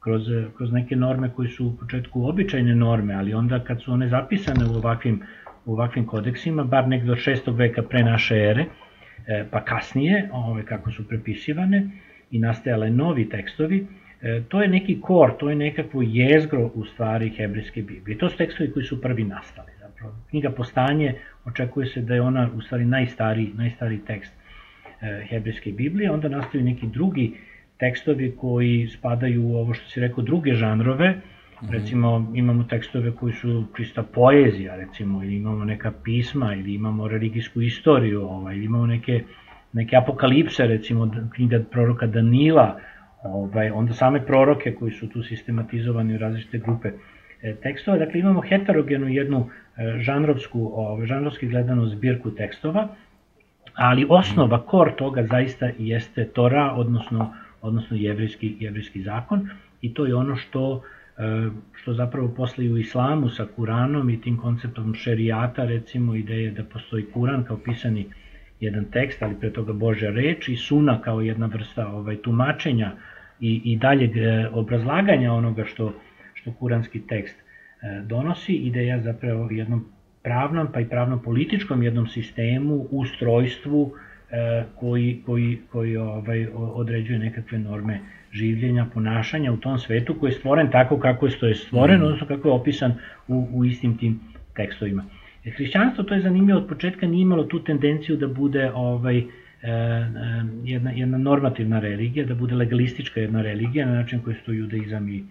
kroz, 0.00 0.22
kroz 0.56 0.72
neke 0.72 0.96
norme 0.96 1.30
koji 1.36 1.48
su 1.48 1.66
u 1.66 1.76
početku 1.76 2.28
običajne 2.28 2.74
norme, 2.74 3.14
ali 3.14 3.34
onda 3.34 3.58
kad 3.64 3.82
su 3.82 3.92
one 3.92 4.08
zapisane 4.08 4.64
u 4.64 4.74
ovakvim, 4.74 5.22
u 5.64 5.72
ovakvim 5.72 6.06
kodeksima, 6.06 6.64
bar 6.64 6.88
nekdo 6.88 7.12
od 7.12 7.18
6. 7.18 7.56
veka 7.56 7.82
pre 7.82 8.02
naše 8.02 8.36
ere, 8.36 8.64
e, 9.26 9.44
pa 9.50 9.64
kasnije, 9.64 10.28
ove, 10.32 10.64
kako 10.64 10.90
su 10.90 11.08
prepisivane 11.08 11.88
i 12.30 12.38
nastajale 12.38 12.90
novi 12.90 13.28
tekstovi, 13.28 13.86
e, 14.22 14.42
to 14.48 14.62
je 14.62 14.68
neki 14.68 15.00
kor, 15.00 15.36
to 15.38 15.50
je 15.50 15.56
nekakvo 15.56 16.02
jezgro 16.02 16.70
u 16.74 16.84
stvari 16.84 17.28
hebrijske 17.28 17.82
Biblije. 17.82 18.18
To 18.18 18.28
su 18.28 18.36
tekstovi 18.36 18.72
koji 18.72 18.84
su 18.84 19.00
prvi 19.00 19.24
nastali. 19.24 19.70
Zapravo. 19.80 20.14
Knjiga 20.30 20.50
Postanje 20.50 21.14
očekuje 21.44 21.86
se 21.86 22.00
da 22.00 22.14
je 22.14 22.22
ona 22.22 22.50
u 22.54 22.60
stvari 22.60 22.84
najstariji, 22.84 23.52
najstariji 23.54 23.98
tekst 24.06 24.32
E, 25.00 25.26
hebrejske 25.28 25.72
Biblije, 25.72 26.10
onda 26.10 26.28
nastaju 26.28 26.64
neki 26.64 26.86
drugi 26.86 27.32
tekstovi 27.78 28.36
koji 28.36 28.88
spadaju 28.88 29.46
u 29.46 29.56
ovo 29.56 29.74
što 29.74 29.88
si 29.88 30.00
rekao 30.00 30.24
druge 30.24 30.54
žanrove, 30.54 31.14
mhm. 31.62 31.72
recimo 31.72 32.32
imamo 32.34 32.64
tekstove 32.64 33.12
koji 33.12 33.32
su 33.32 33.64
čista 33.76 34.02
poezija 34.02 34.76
recimo 34.76 35.24
ili 35.24 35.36
imamo 35.36 35.64
neka 35.64 35.92
pisma 36.04 36.54
ili 36.54 36.74
imamo 36.74 37.08
religijsku 37.08 37.62
istoriju 37.62 38.22
ovaj, 38.22 38.56
ili 38.56 38.64
imamo 38.64 38.86
neke, 38.86 39.24
neke 39.72 39.96
apokalipse 39.96 40.66
recimo 40.66 41.10
knjiga 41.34 41.62
proroka 41.70 42.06
Danila 42.06 42.80
ovaj, 43.22 43.70
onda 43.70 43.92
same 43.92 44.26
proroke 44.26 44.74
koji 44.74 44.92
su 44.92 45.08
tu 45.08 45.22
sistematizovani 45.22 46.14
u 46.14 46.18
različite 46.18 46.58
grupe 46.58 46.90
e, 47.42 47.54
tekstova 47.54 47.98
dakle 47.98 48.20
imamo 48.20 48.40
heterogenu 48.40 49.08
jednu 49.08 49.48
e, 49.76 49.98
žanrovsku 49.98 50.72
ovaj, 50.74 51.06
žanrovski 51.06 51.48
gledanu 51.48 51.86
zbirku 51.86 52.30
tekstova 52.30 52.88
ali 53.76 54.06
osnova, 54.08 54.62
kor 54.66 54.92
toga 54.96 55.22
zaista 55.22 55.70
jeste 55.78 56.24
Tora, 56.24 56.72
odnosno, 56.74 57.34
odnosno 57.62 57.96
jevrijski, 57.96 58.56
jevrijski 58.60 59.02
zakon 59.02 59.48
i 59.80 59.94
to 59.94 60.06
je 60.06 60.14
ono 60.14 60.36
što 60.36 60.82
što 61.72 61.92
zapravo 61.92 62.28
posle 62.28 62.70
u 62.70 62.78
islamu 62.78 63.28
sa 63.28 63.46
Kuranom 63.56 64.10
i 64.10 64.20
tim 64.20 64.36
konceptom 64.36 64.94
šerijata, 64.94 65.64
recimo 65.64 66.14
ideje 66.14 66.50
da 66.50 66.64
postoji 66.64 67.06
Kuran 67.12 67.44
kao 67.44 67.56
pisani 67.56 68.06
jedan 68.60 68.84
tekst, 68.84 69.22
ali 69.22 69.34
pre 69.40 69.52
toga 69.52 69.72
Božja 69.72 70.10
reč 70.10 70.48
i 70.48 70.56
Suna 70.56 71.00
kao 71.02 71.20
jedna 71.20 71.46
vrsta 71.46 71.88
ovaj, 71.88 72.16
tumačenja 72.16 72.92
i, 73.40 73.60
i 73.64 73.76
dalje 73.76 74.10
obrazlaganja 74.52 75.32
onoga 75.32 75.64
što, 75.64 75.92
što 76.34 76.52
kuranski 76.52 77.00
tekst 77.06 77.36
e, 77.36 78.02
donosi, 78.04 78.52
ideja 78.52 79.00
zapravo 79.00 79.48
jednom 79.50 79.84
pravnom 80.22 80.68
pa 80.72 80.80
i 80.80 80.88
pravno-političkom 80.88 81.82
jednom 81.82 82.06
sistemu, 82.06 82.86
ustrojstvu 82.90 83.92
e, 83.94 84.05
koji, 84.74 85.22
koji, 85.26 85.58
koji 85.72 85.96
ovaj, 85.96 86.46
određuje 86.54 87.18
nekakve 87.18 87.58
norme 87.58 88.00
življenja, 88.32 88.86
ponašanja 88.94 89.52
u 89.52 89.56
tom 89.56 89.78
svetu 89.78 90.16
koji 90.20 90.30
je 90.30 90.38
stvoren 90.40 90.70
tako 90.70 90.98
kako 90.98 91.26
je 91.26 91.54
stvoren, 91.54 92.00
mm. 92.00 92.04
odnosno 92.04 92.26
kako 92.26 92.48
je 92.48 92.54
opisan 92.54 92.94
u, 93.28 93.46
u 93.52 93.64
istim 93.64 93.96
tim 93.98 94.20
tekstovima. 94.56 95.04
E, 95.44 95.50
hrišćanstvo, 95.50 96.04
to 96.04 96.14
je 96.14 96.20
zanimljivo, 96.20 96.58
od 96.58 96.68
početka 96.68 97.06
nije 97.06 97.22
imalo 97.22 97.44
tu 97.44 97.62
tendenciju 97.64 98.16
da 98.16 98.28
bude 98.28 98.70
ovaj, 98.74 99.18
e, 99.18 99.22
e, 99.22 99.72
jedna, 100.64 100.90
jedna 100.90 101.18
normativna 101.18 101.80
religija, 101.80 102.26
da 102.26 102.34
bude 102.34 102.54
legalistička 102.54 103.20
jedna 103.20 103.42
religija, 103.42 103.86
na 103.86 103.94
način 103.94 104.20
koji 104.20 104.36
su 104.36 104.44
to 104.44 104.52
judaizam 104.52 105.08
i, 105.08 105.22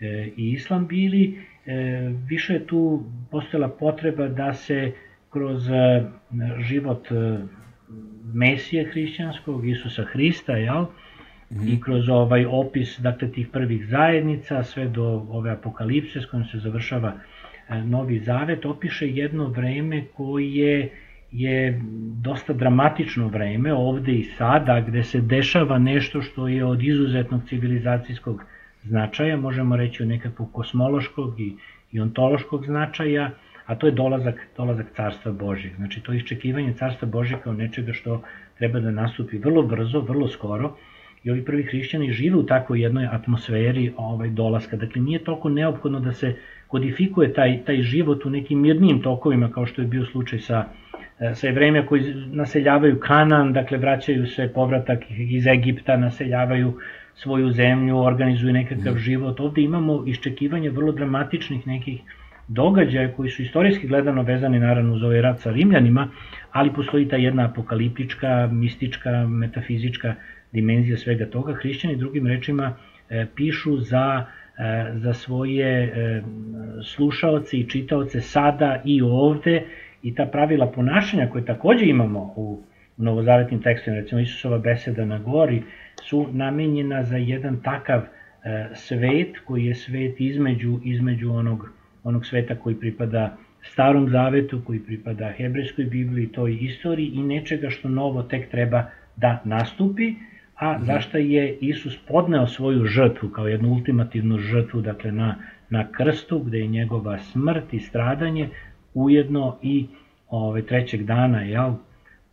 e, 0.00 0.28
i 0.36 0.50
islam 0.52 0.86
bili, 0.86 1.38
e, 1.66 2.12
više 2.28 2.54
je 2.54 2.66
tu 2.66 3.04
postojala 3.30 3.68
potreba 3.68 4.28
da 4.28 4.52
se 4.54 4.92
kroz 5.30 5.68
e, 5.70 6.04
život 6.68 7.12
e, 7.12 7.38
Mesije 8.34 8.84
hrišćanskog, 8.92 9.68
Isusa 9.68 10.04
Hrista, 10.04 10.52
jel? 10.52 10.84
Mm. 11.52 11.68
i 11.68 11.80
kroz 11.80 12.08
ovaj 12.08 12.46
opis 12.46 12.98
dakle 12.98 13.32
tih 13.32 13.48
prvih 13.48 13.86
zajednica 13.86 14.62
sve 14.62 14.88
do 14.88 15.26
ove 15.30 15.50
apokalipse 15.50 16.20
s 16.20 16.26
kojom 16.26 16.44
se 16.44 16.58
završava 16.58 17.12
e, 17.68 17.82
Novi 17.84 18.18
Zavet 18.18 18.66
opiše 18.66 19.08
jedno 19.08 19.46
vreme 19.46 20.04
koje 20.14 20.88
je 21.32 21.80
dosta 22.22 22.52
dramatično 22.52 23.28
vreme 23.28 23.74
ovde 23.74 24.12
i 24.12 24.24
sada 24.24 24.80
gde 24.80 25.02
se 25.02 25.20
dešava 25.20 25.78
nešto 25.78 26.22
što 26.22 26.48
je 26.48 26.64
od 26.64 26.82
izuzetnog 26.82 27.40
civilizacijskog 27.48 28.44
značaja, 28.84 29.36
možemo 29.36 29.76
reći 29.76 30.02
o 30.02 30.06
nekakvog 30.06 30.52
kosmološkog 30.52 31.40
i, 31.40 31.56
i 31.92 32.00
ontološkog 32.00 32.64
značaja, 32.64 33.30
a 33.66 33.74
to 33.74 33.86
je 33.86 33.92
dolazak, 33.92 34.46
dolazak 34.56 34.86
Carstva 34.96 35.32
Božjeg. 35.32 35.76
Znači 35.76 36.00
to 36.00 36.12
iščekivanje 36.12 36.74
Carstva 36.78 37.08
Božjeg 37.08 37.40
kao 37.40 37.52
nečega 37.52 37.92
što 37.92 38.22
treba 38.58 38.80
da 38.80 38.90
nastupi 38.90 39.38
vrlo 39.38 39.62
brzo, 39.62 40.00
vrlo 40.00 40.28
skoro, 40.28 40.76
i 41.24 41.30
ovi 41.30 41.44
prvi 41.44 41.62
hrišćani 41.62 42.12
žive 42.12 42.36
u 42.36 42.46
takvoj 42.46 42.82
jednoj 42.82 43.06
atmosferi 43.06 43.92
ovaj 43.96 44.28
dolaska. 44.28 44.76
Dakle, 44.76 45.02
nije 45.02 45.24
toliko 45.24 45.48
neophodno 45.48 46.00
da 46.00 46.12
se 46.12 46.34
kodifikuje 46.68 47.32
taj, 47.32 47.64
taj 47.64 47.82
život 47.82 48.24
u 48.24 48.30
nekim 48.30 48.60
mirnim 48.60 49.02
tokovima, 49.02 49.50
kao 49.50 49.66
što 49.66 49.82
je 49.82 49.88
bio 49.88 50.04
slučaj 50.04 50.38
sa, 50.38 50.64
e, 51.20 51.34
sa 51.34 51.48
evrejima 51.48 51.86
koji 51.86 52.14
naseljavaju 52.32 53.00
Kanan, 53.00 53.52
dakle 53.52 53.78
vraćaju 53.78 54.26
se 54.26 54.48
povratak 54.54 55.04
iz 55.18 55.46
Egipta, 55.46 55.96
naseljavaju 55.96 56.72
svoju 57.14 57.50
zemlju, 57.50 57.98
organizuju 57.98 58.52
nekakav 58.52 58.94
mm. 58.94 58.98
život. 58.98 59.40
Ovde 59.40 59.62
imamo 59.62 60.02
iščekivanje 60.06 60.70
vrlo 60.70 60.92
dramatičnih 60.92 61.66
nekih 61.66 62.00
događaja 62.48 63.12
koji 63.12 63.30
su 63.30 63.42
istorijski 63.42 63.86
gledano 63.86 64.22
vezani 64.22 64.60
naravno 64.60 64.94
uz 64.94 65.02
ovaj 65.02 65.20
rat 65.20 65.40
sa 65.40 65.50
Rimljanima, 65.50 66.08
ali 66.52 66.72
postoji 66.72 67.08
ta 67.08 67.16
jedna 67.16 67.44
apokaliptička, 67.44 68.48
mistička, 68.52 69.26
metafizička 69.26 70.14
dimenzija 70.52 70.96
svega 70.96 71.26
toga. 71.26 71.54
Hrišćani 71.54 71.96
drugim 71.96 72.26
rečima 72.26 72.76
e, 73.10 73.26
pišu 73.36 73.76
za 73.76 74.26
e, 74.58 74.92
za 74.94 75.14
svoje 75.14 75.84
e, 75.84 76.22
slušaoce 76.84 77.56
i 77.56 77.68
čitaoce 77.68 78.20
sada 78.20 78.82
i 78.84 79.02
ovde 79.02 79.62
i 80.02 80.14
ta 80.14 80.26
pravila 80.26 80.66
ponašanja 80.66 81.28
koje 81.30 81.44
takođe 81.44 81.86
imamo 81.86 82.32
u, 82.36 82.62
novozavetnim 82.96 83.62
tekstovima, 83.62 84.00
recimo 84.00 84.20
Isusova 84.20 84.58
beseda 84.58 85.04
na 85.04 85.18
gori, 85.18 85.62
su 86.02 86.28
namenjena 86.32 87.02
za 87.02 87.16
jedan 87.16 87.60
takav 87.62 88.02
svet 88.74 89.38
koji 89.44 89.64
je 89.64 89.74
svet 89.74 90.20
između, 90.20 90.80
između 90.84 91.32
onog, 91.32 91.70
onog 92.04 92.26
sveta 92.26 92.54
koji 92.54 92.74
pripada 92.74 93.36
starom 93.62 94.08
zavetu, 94.08 94.62
koji 94.66 94.80
pripada 94.80 95.32
hebrejskoj 95.36 95.84
Bibliji, 95.84 96.32
toj 96.32 96.58
istoriji 96.60 97.06
i 97.14 97.22
nečega 97.22 97.70
što 97.70 97.88
novo 97.88 98.22
tek 98.22 98.50
treba 98.50 98.84
da 99.16 99.42
nastupi, 99.44 100.14
a 100.54 100.72
mhm. 100.72 100.84
zašto 100.84 101.18
je 101.18 101.56
Isus 101.60 101.96
podneo 102.08 102.46
svoju 102.46 102.84
žrtvu 102.84 103.28
kao 103.28 103.48
jednu 103.48 103.68
ultimativnu 103.68 104.38
žrtvu, 104.38 104.80
dakle 104.80 105.12
na, 105.12 105.36
na 105.70 105.92
krstu 105.92 106.38
gde 106.38 106.58
je 106.58 106.66
njegova 106.66 107.18
smrt 107.18 107.74
i 107.74 107.80
stradanje 107.80 108.48
ujedno 108.94 109.58
i 109.62 109.86
ove, 110.28 110.62
trećeg 110.62 111.02
dana, 111.04 111.40
jel, 111.40 111.72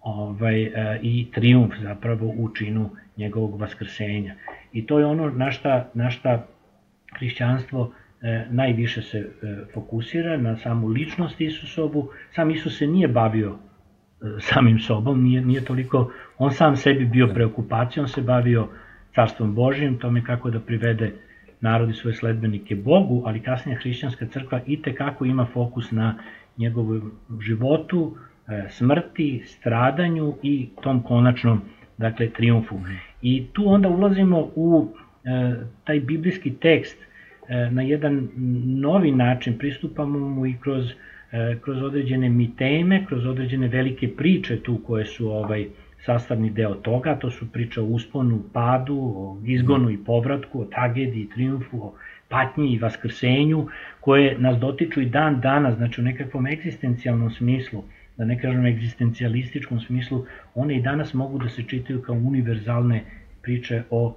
ovaj, 0.01 0.63
e, 0.63 0.99
i 1.01 1.27
triumf 1.31 1.73
zapravo 1.81 2.27
u 2.27 2.49
činu 2.55 2.89
njegovog 3.17 3.59
vaskrsenja. 3.59 4.35
I 4.73 4.85
to 4.85 4.99
je 4.99 5.05
ono 5.05 5.29
na 5.29 5.51
šta, 5.51 5.89
na 5.93 6.09
šta 6.09 6.45
hrišćanstvo 7.17 7.91
najviše 8.49 9.01
se 9.01 9.17
e, 9.17 9.55
fokusira, 9.73 10.37
na 10.37 10.55
samu 10.57 10.87
ličnost 10.87 11.41
Isusovu. 11.41 12.09
Sam 12.31 12.51
Isus 12.51 12.77
se 12.77 12.87
nije 12.87 13.07
bavio 13.07 13.55
samim 14.39 14.79
sobom, 14.79 15.23
nije, 15.23 15.41
nije 15.41 15.65
toliko, 15.65 16.11
on 16.37 16.51
sam 16.51 16.75
sebi 16.75 17.05
bio 17.05 17.27
da. 17.27 17.33
preokupacijom, 17.33 18.07
se 18.07 18.21
bavio 18.21 18.67
carstvom 19.15 19.55
Božijim, 19.55 19.97
tome 19.97 20.23
kako 20.25 20.49
da 20.49 20.59
privede 20.59 21.13
narodi 21.61 21.93
svoje 21.93 22.13
sledbenike 22.13 22.75
Bogu, 22.75 23.23
ali 23.25 23.43
kasnije 23.43 23.77
hrišćanska 23.77 24.25
crkva 24.25 24.61
i 24.67 24.81
kako 24.81 25.25
ima 25.25 25.45
fokus 25.53 25.91
na 25.91 26.15
njegovom 26.57 27.11
životu, 27.41 28.15
e, 28.47 28.65
smrti, 28.69 29.41
stradanju 29.45 30.35
i 30.43 30.69
tom 30.81 31.03
konačnom 31.03 31.61
dakle, 31.97 32.29
triumfu. 32.29 32.75
Mhm. 32.77 32.93
I 33.21 33.45
tu 33.53 33.63
onda 33.67 33.89
ulazimo 33.89 34.49
u 34.55 34.93
e, 35.23 35.55
taj 35.83 35.99
biblijski 35.99 36.53
tekst 36.53 37.01
e, 37.01 37.08
na 37.71 37.81
jedan 37.81 38.27
novi 38.65 39.11
način, 39.11 39.57
pristupamo 39.57 40.19
mu 40.19 40.45
i 40.45 40.55
kroz, 40.61 40.93
kroz 41.61 41.81
određene 41.81 42.29
miteme, 42.29 43.05
kroz 43.05 43.25
određene 43.25 43.67
velike 43.67 44.15
priče 44.15 44.59
tu 44.59 44.81
koje 44.87 45.05
su 45.05 45.29
ovaj, 45.31 45.67
sastavni 46.05 46.49
deo 46.49 46.75
toga, 46.75 47.15
to 47.15 47.31
su 47.31 47.51
priče 47.51 47.81
o 47.81 47.85
usponu, 47.85 48.43
padu, 48.53 48.97
o 48.97 49.37
izgonu 49.45 49.89
i 49.89 49.97
povratku, 49.97 50.61
o 50.61 50.65
tragediji, 50.65 51.29
triumfu, 51.33 51.77
o 51.77 51.93
patnji 52.29 52.73
i 52.73 52.79
vaskrsenju, 52.79 53.67
koje 53.99 54.37
nas 54.37 54.57
dotiču 54.59 55.01
i 55.01 55.05
dan 55.05 55.41
danas, 55.41 55.75
znači 55.75 56.01
u 56.01 56.03
nekakvom 56.03 56.47
egzistencijalnom 56.47 57.31
smislu, 57.31 57.83
da 58.17 58.25
ne 58.25 58.39
kažem 58.39 58.65
egzistencijalističkom 58.65 59.79
smislu, 59.79 60.25
one 60.55 60.77
i 60.77 60.81
danas 60.81 61.13
mogu 61.13 61.37
da 61.37 61.49
se 61.49 61.63
čitaju 61.63 62.01
kao 62.01 62.15
univerzalne 62.15 63.03
priče 63.41 63.83
o 63.89 64.15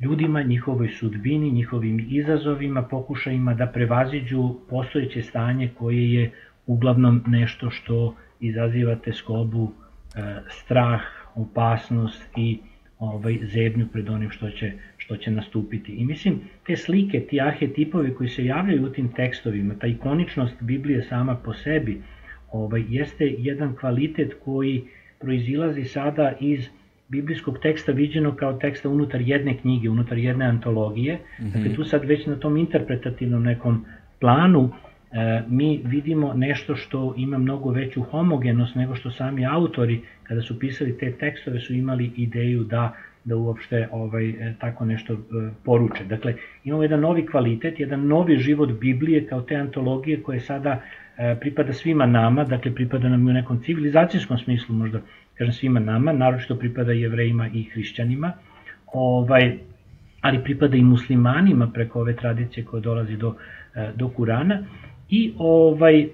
ljudima, 0.00 0.42
njihovoj 0.42 0.88
sudbini, 0.88 1.50
njihovim 1.50 2.06
izazovima, 2.10 2.82
pokušajima 2.82 3.54
da 3.54 3.66
prevaziđu 3.66 4.54
postojeće 4.70 5.22
stanje 5.22 5.70
koje 5.78 6.12
je 6.12 6.30
uglavnom 6.66 7.22
nešto 7.26 7.70
što 7.70 8.14
izaziva 8.40 8.94
teskobu 8.94 9.72
E, 10.16 10.42
strah, 10.48 11.02
opasnost 11.34 12.22
i 12.36 12.58
ovaj, 12.98 13.38
zebnju 13.42 13.86
pred 13.92 14.08
onim 14.08 14.30
što 14.30 14.50
će, 14.50 14.72
što 14.96 15.16
će 15.16 15.30
nastupiti. 15.30 15.92
I 15.92 16.04
mislim, 16.04 16.40
te 16.66 16.76
slike, 16.76 17.20
ti 17.20 17.40
arhetipovi 17.40 18.14
koji 18.14 18.28
se 18.28 18.44
javljaju 18.44 18.86
u 18.86 18.88
tim 18.88 19.08
tekstovima, 19.12 19.74
ta 19.74 19.86
ikoničnost 19.86 20.54
Biblije 20.60 21.02
sama 21.02 21.36
po 21.36 21.54
sebi, 21.54 22.02
ovaj, 22.52 22.84
jeste 22.88 23.34
jedan 23.38 23.76
kvalitet 23.76 24.34
koji 24.44 24.84
proizilazi 25.20 25.84
sada 25.84 26.32
iz 26.40 26.68
biblijskog 27.10 27.58
teksta 27.58 27.92
viđeno 27.92 28.36
kao 28.36 28.52
teksta 28.52 28.88
unutar 28.88 29.20
jedne 29.20 29.56
knjige, 29.56 29.90
unutar 29.90 30.18
jedne 30.18 30.44
antologije. 30.44 31.14
Mm 31.14 31.44
-hmm. 31.44 31.52
Dakle, 31.52 31.74
tu 31.74 31.84
sad 31.84 32.04
već 32.04 32.26
na 32.26 32.36
tom 32.36 32.56
interpretativnom 32.56 33.42
nekom 33.42 33.84
planu 34.20 34.70
E, 35.12 35.42
mi 35.48 35.80
vidimo 35.84 36.34
nešto 36.34 36.76
što 36.76 37.14
ima 37.16 37.38
mnogo 37.38 37.70
veću 37.70 38.02
homogenost 38.02 38.74
nego 38.74 38.94
što 38.94 39.10
sami 39.10 39.46
autori 39.46 40.00
kada 40.22 40.42
su 40.42 40.58
pisali 40.58 40.98
te 40.98 41.12
tekstove 41.12 41.60
su 41.60 41.74
imali 41.74 42.12
ideju 42.16 42.64
da 42.64 42.96
da 43.24 43.36
uopšte 43.36 43.88
ovaj 43.92 44.28
e, 44.28 44.54
tako 44.60 44.84
nešto 44.84 45.14
e, 45.14 45.18
poruče. 45.64 46.04
Dakle, 46.04 46.34
imamo 46.64 46.82
jedan 46.82 47.00
novi 47.00 47.26
kvalitet, 47.26 47.80
jedan 47.80 48.06
novi 48.06 48.36
život 48.36 48.70
Biblije 48.80 49.26
kao 49.26 49.42
te 49.42 49.56
antologije 49.56 50.22
koje 50.22 50.40
sada 50.40 50.82
pripada 51.40 51.72
svima 51.72 52.06
nama, 52.06 52.44
dakle 52.44 52.74
pripada 52.74 53.08
nam 53.08 53.28
u 53.28 53.32
nekom 53.32 53.60
civilizacijskom 53.62 54.38
smislu 54.38 54.74
možda, 54.74 55.00
kažem 55.40 55.52
svima 55.52 55.80
nama, 55.80 56.12
naročito 56.12 56.54
pripada 56.54 56.92
jevrejima 56.92 57.48
i 57.48 57.62
hrišćanima, 57.72 58.32
ovaj, 58.92 59.58
ali 60.20 60.42
pripada 60.44 60.76
i 60.76 60.82
muslimanima 60.82 61.70
preko 61.74 62.00
ove 62.00 62.16
tradicije 62.16 62.64
koje 62.64 62.80
dolazi 62.80 63.16
do, 63.16 63.34
do 63.96 64.08
Kurana. 64.08 64.58
I 65.10 65.32
ovaj, 65.38 66.00
e, 66.00 66.08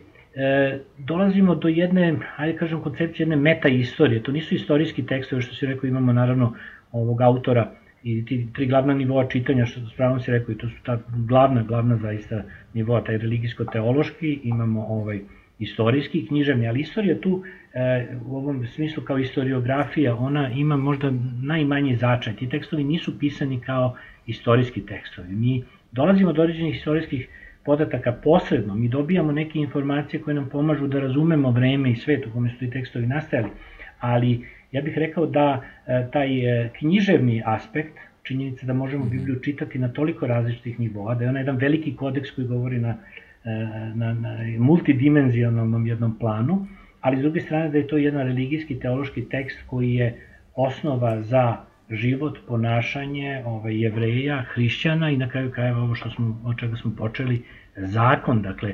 dolazimo 0.98 1.54
do 1.54 1.68
jedne, 1.68 2.14
ajde 2.36 2.58
kažem, 2.58 2.80
koncepcije 2.80 3.24
jedne 3.24 3.36
meta 3.36 3.68
istorije. 3.68 4.22
To 4.22 4.32
nisu 4.32 4.54
istorijski 4.54 5.06
tekstovi, 5.06 5.42
što 5.42 5.54
si 5.54 5.66
rekao, 5.66 5.88
imamo 5.88 6.12
naravno 6.12 6.54
ovog 6.92 7.20
autora 7.20 7.70
i 8.02 8.24
ti 8.24 8.46
tri 8.54 8.66
glavna 8.66 8.94
nivoa 8.94 9.28
čitanja, 9.28 9.66
što 9.66 9.80
s 9.80 9.96
pravom 9.96 10.20
si 10.20 10.30
rekao, 10.30 10.52
i 10.52 10.58
to 10.58 10.68
su 10.68 10.76
ta 10.84 10.98
glavna, 11.28 11.62
glavna 11.62 11.96
zaista 11.96 12.42
nivoa, 12.74 13.04
taj 13.04 13.18
religijsko-teološki, 13.18 14.40
imamo 14.42 14.86
ovaj 14.88 15.20
istorijski, 15.58 16.26
književni, 16.26 16.68
ali 16.68 16.80
istorija 16.80 17.20
tu 17.20 17.42
e, 17.42 17.65
u 18.26 18.36
ovom 18.36 18.66
smislu 18.66 19.02
kao 19.04 19.18
istoriografija, 19.18 20.16
ona 20.16 20.50
ima 20.50 20.76
možda 20.76 21.12
najmanji 21.42 21.96
začaj. 21.96 22.36
Ti 22.36 22.48
tekstovi 22.48 22.84
nisu 22.84 23.18
pisani 23.18 23.60
kao 23.60 23.96
istorijski 24.26 24.86
tekstovi. 24.86 25.28
Mi 25.28 25.64
dolazimo 25.92 26.32
do 26.32 26.42
određenih 26.42 26.76
istorijskih 26.76 27.28
podataka 27.64 28.12
posredno, 28.12 28.74
mi 28.74 28.88
dobijamo 28.88 29.32
neke 29.32 29.58
informacije 29.58 30.22
koje 30.22 30.34
nam 30.34 30.48
pomažu 30.48 30.86
da 30.86 31.00
razumemo 31.00 31.50
vreme 31.50 31.90
i 31.90 31.96
svet 31.96 32.26
u 32.26 32.30
kome 32.32 32.50
su 32.50 32.58
ti 32.58 32.70
tekstovi 32.70 33.06
nastajali, 33.06 33.50
ali 34.00 34.46
ja 34.72 34.82
bih 34.82 34.98
rekao 34.98 35.26
da 35.26 35.62
e, 35.86 36.06
taj 36.12 36.30
e, 36.38 36.70
književni 36.78 37.42
aspekt, 37.44 37.98
činjenica 38.22 38.66
da 38.66 38.72
možemo 38.72 39.04
mhm. 39.04 39.16
Bibliju 39.16 39.40
čitati 39.40 39.78
na 39.78 39.88
toliko 39.88 40.26
različitih 40.26 40.80
nivoa, 40.80 41.14
da 41.14 41.24
je 41.24 41.30
ona 41.30 41.38
jedan 41.38 41.56
veliki 41.56 41.96
kodeks 41.96 42.30
koji 42.30 42.46
govori 42.46 42.78
na, 42.78 42.96
e, 43.44 43.50
na, 43.94 44.14
na 44.14 44.38
multidimenzionalnom 44.58 45.86
jednom 45.86 46.18
planu, 46.18 46.66
ali 47.06 47.16
s 47.16 47.20
druge 47.20 47.40
strane 47.40 47.68
da 47.68 47.78
je 47.78 47.86
to 47.86 47.96
jedan 47.96 48.26
religijski 48.26 48.78
teološki 48.80 49.28
tekst 49.28 49.58
koji 49.66 49.94
je 49.94 50.14
osnova 50.54 51.22
za 51.22 51.56
život, 51.90 52.38
ponašanje 52.46 53.42
ovaj, 53.44 53.80
jevreja, 53.80 54.44
hrišćana 54.54 55.10
i 55.10 55.16
na 55.16 55.28
kraju 55.28 55.50
krajeva 55.50 55.82
ovo 55.82 55.94
što 55.94 56.10
smo, 56.10 56.40
od 56.44 56.58
čega 56.58 56.76
smo 56.76 56.92
počeli, 56.96 57.42
zakon, 57.76 58.42
dakle, 58.42 58.72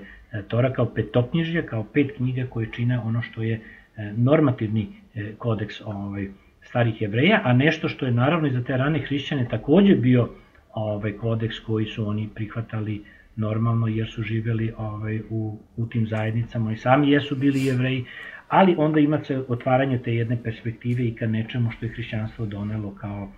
Tora 0.48 0.72
kao 0.72 0.86
petoknjižje, 0.86 1.66
kao 1.66 1.84
pet 1.84 2.16
knjiga 2.16 2.46
koje 2.50 2.70
čine 2.72 2.98
ono 2.98 3.22
što 3.22 3.42
je 3.42 3.54
e, 3.54 4.12
normativni 4.16 4.86
e, 5.14 5.32
kodeks 5.38 5.80
ovaj, 5.84 6.28
starih 6.62 7.02
jevreja, 7.02 7.40
a 7.44 7.52
nešto 7.52 7.88
što 7.88 8.06
je 8.06 8.12
naravno 8.12 8.48
i 8.48 8.52
za 8.52 8.64
te 8.64 8.76
rane 8.76 8.98
hrišćane 8.98 9.48
takođe 9.50 9.94
bio 9.94 10.28
ovaj 10.74 11.12
kodeks 11.12 11.60
koji 11.60 11.86
su 11.86 12.08
oni 12.08 12.28
prihvatali 12.34 13.02
normalno 13.36 13.86
jer 13.86 14.10
su 14.10 14.22
živeli 14.22 14.72
ovaj, 14.76 15.20
u, 15.30 15.58
u 15.76 15.86
tim 15.86 16.06
zajednicama 16.06 16.72
i 16.72 16.76
sami 16.76 17.10
jesu 17.10 17.36
bili 17.36 17.64
jevreji, 17.64 18.04
ali 18.48 18.74
onda 18.78 19.00
imate 19.00 19.42
otvaranje 19.48 19.98
te 19.98 20.14
jedne 20.14 20.42
perspektive 20.42 21.04
i 21.04 21.14
ka 21.14 21.26
nečemu 21.26 21.70
što 21.70 21.86
je 21.86 21.92
hrišćanstvo 21.92 22.46
donelo 22.46 22.94
kao 22.94 23.32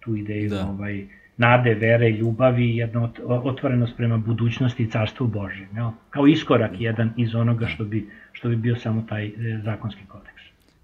tu 0.00 0.16
ideju 0.16 0.50
da. 0.50 0.66
ovaj, 0.66 1.06
nade, 1.36 1.74
vere, 1.74 2.10
ljubavi, 2.10 2.76
jedna 2.76 3.10
otvorenost 3.26 3.96
prema 3.96 4.16
budućnosti 4.16 4.82
i 4.82 4.90
carstvu 4.90 5.26
Božjem. 5.26 5.68
Kao 6.10 6.26
iskorak 6.26 6.70
jedan 6.78 7.12
iz 7.16 7.34
onoga 7.34 7.66
što 7.66 7.84
bi, 7.84 8.08
što 8.32 8.48
bi 8.48 8.56
bio 8.56 8.76
samo 8.76 9.04
taj 9.08 9.26
e, 9.26 9.32
zakonski 9.64 10.02
kodeks. 10.08 10.39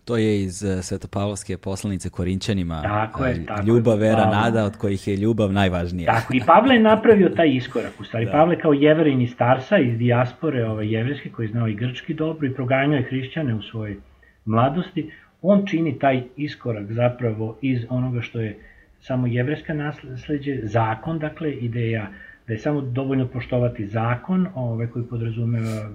To 0.07 0.17
je 0.17 0.43
iz 0.43 0.63
uh, 0.63 0.81
Svetopavlovske 0.83 1.57
poslanice 1.59 2.11
Korinćanima. 2.11 2.83
Tako 2.83 3.25
je, 3.25 3.33
e, 3.35 3.47
tako 3.47 3.67
Ljubav, 3.67 3.99
vera, 3.99 4.17
Pavle. 4.17 4.37
nada, 4.37 4.65
od 4.65 4.77
kojih 4.77 5.09
je 5.09 5.17
ljubav 5.17 5.53
najvažnija. 5.53 6.13
Tako, 6.13 6.35
i 6.35 6.41
Pavle 6.47 6.75
je 6.75 6.81
napravio 6.81 7.29
taj 7.29 7.49
iskorak. 7.55 7.93
U 8.01 8.05
stvari, 8.05 8.27
da. 8.27 8.33
Pavle 8.33 8.59
kao 8.61 8.73
jeverin 8.73 9.21
iz 9.21 9.31
Starsa, 9.31 9.79
iz 9.79 9.99
dijaspore 9.99 10.65
ove, 10.65 10.89
jeverske, 10.89 11.31
koji 11.31 11.49
znao 11.49 11.69
i 11.69 11.75
grčki 11.75 12.15
dobro 12.15 12.47
i 12.47 12.55
proganjao 12.55 12.97
je 12.97 13.03
hrišćane 13.03 13.55
u 13.55 13.63
svojoj 13.63 13.97
mladosti, 14.45 15.11
on 15.43 15.67
čini 15.67 15.99
taj 15.99 16.23
iskorak 16.37 16.93
zapravo 16.93 17.59
iz 17.63 17.85
onoga 17.89 18.21
što 18.21 18.41
je 18.41 18.59
samo 19.01 19.27
jevreska 19.27 19.75
nasledđe, 19.75 20.61
zakon, 20.63 21.19
dakle, 21.19 21.53
ideja 21.53 22.09
da 22.47 22.53
je 22.53 22.59
samo 22.59 22.81
dovoljno 22.81 23.27
poštovati 23.27 23.87
zakon, 23.87 24.47
ovaj, 24.55 24.87
koji 24.87 25.05
podrazumeva 25.05 25.91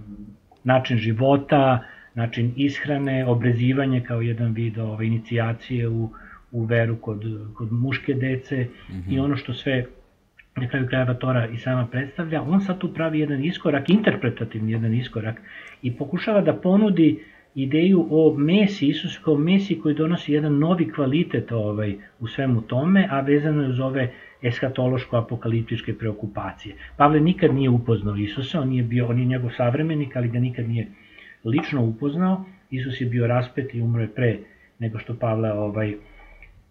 način 0.64 0.98
života, 0.98 1.80
način 2.16 2.54
ishrane, 2.56 3.26
obrezivanje 3.26 4.04
kao 4.08 4.22
jedan 4.22 4.54
vid 4.54 4.78
ovaj, 4.78 5.06
inicijacije 5.06 5.90
u, 5.90 6.10
u 6.52 6.64
veru 6.64 6.96
kod, 6.96 7.24
kod 7.54 7.72
muške 7.72 8.14
dece 8.14 8.68
mm 8.90 8.94
-hmm. 8.94 9.14
i 9.14 9.20
ono 9.20 9.36
što 9.36 9.54
sve 9.54 9.86
na 10.56 10.68
kraju 10.68 10.88
krajeva 10.88 11.14
Tora 11.14 11.48
i 11.48 11.58
sama 11.58 11.88
predstavlja, 11.88 12.42
on 12.42 12.62
sad 12.62 12.78
tu 12.78 12.94
pravi 12.94 13.20
jedan 13.20 13.46
iskorak, 13.46 13.90
interpretativni 13.90 14.72
jedan 14.72 14.94
iskorak 14.94 15.42
i 15.82 15.98
pokušava 15.98 16.42
da 16.42 16.54
ponudi 16.54 17.24
ideju 17.56 18.08
o 18.10 18.36
Mesi, 18.38 18.88
Isus 18.88 19.18
kao 19.18 19.38
Mesi 19.38 19.80
koji 19.80 19.96
donosi 19.96 20.34
jedan 20.34 20.60
novi 20.60 20.92
kvalitet 20.92 21.52
ovaj, 21.52 21.96
u 22.20 22.28
svemu 22.28 22.62
tome, 22.62 23.08
a 23.12 23.22
vezano 23.22 23.62
je 23.62 23.70
uz 23.70 23.80
ove 23.80 24.12
eskatološko-apokaliptičke 24.42 25.94
preokupacije. 25.94 26.76
Pavle 26.98 27.20
nikad 27.20 27.54
nije 27.56 27.70
upoznao 27.70 28.16
Isusa, 28.16 28.62
on, 28.62 28.70
nije 28.70 28.84
bio, 28.84 29.08
on 29.08 29.20
je 29.20 29.26
njegov 29.26 29.50
savremenik, 29.58 30.16
ali 30.16 30.28
ga 30.28 30.40
nikad 30.40 30.70
nije 30.70 30.88
lično 31.44 31.84
upoznao. 31.84 32.46
Isus 32.70 33.02
je 33.02 33.08
bio 33.08 33.28
raspet 33.28 33.74
i 33.74 33.82
umro 33.82 34.02
je 34.02 34.14
pre 34.14 34.38
nego 34.80 35.00
što 35.00 35.16
Pavle 35.16 35.52
ovaj, 35.54 35.96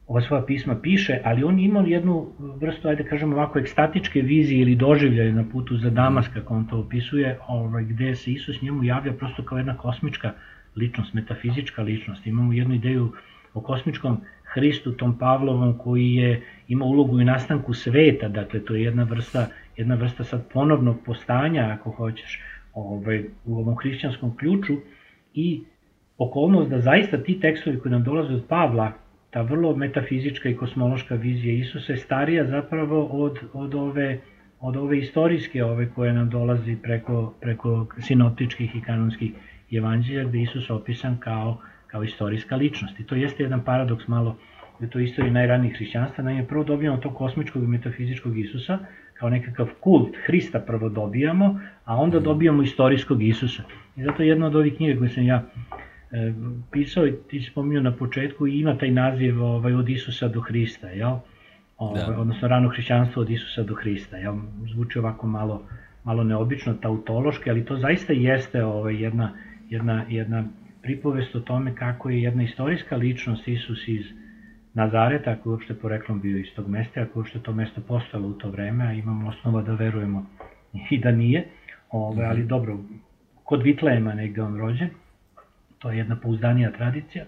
ova 0.07 0.21
svoja 0.21 0.43
pisma 0.43 0.75
piše, 0.83 1.21
ali 1.25 1.45
on 1.45 1.59
imao 1.59 1.83
jednu 1.87 2.33
vrstu, 2.39 2.89
ajde 2.89 3.05
kažemo 3.05 3.37
ovako, 3.37 3.59
ekstatičke 3.59 4.23
vizije 4.23 4.61
ili 4.61 4.75
doživljaje 4.75 5.33
na 5.33 5.45
putu 5.53 5.77
za 5.77 5.91
Damas, 5.91 6.29
kako 6.29 6.55
on 6.55 6.67
to 6.67 6.79
opisuje, 6.79 7.39
ovaj, 7.49 7.85
gde 7.85 8.15
se 8.15 8.33
Isus 8.33 8.63
njemu 8.63 8.85
javlja 8.85 9.13
prosto 9.13 9.43
kao 9.43 9.59
jedna 9.59 9.77
kosmička 9.77 10.33
ličnost, 10.77 11.15
metafizička 11.15 11.83
ličnost. 11.83 12.27
Imamo 12.27 12.53
jednu 12.53 12.75
ideju 12.75 13.13
o 13.55 13.61
kosmičkom 13.61 14.21
Hristu, 14.45 14.93
tom 14.93 15.19
Pavlovom, 15.19 15.79
koji 15.79 16.15
je 16.15 16.43
ima 16.69 16.85
ulogu 16.85 17.21
i 17.21 17.25
nastanku 17.25 17.75
sveta, 17.75 18.29
dakle 18.29 18.65
to 18.65 18.75
je 18.75 18.83
jedna 18.83 19.03
vrsta, 19.03 19.47
jedna 19.77 19.95
vrsta 19.95 20.25
sad 20.25 20.49
ponovnog 20.53 20.97
postanja, 21.07 21.77
ako 21.79 21.91
hoćeš, 21.91 22.41
ovaj, 22.75 23.25
u 23.47 23.59
ovom 23.59 23.77
hrišćanskom 23.77 24.37
ključu 24.37 24.77
i 25.35 25.61
okolnost 26.19 26.71
da 26.71 26.81
zaista 26.81 27.23
ti 27.23 27.41
tekstovi 27.41 27.79
koji 27.79 27.93
nam 27.93 28.05
dolaze 28.05 28.35
od 28.35 28.45
Pavla, 28.49 28.93
ta 29.31 29.43
vrlo 29.43 29.77
metafizička 29.77 30.49
i 30.49 30.57
kosmološka 30.57 31.15
vizija 31.15 31.55
Isusa 31.55 31.93
je 31.93 31.99
starija 31.99 32.47
zapravo 32.47 33.05
od, 33.05 33.39
od 33.53 33.75
ove 33.75 34.21
od 34.61 34.77
ove 34.77 34.99
istorijske 34.99 35.65
ove 35.65 35.89
koje 35.95 36.13
nam 36.13 36.31
dolazi 36.31 36.77
preko, 36.83 37.35
preko 37.41 37.87
sinoptičkih 37.99 38.77
i 38.77 38.81
kanonskih 38.81 39.33
evanđelja 39.73 40.25
gde 40.25 40.43
Isus 40.43 40.71
opisan 40.71 41.17
kao, 41.21 41.61
kao 41.87 42.05
istorijska 42.05 42.57
ličnost. 42.57 43.01
I 43.01 43.07
to 43.07 43.15
jeste 43.15 43.43
jedan 43.43 43.65
paradoks 43.65 44.09
malo 44.09 44.37
u 44.81 44.87
toj 44.87 45.05
istoriji 45.05 45.33
najranijih 45.33 45.77
hrišćanstva. 45.77 46.25
Naime, 46.25 46.47
prvo 46.47 46.65
dobijamo 46.65 46.97
tog 46.97 47.15
kosmičkog 47.15 47.65
i 47.65 47.67
metafizičkog 47.67 48.39
Isusa, 48.39 48.79
kao 49.21 49.31
nekakav 49.31 49.69
kult 49.81 50.17
Hrista 50.27 50.59
prvo 50.59 50.89
dobijamo, 50.89 51.61
a 51.85 51.97
onda 51.97 52.17
mhm. 52.17 52.25
dobijamo 52.25 52.63
istorijskog 52.63 53.23
Isusa. 53.23 53.63
I 53.97 54.03
zato 54.03 54.23
jedna 54.23 54.47
od 54.47 54.57
ovih 54.57 54.77
knjiga 54.77 54.99
koje 54.99 55.11
sam 55.11 55.25
ja 55.25 55.43
e, 56.13 56.33
pisao 56.73 57.07
i 57.07 57.13
ti 57.29 57.41
spominjao 57.41 57.83
na 57.83 57.93
početku 57.93 58.47
ima 58.47 58.79
taj 58.79 58.91
naziv 58.91 59.43
ovaj, 59.43 59.75
od 59.75 59.89
Isusa 59.89 60.29
do 60.29 60.41
Hrista, 60.41 60.89
jel? 60.89 61.17
Ovaj, 61.79 62.07
da. 62.07 62.21
Odnosno 62.21 62.49
rano 62.49 62.69
hrišćanstvo 62.69 63.23
od 63.23 63.31
Isusa 63.31 63.63
do 63.63 63.75
Hrista, 63.75 64.17
jel? 64.17 64.35
Zvuči 64.73 64.99
ovako 64.99 65.27
malo, 65.27 65.63
malo 66.05 66.25
neobično, 66.25 66.75
tautološki, 66.75 67.51
ali 67.51 67.65
to 67.65 67.77
zaista 67.77 68.13
jeste 68.13 68.65
ovaj, 68.65 69.03
jedna, 69.03 69.33
jedna, 69.69 70.05
jedna 70.09 70.45
pripovest 70.83 71.37
o 71.37 71.41
tome 71.41 71.75
kako 71.75 72.11
je 72.11 72.23
jedna 72.23 72.43
istorijska 72.43 72.97
ličnost 72.97 73.49
Isus 73.49 73.89
iz 73.89 74.07
Nazareta, 74.75 75.31
ako 75.31 75.49
je 75.49 75.53
uopšte 75.53 75.75
poreklom 75.75 76.21
bio 76.21 76.39
iz 76.39 76.47
tog 76.57 76.69
mesta, 76.69 77.01
ako 77.01 77.19
je 77.19 77.21
uopšte 77.21 77.39
to 77.39 77.53
mesto 77.53 77.81
postalo 77.81 78.29
u 78.29 78.33
to 78.33 78.51
vreme, 78.51 78.87
a 78.87 78.93
imamo 78.93 79.29
osnova 79.29 79.63
da 79.63 79.75
verujemo 79.75 80.27
i 80.91 80.99
da 80.99 81.11
nije, 81.11 81.45
ove, 81.91 82.25
ali 82.25 82.39
mhm. 82.41 82.49
dobro, 82.49 82.79
kod 83.45 83.63
Vitlejema 83.63 84.15
negde 84.15 84.43
on 84.43 84.59
rođen, 84.59 84.89
to 85.79 85.91
je 85.91 85.99
jedna 85.99 86.17
pouzdanija 86.17 86.73
tradicija, 86.73 87.25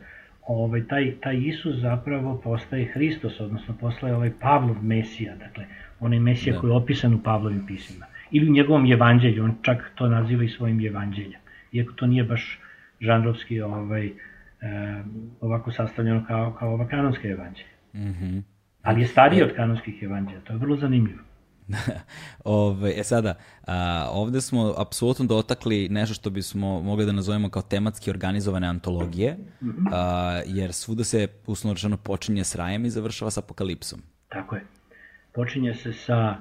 ovaj, 0.47 0.87
taj, 0.87 1.13
taj 1.21 1.37
Isus 1.37 1.77
zapravo 1.77 2.41
postaje 2.45 2.85
Hristos, 2.85 3.41
odnosno 3.41 3.75
postaje 3.81 4.15
ovaj 4.15 4.33
Pavlov 4.41 4.85
Mesija, 4.85 5.37
dakle, 5.37 5.65
onaj 6.01 6.21
Mesija 6.21 6.55
da. 6.55 6.61
koji 6.61 6.71
je 6.71 6.77
opisan 6.77 7.15
u 7.15 7.23
Pavlovim 7.23 7.67
pismima. 7.67 8.07
Ili 8.31 8.51
u 8.51 8.53
njegovom 8.53 8.93
evanđelju, 8.93 9.45
on 9.45 9.55
čak 9.63 9.93
to 9.95 10.09
naziva 10.09 10.45
i 10.45 10.49
svojim 10.49 10.87
evanđeljem. 10.87 11.41
Iako 11.73 11.93
to 11.93 12.07
nije 12.07 12.25
baš 12.25 12.61
žanrovski 13.01 13.61
ovaj, 13.61 14.11
ovako 15.41 15.73
sastavljeno 15.73 16.25
kao, 16.29 16.57
kao 16.59 16.73
ova 16.73 16.89
kanonska 16.89 17.29
evanđelja. 17.29 17.69
Mm 17.95 17.99
-hmm. 17.99 18.43
Ali 18.83 19.01
je 19.01 19.07
stariji 19.07 19.43
od 19.43 19.57
kanonskih 19.57 20.03
evanđelja, 20.03 20.41
to 20.41 20.53
je 20.53 20.59
vrlo 20.59 20.77
zanimljivo. 20.77 21.21
Ove, 22.45 22.93
e 22.97 23.05
sada, 23.05 23.35
a, 23.67 24.09
ovde 24.11 24.41
smo 24.41 24.75
apsolutno 24.79 25.25
dotakli 25.25 25.89
nešto 25.89 26.15
što 26.15 26.31
bismo 26.31 26.83
mogli 26.83 27.07
da 27.07 27.13
nazovemo 27.13 27.51
kao 27.51 27.63
tematski 27.63 28.11
organizovane 28.11 28.67
antologije, 28.67 29.37
-hmm. 29.63 29.89
a, 29.93 30.41
jer 30.47 30.73
svuda 30.73 31.05
se 31.05 31.29
rečeno 31.73 31.97
počinje 31.97 32.45
s 32.45 32.55
rajem 32.55 32.85
i 32.85 32.91
završava 32.91 33.31
sa 33.31 33.41
apokalipsom. 33.41 34.03
Tako 34.29 34.57
je. 34.57 34.65
Počinje 35.35 35.75
se 35.75 35.93
sa 35.93 36.37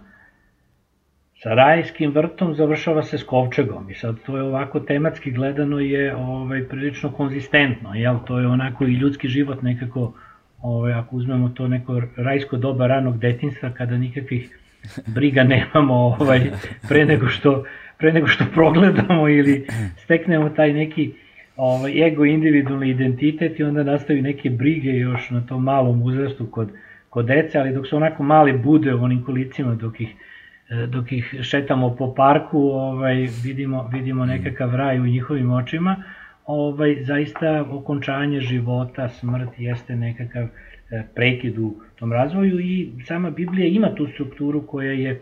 sa 1.43 1.53
rajskim 1.53 2.11
vrtom 2.11 2.53
završava 2.55 3.03
se 3.03 3.17
s 3.17 3.23
kovčegom 3.23 3.89
i 3.89 3.93
sad 3.93 4.15
to 4.25 4.37
je 4.37 4.43
ovako 4.43 4.79
tematski 4.79 5.31
gledano 5.31 5.79
je 5.79 6.15
ovaj 6.15 6.63
prilično 6.63 7.11
konzistentno, 7.11 7.93
jel? 7.93 8.17
To 8.27 8.39
je 8.39 8.47
onako 8.47 8.85
i 8.85 8.93
ljudski 8.93 9.27
život 9.27 9.61
nekako 9.61 10.13
ovaj 10.61 10.93
ako 10.93 11.15
uzmemo 11.15 11.49
to 11.49 11.67
neko 11.67 12.01
rajsko 12.15 12.57
doba 12.57 12.87
ranog 12.87 13.17
detinjstva 13.17 13.69
kada 13.69 13.97
nikakvih 13.97 14.59
briga 15.07 15.43
nemamo 15.43 15.95
ovaj 15.95 16.41
pre 16.89 17.05
nego 17.05 17.27
što 17.27 17.63
pre 17.97 18.13
nego 18.13 18.27
što 18.27 18.45
progledamo 18.53 19.29
ili 19.29 19.67
steknemo 19.97 20.49
taj 20.49 20.73
neki 20.73 21.11
ovaj 21.57 22.07
ego 22.07 22.25
individualni 22.25 22.89
identitet 22.89 23.59
i 23.59 23.63
onda 23.63 23.83
nastaju 23.83 24.21
neke 24.21 24.49
brige 24.49 24.89
još 24.89 25.29
na 25.29 25.45
tom 25.45 25.63
malom 25.63 26.03
uzrastu 26.03 26.45
kod 26.45 26.69
kod 27.09 27.25
dece, 27.25 27.59
ali 27.59 27.73
dok 27.73 27.87
su 27.87 27.97
onako 27.97 28.23
mali 28.23 28.53
bude 28.53 28.93
u 28.93 29.03
onim 29.03 29.23
kolicima 29.23 29.75
dok 29.75 30.01
ih 30.01 30.15
dok 30.87 31.11
ih 31.11 31.35
šetamo 31.41 31.95
po 31.95 32.13
parku, 32.15 32.59
ovaj, 32.59 33.27
vidimo, 33.43 33.89
vidimo 33.93 34.25
nekakav 34.25 34.75
raj 34.75 34.99
u 34.99 35.05
njihovim 35.05 35.51
očima, 35.51 35.95
ovaj, 36.45 37.03
zaista 37.03 37.65
okončanje 37.69 38.39
života, 38.39 39.09
smrt 39.09 39.49
jeste 39.57 39.95
nekakav 39.95 40.43
e, 40.43 41.03
prekid 41.15 41.59
u 41.59 41.73
tom 41.99 42.13
razvoju 42.13 42.59
i 42.59 42.89
sama 43.05 43.29
Biblija 43.29 43.67
ima 43.67 43.95
tu 43.95 44.07
strukturu 44.07 44.67
koja 44.67 44.91
je 44.91 45.11
e, 45.11 45.19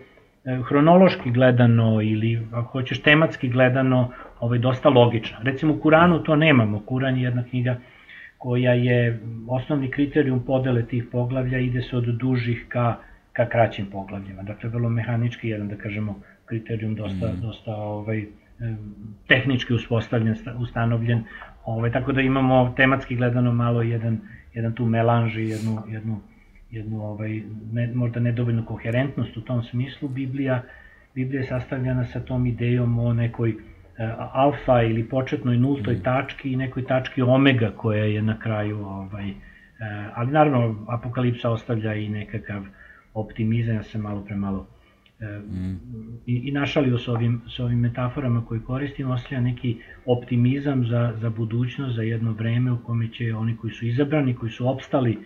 hronološki 0.67 1.31
gledano 1.31 2.01
ili 2.01 2.47
ako 2.51 2.71
hoćeš 2.71 3.01
tematski 3.01 3.49
gledano 3.49 4.11
ovaj, 4.39 4.59
dosta 4.59 4.89
logična. 4.89 5.38
Recimo 5.43 5.73
u 5.73 5.80
Kuranu 5.80 6.23
to 6.23 6.35
nemamo, 6.35 6.80
Kuran 6.85 7.17
je 7.17 7.23
jedna 7.23 7.43
knjiga 7.43 7.77
koja 8.38 8.73
je 8.73 9.19
osnovni 9.47 9.91
kriterijum 9.91 10.45
podele 10.45 10.85
tih 10.85 11.03
poglavlja, 11.11 11.59
ide 11.59 11.81
se 11.81 11.97
od 11.97 12.03
dužih 12.03 12.65
ka 12.67 12.95
ka 13.40 13.49
kraćim 13.49 13.86
poglavljima. 13.86 14.44
Dakle, 14.44 14.70
vrlo 14.70 14.90
mehanički 14.90 15.49
jedan, 15.49 15.68
da 15.68 15.76
kažemo, 15.76 16.20
kriterijum 16.45 16.95
dosta, 16.95 17.28
mm. 17.28 17.41
dosta 17.41 17.76
ovaj, 17.76 18.26
tehnički 19.28 19.74
uspostavljen, 19.74 20.36
ustanovljen, 20.60 21.24
ovaj, 21.66 21.91
tako 21.91 22.11
da 22.11 22.22
imamo 22.22 22.74
tematski 22.78 23.16
gledano 23.16 23.53
malo 23.53 23.82
jedan, 23.82 24.20
jedan 24.53 24.74
tu 24.74 24.86
melanž 24.86 25.38
i 25.38 25.45
jednu, 25.48 25.78
jednu, 25.88 26.20
jednu 26.72 27.03
ovaj, 27.03 27.41
ne, 27.72 27.91
možda 27.95 28.20
nedovoljnu 28.20 28.66
koherentnost 28.66 29.38
u 29.38 29.41
tom 29.41 29.64
smislu. 29.64 30.10
Biblija, 30.10 30.61
Biblija 31.16 31.41
je 31.41 31.48
sastavljena 31.48 32.06
sa 32.06 32.20
tom 32.20 32.45
idejom 32.45 32.99
o 32.99 33.14
nekoj 33.14 33.49
uh, 33.49 33.60
alfa 34.34 34.82
ili 34.82 35.10
početnoj 35.10 35.57
nultoj 35.57 35.94
mm. 35.94 36.03
tački 36.03 36.52
i 36.52 36.57
nekoj 36.57 36.86
tački 36.86 37.22
omega 37.22 37.72
koja 37.78 38.03
je 38.03 38.22
na 38.22 38.40
kraju 38.40 38.86
ovaj, 38.86 39.30
uh, 39.30 39.38
ali 40.16 40.32
naravno 40.32 40.86
apokalipsa 40.88 41.49
ostavlja 41.49 41.94
i 41.94 42.10
nekakav 42.10 42.66
optimizam, 43.19 43.75
ja 43.75 43.83
sam 43.83 44.01
malo 44.01 44.21
premalo 44.25 44.67
e, 45.19 45.39
mm. 45.39 45.79
i, 46.25 46.35
i 46.35 46.51
našalio 46.51 46.97
s 46.97 47.07
ovim, 47.07 47.41
s 47.47 47.59
ovim 47.59 47.79
metaforama 47.79 48.45
koje 48.45 48.61
koristim, 48.61 49.11
ostavlja 49.11 49.41
neki 49.41 49.77
optimizam 50.05 50.85
za, 50.85 51.13
za 51.21 51.29
budućnost, 51.29 51.95
za 51.95 52.01
jedno 52.01 52.31
vreme 52.31 52.71
u 52.71 52.77
kome 52.77 53.07
će 53.11 53.35
oni 53.35 53.57
koji 53.57 53.73
su 53.73 53.85
izabrani, 53.85 54.35
koji 54.35 54.51
su 54.51 54.69
opstali 54.69 55.11
e, 55.11 55.17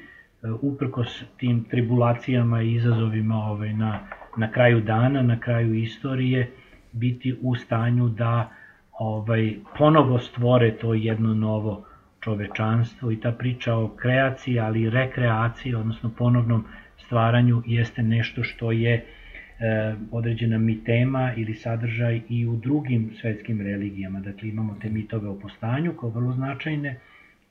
uprkos 0.61 1.23
tim 1.37 1.63
tribulacijama 1.63 2.61
i 2.61 2.73
izazovima 2.73 3.35
ovaj, 3.35 3.73
na, 3.73 3.99
na 4.37 4.51
kraju 4.51 4.81
dana, 4.81 5.21
na 5.21 5.39
kraju 5.39 5.73
istorije, 5.73 6.51
biti 6.91 7.37
u 7.41 7.55
stanju 7.55 8.09
da 8.09 8.51
ovaj 8.99 9.55
ponovo 9.77 10.19
stvore 10.19 10.77
to 10.77 10.93
jedno 10.93 11.33
novo 11.33 11.85
čovečanstvo 12.19 13.11
i 13.11 13.19
ta 13.19 13.31
priča 13.31 13.75
o 13.75 13.87
kreaciji, 13.87 14.59
ali 14.59 14.81
i 14.81 14.89
rekreaciji, 14.89 15.75
odnosno 15.75 16.11
ponovnom 16.17 16.65
stvaranju 17.05 17.63
jeste 17.65 18.03
nešto 18.03 18.43
što 18.43 18.71
je 18.71 18.93
e, 18.93 19.03
određena 20.11 20.57
mitema 20.57 21.33
ili 21.37 21.53
sadržaj 21.53 22.21
i 22.29 22.45
u 22.47 22.55
drugim 22.55 23.11
svetskim 23.21 23.61
religijama. 23.61 24.19
Dakle, 24.19 24.49
imamo 24.49 24.77
te 24.81 24.89
mitove 24.89 25.29
o 25.29 25.39
postanju 25.39 25.93
kao 25.93 26.09
vrlo 26.09 26.33
značajne, 26.33 26.99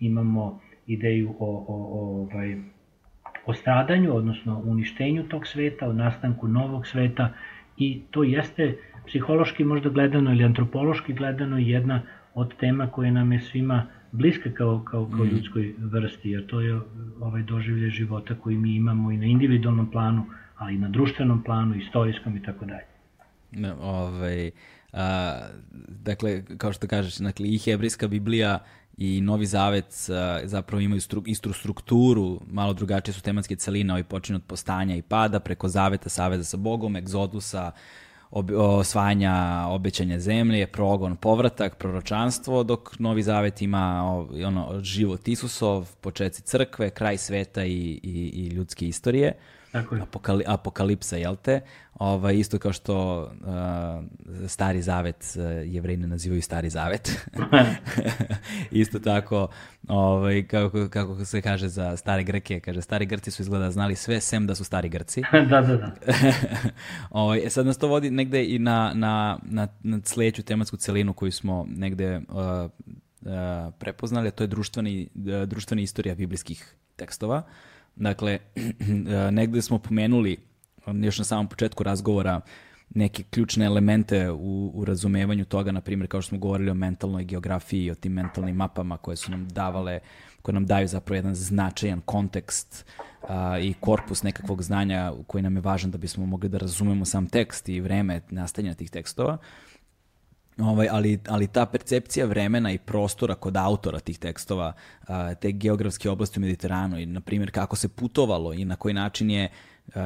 imamo 0.01 0.61
ideju 0.87 1.35
o, 1.39 1.47
o, 1.49 1.65
o, 1.69 2.23
ovaj, 2.23 2.57
o 3.47 3.55
stradanju, 3.55 4.17
odnosno 4.17 4.63
uništenju 4.65 5.23
tog 5.23 5.47
sveta, 5.47 5.89
o 5.89 5.93
nastanku 5.93 6.49
novog 6.49 6.87
sveta 6.87 7.33
i 7.77 8.03
to 8.11 8.23
jeste 8.23 8.77
psihološki 9.07 9.65
možda 9.65 9.91
gledano 9.91 10.33
ili 10.33 10.45
antropološki 10.45 11.13
gledano 11.13 11.59
jedna 11.59 12.03
od 12.35 12.57
tema 12.57 12.87
koje 12.87 13.13
nam 13.13 13.33
je 13.33 13.41
svima 13.41 13.87
bliska 14.13 14.51
kao, 14.55 14.85
kao, 14.91 15.11
kao 15.17 15.25
mm. 15.25 15.29
ljudskoj 15.29 15.75
vrsti, 15.79 16.31
jer 16.31 16.47
to 16.47 16.61
je 16.61 16.81
ovaj 17.21 17.43
doživlje 17.43 17.91
života 17.91 18.35
koji 18.35 18.57
mi 18.57 18.75
imamo 18.75 19.11
i 19.11 19.17
na 19.17 19.27
individualnom 19.27 19.91
planu, 19.91 20.25
ali 20.57 20.75
i 20.75 20.79
na 20.79 20.89
društvenom 20.89 21.43
planu, 21.43 21.75
istorijskom 21.75 22.37
i 22.37 22.43
tako 22.43 22.65
dalje. 22.65 22.85
Ne, 23.51 23.73
ovaj, 23.73 24.51
a, 24.93 25.39
dakle, 25.89 26.45
kao 26.59 26.73
što 26.73 26.87
kažeš, 26.87 27.17
dakle, 27.17 27.49
i 27.49 27.59
hebrijska 27.59 28.09
Biblija 28.09 28.59
i 28.97 29.21
Novi 29.21 29.47
Zavet 29.47 30.09
a, 30.11 30.41
zapravo 30.45 30.81
imaju 30.81 31.01
stru, 31.01 31.23
istu 31.27 31.53
strukturu, 31.53 32.41
malo 32.51 32.73
drugačije 32.73 33.15
su 33.15 33.23
tematske 33.23 33.57
celine, 33.57 33.93
ovaj 33.93 34.05
počinju 34.05 34.37
od 34.37 34.43
postanja 34.43 34.97
i 34.97 35.03
pada, 35.03 35.41
preko 35.41 35.69
Zaveta, 35.69 36.09
Saveza 36.09 36.45
sa 36.45 36.57
Bogom, 36.57 36.97
Egzodusa, 36.97 37.71
osvajanja 38.57 39.67
obećanja 39.69 40.19
zemlje, 40.19 40.67
progon, 40.67 41.17
povratak, 41.17 41.77
proročanstvo, 41.77 42.63
dok 42.63 42.99
Novi 42.99 43.23
Zavet 43.23 43.63
ima 43.63 44.05
ono, 44.47 44.81
život 44.83 45.29
Isusov, 45.29 45.89
početci 46.01 46.43
crkve, 46.43 46.91
kraj 46.91 47.19
sveta 47.19 47.65
i, 47.65 48.01
i, 48.03 48.33
i 48.35 48.47
ljudske 48.47 48.87
istorije. 48.87 49.33
Tako 49.73 49.95
je. 49.95 50.03
Apokali, 50.03 50.45
apokalipsa, 50.47 51.17
jel 51.17 51.37
te? 51.37 51.61
Ovaj, 51.95 52.35
isto 52.35 52.59
kao 52.59 52.73
što 52.73 53.23
uh, 53.23 54.49
stari 54.49 54.83
zavet, 54.83 55.37
uh, 55.37 55.73
jevreji 55.75 55.97
ne 55.97 56.07
nazivaju 56.07 56.43
stari 56.43 56.71
zavet. 56.71 57.27
isto 58.71 58.99
tako, 58.99 59.49
ovaj, 59.89 60.47
kako, 60.47 60.89
kako 60.89 61.25
se 61.25 61.43
kaže 61.43 61.69
za 61.69 61.97
stare 61.97 62.23
Grke, 62.23 62.61
kaže 62.61 62.83
stari 62.83 63.07
Grci 63.07 63.31
su 63.31 63.43
izgleda 63.43 63.71
znali 63.71 63.97
sve, 63.97 64.21
sem 64.21 64.47
da 64.47 64.55
su 64.55 64.65
stari 64.65 64.89
Grci. 64.89 65.23
da, 65.51 65.61
da, 65.61 65.77
da. 65.77 65.93
ovaj, 67.11 67.47
e 67.47 67.51
sad 67.51 67.67
nas 67.67 67.79
to 67.79 67.89
vodi 67.89 68.11
negde 68.11 68.45
i 68.45 68.59
na, 68.59 68.93
na, 68.95 69.39
na, 69.43 69.69
na 69.83 70.01
sledeću 70.05 70.43
tematsku 70.43 70.77
celinu 70.77 71.13
koju 71.13 71.33
smo 71.33 71.67
negde 71.69 72.17
uh, 72.17 72.71
prepoznali, 73.79 74.29
a 74.29 74.31
to 74.31 74.45
je 74.45 74.49
društveni, 74.49 75.09
društvena 75.47 75.83
istorija 75.83 76.15
biblijskih 76.15 76.75
tekstova. 76.97 77.43
Dakle, 77.97 78.39
negde 79.31 79.63
smo 79.63 79.79
pomenuli 79.79 80.37
još 80.87 81.19
na 81.19 81.25
samom 81.25 81.49
početku 81.49 81.83
razgovora 81.83 82.41
neke 82.95 83.23
ključne 83.23 83.65
elemente 83.65 84.31
u, 84.31 84.71
u 84.75 84.85
razumevanju 84.85 85.45
toga, 85.45 85.73
na 85.73 85.81
primjer 85.81 86.09
kao 86.09 86.23
što 86.23 86.29
smo 86.29 86.39
govorili 86.39 86.71
o 86.71 86.75
mentalnoj 86.75 87.25
geografiji, 87.25 87.91
o 87.91 87.95
tim 87.95 88.13
mentalnim 88.13 88.57
mapama 88.57 88.97
koje 88.97 89.17
su 89.17 89.31
nam 89.31 89.49
davale, 89.49 90.01
koje 90.43 90.53
nam 90.53 90.67
daju 90.67 90.89
zapravo 90.89 91.17
jedan 91.17 91.35
značajan 91.35 92.01
kontekst 92.01 92.87
a, 93.29 93.59
i 93.59 93.75
korpus 93.81 94.23
nekakvog 94.23 94.63
znanja 94.63 95.13
koji 95.27 95.43
nam 95.43 95.57
je 95.57 95.61
važan 95.61 95.91
da 95.91 95.99
bismo 95.99 96.27
mogli 96.27 96.49
da 96.49 96.59
razumemo 96.59 97.05
sam 97.05 97.27
tekst 97.27 97.69
i 97.69 97.81
vreme 97.81 98.21
nastajanja 98.31 98.75
tih 98.75 98.91
tekstova. 98.91 99.39
Ovaj, 100.63 100.89
ali, 100.91 101.19
ali 101.29 101.47
ta 101.47 101.67
percepcija 101.67 102.27
vremena 102.27 102.73
i 102.73 102.79
prostora 102.79 103.35
kod 103.35 103.57
autora 103.57 103.99
tih 103.99 104.19
tekstova, 104.19 104.73
te 105.41 105.53
geografske 105.53 106.11
oblasti 106.11 106.41
u 106.41 106.43
Mediteranu 106.43 106.99
i, 106.99 107.07
na 107.07 107.21
primjer, 107.21 107.51
kako 107.51 107.77
se 107.77 107.89
putovalo 107.89 108.53
i 108.53 108.65
na 108.65 108.77
koji 108.77 108.95
način 108.95 109.31
je 109.31 109.49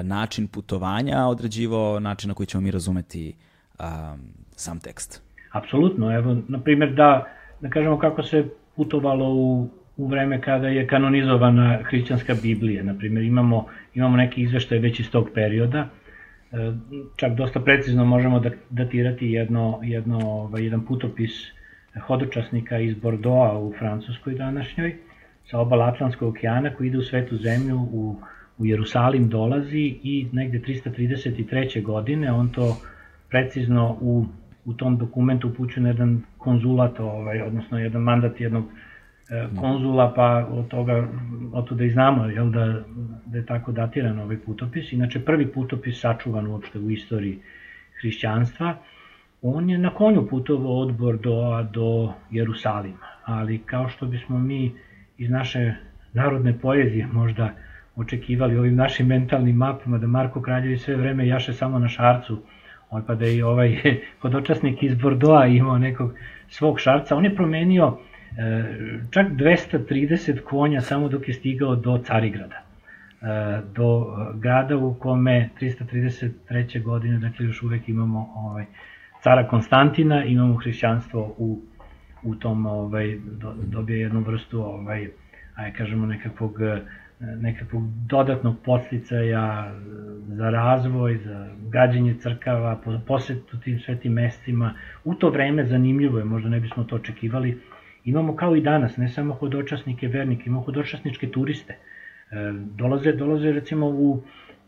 način 0.03 0.49
putovanja 0.49 1.27
određivao 1.27 2.01
način 2.01 2.29
na 2.29 2.35
koji 2.35 2.47
ćemo 2.47 2.61
mi 2.61 2.71
razumeti 2.71 3.35
a, 3.79 4.17
sam 4.51 4.81
tekst. 4.81 5.23
Apsolutno, 5.53 6.15
evo, 6.17 6.37
na 6.49 6.61
primjer, 6.61 6.95
da, 6.95 7.27
da 7.61 7.71
kažemo 7.71 7.99
kako 7.99 8.23
se 8.23 8.49
putovalo 8.77 9.35
u, 9.35 9.69
u 9.97 10.07
vreme 10.07 10.41
kada 10.41 10.69
je 10.69 10.87
kanonizovana 10.87 11.79
hrišćanska 11.85 12.35
Biblija. 12.43 12.83
Na 12.83 12.95
primjer, 12.95 13.25
imamo, 13.25 13.67
imamo 13.95 14.17
neki 14.17 14.43
izveštaj 14.43 14.79
već 14.79 15.01
iz 15.01 15.11
tog 15.11 15.29
perioda, 15.35 15.89
čak 17.17 17.35
dosta 17.35 17.61
precizno 17.61 18.05
možemo 18.05 18.41
da 18.41 18.51
datirati 18.71 19.27
jedno, 19.31 19.81
jedno, 19.83 20.19
ovaj, 20.23 20.65
jedan 20.65 20.87
putopis 20.87 21.31
hodočasnika 22.07 22.79
iz 22.79 22.95
Bordeauxa 22.95 23.59
u 23.59 23.75
Francuskoj 23.79 24.35
današnjoj, 24.35 24.97
sa 25.51 25.59
obala 25.59 25.87
Atlantskog 25.87 26.29
okeana 26.29 26.75
koji 26.75 26.87
ide 26.87 26.99
u 26.99 27.03
svetu 27.03 27.37
zemlju, 27.37 27.77
u, 27.77 28.17
u 28.59 28.67
Jerusalim 28.67 29.29
dolazi 29.29 29.99
i 30.03 30.29
negde 30.33 30.59
333. 30.59 31.83
godine 31.83 32.33
on 32.33 32.49
to 32.49 32.77
precizno 33.29 33.99
u, 34.01 34.27
u 34.65 34.75
tom 34.75 34.99
dokumentu 34.99 35.49
upućuje 35.49 35.83
na 35.83 35.89
jedan 35.89 36.23
konzulat, 36.39 37.01
ovaj, 37.01 37.43
odnosno 37.43 37.79
jedan 37.79 38.03
mandat 38.03 38.41
jednog 38.41 38.65
E, 38.65 38.86
konzula, 39.61 40.13
pa 40.15 40.47
od 40.51 40.69
toga, 40.69 41.09
od 41.53 41.69
toga 41.69 41.85
i 41.85 41.91
znamo 41.91 42.25
jel, 42.25 42.51
da, 42.51 42.83
da 43.27 43.39
je 43.39 43.47
tako 43.47 43.73
datiran 43.73 44.19
ovaj 44.19 44.39
putopis. 44.39 44.93
Inače, 44.93 45.25
prvi 45.25 45.47
putopis 45.53 46.01
sačuvan 46.01 46.47
uopšte 46.47 46.79
u 46.79 46.91
istoriji 46.91 47.39
hrišćanstva, 48.01 48.77
on 49.43 49.71
je 49.71 49.79
na 49.79 49.91
konju 49.91 50.27
putovao 50.29 50.79
od 50.79 50.95
Bordoa 50.97 51.63
do 51.63 52.13
Jerusalima, 52.31 53.07
ali 53.25 53.59
kao 53.59 53.89
što 53.89 54.07
bismo 54.07 54.39
mi 54.39 54.73
iz 55.19 55.31
naše 55.31 55.75
narodne 56.13 56.59
poezije 56.59 57.07
možda 57.13 57.51
očekivali 57.97 58.59
ovim 58.59 58.77
našim 58.77 59.07
mentalnim 59.07 59.57
mapama 59.57 59.99
da 59.99 60.07
Marko 60.07 60.43
Kraljevi 60.43 60.77
sve 60.77 60.97
vreme 60.97 61.27
jaše 61.27 61.53
samo 61.53 61.79
na 61.79 61.89
šarcu, 61.89 62.39
pa 63.07 63.15
da 63.15 63.27
i 63.27 63.43
ovaj 63.43 63.77
hodočasnik 64.23 64.83
iz 64.83 64.95
Bordoa 64.95 65.47
imao 65.47 65.79
nekog 65.79 66.15
svog 66.49 66.81
šarca, 66.81 67.17
on 67.17 67.25
je 67.25 67.35
promenio 67.35 67.99
E, 67.99 68.16
čak 69.11 69.27
230 69.33 70.41
konja 70.41 70.81
samo 70.81 71.09
dok 71.09 71.29
je 71.29 71.35
stigao 71.35 71.77
do 71.77 71.99
Carigrada 71.99 72.63
e, 73.23 73.61
do 73.75 74.17
grada 74.35 74.77
u 74.77 74.95
kome 74.95 75.51
333. 75.61 76.83
godine, 76.83 77.19
dakle 77.19 77.47
još 77.47 77.63
uvek 77.63 77.89
imamo 77.89 78.33
ovaj, 78.37 78.65
cara 79.23 79.49
Konstantina, 79.49 80.25
imamo 80.25 80.55
hrišćanstvo 80.55 81.35
u, 81.39 81.61
u 82.23 82.35
tom, 82.35 82.67
ovaj, 82.67 83.19
do, 83.25 83.55
dobije 83.63 84.01
jednu 84.01 84.21
vrstu, 84.21 84.61
ovaj, 84.63 85.09
aj 85.55 85.73
kažemo 85.73 86.07
nekakvog, 86.07 86.55
nekakvog 87.21 87.83
dodatnog 88.07 88.57
podsticaja 88.65 89.75
za 90.29 90.51
razvoj, 90.51 91.17
za 91.17 91.49
gađenje 91.69 92.15
crkava, 92.15 92.81
posetu 93.07 93.61
tim 93.61 93.81
svetim 93.81 94.13
mestima. 94.13 94.75
U 95.05 95.15
to 95.15 95.31
vreme 95.31 95.65
zanimljivo 95.65 96.19
je, 96.19 96.25
možda 96.25 96.49
ne 96.49 96.61
bismo 96.61 96.85
to 96.85 96.97
očekivali, 96.97 97.59
Imamo 98.07 98.37
kao 98.37 98.57
i 98.57 98.61
danas, 98.61 98.97
ne 98.97 99.09
samo 99.09 99.35
hodočasnike 99.35 100.09
vernike, 100.09 100.43
imamo 100.47 100.63
hodočasničke 100.63 101.31
turiste. 101.31 101.73
E, 101.73 101.79
dolaze, 102.79 103.13
dolaze 103.13 103.53
recimo 103.53 103.87
u, 103.87 104.23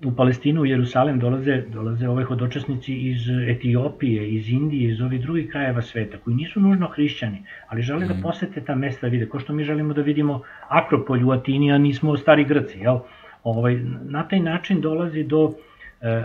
u 0.05 0.13
Palestinu, 0.17 0.63
u 0.63 0.67
Jerusalem, 0.67 1.19
dolaze, 1.19 1.63
dolaze 1.73 2.09
ove 2.09 2.25
hodočasnici 2.25 2.95
iz 2.95 3.29
Etiopije, 3.49 4.31
iz 4.31 4.51
Indije, 4.51 4.91
iz 4.91 5.01
ovih 5.01 5.23
drugih 5.23 5.51
krajeva 5.51 5.83
sveta, 5.83 6.19
koji 6.19 6.37
nisu 6.37 6.61
nužno 6.61 6.89
hrišćani, 6.89 7.43
ali 7.69 7.83
žele 7.83 8.05
mm. 8.05 8.09
da 8.09 8.15
mhm. 8.15 8.23
posete 8.23 8.65
ta 8.65 8.75
mesta, 8.75 9.07
vide, 9.07 9.29
ko 9.29 9.39
što 9.39 9.53
mi 9.53 9.65
želimo 9.65 9.95
da 9.95 10.03
vidimo 10.03 10.43
Akropolj 10.69 11.25
u 11.25 11.31
Atini, 11.31 11.73
a 11.73 11.79
nismo 11.79 12.17
stari 12.17 12.45
Grci, 12.45 12.79
jel? 12.79 12.99
Ovaj, 13.43 13.79
na 14.05 14.29
taj 14.29 14.41
način 14.41 14.81
dolazi 14.81 15.25
do 15.25 15.55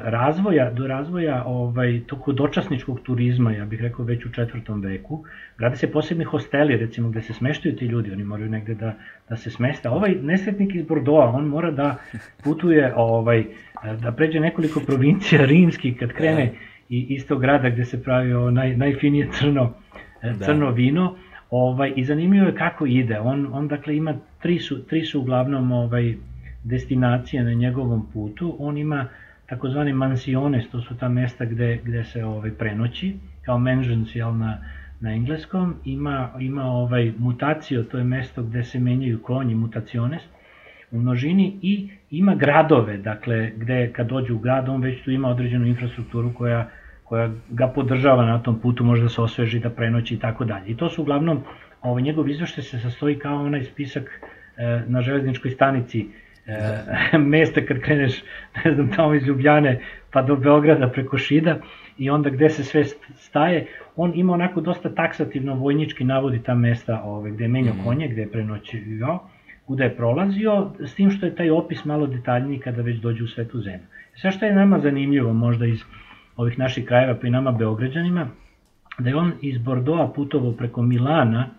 razvoja, 0.03 0.71
do 0.71 0.87
razvoja 0.87 1.43
ovaj, 1.45 2.01
tog 2.07 2.19
hodočasničkog 2.19 2.99
turizma, 3.03 3.51
ja 3.51 3.65
bih 3.65 3.81
rekao 3.81 4.05
već 4.05 4.25
u 4.25 4.31
četvrtom 4.31 4.81
veku, 4.81 5.23
grade 5.57 5.75
se 5.75 5.91
posebni 5.91 6.23
hosteli, 6.23 6.77
recimo, 6.77 7.09
gde 7.09 7.21
se 7.21 7.33
smeštaju 7.33 7.75
ti 7.75 7.85
ljudi, 7.85 8.11
oni 8.11 8.23
moraju 8.23 8.49
negde 8.49 8.75
da, 8.75 8.93
da 9.29 9.35
se 9.35 9.49
smesta. 9.49 9.91
Ovaj 9.91 10.15
nesretnik 10.21 10.75
iz 10.75 10.85
Bordoa, 10.85 11.29
on 11.29 11.47
mora 11.47 11.71
da 11.71 11.95
putuje, 12.43 12.93
ovaj, 12.95 13.45
da 14.01 14.11
pređe 14.11 14.39
nekoliko 14.39 14.79
provincija 14.79 15.45
rimskih, 15.55 15.97
kad 15.99 16.11
krene 16.11 16.51
i 16.89 17.05
iz 17.09 17.27
tog 17.27 17.41
grada 17.41 17.69
gde 17.69 17.85
se 17.85 18.03
pravi 18.03 18.33
ovo 18.33 18.51
naj, 18.51 18.77
najfinije 18.77 19.27
crno, 19.31 19.73
e, 20.21 20.29
da. 20.29 20.45
crno 20.45 20.71
vino, 20.71 21.15
ovaj, 21.49 21.93
i 21.95 22.03
zanimljivo 22.03 22.47
je 22.47 22.55
kako 22.55 22.85
ide. 22.85 23.19
On, 23.19 23.49
on 23.53 23.67
dakle 23.67 23.97
ima, 23.97 24.13
tri 24.41 24.59
su, 24.59 24.83
tri 24.83 25.01
su 25.05 25.19
uglavnom 25.19 25.71
ovaj, 25.71 26.15
destinacije 26.63 27.43
na 27.43 27.53
njegovom 27.53 28.07
putu, 28.13 28.55
on 28.59 28.77
ima 28.77 29.07
takozvani 29.53 29.93
mansiones, 29.93 30.69
to 30.71 30.81
su 30.81 30.97
ta 30.97 31.09
mesta 31.09 31.45
gde, 31.45 31.79
gde 31.83 32.03
se 32.03 32.25
ovaj, 32.25 32.51
prenoći, 32.51 33.15
kao 33.45 33.59
mansions 33.59 34.15
jel, 34.15 34.37
na, 34.37 34.57
na 34.99 35.13
engleskom, 35.13 35.75
ima, 35.85 36.29
ima 36.39 36.63
ovaj 36.65 37.11
mutacio, 37.17 37.83
to 37.83 37.97
je 37.97 38.03
mesto 38.03 38.43
gde 38.43 38.63
se 38.63 38.79
menjaju 38.79 39.21
konji, 39.21 39.55
mutaciones, 39.55 40.21
u 40.91 40.99
množini 40.99 41.59
i 41.61 41.89
ima 42.11 42.35
gradove, 42.35 42.97
dakle, 42.97 43.51
gde 43.57 43.91
kad 43.93 44.07
dođe 44.07 44.33
u 44.33 44.39
grad, 44.39 44.69
on 44.69 44.81
već 44.81 45.03
tu 45.03 45.11
ima 45.11 45.29
određenu 45.29 45.67
infrastrukturu 45.67 46.33
koja, 46.33 46.69
koja 47.03 47.29
ga 47.49 47.67
podržava 47.67 48.25
na 48.25 48.39
tom 48.43 48.59
putu, 48.59 48.83
može 48.83 49.03
da 49.03 49.09
se 49.09 49.21
osveži, 49.21 49.59
da 49.59 49.69
prenoći 49.69 50.15
i 50.15 50.19
tako 50.19 50.45
dalje. 50.45 50.71
I 50.71 50.77
to 50.77 50.89
su 50.89 51.01
uglavnom, 51.01 51.43
ovaj, 51.81 52.01
njegov 52.01 52.29
izveštaj 52.29 52.63
se 52.63 52.79
sastoji 52.79 53.19
kao 53.19 53.45
onaj 53.45 53.63
spisak 53.63 54.03
e, 54.57 54.81
na 54.87 55.01
železničkoj 55.01 55.51
stanici 55.51 56.07
e, 56.47 57.17
mesta 57.33 57.61
kad 57.65 57.79
kreneš, 57.79 58.23
ne 58.65 58.73
znam, 58.73 58.91
tamo 58.91 59.13
iz 59.13 59.27
Ljubljane 59.27 59.81
pa 60.11 60.21
do 60.21 60.35
Beograda 60.35 60.89
preko 60.89 61.17
Šida 61.17 61.57
i 61.97 62.09
onda 62.09 62.29
gde 62.29 62.49
se 62.49 62.63
sve 62.63 62.83
staje, 63.15 63.67
on 63.95 64.11
ima 64.15 64.33
onako 64.33 64.61
dosta 64.61 64.95
taksativno 64.95 65.55
vojnički 65.55 66.03
navodi 66.03 66.43
ta 66.43 66.55
mesta 66.55 67.01
ove, 67.03 67.31
gde 67.31 67.43
je 67.43 67.47
menjao 67.47 67.75
mm. 67.75 67.83
konje, 67.85 68.07
gde 68.07 68.21
je 68.21 68.31
prenoćio, 68.31 69.19
kuda 69.65 69.83
je 69.83 69.95
prolazio, 69.95 70.71
s 70.79 70.95
tim 70.95 71.11
što 71.11 71.25
je 71.25 71.35
taj 71.35 71.49
opis 71.49 71.85
malo 71.85 72.07
detaljniji 72.07 72.59
kada 72.59 72.81
već 72.81 72.97
dođe 72.97 73.23
u 73.23 73.27
svetu 73.27 73.61
zemlju. 73.61 73.85
Sve 74.15 74.31
što 74.31 74.45
je 74.45 74.55
nama 74.55 74.79
zanimljivo 74.79 75.33
možda 75.33 75.65
iz 75.65 75.83
ovih 76.37 76.59
naših 76.59 76.85
krajeva 76.85 77.15
pa 77.21 77.27
i 77.27 77.31
nama 77.31 77.51
Beograđanima, 77.51 78.27
da 78.99 79.09
je 79.09 79.15
on 79.15 79.31
iz 79.41 79.57
Bordoa 79.57 80.11
putovao 80.15 80.51
preko 80.51 80.81
Milana, 80.81 81.49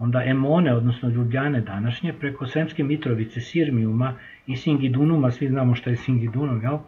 onda 0.00 0.24
Emone, 0.24 0.74
odnosno 0.74 1.08
Ljubljane 1.08 1.60
današnje, 1.60 2.12
preko 2.12 2.46
Sremske 2.46 2.84
Mitrovice, 2.84 3.40
Sirmijuma 3.40 4.14
i 4.46 4.56
Singidunuma, 4.56 5.30
svi 5.30 5.48
znamo 5.48 5.74
što 5.74 5.90
je 5.90 5.96
Singidunum, 5.96 6.62
jel? 6.62 6.78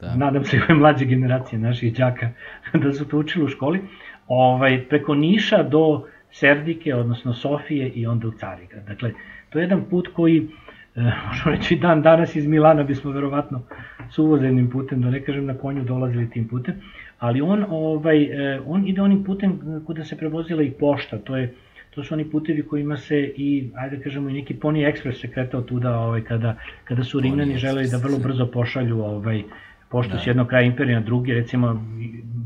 Da. 0.00 0.14
Nadam 0.16 0.44
se 0.44 0.60
ove 0.64 0.74
mlađe 0.74 1.04
generacije 1.04 1.58
naših 1.58 1.94
đaka 1.96 2.30
da 2.82 2.92
su 2.92 3.08
to 3.08 3.18
učili 3.18 3.44
u 3.44 3.48
školi. 3.48 3.80
Ovaj, 4.28 4.84
preko 4.88 5.14
Niša 5.14 5.62
do 5.62 6.06
Serdike, 6.30 6.94
odnosno 6.94 7.34
Sofije 7.34 7.88
i 7.88 8.06
onda 8.06 8.28
u 8.28 8.32
Carigrad. 8.32 8.84
Dakle, 8.84 9.12
to 9.50 9.58
je 9.58 9.62
jedan 9.62 9.84
put 9.90 10.08
koji, 10.14 10.48
e, 10.96 11.00
možemo 11.28 11.56
reći 11.56 11.76
dan 11.76 12.02
danas 12.02 12.36
iz 12.36 12.46
Milana 12.46 12.82
bismo 12.82 13.10
verovatno 13.10 13.62
suvozemnim 14.10 14.70
putem, 14.70 15.02
da 15.02 15.10
ne 15.10 15.24
kažem 15.24 15.46
na 15.46 15.54
konju 15.54 15.84
dolazili 15.84 16.30
tim 16.30 16.48
putem, 16.48 16.74
ali 17.18 17.40
on, 17.40 17.64
ovaj, 17.68 18.22
e, 18.22 18.60
on 18.66 18.88
ide 18.88 19.02
onim 19.02 19.24
putem 19.24 19.60
kuda 19.86 20.04
se 20.04 20.16
prevozila 20.16 20.62
i 20.62 20.70
pošta, 20.70 21.18
to 21.18 21.36
je 21.36 21.54
to 21.94 22.04
su 22.04 22.14
oni 22.14 22.30
putevi 22.30 22.62
kojima 22.62 22.96
se 22.96 23.32
i, 23.36 23.70
ajde 23.76 23.96
da 23.96 24.02
kažemo, 24.02 24.30
i 24.30 24.32
neki 24.32 24.54
Pony 24.54 24.92
Express 24.92 25.20
se 25.20 25.30
kretao 25.30 25.62
tuda 25.62 25.98
ovaj, 25.98 26.20
kada, 26.20 26.56
kada 26.84 27.04
su 27.04 27.20
Rimljani 27.20 27.56
želeli 27.56 27.88
da 27.90 27.96
vrlo 27.96 28.18
brzo 28.18 28.46
pošalju 28.46 29.00
ovaj, 29.00 29.42
pošto 29.88 30.12
da. 30.12 30.18
s 30.18 30.26
jednog 30.26 30.46
kraja 30.48 30.66
imperija 30.66 31.00
na 31.00 31.06
drugi, 31.06 31.34
recimo 31.34 31.84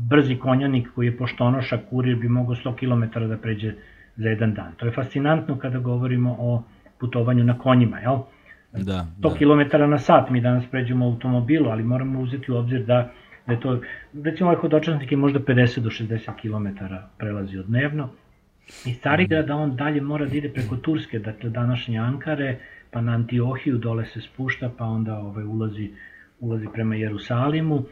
brzi 0.09 0.35
konjanik 0.35 0.87
koji 0.95 1.07
je 1.07 1.17
poštonoša 1.17 1.79
kurir 1.89 2.15
bi 2.15 2.27
mogao 2.27 2.55
100 2.55 2.75
km 2.75 3.19
da 3.27 3.37
pređe 3.37 3.73
za 4.15 4.29
jedan 4.29 4.53
dan. 4.53 4.71
To 4.77 4.85
je 4.85 4.91
fascinantno 4.91 5.57
kada 5.57 5.79
govorimo 5.79 6.35
o 6.39 6.63
putovanju 6.99 7.43
na 7.43 7.57
konjima, 7.57 7.99
jel? 7.99 8.17
Da, 8.73 9.05
100 9.19 9.29
da. 9.29 9.67
km 9.69 9.89
na 9.89 9.97
sat 9.97 10.29
mi 10.29 10.41
danas 10.41 10.65
pređemo 10.71 11.05
automobilu, 11.05 11.69
ali 11.69 11.83
moramo 11.83 12.19
uzeti 12.19 12.51
u 12.51 12.55
obzir 12.55 12.85
da, 12.85 13.11
da 13.47 13.53
je 13.53 13.59
to, 13.59 13.81
recimo 14.23 14.49
ovaj 14.49 14.61
hodočasnik 14.61 15.11
je 15.11 15.17
možda 15.17 15.39
50 15.39 15.79
do 15.79 15.89
60 15.89 16.31
km 16.41 16.85
prelazi 17.17 17.57
od 17.57 17.65
dnevno, 17.65 18.09
Iz 18.85 18.99
Carigrada 19.01 19.55
on 19.55 19.75
dalje 19.75 20.01
mora 20.01 20.25
da 20.25 20.35
ide 20.37 20.49
preko 20.49 20.77
Turske, 20.77 21.19
dakle 21.19 21.49
današnje 21.49 21.97
Ankare, 21.99 22.57
pa 22.91 23.01
na 23.01 23.11
Antiohiju 23.11 23.77
dole 23.77 24.05
se 24.05 24.21
spušta, 24.21 24.71
pa 24.77 24.85
onda 24.85 25.17
ovaj, 25.17 25.43
ulazi, 25.43 25.89
ulazi 26.39 26.67
prema 26.73 26.95
Jerusalimu. 26.95 27.83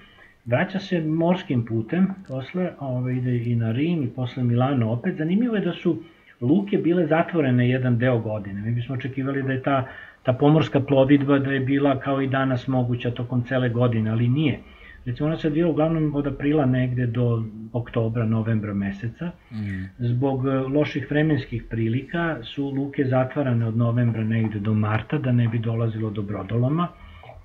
Vraća 0.45 0.79
se 0.79 1.01
morskim 1.01 1.65
putem, 1.65 2.07
posle 2.27 2.71
ovaj, 2.79 3.13
ide 3.13 3.37
i 3.37 3.55
na 3.55 3.71
Rim 3.71 4.03
i 4.03 4.09
posle 4.09 4.43
Milano 4.43 4.91
opet. 4.91 5.17
Zanimljivo 5.17 5.55
je 5.55 5.61
da 5.61 5.73
su 5.73 6.03
luke 6.41 6.77
bile 6.77 7.07
zatvorene 7.07 7.69
jedan 7.69 7.97
deo 7.97 8.19
godine. 8.19 8.61
Mi 8.61 8.71
bismo 8.71 8.95
očekivali 8.95 9.43
da 9.43 9.51
je 9.51 9.61
ta, 9.61 9.87
ta 10.23 10.33
pomorska 10.33 10.79
plovidba 10.79 11.39
da 11.39 11.51
je 11.51 11.59
bila 11.59 11.99
kao 11.99 12.21
i 12.21 12.27
danas 12.27 12.67
moguća 12.67 13.11
tokom 13.11 13.43
cele 13.43 13.69
godine, 13.69 14.11
ali 14.11 14.27
nije. 14.27 14.59
Recimo 15.07 15.27
ona 15.27 15.37
se 15.37 15.47
odvija 15.47 15.67
uglavnom 15.67 16.15
od 16.15 16.27
aprila 16.27 16.65
negde 16.65 17.05
do 17.07 17.43
oktobra, 17.73 18.25
novembra 18.25 18.73
meseca. 18.73 19.31
Mm. 19.51 19.83
Zbog 19.99 20.47
e, 20.47 20.49
loših 20.51 21.07
vremenskih 21.09 21.63
prilika 21.69 22.37
su 22.43 22.69
luke 22.69 23.05
zatvarane 23.05 23.67
od 23.67 23.77
novembra 23.77 24.23
negde 24.23 24.59
do 24.59 24.73
marta 24.73 25.17
da 25.17 25.31
ne 25.31 25.47
bi 25.47 25.59
dolazilo 25.59 26.09
do 26.09 26.21
brodoloma 26.21 26.87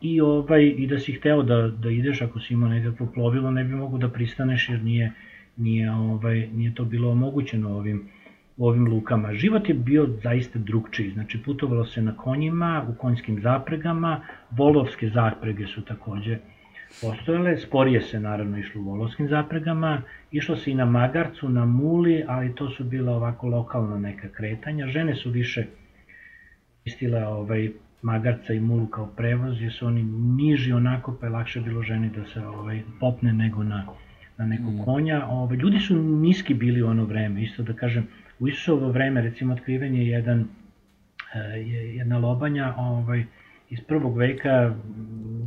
i 0.01 0.21
ovaj 0.21 0.65
i 0.65 0.87
da 0.87 0.99
si 0.99 1.13
hteo 1.13 1.43
da 1.43 1.69
da 1.69 1.91
ideš 1.91 2.23
ako 2.23 2.41
si 2.41 2.55
imao 2.55 2.69
nekakvo 2.69 3.07
plovilo 3.15 3.51
ne 3.51 3.65
bi 3.65 3.75
mogu 3.75 3.99
da 3.99 4.09
pristaneš 4.09 4.69
jer 4.69 4.83
nije 4.83 5.13
nije 5.57 5.93
ovaj 5.93 6.49
nije 6.53 6.75
to 6.75 6.85
bilo 6.85 7.11
omogućeno 7.11 7.77
ovim 7.77 8.09
u 8.57 8.69
ovim 8.69 8.89
lukama. 8.89 9.35
Život 9.35 9.69
je 9.69 9.75
bio 9.75 10.09
zaista 10.23 10.59
drugčiji, 10.59 11.11
znači 11.11 11.39
putovalo 11.43 11.85
se 11.85 12.03
na 12.03 12.17
konjima, 12.17 12.87
u 12.89 12.95
konjskim 12.95 13.41
zapregama, 13.41 14.21
volovske 14.51 15.09
zaprege 15.09 15.67
su 15.67 15.85
takođe 15.85 16.39
postojale, 17.01 17.57
sporije 17.57 18.01
se 18.01 18.21
naravno 18.21 18.59
išlo 18.59 18.81
u 18.81 18.85
volovskim 18.85 19.29
zapregama, 19.29 20.03
išlo 20.31 20.57
se 20.57 20.71
i 20.71 20.75
na 20.75 20.85
magarcu, 20.85 21.49
na 21.49 21.65
muli, 21.67 22.25
ali 22.29 22.55
to 22.55 22.71
su 22.71 22.85
bila 22.85 23.13
ovako 23.13 23.49
lokalna 23.49 23.99
neka 23.99 24.29
kretanja. 24.29 24.87
Žene 24.87 25.15
su 25.15 25.31
više 25.31 25.67
istile 26.85 27.27
ovaj, 27.27 27.71
magarca 28.03 28.53
i 28.53 28.61
mulu 28.61 28.87
kao 28.87 29.07
prevoz, 29.07 29.63
jer 29.63 29.73
su 29.73 29.87
oni 29.87 30.03
niži 30.37 30.73
onako, 30.73 31.17
pa 31.21 31.27
je 31.27 31.31
lakše 31.31 31.61
bilo 31.61 31.83
ženi 31.83 32.11
da 32.17 32.25
se 32.25 32.47
ovaj, 32.47 32.83
popne 33.01 33.33
nego 33.33 33.63
na, 33.63 33.87
na 34.39 34.47
nekog 34.47 34.75
mm. 34.75 34.85
konja. 34.85 35.27
Ovaj, 35.27 35.57
ljudi 35.57 35.79
su 35.79 36.03
niski 36.03 36.55
bili 36.55 36.83
u 36.83 36.87
ono 36.87 37.05
vreme, 37.05 37.43
isto 37.43 37.63
da 37.63 37.73
kažem, 37.73 38.07
u 38.39 38.49
Isusovo 38.49 38.89
vreme, 38.89 39.23
recimo, 39.23 39.55
otkriven 39.55 39.95
je 39.95 40.09
jedan, 40.09 40.41
eh, 41.35 41.59
jedna 41.97 42.19
lobanja 42.19 42.75
ovaj, 42.77 43.25
iz 43.71 43.81
prvog 43.81 44.17
veka 44.19 44.75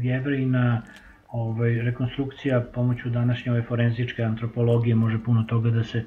jevrejina, 0.02 0.82
ovaj, 1.36 1.82
rekonstrukcija 1.82 2.62
pomoću 2.62 3.10
današnje 3.10 3.52
ove 3.52 3.62
forenzičke 3.62 4.24
antropologije 4.24 4.96
može 4.96 5.24
puno 5.24 5.44
toga 5.44 5.70
da 5.70 5.84
se 5.84 6.04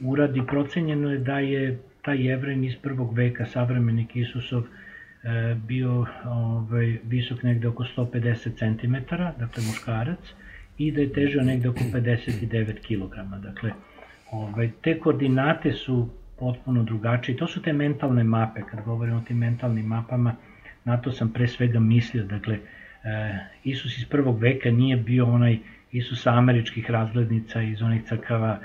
uradi. 0.00 0.42
Procenjeno 0.46 1.10
je 1.10 1.18
da 1.18 1.38
je 1.38 1.78
taj 2.02 2.26
jevren 2.26 2.64
iz 2.64 2.76
prvog 2.82 3.14
veka, 3.14 3.46
savremenik 3.46 4.16
Isusov, 4.16 4.62
eh, 4.62 5.56
bio 5.66 6.06
ovaj, 6.24 6.98
visok 7.04 7.42
negde 7.42 7.68
oko 7.68 7.84
150 7.84 8.58
cm, 8.58 8.94
dakle 9.14 9.62
muškarac, 9.68 10.34
i 10.78 10.92
da 10.92 11.00
je 11.00 11.12
težio 11.12 11.42
negde 11.42 11.68
oko 11.68 11.80
59 11.94 12.80
kg. 12.86 13.42
Dakle, 13.42 13.72
ovaj, 14.32 14.70
te 14.82 14.98
koordinate 14.98 15.72
su 15.72 16.08
potpuno 16.38 16.82
drugačije. 16.82 17.36
To 17.36 17.46
su 17.46 17.62
te 17.62 17.72
mentalne 17.72 18.24
mape, 18.24 18.60
kad 18.70 18.84
govorimo 18.84 19.18
o 19.18 19.20
tim 19.20 19.38
mentalnim 19.38 19.86
mapama, 19.86 20.34
na 20.84 20.96
to 20.96 21.12
sam 21.12 21.32
pre 21.32 21.48
svega 21.48 21.80
mislio, 21.80 22.24
dakle, 22.24 22.54
e, 22.54 22.75
Isus 23.64 23.98
iz 23.98 24.04
prvog 24.08 24.40
veka 24.42 24.70
nije 24.70 24.96
bio 24.96 25.26
onaj 25.26 25.58
Isus 25.92 26.26
američkih 26.26 26.90
razglednica 26.90 27.62
iz 27.62 27.82
onih 27.82 28.04
crkava, 28.04 28.58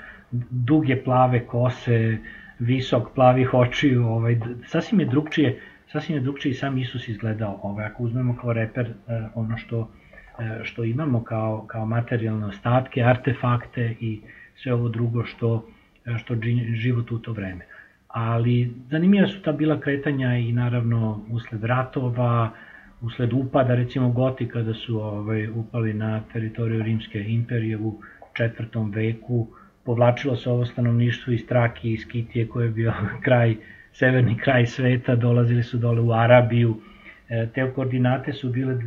duge 0.50 1.02
plave 1.04 1.46
kose, 1.46 2.18
visok 2.58 3.14
plavih 3.14 3.54
očiju, 3.54 4.06
ovaj, 4.06 4.38
sasvim 4.66 5.00
je 5.00 5.06
drugčije, 5.06 5.60
sasvim 5.92 6.16
je 6.16 6.22
drugčije 6.22 6.50
i 6.50 6.54
sam 6.54 6.78
Isus 6.78 7.08
izgledao, 7.08 7.60
ovaj, 7.62 7.86
ako 7.86 8.02
uzmemo 8.02 8.36
kao 8.36 8.52
reper 8.52 8.86
e, 8.86 9.22
ono 9.34 9.56
što, 9.56 9.90
e, 10.38 10.64
što 10.64 10.84
imamo 10.84 11.24
kao, 11.24 11.64
kao 11.66 11.86
materijalne 11.86 12.46
ostatke, 12.46 13.02
artefakte 13.02 13.94
i 14.00 14.20
sve 14.54 14.74
ovo 14.74 14.88
drugo 14.88 15.24
što, 15.24 15.68
što 16.18 16.36
život 16.74 17.10
u 17.10 17.18
to 17.18 17.32
vreme. 17.32 17.64
Ali 18.08 18.74
zanimljiva 18.90 19.28
su 19.28 19.42
ta 19.42 19.52
bila 19.52 19.80
kretanja 19.80 20.36
i 20.36 20.52
naravno 20.52 21.24
usled 21.30 21.64
ratova, 21.64 22.50
usled 23.02 23.32
upada 23.32 23.74
recimo 23.74 24.08
Goti 24.08 24.48
kada 24.48 24.74
su 24.74 25.00
ovaj, 25.00 25.48
upali 25.48 25.94
na 25.94 26.20
teritoriju 26.32 26.82
Rimske 26.82 27.24
imperije 27.24 27.78
u 27.78 28.00
četvrtom 28.32 28.90
veku, 28.90 29.46
povlačilo 29.84 30.36
se 30.36 30.50
ovo 30.50 30.66
stanovništvo 30.66 31.32
iz 31.32 31.46
Traki, 31.46 31.92
iz 31.92 32.06
Kitije 32.08 32.48
koje 32.48 32.64
je 32.66 32.70
bio 32.70 32.92
kraj, 33.24 33.56
severni 33.92 34.38
kraj 34.38 34.66
sveta, 34.66 35.16
dolazili 35.16 35.62
su 35.62 35.78
dole 35.78 36.00
u 36.00 36.12
Arabiju, 36.12 36.76
e, 37.28 37.48
te 37.54 37.70
koordinate 37.74 38.32
su 38.32 38.50
bile, 38.50 38.78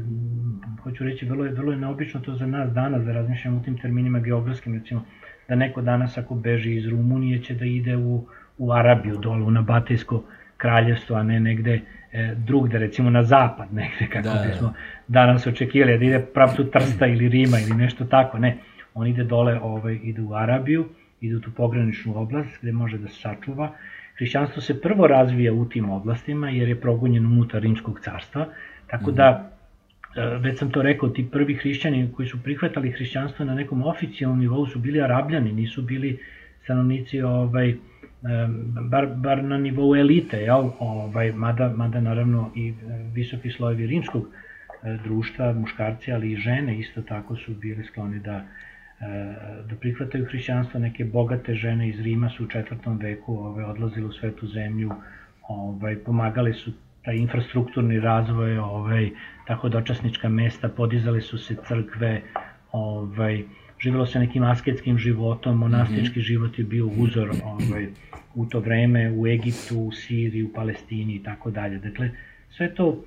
hoću 0.84 1.04
reći, 1.04 1.26
vrlo 1.26 1.46
je, 1.46 1.52
vrlo 1.52 1.72
je 1.72 1.78
neobično 1.78 2.20
to 2.20 2.36
za 2.36 2.46
nas 2.46 2.74
danas, 2.74 3.06
da 3.06 3.12
razmišljamo 3.12 3.58
u 3.58 3.64
tim 3.64 3.78
terminima 3.78 4.20
geografskim, 4.20 4.74
recimo, 4.74 5.06
da 5.48 5.56
neko 5.56 5.82
danas 5.82 6.18
ako 6.18 6.36
beži 6.36 6.76
iz 6.76 6.88
Rumunije 6.88 7.44
će 7.44 7.54
da 7.54 7.66
ide 7.66 7.98
u, 7.98 8.28
u 8.58 8.72
Arabiju, 8.72 9.18
dole 9.18 9.44
u 9.44 9.52
Nabatejsko 9.52 10.24
kraljevstvo, 10.58 11.16
a 11.16 11.24
ne 11.24 11.40
negde 11.40 11.82
drugde, 12.36 12.80
recimo 12.80 13.10
na 13.10 13.24
zapad 13.24 13.74
negde, 13.74 14.08
kako 14.14 14.28
da, 14.28 14.46
bismo 14.48 14.74
danas 15.08 15.48
očekivali, 15.48 15.98
da 15.98 16.06
ide 16.06 16.20
pravcu 16.34 16.64
Trsta 16.72 17.08
ili 17.08 17.30
Rima 17.30 17.60
ili 17.60 17.76
nešto 17.76 18.06
tako, 18.06 18.40
ne. 18.40 18.58
On 18.94 19.08
ide 19.08 19.24
dole, 19.24 19.60
ovaj, 19.62 20.00
ide 20.04 20.22
u 20.22 20.34
Arabiju, 20.34 20.86
ide 21.22 21.36
u 21.36 21.40
tu 21.40 21.52
pograničnu 21.52 22.18
oblast 22.18 22.62
gde 22.62 22.72
može 22.72 22.98
da 22.98 23.08
se 23.08 23.22
sačuva. 23.22 23.72
Hrišćanstvo 24.18 24.62
se 24.62 24.82
prvo 24.82 25.08
razvija 25.08 25.54
u 25.54 25.66
tim 25.66 25.90
oblastima 25.90 26.50
jer 26.50 26.70
je 26.70 26.82
progonjen 26.82 27.26
unutar 27.26 27.62
Rimskog 27.62 28.00
carstva, 28.00 28.48
tako 28.88 29.12
da 29.12 29.32
mhm. 29.32 29.56
E, 30.16 30.38
već 30.38 30.60
sam 30.60 30.72
to 30.72 30.82
rekao, 30.82 31.10
ti 31.10 31.28
prvi 31.32 31.56
hrišćani 31.56 32.10
koji 32.16 32.28
su 32.28 32.44
prihvatali 32.44 32.92
hrišćanstvo 32.92 33.46
na 33.46 33.56
nekom 33.56 33.84
oficijalnom 33.84 34.40
nivou 34.40 34.66
su 34.66 34.80
bili 34.80 35.02
arabljani, 35.02 35.52
nisu 35.52 35.82
bili 35.82 36.20
stanovnici 36.64 37.22
ovaj, 37.22 37.70
e, 37.70 37.76
bar, 38.90 39.08
bar 39.08 39.44
na 39.44 39.58
nivou 39.58 39.96
elite, 39.96 40.38
jel? 40.38 40.70
Ovaj, 40.80 41.32
mada, 41.32 41.70
mada 41.76 42.02
naravno 42.02 42.52
i 42.56 42.70
e, 42.70 42.74
visoki 43.14 43.52
slojevi 43.52 43.88
rimskog 43.88 44.28
društva, 45.04 45.54
muškarci, 45.54 46.12
ali 46.12 46.32
i 46.32 46.36
žene 46.36 46.80
isto 46.80 47.02
tako 47.02 47.36
su 47.36 47.54
bili 47.56 47.84
skloni 47.84 48.20
da, 48.20 48.46
da 49.70 49.76
prihvataju 49.80 50.26
hrišćanstvo. 50.26 50.80
Neke 50.80 51.06
bogate 51.06 51.54
žene 51.54 51.90
iz 51.90 52.00
Rima 52.00 52.30
su 52.30 52.44
u 52.44 52.48
četvrtom 52.48 52.98
veku 52.98 53.38
ovaj, 53.38 53.64
odlazile 53.64 54.08
u 54.08 54.12
svetu 54.12 54.48
zemlju, 54.48 54.92
ovaj, 55.48 55.96
pomagali 55.96 56.54
su 56.54 56.72
taj 57.06 57.16
infrastrukturni 57.16 58.00
razvoj, 58.00 58.58
ovaj, 58.58 59.10
tako 59.48 59.70
dočasnička 59.70 60.30
mesta, 60.30 60.70
podizale 60.70 61.22
su 61.22 61.38
se 61.38 61.56
crkve, 61.68 62.22
ovaj, 62.72 63.44
živelo 63.86 64.06
se 64.06 64.20
nekim 64.20 64.44
asketskim 64.44 64.98
životom, 64.98 65.58
monastički 65.58 66.20
mm 66.20 66.22
-hmm. 66.22 66.28
život 66.28 66.60
je 66.60 66.66
bio 66.66 66.88
uzor 66.88 67.30
ovaj, 67.44 67.88
u 68.36 68.46
to 68.46 68.60
vreme 68.60 69.12
u 69.12 69.28
Egiptu, 69.28 69.80
u 69.80 69.92
Siriji, 69.92 70.44
u 70.44 70.54
Palestini 70.54 71.16
i 71.16 71.24
tako 71.24 71.52
dalje. 71.52 71.78
Dakle, 71.80 72.10
sve 72.50 72.74
to, 72.76 73.04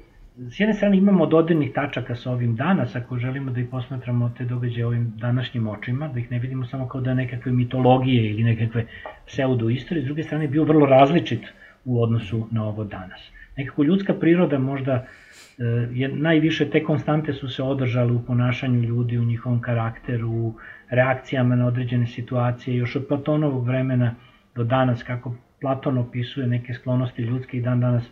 s 0.51 0.61
jedne 0.61 0.75
strane 0.75 0.97
imamo 0.97 1.27
dodirnih 1.27 1.73
tačaka 1.75 2.17
sa 2.17 2.31
ovim 2.31 2.57
danas, 2.57 2.97
ako 2.97 3.19
želimo 3.19 3.53
da 3.53 3.61
ih 3.61 3.67
posmatramo 3.71 4.31
te 4.39 4.45
događaje 4.45 4.87
ovim 4.87 5.13
današnjim 5.17 5.69
očima, 5.69 6.09
da 6.09 6.21
ih 6.21 6.31
ne 6.31 6.39
vidimo 6.39 6.67
samo 6.67 6.89
kao 6.89 7.01
da 7.01 7.15
nekakve 7.15 7.53
mitologije 7.53 8.31
ili 8.31 8.45
nekakve 8.45 8.85
pseudo-istorije, 9.27 10.03
s 10.03 10.07
druge 10.07 10.23
strane 10.23 10.45
je 10.45 10.49
bio 10.49 10.65
vrlo 10.65 10.87
različit 10.87 11.43
u 11.85 12.03
odnosu 12.03 12.47
na 12.51 12.65
ovo 12.65 12.85
danas 12.85 13.38
nekako 13.59 13.83
ljudska 13.83 14.15
priroda 14.15 14.59
možda 14.59 14.93
e, 14.95 15.65
je 15.93 16.09
najviše 16.09 16.71
te 16.71 16.85
konstante 16.85 17.33
su 17.33 17.49
se 17.49 17.63
održale 17.63 18.13
u 18.13 18.23
ponašanju 18.27 18.83
ljudi, 18.83 19.19
u 19.19 19.25
njihovom 19.25 19.61
karakteru, 19.61 20.31
u 20.31 20.55
reakcijama 20.91 21.57
na 21.57 21.67
određene 21.67 22.07
situacije, 22.07 22.77
još 22.77 22.97
od 22.97 23.07
Platonovog 23.09 23.67
vremena 23.67 24.15
do 24.55 24.65
danas, 24.65 25.03
kako 25.03 25.35
Platon 25.61 25.99
opisuje 25.99 26.47
neke 26.47 26.75
sklonosti 26.75 27.23
ljudske 27.23 27.57
i 27.57 27.61
dan 27.61 27.81
danas 27.81 28.11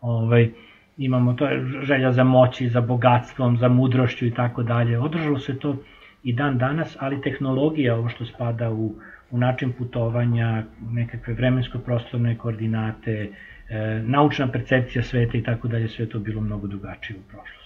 ovaj, 0.00 0.50
imamo 0.96 1.32
to 1.32 1.48
želja 1.82 2.12
za 2.12 2.24
moći, 2.24 2.68
za 2.68 2.80
bogatstvom, 2.80 3.56
za 3.56 3.68
mudrošću 3.68 4.26
i 4.26 4.34
tako 4.34 4.62
dalje. 4.62 4.98
Održalo 4.98 5.38
se 5.38 5.58
to 5.58 5.76
i 6.22 6.32
dan 6.32 6.58
danas, 6.58 6.96
ali 7.00 7.22
tehnologija, 7.22 7.96
ovo 7.96 8.08
što 8.08 8.24
spada 8.24 8.70
u, 8.70 8.94
u 9.30 9.38
način 9.38 9.72
putovanja, 9.72 10.64
nekakve 10.90 11.34
vremensko-prostorne 11.34 12.36
koordinate, 12.38 13.30
e, 13.68 14.02
naučna 14.02 14.48
percepcija 14.52 15.02
sveta 15.02 15.38
i 15.38 15.42
tako 15.42 15.68
dalje, 15.68 15.88
sve 15.88 16.08
to 16.08 16.18
bilo 16.18 16.40
mnogo 16.40 16.66
drugačije 16.66 17.18
u 17.18 17.22
prošlosti. 17.30 17.58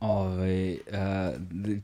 Ove, 0.00 0.32
ovaj, 0.32 0.76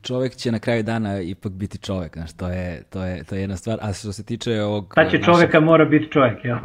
čovek 0.01 0.35
će 0.35 0.51
na 0.51 0.59
kraju 0.59 0.83
dana 0.83 1.21
ipak 1.21 1.51
biti 1.51 1.77
čovek, 1.77 2.13
znaš, 2.13 2.33
to 2.33 2.49
je, 2.49 2.83
to 2.89 3.03
je, 3.03 3.23
to 3.23 3.35
je 3.35 3.41
jedna 3.41 3.57
stvar. 3.57 3.77
A 3.81 3.93
što 3.93 4.13
se 4.13 4.25
tiče 4.25 4.61
ovog... 4.61 4.93
Pa 4.95 5.09
će 5.09 5.17
čoveka 5.17 5.45
našeg... 5.47 5.63
mora 5.63 5.85
biti 5.85 6.11
čovek, 6.11 6.45
jel? 6.45 6.57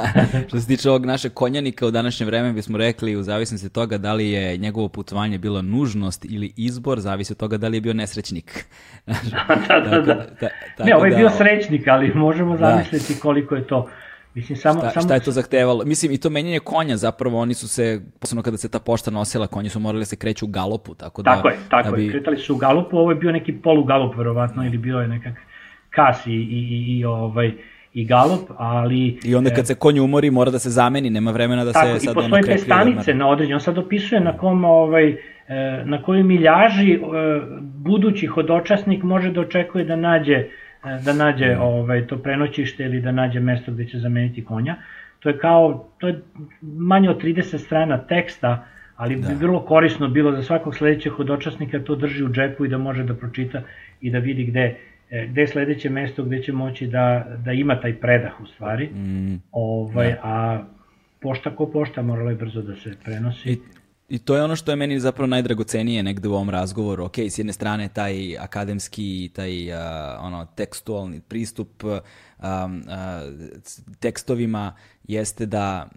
što 0.48 0.60
se 0.60 0.66
tiče 0.66 0.90
ovog 0.90 1.06
našeg 1.06 1.32
konjanika 1.32 1.86
u 1.86 1.90
današnje 1.90 2.26
vreme 2.26 2.52
bismo 2.52 2.78
rekli 2.78 3.16
u 3.16 3.22
zavisnosti 3.22 3.68
toga 3.68 3.98
da 3.98 4.12
li 4.12 4.30
je 4.30 4.56
njegovo 4.56 4.88
putovanje 4.88 5.38
bilo 5.38 5.62
nužnost 5.62 6.24
ili 6.24 6.52
izbor, 6.56 7.00
zavisi 7.00 7.32
od 7.32 7.36
toga 7.36 7.56
da 7.56 7.68
li 7.68 7.76
je 7.76 7.80
bio 7.80 7.94
nesrećnik. 7.94 8.64
da, 9.06 9.80
da, 9.80 9.90
da. 9.90 10.00
da. 10.00 10.26
Ta, 10.40 10.48
ta, 10.76 10.84
ne, 10.84 10.96
ovo 10.96 11.04
je 11.04 11.10
da, 11.10 11.16
bio 11.16 11.30
srećnik, 11.30 11.88
ali 11.88 12.14
možemo 12.14 12.56
da. 12.56 12.70
zamisliti 12.70 13.20
koliko 13.20 13.54
je 13.54 13.66
to 13.66 13.88
Mislim, 14.34 14.56
samo, 14.56 14.80
šta, 14.80 14.90
samo... 14.90 15.04
šta 15.04 15.14
je 15.14 15.20
to 15.20 15.30
zahtevalo? 15.30 15.84
Mislim, 15.84 16.12
i 16.12 16.18
to 16.18 16.30
menjanje 16.30 16.58
konja 16.58 16.96
zapravo, 16.96 17.38
oni 17.38 17.54
su 17.54 17.68
se, 17.68 18.00
posebno 18.20 18.42
kada 18.42 18.56
se 18.56 18.68
ta 18.68 18.78
pošta 18.78 19.10
nosila, 19.10 19.46
konji 19.46 19.68
su 19.68 19.80
morali 19.80 20.00
da 20.00 20.04
se 20.04 20.16
kreću 20.16 20.44
u 20.44 20.48
galopu, 20.48 20.94
tako 20.94 21.22
da... 21.22 21.30
Tako 21.30 21.48
je, 21.48 21.56
tako 21.68 21.90
da 21.90 21.96
bi... 21.96 22.04
je, 22.04 22.10
kretali 22.10 22.36
su 22.36 22.54
u 22.54 22.56
galopu, 22.56 22.98
ovo 22.98 23.10
je 23.10 23.14
bio 23.14 23.32
neki 23.32 23.52
polugalop, 23.52 24.16
verovatno, 24.16 24.66
ili 24.66 24.78
bio 24.78 24.98
je 24.98 25.08
nekak 25.08 25.34
kas 25.90 26.26
i, 26.26 26.30
i, 26.30 26.34
i, 26.34 26.98
i 26.98 27.04
ovaj, 27.04 27.52
i 27.94 28.04
galop, 28.04 28.50
ali... 28.56 29.18
I 29.24 29.34
onda 29.34 29.50
kad 29.50 29.64
e, 29.64 29.66
se 29.66 29.74
konj 29.74 30.00
umori 30.00 30.30
mora 30.30 30.50
da 30.50 30.58
se 30.58 30.70
zameni, 30.70 31.10
nema 31.10 31.30
vremena 31.30 31.64
da 31.64 31.72
tako, 31.72 31.98
se 31.98 32.06
sad 32.06 32.16
ono 32.16 32.28
krepi. 32.28 32.30
Tako, 32.30 32.36
i 32.36 32.40
postoje 32.40 32.56
te 32.56 32.64
stanice 32.64 33.14
na 33.14 33.28
određenju, 33.28 33.56
on 33.56 33.60
sad 33.60 33.78
opisuje 33.78 34.20
na 34.20 34.36
kom, 34.36 34.64
ovaj, 34.64 35.08
e, 35.08 35.16
na 35.84 36.02
kojoj 36.02 36.22
miljaži 36.22 36.92
e, 36.92 36.98
budući 37.60 38.26
hodočasnik 38.26 39.02
može 39.02 39.30
da 39.30 39.40
očekuje 39.40 39.84
da 39.84 39.96
nađe 39.96 40.44
da 41.04 41.12
nađe 41.12 41.54
mm. 41.54 41.60
ovaj 41.60 42.06
to 42.06 42.18
prenoćište 42.18 42.84
ili 42.84 43.00
da 43.00 43.12
nađe 43.12 43.40
mesto 43.40 43.72
gde 43.72 43.86
će 43.86 43.98
zameniti 43.98 44.44
konja. 44.44 44.76
To 45.20 45.28
je 45.28 45.38
kao 45.38 45.88
to 45.98 46.08
je 46.08 46.20
manje 46.62 47.10
od 47.10 47.22
30 47.22 47.58
strana 47.58 47.98
teksta, 47.98 48.66
ali 48.96 49.16
da. 49.16 49.28
bi 49.28 49.34
vrlo 49.34 49.60
korisno 49.60 50.08
bilo 50.08 50.32
za 50.32 50.42
svakog 50.42 50.76
sledećeg 50.76 51.12
hodočasnika 51.12 51.78
to 51.78 51.96
drži 51.96 52.24
u 52.24 52.28
džepu 52.28 52.64
i 52.64 52.68
da 52.68 52.78
može 52.78 53.04
da 53.04 53.14
pročita 53.14 53.62
i 54.00 54.10
da 54.10 54.18
vidi 54.18 54.44
gde 54.44 54.74
E, 55.10 55.26
gde 55.26 55.40
je 55.40 55.46
sledeće 55.46 55.90
mesto 55.90 56.24
gde 56.24 56.42
će 56.42 56.52
moći 56.52 56.86
da, 56.86 57.26
da 57.44 57.52
ima 57.52 57.80
taj 57.80 57.94
predah 57.94 58.40
u 58.40 58.46
stvari. 58.46 58.86
Mm. 58.86 59.42
Ovaj, 59.52 60.08
da. 60.08 60.20
A 60.22 60.64
pošta 61.20 61.56
ko 61.56 61.66
pošta 61.66 62.02
morala 62.02 62.30
je 62.30 62.36
brzo 62.36 62.62
da 62.62 62.76
se 62.76 62.94
prenosi. 63.04 63.52
I, 63.52 63.58
I 64.08 64.18
to 64.18 64.36
je 64.36 64.44
ono 64.44 64.56
što 64.56 64.72
je 64.72 64.76
meni 64.76 65.00
zapravo 65.00 65.26
najdragocenije 65.26 66.02
negde 66.02 66.28
u 66.28 66.34
ovom 66.34 66.50
razgovoru. 66.50 67.04
Ok, 67.04 67.18
s 67.18 67.38
jedne 67.38 67.52
strane 67.52 67.88
taj 67.88 68.38
akademski, 68.38 69.30
taj 69.34 69.70
uh, 69.70 69.78
ono 70.20 70.46
tekstualni 70.54 71.20
pristup 71.20 71.84
um, 71.84 71.94
uh, 72.40 72.84
tekstovima 74.00 74.74
jeste 75.08 75.46
da, 75.46 75.88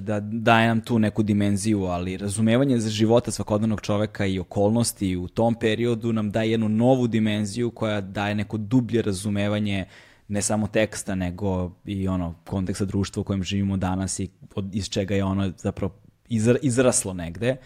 da 0.00 0.20
daje 0.20 0.68
nam 0.68 0.80
tu 0.80 0.98
neku 0.98 1.22
dimenziju, 1.22 1.84
ali 1.84 2.16
razumevanje 2.16 2.78
za 2.78 2.90
života 2.90 3.30
svakodnevnog 3.30 3.80
čoveka 3.80 4.26
i 4.26 4.38
okolnosti 4.38 5.16
u 5.16 5.28
tom 5.28 5.54
periodu 5.54 6.12
nam 6.12 6.30
daje 6.30 6.50
jednu 6.50 6.68
novu 6.68 7.06
dimenziju 7.06 7.70
koja 7.70 8.00
daje 8.00 8.34
neko 8.34 8.56
dublje 8.56 9.02
razumevanje 9.02 9.84
ne 10.28 10.42
samo 10.42 10.66
teksta, 10.66 11.14
nego 11.14 11.72
i 11.84 12.08
ono 12.08 12.34
konteksta 12.46 12.84
društva 12.84 13.20
u 13.20 13.24
kojem 13.24 13.42
živimo 13.42 13.76
danas 13.76 14.20
i 14.20 14.28
od, 14.54 14.74
iz 14.74 14.88
čega 14.88 15.14
je 15.14 15.24
ono 15.24 15.52
zapravo 15.58 15.92
izra, 16.28 16.58
izraslo 16.62 17.12
negde, 17.12 17.56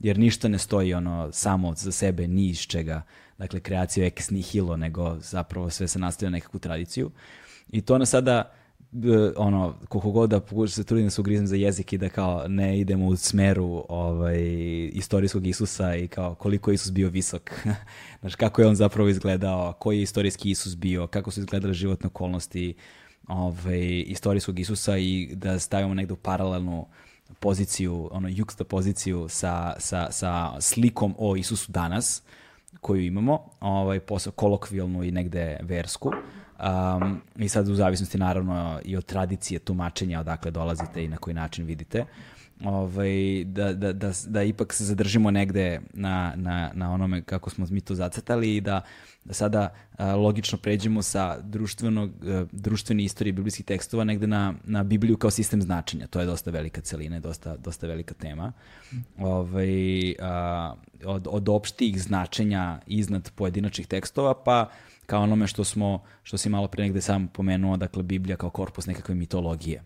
jer 0.00 0.18
ništa 0.18 0.48
ne 0.48 0.58
stoji 0.58 0.94
ono 0.94 1.32
samo 1.32 1.74
za 1.74 1.92
sebe 1.92 2.28
ni 2.28 2.48
iz 2.48 2.58
čega, 2.58 3.02
dakle 3.38 3.60
kreacija 3.60 4.06
ex 4.06 4.30
nihilo, 4.30 4.76
nego 4.76 5.16
zapravo 5.20 5.70
sve 5.70 5.88
se 5.88 5.98
nastavlja 5.98 6.30
nekakvu 6.30 6.60
tradiciju. 6.60 7.10
I 7.70 7.80
to 7.80 7.98
nas 7.98 8.10
sada 8.10 8.52
ono, 9.36 9.74
koliko 9.88 10.10
god 10.10 10.30
da 10.30 10.40
pokušam 10.40 10.68
se 10.68 10.84
trudim 10.84 11.06
da 11.06 11.10
se 11.10 11.20
ugrizem 11.20 11.46
za 11.46 11.56
jezik 11.56 11.92
i 11.92 11.98
da 11.98 12.08
kao 12.08 12.44
ne 12.48 12.80
idemo 12.80 13.06
u 13.06 13.16
smeru 13.16 13.84
ovaj, 13.88 14.40
istorijskog 14.92 15.46
Isusa 15.46 15.96
i 15.96 16.08
kao 16.08 16.34
koliko 16.34 16.70
je 16.70 16.74
Isus 16.74 16.92
bio 16.92 17.08
visok. 17.08 17.50
Znaš, 18.20 18.34
kako 18.34 18.62
je 18.62 18.68
on 18.68 18.74
zapravo 18.74 19.08
izgledao, 19.08 19.72
koji 19.72 19.96
je 19.96 20.02
istorijski 20.02 20.50
Isus 20.50 20.76
bio, 20.76 21.06
kako 21.06 21.30
su 21.30 21.40
izgledale 21.40 21.74
životne 21.74 22.06
okolnosti 22.06 22.74
ovaj, 23.28 24.04
istorijskog 24.06 24.58
Isusa 24.58 24.98
i 24.98 25.30
da 25.34 25.58
stavimo 25.58 25.94
negde 25.94 26.12
u 26.12 26.16
paralelnu 26.16 26.86
poziciju, 27.40 28.08
ono, 28.12 28.28
juksta 28.28 28.64
poziciju 28.64 29.28
sa, 29.28 29.74
sa, 29.78 30.08
sa 30.10 30.60
slikom 30.60 31.14
o 31.18 31.36
Isusu 31.36 31.72
danas, 31.72 32.22
koju 32.80 33.02
imamo, 33.02 33.44
ovaj, 33.60 34.00
posao 34.00 34.32
kolokvijalnu 34.32 35.04
i 35.04 35.10
negde 35.10 35.58
versku. 35.62 36.12
Um, 36.58 37.20
I 37.36 37.48
sad 37.48 37.68
u 37.68 37.74
zavisnosti 37.74 38.18
naravno 38.18 38.80
i 38.84 38.96
od 38.96 39.04
tradicije 39.04 39.58
tumačenja 39.58 40.20
odakle 40.20 40.50
dolazite 40.50 41.04
i 41.04 41.08
na 41.08 41.16
koji 41.16 41.34
način 41.34 41.64
vidite 41.64 42.04
ovaj, 42.64 43.44
da, 43.44 43.72
da, 43.72 43.92
da, 43.92 44.12
da 44.26 44.42
ipak 44.42 44.72
se 44.72 44.84
zadržimo 44.84 45.30
negde 45.30 45.80
na, 45.94 46.32
na, 46.36 46.70
na 46.74 46.92
onome 46.92 47.22
kako 47.22 47.50
smo 47.50 47.66
mi 47.70 47.80
to 47.80 47.94
zacrtali 47.94 48.56
i 48.56 48.60
da, 48.60 48.80
da 49.24 49.34
sada 49.34 49.74
a, 49.96 50.16
logično 50.16 50.58
pređemo 50.58 51.02
sa 51.02 51.40
društvenog, 51.40 52.10
a, 52.26 52.46
društvene 52.52 53.04
istorije 53.04 53.32
biblijskih 53.32 53.66
tekstova 53.66 54.04
negde 54.04 54.26
na, 54.26 54.54
na 54.64 54.84
Bibliju 54.84 55.16
kao 55.16 55.30
sistem 55.30 55.62
značenja. 55.62 56.06
To 56.06 56.20
je 56.20 56.26
dosta 56.26 56.50
velika 56.50 56.80
celina, 56.80 57.20
dosta, 57.20 57.56
dosta 57.56 57.86
velika 57.86 58.14
tema. 58.14 58.52
Ovaj, 59.18 60.14
a, 60.20 60.74
od, 61.04 61.28
od 61.30 61.48
opštih 61.48 62.02
značenja 62.02 62.80
iznad 62.86 63.30
pojedinačnih 63.34 63.86
tekstova, 63.86 64.34
pa 64.44 64.70
kao 65.06 65.22
onome 65.22 65.46
što 65.46 65.64
smo, 65.64 66.02
što 66.22 66.38
si 66.38 66.48
malo 66.48 66.68
pre 66.68 66.84
negde 66.84 67.00
sam 67.00 67.28
pomenuo, 67.28 67.76
dakle 67.76 68.02
Biblija 68.02 68.36
kao 68.36 68.50
korpus 68.50 68.86
nekakve 68.86 69.14
mitologije 69.14 69.82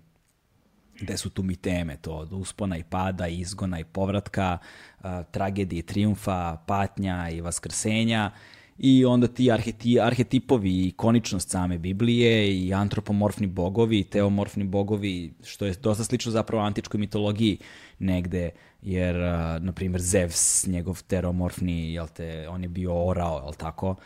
gde 1.00 1.16
su 1.16 1.30
tu 1.30 1.42
mi 1.42 1.56
teme, 1.56 1.96
to 1.96 2.12
od 2.12 2.32
uspona 2.32 2.76
i 2.76 2.84
pada, 2.84 3.28
izgona 3.28 3.80
i 3.80 3.84
povratka, 3.84 4.58
a, 5.00 5.22
tragedije 5.22 5.80
i 5.80 5.82
triumfa, 5.82 6.56
patnja 6.66 7.30
i 7.30 7.40
vaskrsenja 7.40 8.30
i 8.78 9.04
onda 9.04 9.28
ti 9.28 9.52
arheti, 9.52 10.00
arhetipovi 10.00 10.70
i 10.70 10.86
ikoničnost 10.88 11.50
same 11.50 11.78
Biblije 11.78 12.58
i 12.58 12.74
antropomorfni 12.74 13.46
bogovi 13.46 13.98
i 13.98 14.04
teomorfni 14.04 14.64
bogovi, 14.64 15.34
što 15.44 15.66
je 15.66 15.74
dosta 15.82 16.04
slično 16.04 16.32
zapravo 16.32 16.64
antičkoj 16.64 17.00
mitologiji 17.00 17.58
negde, 17.98 18.50
jer, 18.82 19.16
na 19.60 19.72
primjer, 19.72 20.00
Zevs, 20.00 20.66
njegov 20.66 21.02
teromorfni, 21.02 21.94
jel 21.94 22.06
te, 22.14 22.48
on 22.48 22.62
je 22.62 22.68
bio 22.68 23.04
orao, 23.06 23.42
jel 23.44 23.54
tako, 23.54 23.96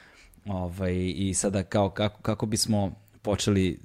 Ovaj, 0.46 1.12
I 1.16 1.34
sada 1.34 1.62
kao, 1.62 1.90
kako, 1.90 2.22
kako 2.22 2.46
bismo 2.46 2.92
počeli 3.27 3.69
eh, 3.69 3.77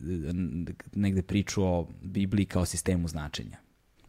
negde 0.96 1.22
priču 1.22 1.64
o 1.64 1.88
Bibliji 2.04 2.46
kao 2.46 2.66
sistemu 2.66 3.08
značenja? 3.08 3.58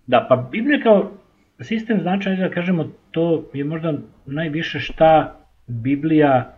Da, 0.07 0.27
pa 0.29 0.37
Biblija 0.53 0.83
kao 0.83 1.13
sistem 1.61 2.01
značenja, 2.01 2.49
da 2.49 2.55
kažemo, 2.55 2.87
to 3.11 3.51
je 3.55 3.65
možda 3.65 3.95
najviše 4.27 4.81
šta 4.81 5.39
Biblija 5.67 6.55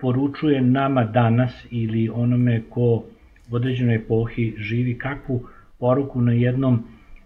poručuje 0.00 0.60
nama 0.60 1.04
danas 1.04 1.66
ili 1.70 2.08
onome 2.08 2.62
ko 2.70 3.04
u 3.50 3.56
određenoj 3.56 3.94
epohi 3.94 4.54
živi, 4.58 4.98
kakvu 4.98 5.40
poruku 5.78 6.20
na 6.20 6.32
jednom 6.32 6.78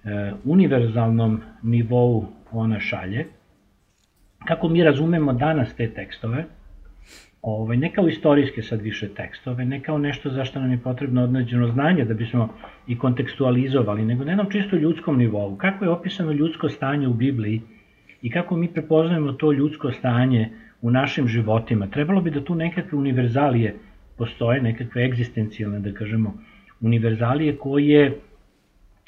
e, 0.04 0.32
univerzalnom 0.44 1.40
nivou 1.62 2.26
ona 2.52 2.80
šalje, 2.80 3.26
kako 4.44 4.68
mi 4.68 4.84
razumemo 4.84 5.32
danas 5.32 5.74
te 5.74 5.88
tekstove, 5.90 6.44
ovaj, 7.42 7.76
ne 7.76 7.92
kao 7.92 8.08
istorijske 8.08 8.62
sad 8.62 8.80
više 8.80 9.08
tekstove, 9.08 9.64
ne 9.64 9.80
kao 9.82 9.98
nešto 9.98 10.30
za 10.30 10.44
što 10.44 10.60
nam 10.60 10.70
je 10.70 10.78
potrebno 10.78 11.24
odnađeno 11.24 11.68
znanje 11.68 12.04
da 12.04 12.14
bismo 12.14 12.48
i 12.86 12.98
kontekstualizovali, 12.98 14.04
nego 14.04 14.24
na 14.24 14.30
jednom 14.30 14.50
čisto 14.50 14.76
ljudskom 14.76 15.18
nivou. 15.18 15.56
Kako 15.56 15.84
je 15.84 15.90
opisano 15.90 16.32
ljudsko 16.32 16.68
stanje 16.68 17.08
u 17.08 17.14
Bibliji 17.14 17.60
i 18.22 18.30
kako 18.30 18.56
mi 18.56 18.68
prepoznajemo 18.68 19.32
to 19.32 19.52
ljudsko 19.52 19.90
stanje 19.92 20.50
u 20.82 20.90
našim 20.90 21.28
životima. 21.28 21.86
Trebalo 21.86 22.20
bi 22.20 22.30
da 22.30 22.44
tu 22.44 22.54
nekakve 22.54 22.98
univerzalije 22.98 23.74
postoje, 24.18 24.62
nekakve 24.62 25.04
egzistencijalne, 25.04 25.80
da 25.80 25.92
kažemo, 25.92 26.34
univerzalije 26.80 27.56
koje 27.56 28.18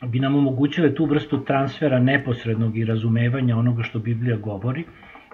bi 0.06 0.20
nam 0.20 0.34
omogućile 0.34 0.94
tu 0.94 1.04
vrstu 1.04 1.44
transfera 1.44 1.98
neposrednog 2.00 2.78
i 2.78 2.84
razumevanja 2.84 3.56
onoga 3.56 3.82
što 3.82 3.98
Biblija 3.98 4.36
govori 4.36 4.84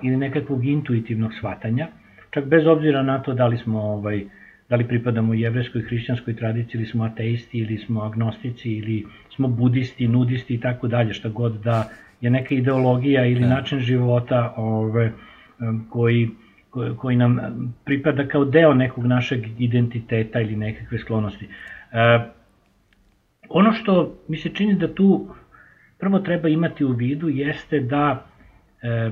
ili 0.02 0.16
nekakvog 0.16 0.64
intuitivnog 0.64 1.34
shvatanja– 1.34 1.88
čak 2.30 2.44
bez 2.44 2.66
obzira 2.66 3.02
na 3.02 3.18
to 3.22 3.34
da 3.34 3.46
li 3.46 3.58
smo 3.58 3.82
ovaj, 3.82 4.24
da 4.68 4.76
li 4.76 4.88
pripadamo 4.88 5.34
jevreskoj 5.34 5.82
hrišćanskoj 5.82 6.36
tradiciji 6.36 6.78
ili 6.78 6.86
smo 6.86 7.04
ateisti 7.04 7.58
ili 7.58 7.78
smo 7.78 8.02
agnostici 8.02 8.72
ili 8.72 9.06
smo 9.34 9.48
budisti, 9.48 10.08
nudisti 10.08 10.54
i 10.54 10.60
tako 10.60 10.88
dalje, 10.88 11.14
šta 11.14 11.28
god 11.28 11.60
da 11.64 11.88
je 12.20 12.30
neka 12.30 12.54
ideologija 12.54 13.26
ili 13.26 13.40
da. 13.40 13.48
način 13.48 13.80
života 13.80 14.54
ovaj, 14.56 15.10
koji, 15.90 16.30
koji 16.96 17.16
nam 17.16 17.38
pripada 17.84 18.28
kao 18.28 18.44
deo 18.44 18.74
nekog 18.74 19.06
našeg 19.06 19.46
identiteta 19.58 20.40
ili 20.40 20.56
nekakve 20.56 20.98
sklonosti. 20.98 21.48
E, 21.92 22.20
ono 23.48 23.72
što 23.72 24.18
mi 24.28 24.36
se 24.36 24.48
čini 24.48 24.74
da 24.74 24.94
tu 24.94 25.28
prvo 25.98 26.18
treba 26.18 26.48
imati 26.48 26.84
u 26.84 26.92
vidu 26.92 27.28
jeste 27.28 27.80
da 27.80 28.26
e, 28.82 29.10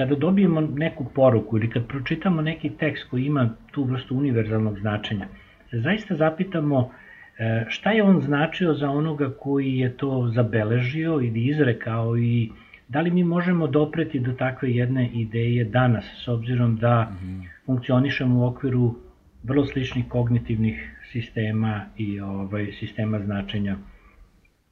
kada 0.00 0.14
dobijemo 0.14 0.60
neku 0.60 1.04
poruku 1.14 1.58
ili 1.58 1.70
kad 1.70 1.86
pročitamo 1.86 2.42
neki 2.42 2.70
tekst 2.70 3.08
koji 3.10 3.24
ima 3.24 3.50
tu 3.70 3.84
vrstu 3.84 4.16
univerzalnog 4.16 4.78
značenja, 4.78 5.26
se 5.70 5.80
zaista 5.80 6.14
zapitamo 6.14 6.90
e, 7.38 7.64
šta 7.68 7.90
je 7.90 8.02
on 8.02 8.20
značio 8.20 8.74
za 8.74 8.90
onoga 8.90 9.30
koji 9.40 9.78
je 9.78 9.96
to 9.96 10.30
zabeležio 10.34 11.12
ili 11.12 11.46
izrekao 11.46 12.16
i 12.16 12.50
da 12.88 13.00
li 13.00 13.10
mi 13.10 13.24
možemo 13.24 13.66
dopreti 13.66 14.20
do 14.20 14.32
takve 14.32 14.70
jedne 14.70 15.10
ideje 15.12 15.64
danas, 15.64 16.04
s 16.24 16.28
obzirom 16.28 16.76
da 16.76 17.12
-hmm. 17.12 17.42
funkcionišemo 17.66 18.40
u 18.40 18.46
okviru 18.46 18.94
vrlo 19.42 19.66
sličnih 19.66 20.04
kognitivnih 20.08 20.96
sistema 21.12 21.86
i 21.96 22.20
ovaj 22.20 22.72
sistema 22.72 23.20
značenja 23.20 23.76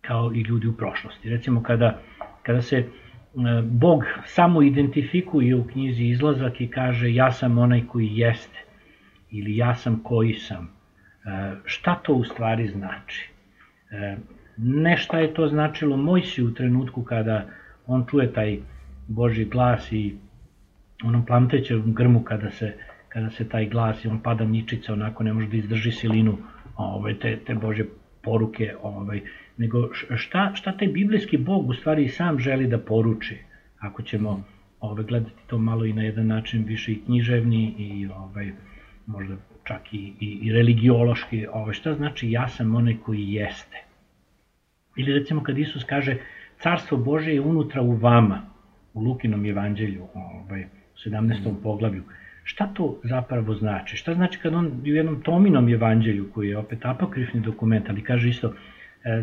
kao 0.00 0.32
i 0.34 0.40
ljudi 0.40 0.68
u 0.68 0.76
prošlosti. 0.76 1.30
Recimo 1.30 1.62
kada, 1.62 1.98
kada 2.42 2.62
se 2.62 2.84
Bog 3.64 4.04
samo 4.26 4.62
identifikuje 4.62 5.56
u 5.56 5.64
knjizi 5.64 6.04
izlazak 6.04 6.60
i 6.60 6.70
kaže 6.70 7.14
ja 7.14 7.32
sam 7.32 7.58
onaj 7.58 7.86
koji 7.86 8.08
jeste 8.12 8.58
ili 9.30 9.56
ja 9.56 9.74
sam 9.74 10.00
koji 10.02 10.34
sam. 10.34 10.64
E, 10.64 11.54
šta 11.64 11.94
to 11.94 12.14
u 12.14 12.24
stvari 12.24 12.68
znači? 12.68 13.30
E, 13.90 14.16
ne 14.56 14.96
šta 14.96 15.18
je 15.18 15.34
to 15.34 15.48
značilo 15.48 15.96
Mojsi 15.96 16.42
u 16.42 16.54
trenutku 16.54 17.02
kada 17.02 17.46
on 17.86 18.06
čuje 18.10 18.32
taj 18.32 18.58
Boži 19.08 19.44
glas 19.44 19.92
i 19.92 20.16
onom 21.04 21.26
plamtećem 21.26 21.94
grmu 21.94 22.22
kada 22.22 22.50
se, 22.50 22.72
kada 23.08 23.30
se 23.30 23.48
taj 23.48 23.68
glas 23.68 24.04
i 24.04 24.08
on 24.08 24.22
pada 24.22 24.44
ničica, 24.44 24.92
onako 24.92 25.22
ne 25.22 25.32
može 25.32 25.48
da 25.48 25.56
izdrži 25.56 25.92
silinu 25.92 26.38
ovaj, 26.76 27.18
te, 27.18 27.38
te 27.46 27.54
Bože 27.54 27.84
poruke, 28.22 28.74
ovaj, 28.82 29.20
nego 29.58 29.88
šta, 29.94 30.50
šta 30.54 30.72
taj 30.72 30.88
biblijski 30.88 31.36
Bog 31.36 31.68
u 31.68 31.74
stvari 31.74 32.08
sam 32.08 32.38
želi 32.38 32.66
da 32.66 32.78
poruči, 32.78 33.36
ako 33.78 34.02
ćemo 34.02 34.44
ovaj, 34.80 35.04
gledati 35.04 35.46
to 35.46 35.58
malo 35.58 35.84
i 35.84 35.92
na 35.92 36.02
jedan 36.02 36.26
način 36.26 36.64
više 36.64 36.92
i 36.92 37.00
književni 37.04 37.74
i 37.78 38.06
ovaj, 38.06 38.52
možda 39.06 39.36
čak 39.64 39.94
i, 39.94 40.12
i, 40.20 40.38
i 40.42 40.52
religiološki, 40.52 41.46
ovaj, 41.52 41.74
šta 41.74 41.94
znači 41.94 42.30
ja 42.30 42.48
sam 42.48 42.74
onaj 42.74 42.96
koji 43.04 43.32
jeste. 43.32 43.76
Ili 44.96 45.18
recimo 45.18 45.42
kad 45.42 45.58
Isus 45.58 45.84
kaže 45.84 46.16
carstvo 46.62 46.98
Bože 46.98 47.32
je 47.32 47.40
unutra 47.40 47.82
u 47.82 47.96
vama, 47.96 48.42
u 48.94 49.00
Lukinom 49.00 49.44
evanđelju, 49.46 50.06
ovaj, 50.14 50.64
u 50.64 51.08
17. 51.08 51.50
Mm. 51.52 51.62
poglavlju. 51.62 52.02
Šta 52.44 52.66
to 52.66 53.00
zapravo 53.04 53.54
znači? 53.54 53.96
Šta 53.96 54.14
znači 54.14 54.38
kad 54.38 54.54
on 54.54 54.66
u 54.66 54.86
jednom 54.86 55.22
Tominom 55.22 55.68
evanđelju, 55.68 56.30
koji 56.34 56.48
je 56.48 56.58
opet 56.58 56.84
apokrifni 56.84 57.40
dokument, 57.40 57.88
ali 57.88 58.02
kaže 58.02 58.28
isto, 58.28 58.54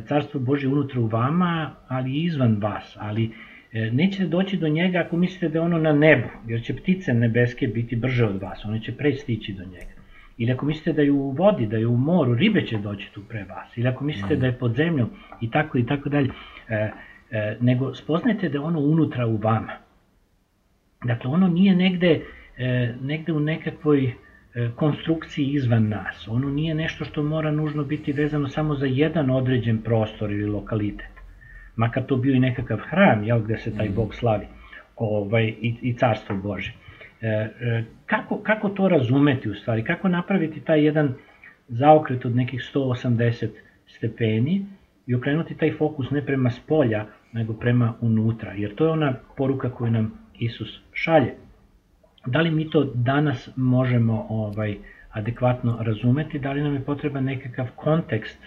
carstvo 0.08 0.40
Bože 0.40 0.68
unutra 0.68 1.00
u 1.00 1.08
vama, 1.08 1.72
ali 1.88 2.12
i 2.12 2.24
izvan 2.24 2.58
vas, 2.62 2.98
ali 3.00 3.32
e, 3.74 3.92
nećete 3.92 4.28
doći 4.28 4.58
do 4.58 4.68
njega 4.68 5.00
ako 5.00 5.18
mislite 5.18 5.50
da 5.50 5.58
je 5.58 5.62
ono 5.62 5.78
na 5.78 5.94
nebu, 5.94 6.28
jer 6.48 6.64
će 6.64 6.76
ptice 6.76 7.14
nebeske 7.14 7.68
biti 7.68 7.96
brže 7.96 8.26
od 8.26 8.42
vas, 8.42 8.66
one 8.66 8.82
će 8.82 8.98
pre 8.98 9.14
stići 9.14 9.54
do 9.54 9.64
njega. 9.64 9.96
Ili 10.38 10.52
ako 10.52 10.66
mislite 10.66 10.94
da 10.94 11.02
je 11.02 11.12
u 11.12 11.32
vodi, 11.32 11.66
da 11.66 11.78
je 11.78 11.88
u 11.88 11.98
moru, 11.98 12.34
ribe 12.34 12.66
će 12.66 12.78
doći 12.78 13.12
tu 13.14 13.22
pre 13.30 13.44
vas. 13.44 13.78
Ili 13.78 13.88
ako 13.88 14.04
mislite 14.04 14.36
da 14.36 14.46
je 14.46 14.58
pod 14.58 14.76
zemljom 14.76 15.10
i 15.42 15.52
tako 15.52 15.78
i 15.78 15.86
tako 15.86 16.10
dalje. 16.10 16.30
E, 16.70 16.92
e, 17.32 17.58
nego 17.62 17.96
spoznajte 17.96 18.50
da 18.50 18.58
je 18.58 18.62
ono 18.62 18.80
unutra 18.80 19.28
u 19.28 19.38
vama. 19.38 19.74
Dakle, 21.04 21.32
ono 21.32 21.48
nije 21.48 21.76
negde, 21.76 22.22
e, 22.58 22.94
negde 23.02 23.34
u 23.34 23.40
nekakvoj 23.40 24.06
e, 24.06 24.14
konstrukciji 24.76 25.46
izvan 25.46 25.90
nas. 25.90 26.28
Ono 26.28 26.50
nije 26.50 26.76
nešto 26.76 27.06
što 27.06 27.24
mora 27.24 27.52
nužno 27.52 27.84
biti 27.84 28.12
vezano 28.12 28.48
samo 28.48 28.76
za 28.76 28.86
jedan 28.86 29.30
određen 29.30 29.82
prostor 29.82 30.32
ili 30.32 30.46
lokalitet. 30.46 31.10
Makar 31.76 32.04
to 32.06 32.16
bio 32.16 32.36
i 32.36 32.40
nekakav 32.40 32.78
hram, 32.78 33.24
jel, 33.24 33.40
gde 33.40 33.58
se 33.58 33.78
taj 33.78 33.86
mhm. 33.86 33.96
Bog 33.96 34.16
slavi 34.16 34.46
ovaj, 34.96 35.44
i, 35.44 35.76
i 35.82 35.94
carstvo 35.94 36.36
Bože. 36.36 36.74
E, 37.22 37.28
e, 37.28 37.84
kako, 38.06 38.40
kako 38.44 38.70
to 38.70 38.88
razumeti 38.88 39.50
u 39.50 39.56
stvari? 39.56 39.84
Kako 39.84 40.08
napraviti 40.08 40.60
taj 40.60 40.86
jedan 40.86 41.14
zaokret 41.68 42.26
od 42.26 42.36
nekih 42.36 42.72
180 42.76 43.50
stepeni 43.88 44.66
i 45.08 45.16
okrenuti 45.16 45.58
taj 45.58 45.72
fokus 45.72 46.12
ne 46.12 46.26
prema 46.26 46.50
spolja, 46.50 47.06
nego 47.34 47.54
prema 47.54 47.94
unutra, 48.02 48.54
jer 48.54 48.76
to 48.76 48.86
je 48.86 48.92
ona 48.92 49.14
poruka 49.38 49.70
koju 49.70 49.92
nam 49.92 50.14
Isus 50.40 50.82
šalje. 50.94 51.34
Da 52.26 52.42
li 52.42 52.52
mi 52.52 52.70
to 52.70 52.84
danas 52.84 53.50
možemo 53.56 54.26
ovaj 54.30 54.78
adekvatno 55.12 55.78
razumeti, 55.82 56.40
da 56.40 56.52
li 56.52 56.62
nam 56.62 56.74
je 56.74 56.86
potreban 56.86 57.24
nekakav 57.24 57.68
kontekst 57.76 58.40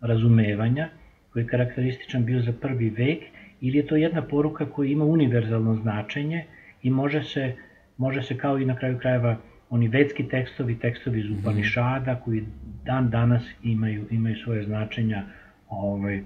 razumevanja 0.00 0.88
koji 1.32 1.42
je 1.42 1.46
karakterističan 1.48 2.24
bio 2.24 2.40
za 2.40 2.52
prvi 2.60 2.90
vek 2.90 3.18
ili 3.60 3.78
je 3.78 3.86
to 3.86 3.96
jedna 3.96 4.22
poruka 4.22 4.66
koja 4.66 4.90
ima 4.90 5.04
univerzalno 5.04 5.74
značenje 5.74 6.44
i 6.82 6.90
može 6.90 7.22
se, 7.22 7.54
može 7.96 8.22
se 8.22 8.38
kao 8.38 8.58
i 8.58 8.64
na 8.64 8.76
kraju 8.76 8.98
krajeva 8.98 9.36
oni 9.70 9.88
vedski 9.88 10.28
tekstovi, 10.28 10.78
tekstovi 10.78 11.20
iz 11.20 11.30
Upanišada 11.30 12.20
koji 12.24 12.44
dan 12.84 13.10
danas 13.10 13.42
imaju, 13.62 14.04
imaju 14.10 14.36
svoje 14.36 14.64
značenja 14.64 15.24
ovaj, 15.68 16.22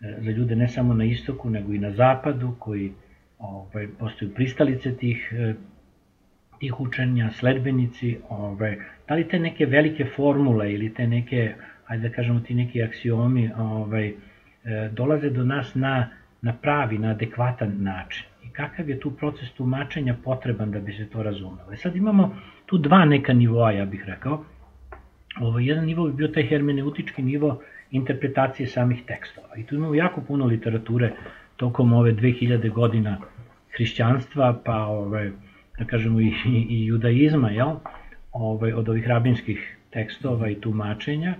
za 0.00 0.30
ljude 0.30 0.56
ne 0.56 0.68
samo 0.68 0.94
na 0.94 1.04
istoku 1.04 1.50
nego 1.50 1.72
i 1.72 1.78
na 1.78 1.90
zapadu 1.90 2.54
koji 2.58 2.92
ovaj, 3.38 3.88
postaju 3.98 4.34
pristalice 4.34 4.96
tih, 4.96 5.32
eh, 5.32 5.54
tih 6.60 6.80
učenja, 6.80 7.30
sledbenici, 7.30 8.18
ovaj, 8.28 8.76
da 9.08 9.14
li 9.14 9.28
te 9.28 9.38
neke 9.38 9.66
velike 9.66 10.04
formule 10.16 10.72
ili 10.72 10.94
te 10.94 11.06
neke, 11.06 11.54
ajde 11.86 12.08
da 12.08 12.14
kažemo 12.14 12.40
ti 12.40 12.54
neki 12.54 12.82
aksiomi, 12.82 13.50
ovaj, 13.56 14.08
eh, 14.08 14.90
dolaze 14.92 15.30
do 15.30 15.44
nas 15.44 15.74
na, 15.74 16.08
na 16.42 16.52
pravi, 16.52 16.98
na 16.98 17.10
adekvatan 17.10 17.76
način. 17.78 18.26
I 18.44 18.48
kakav 18.52 18.90
je 18.90 19.00
tu 19.00 19.10
proces 19.10 19.52
tumačenja 19.52 20.16
potreban 20.24 20.70
da 20.70 20.80
bi 20.80 20.92
se 20.92 21.08
to 21.08 21.22
razumelo. 21.22 21.72
E 21.72 21.76
sad 21.76 21.96
imamo 21.96 22.36
tu 22.66 22.78
dva 22.78 23.04
neka 23.04 23.32
nivoa, 23.32 23.72
ja 23.72 23.84
bih 23.84 24.04
rekao. 24.06 24.44
Ovo, 25.40 25.58
jedan 25.58 25.84
nivo 25.84 26.06
bi 26.06 26.12
bio 26.12 26.28
taj 26.28 26.46
hermeneutički 26.46 27.22
nivo 27.22 27.62
interpretacije 27.90 28.66
samih 28.66 29.02
tekstova. 29.06 29.56
I 29.56 29.66
tu 29.66 29.74
imamo 29.74 29.94
jako 29.94 30.20
puno 30.20 30.46
literature 30.46 31.12
tokom 31.56 31.92
ove 31.92 32.12
2000 32.12 32.70
godina 32.72 33.18
hrišćanstva, 33.76 34.60
pa 34.64 34.84
ove, 34.86 35.32
da 35.80 35.86
kažemo 35.86 36.20
i, 36.20 36.32
i, 36.68 36.86
judaizma, 36.86 37.50
jel? 37.50 37.76
Ove, 38.32 38.74
od 38.74 38.88
ovih 38.88 39.06
rabinskih 39.06 39.76
tekstova 39.90 40.50
i 40.50 40.60
tumačenja. 40.60 41.34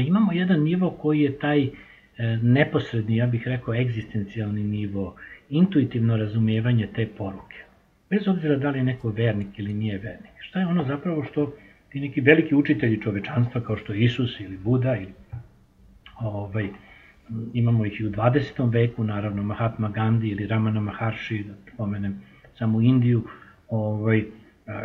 Imamo 0.00 0.32
jedan 0.32 0.62
nivo 0.62 0.90
koji 0.90 1.20
je 1.20 1.38
taj 1.38 1.62
e, 1.62 1.70
neposredni, 2.42 3.16
ja 3.16 3.26
bih 3.26 3.42
rekao, 3.46 3.74
egzistencijalni 3.74 4.62
nivo, 4.62 5.16
intuitivno 5.50 6.16
razumijevanje 6.16 6.88
te 6.94 7.06
poruke. 7.18 7.56
Bez 8.10 8.28
obzira 8.28 8.56
da 8.56 8.70
li 8.70 8.78
je 8.78 8.84
neko 8.84 9.10
vernik 9.10 9.58
ili 9.58 9.74
nije 9.74 9.98
vernik. 9.98 10.32
Šta 10.40 10.60
je 10.60 10.66
ono 10.66 10.84
zapravo 10.84 11.24
što 11.24 11.54
ti 11.88 12.00
neki 12.00 12.20
veliki 12.20 12.54
učitelji 12.54 13.00
čovečanstva 13.02 13.60
kao 13.60 13.76
što 13.76 13.92
je 13.92 14.04
Isus 14.04 14.40
ili 14.40 14.56
Buda 14.56 14.96
ili 14.96 15.12
ovaj, 16.20 16.68
imamo 17.54 17.86
ih 17.86 18.00
i 18.00 18.06
u 18.06 18.10
20. 18.10 18.72
veku, 18.72 19.04
naravno 19.04 19.42
Mahatma 19.42 19.88
Gandhi 19.88 20.28
ili 20.28 20.46
Ramana 20.46 20.80
Maharshi, 20.80 21.44
da 21.44 21.54
pomenem 21.76 22.22
samo 22.62 22.80
Indiju, 22.80 23.22
ovaj, 23.68 24.24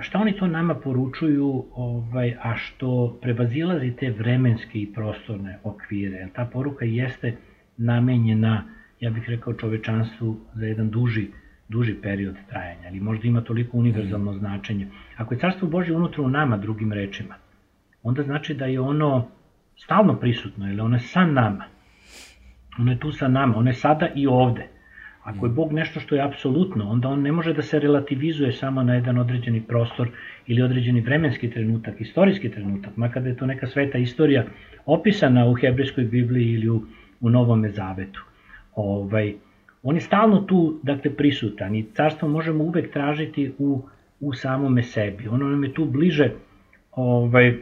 šta 0.02 0.20
oni 0.20 0.34
to 0.38 0.48
nama 0.48 0.76
poručuju, 0.76 1.66
ovaj, 1.76 2.34
a 2.42 2.56
što 2.58 3.18
prevazilazi 3.22 3.92
te 4.00 4.10
vremenske 4.10 4.80
i 4.80 4.94
prostorne 4.94 5.60
okvire. 5.64 6.28
Ta 6.34 6.46
poruka 6.46 6.86
jeste 6.86 7.36
namenjena, 7.78 8.64
ja 9.00 9.10
bih 9.10 9.30
rekao, 9.30 9.54
čovečanstvu 9.54 10.38
za 10.54 10.66
jedan 10.66 10.90
duži, 10.90 11.28
duži 11.70 11.94
period 12.02 12.36
trajanja, 12.50 12.88
ali 12.88 13.00
možda 13.00 13.28
ima 13.28 13.42
toliko 13.42 13.78
univerzalno 13.78 14.34
značenje. 14.34 14.88
Ako 15.18 15.34
je 15.34 15.40
Carstvo 15.40 15.68
Božje 15.68 15.96
unutra 15.96 16.24
u 16.24 16.30
nama, 16.30 16.58
drugim 16.58 16.94
rečima, 16.94 17.36
onda 18.04 18.24
znači 18.24 18.54
da 18.54 18.66
je 18.66 18.80
ono 18.80 19.28
stalno 19.76 20.20
prisutno, 20.20 20.72
ili 20.72 20.82
ono 20.82 20.96
je 20.96 21.00
sa 21.00 21.26
nama 21.26 21.66
Ono 22.80 22.92
je 22.92 23.00
tu 23.00 23.12
sa 23.12 23.28
nama, 23.28 23.58
ono 23.58 23.70
je 23.70 23.74
sada 23.74 24.10
i 24.16 24.28
ovde. 24.28 24.68
Ako 25.28 25.46
je 25.46 25.50
Bog 25.50 25.74
nešto 25.74 26.00
što 26.00 26.16
je 26.16 26.22
apsolutno, 26.24 26.90
onda 26.90 27.10
on 27.10 27.22
ne 27.22 27.32
može 27.32 27.54
da 27.54 27.62
se 27.62 27.80
relativizuje 27.80 28.52
samo 28.52 28.84
na 28.84 28.94
jedan 28.96 29.18
određeni 29.18 29.62
prostor 29.62 30.10
ili 30.48 30.62
određeni 30.62 31.02
vremenski 31.02 31.50
trenutak, 31.50 32.02
istorijski 32.02 32.52
trenutak, 32.52 32.98
makar 32.98 33.24
da 33.24 33.30
je 33.30 33.36
to 33.38 33.46
neka 33.46 33.68
sveta 33.68 33.98
istorija 33.98 34.46
opisana 34.86 35.46
u 35.46 35.54
hebrejskoj 35.54 36.04
Bibliji 36.04 36.54
ili 36.54 36.70
u, 36.70 36.82
u 37.22 37.30
Novom 37.30 37.66
Zavetu. 37.70 38.24
Ovaj, 38.76 39.34
on 39.84 39.96
je 39.96 40.02
stalno 40.02 40.42
tu, 40.42 40.80
dakle, 40.84 41.12
prisutan 41.12 41.76
i 41.76 41.86
carstvo 41.94 42.30
možemo 42.30 42.64
uvek 42.64 42.94
tražiti 42.94 43.52
u, 43.58 43.82
u 44.20 44.34
samome 44.34 44.84
sebi. 44.84 45.28
Ono 45.28 45.50
nam 45.50 45.64
je 45.64 45.74
tu 45.74 45.86
bliže, 45.86 46.32
ovaj, 46.92 47.56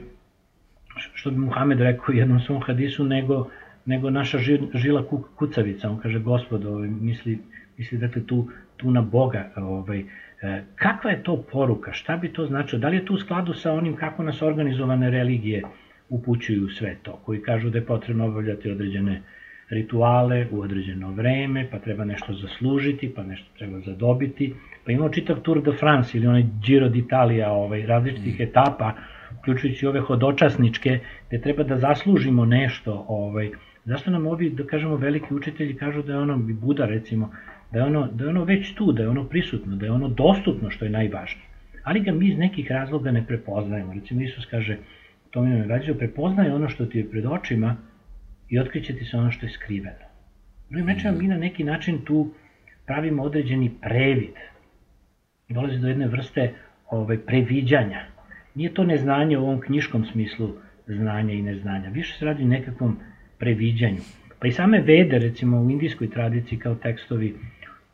što 1.14 1.32
bi 1.32 1.38
Muhamed 1.38 1.82
rekao 1.82 2.14
u 2.14 2.18
jednom 2.18 2.40
svom 2.40 2.62
hadisu, 2.62 3.04
nego 3.04 3.50
nego 3.86 4.10
naša 4.10 4.38
žila 4.74 5.04
kucavica, 5.36 5.90
on 5.90 5.98
kaže 5.98 6.20
gospod, 6.20 6.66
ovaj, 6.66 6.88
misli, 6.88 7.40
misli 7.78 7.98
dakle 7.98 8.26
tu, 8.26 8.48
tu 8.78 8.92
na 8.92 9.02
Boga, 9.02 9.50
ovaj, 9.56 10.00
e, 10.00 10.64
kakva 10.76 11.12
je 11.12 11.24
to 11.24 11.46
poruka, 11.52 11.94
šta 11.94 12.18
bi 12.18 12.34
to 12.34 12.46
značilo, 12.46 12.80
da 12.80 12.90
li 12.90 12.98
je 12.98 13.06
to 13.06 13.14
u 13.14 13.18
skladu 13.18 13.54
sa 13.54 13.74
onim 13.74 13.96
kako 13.96 14.24
nas 14.24 14.42
organizovane 14.42 15.10
religije 15.10 15.64
upućuju 16.10 16.70
sve 16.70 16.96
to, 17.04 17.20
koji 17.26 17.42
kažu 17.42 17.70
da 17.70 17.78
je 17.78 17.86
potrebno 17.86 18.26
obavljati 18.26 18.72
određene 18.72 19.22
rituale 19.70 20.48
u 20.52 20.62
određeno 20.62 21.12
vreme, 21.12 21.68
pa 21.72 21.80
treba 21.80 22.06
nešto 22.06 22.34
zaslužiti, 22.34 23.14
pa 23.16 23.24
nešto 23.24 23.48
treba 23.58 23.80
zadobiti, 23.80 24.54
pa 24.86 24.92
imamo 24.92 25.10
čitav 25.10 25.40
Tour 25.40 25.64
de 25.64 25.72
France 25.72 26.18
ili 26.18 26.28
onaj 26.28 26.44
Giro 26.66 26.90
d'Italia, 26.90 27.48
ovaj, 27.48 27.86
različitih 27.86 28.40
mm. 28.40 28.44
etapa, 28.44 28.94
uključujući 29.40 29.88
ove 29.88 30.00
hodočasničke, 30.00 31.00
gde 31.28 31.42
treba 31.42 31.64
da 31.64 31.78
zaslužimo 31.78 32.46
nešto, 32.46 33.06
ovaj, 33.08 33.52
Zašto 33.86 34.12
nam 34.12 34.28
ovi, 34.28 34.50
da 34.50 34.64
kažemo, 34.66 34.96
veliki 34.96 35.34
učitelji 35.34 35.76
kažu 35.78 36.02
da 36.02 36.14
je 36.14 36.20
ono, 36.20 36.38
Buda 36.38 36.86
recimo, 36.86 37.32
da 37.76 37.82
je 37.82 37.86
ono, 37.86 38.08
da 38.08 38.24
je 38.24 38.30
ono 38.30 38.44
već 38.44 38.74
tu, 38.74 38.92
da 38.92 39.04
je 39.04 39.10
ono 39.10 39.24
prisutno, 39.24 39.76
da 39.76 39.86
je 39.86 39.92
ono 39.92 40.08
dostupno, 40.10 40.70
što 40.70 40.86
je 40.86 40.92
najvažnije. 40.92 41.48
Ali 41.84 42.00
ga 42.00 42.12
mi 42.12 42.28
iz 42.28 42.38
nekih 42.38 42.72
razloga 42.72 43.12
ne 43.12 43.24
prepoznajemo. 43.28 43.94
Recimo 43.94 44.22
Isus 44.22 44.46
kaže, 44.46 44.78
to 45.32 45.42
mi 45.42 45.52
je 45.52 45.68
rađeo, 45.68 45.96
prepoznaj 45.96 46.52
ono 46.52 46.70
što 46.70 46.86
ti 46.86 46.98
je 46.98 47.10
pred 47.10 47.26
očima 47.26 47.76
i 48.50 48.60
otkriće 48.60 48.96
ti 48.96 49.06
se 49.06 49.18
ono 49.18 49.32
što 49.32 49.46
je 49.46 49.50
skriveno. 49.50 50.08
Drugim 50.70 50.88
rečima, 50.88 51.12
mi 51.12 51.28
na 51.28 51.38
neki 51.38 51.64
način 51.64 51.98
tu 52.06 52.32
pravimo 52.86 53.24
određeni 53.24 53.72
previd. 53.82 54.36
Dolazi 55.50 55.80
do 55.80 55.88
jedne 55.88 56.08
vrste 56.08 56.54
ovaj, 56.90 57.18
previđanja. 57.18 58.06
Nije 58.56 58.74
to 58.74 58.84
neznanje 58.84 59.38
u 59.38 59.44
ovom 59.44 59.60
knjiškom 59.62 60.06
smislu 60.06 60.50
znanja 60.88 61.34
i 61.34 61.42
neznanja. 61.42 61.90
Više 61.90 62.18
se 62.18 62.26
radi 62.26 62.46
nekakvom 62.46 62.98
previđanju. 63.40 64.02
Pa 64.40 64.48
i 64.48 64.52
same 64.52 64.82
vede, 64.82 65.20
recimo 65.20 65.62
u 65.62 65.70
indijskoj 65.70 66.10
tradiciji 66.10 66.60
kao 66.60 66.76
tekstovi 66.76 67.36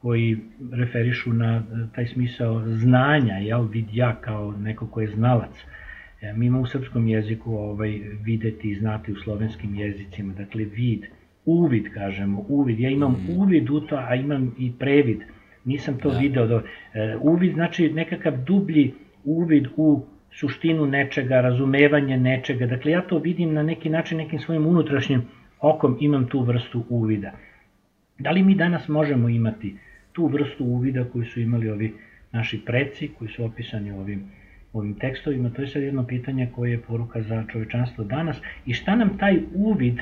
koji 0.02 0.38
referišu 0.72 1.34
na 1.34 1.56
e, 1.58 1.62
taj 1.96 2.06
smisao 2.06 2.64
znanja, 2.66 3.34
jel, 3.34 3.68
vidja 3.68 4.16
kao 4.22 4.52
neko 4.52 4.88
ko 4.88 5.02
je 5.02 5.08
znalac. 5.08 5.66
E, 6.22 6.34
mi 6.34 6.46
imamo 6.46 6.64
u 6.64 6.68
srpskom 6.68 7.08
jeziku 7.08 7.54
ovaj, 7.56 8.02
videti 8.24 8.72
i 8.72 8.76
znati 8.76 9.12
u 9.12 9.16
slovenskim 9.16 9.76
jezicima, 9.76 10.34
dakle 10.34 10.64
vid, 10.64 11.02
uvid 11.46 11.94
kažemo, 11.94 12.46
uvid. 12.50 12.80
Ja 12.80 12.90
imam 12.90 13.12
mm. 13.12 13.40
uvid 13.40 13.70
u 13.70 13.80
to, 13.80 13.96
a 13.96 14.16
imam 14.16 14.56
i 14.60 14.72
previd. 14.80 15.20
Nisam 15.66 15.98
to 15.98 16.12
da. 16.12 16.20
video. 16.20 16.48
Do, 16.48 16.62
e, 16.94 17.18
uvid 17.22 17.54
znači 17.54 17.90
nekakav 17.94 18.44
dublji 18.46 18.94
uvid 19.24 19.68
u 19.76 20.06
suštinu 20.32 20.86
nečega, 20.86 21.42
razumevanje 21.42 22.18
nečega. 22.18 22.66
Dakle, 22.66 22.92
ja 22.92 23.02
to 23.02 23.18
vidim 23.18 23.54
na 23.54 23.64
neki 23.64 23.90
način, 23.90 24.18
nekim 24.18 24.40
svojim 24.40 24.68
unutrašnjim 24.68 25.22
okom 25.60 25.98
imam 26.00 26.28
tu 26.28 26.44
vrstu 26.44 26.84
uvida. 26.90 27.32
Da 28.20 28.32
li 28.32 28.44
mi 28.44 28.56
danas 28.56 28.88
možemo 28.88 29.30
imati 29.30 29.76
tu 30.12 30.28
vrstu 30.28 30.66
uvida 30.66 31.04
koju 31.04 31.26
su 31.26 31.42
imali 31.42 31.70
ovi 31.70 31.94
naši 32.32 32.62
preci, 32.66 33.08
koji 33.20 33.32
su 33.32 33.46
opisani 33.46 33.92
ovim, 33.92 34.24
ovim 34.74 34.94
tekstovima? 34.94 35.50
To 35.50 35.62
je 35.62 35.68
sad 35.68 35.82
jedno 35.82 36.08
pitanje 36.08 36.50
koje 36.56 36.72
je 36.72 36.82
poruka 36.82 37.22
za 37.22 37.44
čovečanstvo 37.52 38.04
danas. 38.04 38.38
I 38.66 38.74
šta 38.74 38.96
nam 38.96 39.18
taj 39.18 39.40
uvid 39.54 40.00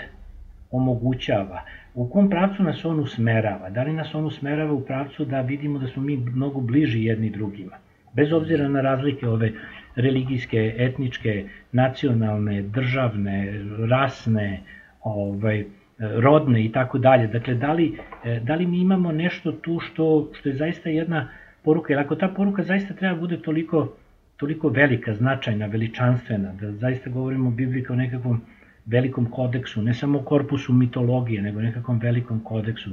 omogućava, 0.71 1.61
u 1.93 2.09
kom 2.09 2.29
pravcu 2.29 2.63
nas 2.63 2.85
on 2.85 2.99
usmerava, 2.99 3.69
da 3.69 3.83
li 3.83 3.93
nas 3.93 4.15
on 4.15 4.25
usmerava 4.25 4.73
u 4.73 4.85
pravcu 4.85 5.25
da 5.25 5.41
vidimo 5.41 5.79
da 5.79 5.87
smo 5.87 6.03
mi 6.03 6.17
mnogo 6.17 6.61
bliži 6.61 7.03
jedni 7.03 7.29
drugima, 7.29 7.77
bez 8.13 8.31
obzira 8.33 8.67
na 8.67 8.81
razlike 8.81 9.27
ove 9.27 9.51
religijske, 9.95 10.75
etničke, 10.77 11.45
nacionalne, 11.71 12.61
državne, 12.61 13.53
rasne, 13.89 14.61
ovaj, 15.03 15.65
rodne 15.99 16.65
i 16.65 16.71
tako 16.71 16.97
dalje. 16.97 17.27
Dakle, 17.27 17.53
da 17.53 17.73
li, 17.73 17.97
da 18.41 18.55
li 18.55 18.67
mi 18.67 18.79
imamo 18.79 19.11
nešto 19.11 19.51
tu 19.51 19.79
što, 19.79 20.29
što 20.33 20.49
je 20.49 20.55
zaista 20.55 20.89
jedna 20.89 21.29
poruka, 21.63 21.93
jer 21.93 21.99
ako 21.99 22.15
ta 22.15 22.27
poruka 22.27 22.63
zaista 22.63 22.93
treba 22.93 23.19
bude 23.19 23.41
toliko, 23.41 23.93
toliko 24.37 24.69
velika, 24.69 25.13
značajna, 25.13 25.65
veličanstvena, 25.65 26.53
da 26.53 26.71
zaista 26.71 27.09
govorimo 27.09 27.49
o 27.49 27.51
Bibliji 27.51 27.83
kao 27.83 27.95
nekakvom 27.95 28.41
velikom 28.85 29.25
kodeksu, 29.25 29.81
ne 29.81 29.93
samo 29.93 30.21
korpusu 30.21 30.73
mitologije, 30.73 31.41
nego 31.41 31.61
nekakvom 31.61 31.99
velikom 31.99 32.39
kodeksu 32.43 32.89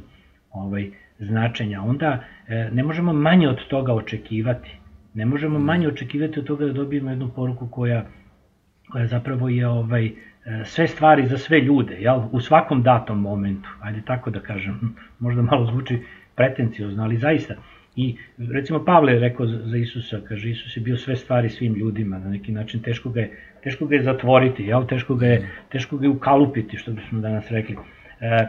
ovaj, 0.53 0.91
značenja, 1.19 1.83
onda 1.83 2.25
e, 2.49 2.71
ne 2.73 2.83
možemo 2.83 3.13
manje 3.13 3.49
od 3.49 3.67
toga 3.69 3.95
očekivati. 3.95 4.79
Ne 5.15 5.27
možemo 5.27 5.59
manje 5.59 5.89
očekivati 5.89 6.41
od 6.41 6.47
toga 6.47 6.67
da 6.67 6.73
dobijemo 6.73 7.11
jednu 7.11 7.29
poruku 7.29 7.69
koja, 7.69 8.05
koja 8.91 9.07
zapravo 9.07 9.49
je 9.49 9.69
ovaj, 9.69 10.07
e, 10.07 10.13
sve 10.65 10.87
stvari 10.87 11.27
za 11.27 11.39
sve 11.39 11.61
ljude, 11.61 11.97
jel? 12.01 12.21
u 12.33 12.41
svakom 12.41 12.83
datom 12.83 13.21
momentu, 13.21 13.69
ajde 13.81 14.03
tako 14.07 14.31
da 14.31 14.41
kažem, 14.41 14.97
možda 15.19 15.43
malo 15.43 15.67
zvuči 15.67 15.99
pretenciozno, 16.35 17.03
ali 17.03 17.17
zaista. 17.17 17.55
I 17.97 18.17
recimo 18.39 18.85
Pavle 18.85 19.13
je 19.13 19.21
rekao 19.21 19.47
za 19.47 19.77
Isusa, 19.77 20.21
kaže 20.29 20.51
Isus 20.51 20.77
je 20.77 20.81
bio 20.81 20.97
sve 20.97 21.17
stvari 21.17 21.49
svim 21.49 21.75
ljudima, 21.75 22.19
na 22.19 22.31
neki 22.31 22.53
način 22.53 22.83
teško 22.83 23.11
ga 23.11 23.21
je 23.21 23.31
teško 23.67 23.87
ga 23.87 23.97
je 23.97 24.03
zatvoriti, 24.03 24.63
jel? 24.63 24.87
Teško, 24.87 25.15
ga 25.15 25.27
je, 25.27 25.49
teško 25.73 25.97
ga 25.97 26.07
je 26.07 26.11
ukalupiti, 26.11 26.77
što 26.77 26.93
bismo 26.93 27.21
danas 27.21 27.51
rekli. 27.51 27.77
E, 28.21 28.47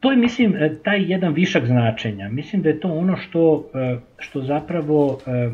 to 0.00 0.10
je, 0.10 0.16
mislim, 0.16 0.56
e, 0.56 0.70
taj 0.84 1.04
jedan 1.12 1.32
višak 1.32 1.66
značenja. 1.66 2.28
Mislim 2.28 2.62
da 2.62 2.68
je 2.68 2.80
to 2.80 2.88
ono 2.88 3.16
što, 3.16 3.70
e, 3.74 3.96
što 4.18 4.42
zapravo 4.42 5.18
e, 5.26 5.50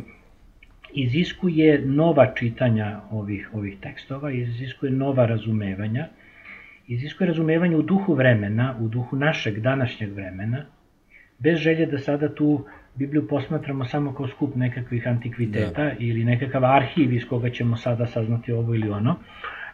iziskuje 0.94 1.82
nova 1.85 2.35
čitanja 2.35 3.01
ovih, 3.10 3.51
ovih 3.52 3.77
tekstova, 3.81 4.31
iziskuje 4.31 4.93
nova 4.93 5.27
razumevanja, 5.27 6.06
iziskuje 6.86 7.28
razumevanje 7.28 7.77
u 7.77 7.82
duhu 7.82 8.15
vremena, 8.15 8.77
u 8.81 8.89
duhu 8.89 9.16
našeg 9.16 9.60
današnjeg 9.60 10.12
vremena, 10.12 10.65
bez 11.39 11.59
želje 11.59 11.86
da 11.86 11.98
sada 11.98 12.35
tu 12.35 12.65
Bibliju 12.98 13.28
posmatramo 13.28 13.85
samo 13.85 14.15
kao 14.15 14.28
skup 14.28 14.55
nekakvih 14.56 15.06
antikviteta 15.06 15.85
da. 15.85 15.93
ili 15.98 16.24
nekakav 16.24 16.65
arhiv 16.65 17.12
iz 17.12 17.28
koga 17.28 17.51
ćemo 17.51 17.77
sada 17.77 18.06
saznati 18.06 18.52
ovo 18.52 18.74
ili 18.74 18.90
ono. 18.90 19.16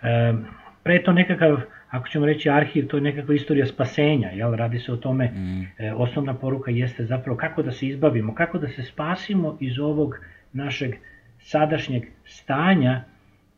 E, 0.03 0.35
pre 0.83 1.03
to 1.03 1.13
nekakav, 1.13 1.61
ako 1.91 2.09
ćemo 2.09 2.27
reći 2.27 2.51
arhiv, 2.51 2.87
to 2.87 2.97
je 2.97 3.01
nekakva 3.01 3.35
istorija 3.35 3.67
spasenja, 3.67 4.29
jel? 4.29 4.55
radi 4.55 4.79
se 4.79 4.93
o 4.93 4.97
tome, 4.97 5.27
mm. 5.27 5.63
e, 5.79 5.93
osnovna 5.93 6.35
poruka 6.35 6.71
jeste 6.71 7.05
zapravo 7.05 7.37
kako 7.37 7.63
da 7.63 7.71
se 7.71 7.87
izbavimo, 7.87 8.35
kako 8.35 8.59
da 8.59 8.69
se 8.69 8.83
spasimo 8.83 9.57
iz 9.61 9.79
ovog 9.79 10.15
našeg 10.55 10.95
sadašnjeg 11.39 12.03
stanja 12.25 13.05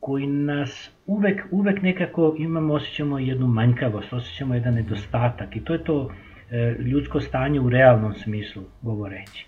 koji 0.00 0.26
nas 0.26 0.90
uvek, 1.06 1.46
uvek 1.50 1.82
nekako 1.82 2.34
imamo, 2.38 2.74
osjećamo 2.74 3.18
jednu 3.18 3.46
manjkavost, 3.46 4.12
osjećamo 4.12 4.54
jedan 4.54 4.74
nedostatak 4.74 5.56
i 5.56 5.64
to 5.64 5.72
je 5.72 5.84
to 5.84 6.10
e, 6.50 6.76
ljudsko 6.78 7.20
stanje 7.20 7.60
u 7.60 7.68
realnom 7.68 8.14
smislu 8.14 8.62
govoreći. 8.82 9.46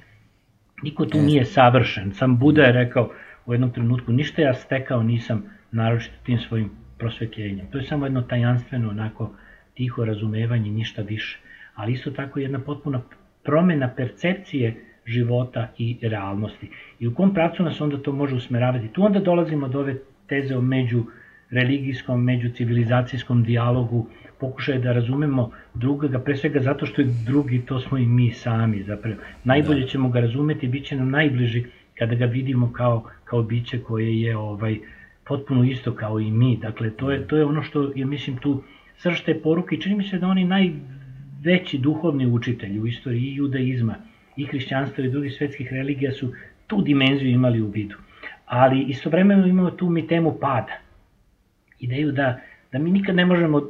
Niko 0.82 1.06
tu 1.06 1.18
nije 1.18 1.44
savršen. 1.44 2.12
Sam 2.12 2.38
Buda 2.38 2.62
je 2.62 2.72
rekao 2.72 3.10
u 3.46 3.54
jednom 3.54 3.72
trenutku, 3.72 4.12
ništa 4.12 4.42
ja 4.42 4.54
stekao 4.54 5.02
nisam 5.02 5.42
naročito 5.72 6.16
tim 6.24 6.38
svojim 6.38 6.70
prosvetljenjem. 6.98 7.66
To 7.70 7.78
je 7.78 7.84
samo 7.84 8.06
jedno 8.06 8.22
tajanstveno, 8.22 8.88
onako, 8.88 9.30
tiho 9.74 10.04
razumevanje, 10.04 10.70
ništa 10.70 11.02
više. 11.02 11.38
Ali 11.74 11.92
isto 11.92 12.10
tako 12.10 12.40
jedna 12.40 12.58
potpuna 12.58 13.02
promena 13.44 13.90
percepcije 13.96 14.87
života 15.08 15.68
i 15.78 15.98
realnosti. 16.02 16.70
I 17.00 17.06
u 17.06 17.14
kom 17.14 17.34
pravcu 17.34 17.62
nas 17.62 17.80
onda 17.80 17.98
to 18.02 18.12
može 18.12 18.34
usmeravati? 18.34 18.88
Tu 18.88 19.04
onda 19.04 19.20
dolazimo 19.20 19.68
do 19.68 19.80
ove 19.80 19.96
teze 20.26 20.56
o 20.56 20.60
među 20.60 21.04
religijskom, 21.50 22.24
među 22.24 22.48
civilizacijskom 22.48 23.42
dijalogu, 23.42 24.06
pokušaj 24.40 24.78
da 24.78 24.92
razumemo 24.92 25.50
drugoga, 25.74 26.18
pre 26.18 26.36
svega 26.36 26.60
zato 26.60 26.86
što 26.86 27.02
je 27.02 27.08
drugi, 27.26 27.62
to 27.66 27.80
smo 27.80 27.98
i 27.98 28.06
mi 28.06 28.30
sami 28.30 28.82
zapravo. 28.82 29.16
Najbolje 29.44 29.80
da. 29.80 29.86
ćemo 29.86 30.08
ga 30.08 30.20
razumeti, 30.20 30.68
bit 30.68 30.86
će 30.86 30.96
nam 30.96 31.10
najbliži 31.10 31.64
kada 31.98 32.14
ga 32.14 32.24
vidimo 32.24 32.72
kao, 32.72 33.04
kao 33.24 33.42
biće 33.42 33.82
koje 33.82 34.20
je 34.20 34.36
ovaj 34.36 34.78
potpuno 35.24 35.64
isto 35.64 35.94
kao 35.94 36.20
i 36.20 36.30
mi. 36.30 36.56
Dakle, 36.56 36.90
to 36.90 37.10
je, 37.10 37.26
to 37.26 37.36
je 37.36 37.44
ono 37.44 37.62
što 37.62 37.92
je, 37.94 38.04
mislim, 38.04 38.36
tu 38.36 38.62
srž 38.96 39.20
te 39.20 39.34
poruke 39.34 39.76
čini 39.76 39.96
mi 39.96 40.04
se 40.04 40.18
da 40.18 40.26
oni 40.26 40.44
najveći 40.44 41.78
duhovni 41.78 42.26
učitelji 42.26 42.80
u 42.80 42.86
istoriji 42.86 43.22
i 43.22 43.34
judaizma 43.34 43.94
i 44.38 44.46
hrišćanstva 44.46 45.04
i 45.04 45.10
drugih 45.10 45.32
svetskih 45.32 45.72
religija 45.72 46.12
su 46.12 46.32
tu 46.66 46.82
dimenziju 46.82 47.30
imali 47.30 47.62
u 47.62 47.70
vidu. 47.70 47.96
Ali 48.46 48.82
istovremeno 48.82 49.46
imamo 49.46 49.70
tu 49.70 49.90
mi 49.90 50.06
temu 50.06 50.38
pada. 50.40 50.78
Ideju 51.80 52.12
da, 52.12 52.40
da 52.72 52.78
mi 52.78 52.90
nikad 52.90 53.16
ne 53.16 53.26
možemo 53.26 53.62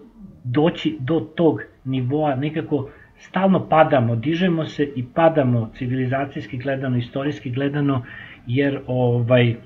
doći 0.45 0.97
do 1.01 1.21
tog 1.21 1.63
nivoa, 1.85 2.35
nekako 2.35 2.91
stalno 3.19 3.69
padamo, 3.69 4.17
dižemo 4.17 4.65
se 4.67 4.93
i 4.97 5.05
padamo 5.15 5.71
civilizacijski 5.75 6.59
gledano, 6.59 6.97
istorijski 6.97 7.51
gledano, 7.51 8.05
jer 8.47 8.81
ovaj, 8.87 9.51
e, 9.51 9.57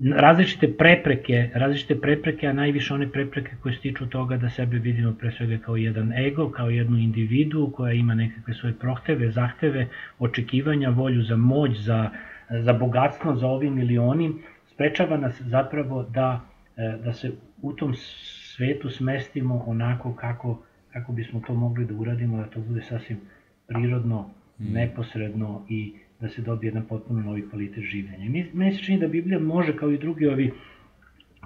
različite 0.00 0.72
prepreke, 0.78 1.50
različite 1.54 2.00
prepreke, 2.00 2.46
a 2.46 2.52
najviše 2.52 2.94
one 2.94 3.12
prepreke 3.12 3.50
koje 3.62 3.74
stiču 3.74 4.06
toga 4.06 4.36
da 4.36 4.50
sebe 4.50 4.78
vidimo 4.78 5.14
pre 5.14 5.32
svega 5.32 5.58
kao 5.64 5.76
jedan 5.76 6.12
ego, 6.12 6.50
kao 6.50 6.70
jednu 6.70 6.98
individu 6.98 7.72
koja 7.76 7.92
ima 7.92 8.14
nekakve 8.14 8.54
svoje 8.54 8.74
prohteve, 8.74 9.30
zahteve, 9.30 9.88
očekivanja, 10.18 10.90
volju 10.90 11.22
za 11.22 11.36
moć, 11.36 11.78
za, 11.78 12.10
za 12.50 12.72
bogatstvo, 12.72 13.36
za 13.36 13.46
ovim 13.46 13.78
ili 13.78 13.98
onim, 13.98 14.38
sprečava 14.72 15.16
nas 15.16 15.42
zapravo 15.42 16.02
da, 16.02 16.40
e, 16.76 16.96
da 17.04 17.12
se 17.12 17.32
u 17.62 17.72
tom 17.72 17.94
svetu 17.94 18.90
smestimo 18.90 19.64
onako 19.66 20.14
kako, 20.14 20.62
kako 20.92 21.12
bismo 21.12 21.42
to 21.46 21.54
mogli 21.54 21.84
da 21.84 21.94
uradimo, 21.94 22.36
da 22.36 22.44
to 22.44 22.60
bude 22.60 22.82
sasvim 22.82 23.20
prirodno, 23.66 24.30
mm. 24.58 24.72
neposredno 24.72 25.66
i 25.68 25.94
da 26.20 26.28
se 26.28 26.42
dobije 26.42 26.68
jedan 26.68 26.86
potpuno 26.86 27.22
novi 27.22 27.48
kvalitet 27.50 27.84
življenja. 27.84 28.30
Meni 28.52 28.72
se 28.72 28.82
čini 28.82 28.98
da 29.00 29.08
Biblija 29.08 29.38
može, 29.40 29.76
kao 29.76 29.90
i 29.90 29.98
drugi 29.98 30.26
ovi 30.26 30.52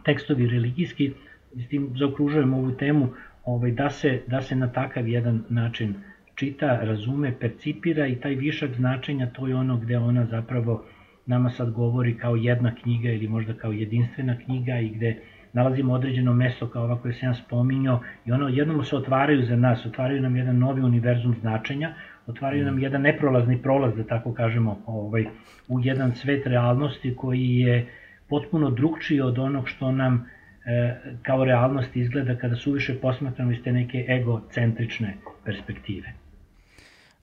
tekstovi 0.04 0.46
religijski, 0.46 1.12
s 1.54 1.68
tim 1.68 1.92
zaokružujem 1.98 2.54
ovu 2.54 2.72
temu, 2.72 3.08
ovaj, 3.44 3.70
da, 3.70 3.90
se, 3.90 4.22
da 4.26 4.40
se 4.42 4.56
na 4.56 4.72
takav 4.72 5.08
jedan 5.08 5.44
način 5.48 5.94
čita, 6.34 6.80
razume, 6.82 7.34
percipira 7.40 8.06
i 8.06 8.16
taj 8.20 8.34
višak 8.34 8.74
značenja, 8.74 9.30
to 9.30 9.46
je 9.48 9.54
ono 9.56 9.76
gde 9.76 9.98
ona 9.98 10.26
zapravo 10.26 10.84
nama 11.26 11.50
sad 11.50 11.70
govori 11.70 12.18
kao 12.18 12.36
jedna 12.36 12.74
knjiga 12.74 13.10
ili 13.10 13.28
možda 13.28 13.54
kao 13.54 13.72
jedinstvena 13.72 14.38
knjiga 14.44 14.78
i 14.78 14.88
gde 14.88 15.20
nalazimo 15.52 15.92
određeno 15.92 16.32
mesto 16.34 16.68
kao 16.68 16.84
ova 16.84 16.98
koje 17.02 17.14
sam 17.14 17.28
ja 17.28 17.34
spominjao 17.34 18.00
i 18.26 18.32
ono 18.32 18.48
jednom 18.48 18.84
se 18.84 18.96
otvaraju 18.96 19.42
za 19.42 19.56
nas, 19.56 19.86
otvaraju 19.86 20.22
nam 20.22 20.36
jedan 20.36 20.58
novi 20.58 20.82
univerzum 20.82 21.34
značenja, 21.40 21.94
otvaraju 22.26 22.64
nam 22.64 22.78
jedan 22.78 23.02
neprolazni 23.02 23.62
prolaz, 23.62 23.96
da 23.96 24.04
tako 24.04 24.34
kažemo, 24.34 24.82
ovaj, 24.86 25.24
u 25.68 25.80
jedan 25.80 26.14
svet 26.14 26.46
realnosti 26.46 27.16
koji 27.16 27.56
je 27.58 27.86
potpuno 28.28 28.70
drugčiji 28.70 29.20
od 29.20 29.38
onog 29.38 29.68
što 29.68 29.92
nam 29.92 30.26
e, 30.64 30.96
kao 31.22 31.44
realnost 31.44 31.96
izgleda 31.96 32.38
kada 32.38 32.56
suviše 32.56 33.00
posmatramo 33.00 33.52
iz 33.52 33.58
te 33.64 33.72
neke 33.72 34.04
egocentrične 34.08 35.16
perspektive. 35.44 36.12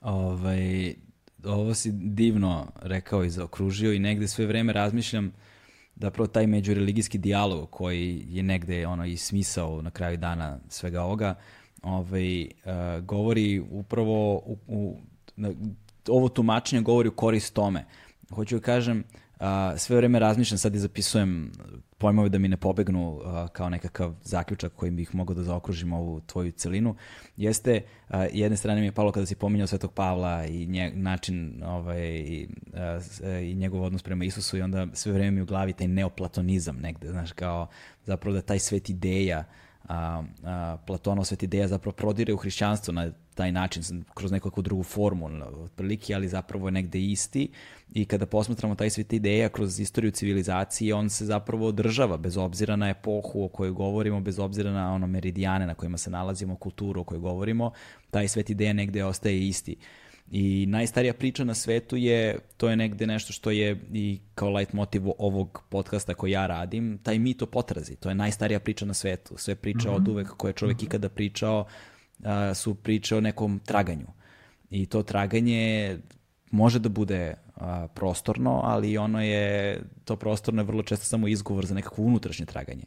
Ovaj, 0.01 0.93
ovo 1.45 1.73
si 1.73 1.91
divno 1.91 2.67
rekao 2.81 3.23
i 3.23 3.29
zaokružio 3.29 3.93
i 3.93 3.99
negde 3.99 4.27
sve 4.27 4.45
vreme 4.45 4.73
razmišljam 4.73 5.31
zapravo 5.95 6.27
taj 6.27 6.47
međureligijski 6.47 7.17
dijalog 7.17 7.69
koji 7.69 8.25
je 8.27 8.43
negde 8.43 8.87
ono 8.87 9.05
i 9.05 9.17
smisao 9.17 9.81
na 9.81 9.91
kraju 9.91 10.17
dana 10.17 10.59
svega 10.69 11.01
ovoga, 11.01 11.35
ovaj, 11.81 12.43
uh, 12.43 13.03
govori 13.03 13.59
upravo 13.71 14.35
u, 14.35 14.57
u, 14.67 14.97
na, 15.35 15.51
ovo 16.07 16.29
tumačenje 16.29 16.81
govori 16.81 17.09
u 17.09 17.15
korist 17.15 17.53
tome. 17.53 17.85
Hoću 18.29 18.55
da 18.55 18.61
kažem, 18.61 19.03
uh, 19.39 19.45
sve 19.77 19.95
vreme 19.95 20.19
razmišljam, 20.19 20.57
sad 20.57 20.75
i 20.75 20.79
zapisujem 20.79 21.51
pojmove 21.97 22.29
da 22.29 22.37
mi 22.37 22.47
ne 22.47 22.57
pobegnu 22.57 23.09
uh, 23.15 23.23
kao 23.51 23.69
nekakav 23.69 24.13
zaključak 24.23 24.73
kojim 24.73 24.95
bih 24.95 25.15
mogao 25.15 25.35
da 25.35 25.43
zaokružim 25.43 25.93
ovu 25.93 26.21
tvoju 26.21 26.51
celinu, 26.51 26.95
jeste, 27.37 27.81
uh, 28.09 28.15
jedne 28.33 28.57
strane 28.57 28.81
mi 28.81 28.87
je 28.87 28.91
palo 28.91 29.11
kada 29.11 29.25
si 29.25 29.35
pominjao 29.35 29.67
Svetog 29.67 29.93
Pavla 29.93 30.45
i 30.45 30.65
nje, 30.65 30.91
način 30.95 31.63
ovaj, 31.63 32.07
i, 32.07 32.47
uh, 32.73 33.43
i 33.43 33.55
njegov 33.55 33.83
odnos 33.83 34.03
prema 34.03 34.25
Isusu 34.25 34.57
i 34.57 34.61
onda 34.61 34.87
sve 34.93 35.11
vreme 35.11 35.31
mi 35.31 35.41
u 35.41 35.45
glavi 35.45 35.73
taj 35.73 35.87
neoplatonizam 35.87 36.77
negde, 36.77 37.07
znaš, 37.07 37.31
kao 37.31 37.67
zapravo 38.05 38.35
da 38.35 38.41
taj 38.41 38.59
svet 38.59 38.89
ideja 38.89 39.43
a, 39.87 40.23
a, 40.43 40.77
Platonov 40.87 41.25
svet 41.25 41.43
ideja 41.43 41.67
zapravo 41.67 41.95
prodire 41.95 42.33
u 42.33 42.37
hrišćanstvo 42.37 42.93
na 42.93 43.11
taj 43.35 43.51
način, 43.51 44.03
kroz 44.13 44.31
nekakvu 44.31 44.63
drugu 44.63 44.83
formu, 44.83 45.29
otprilike, 45.63 46.15
ali 46.15 46.27
zapravo 46.27 46.67
je 46.67 46.71
negde 46.71 46.99
isti 46.99 47.49
i 47.93 48.05
kada 48.05 48.25
posmatramo 48.25 48.75
taj 48.75 48.89
svet 48.89 49.13
ideja 49.13 49.49
kroz 49.49 49.79
istoriju 49.79 50.11
civilizacije, 50.11 50.95
on 50.95 51.09
se 51.09 51.25
zapravo 51.25 51.67
održava 51.67 52.17
bez 52.17 52.37
obzira 52.37 52.75
na 52.75 52.89
epohu 52.89 53.43
o 53.43 53.47
kojoj 53.47 53.71
govorimo, 53.71 54.21
bez 54.21 54.39
obzira 54.39 54.71
na 54.71 54.93
ono 54.93 55.07
meridijane 55.07 55.67
na 55.67 55.73
kojima 55.73 55.97
se 55.97 56.09
nalazimo, 56.09 56.55
kulturu 56.55 57.01
o 57.01 57.03
kojoj 57.03 57.19
govorimo, 57.19 57.71
taj 58.11 58.27
svet 58.27 58.49
ideja 58.49 58.73
negde 58.73 59.05
ostaje 59.05 59.47
isti. 59.47 59.75
I 60.31 60.65
najstarija 60.65 61.13
priča 61.13 61.43
na 61.43 61.53
svetu 61.53 61.95
je, 61.95 62.39
to 62.57 62.69
je 62.69 62.75
negde 62.75 63.07
nešto 63.07 63.33
što 63.33 63.51
je 63.51 63.79
i 63.93 64.19
kao 64.35 64.49
light 64.49 64.73
motiv 64.73 65.03
ovog 65.17 65.63
podcasta 65.69 66.13
koji 66.13 66.31
ja 66.31 66.47
radim, 66.47 66.99
taj 67.03 67.19
mit 67.19 67.41
o 67.41 67.45
potrazi. 67.45 67.95
To 67.95 68.09
je 68.09 68.15
najstarija 68.15 68.59
priča 68.59 68.85
na 68.85 68.93
svetu. 68.93 69.37
Sve 69.37 69.55
priče 69.55 69.89
mm 69.89 69.91
-hmm. 69.91 69.95
od 69.95 70.07
uvek 70.07 70.27
koje 70.27 70.49
je 70.49 70.53
čovek 70.53 70.77
mm 70.77 70.79
-hmm. 70.79 70.85
ikada 70.85 71.09
pričao 71.09 71.65
a, 72.23 72.53
su 72.53 72.75
priče 72.75 73.15
o 73.15 73.21
nekom 73.21 73.59
traganju. 73.65 74.07
I 74.69 74.85
to 74.85 75.03
traganje 75.03 75.97
može 76.51 76.79
da 76.79 76.89
bude 76.89 77.33
a, 77.55 77.87
prostorno, 77.95 78.61
ali 78.63 78.97
ono 78.97 79.21
je, 79.21 79.79
to 80.05 80.15
prostorno 80.15 80.61
je 80.61 80.65
vrlo 80.65 80.83
često 80.83 81.05
samo 81.05 81.27
izgovor 81.27 81.65
za 81.65 81.75
nekakvo 81.75 82.03
unutrašnje 82.03 82.45
traganje. 82.45 82.83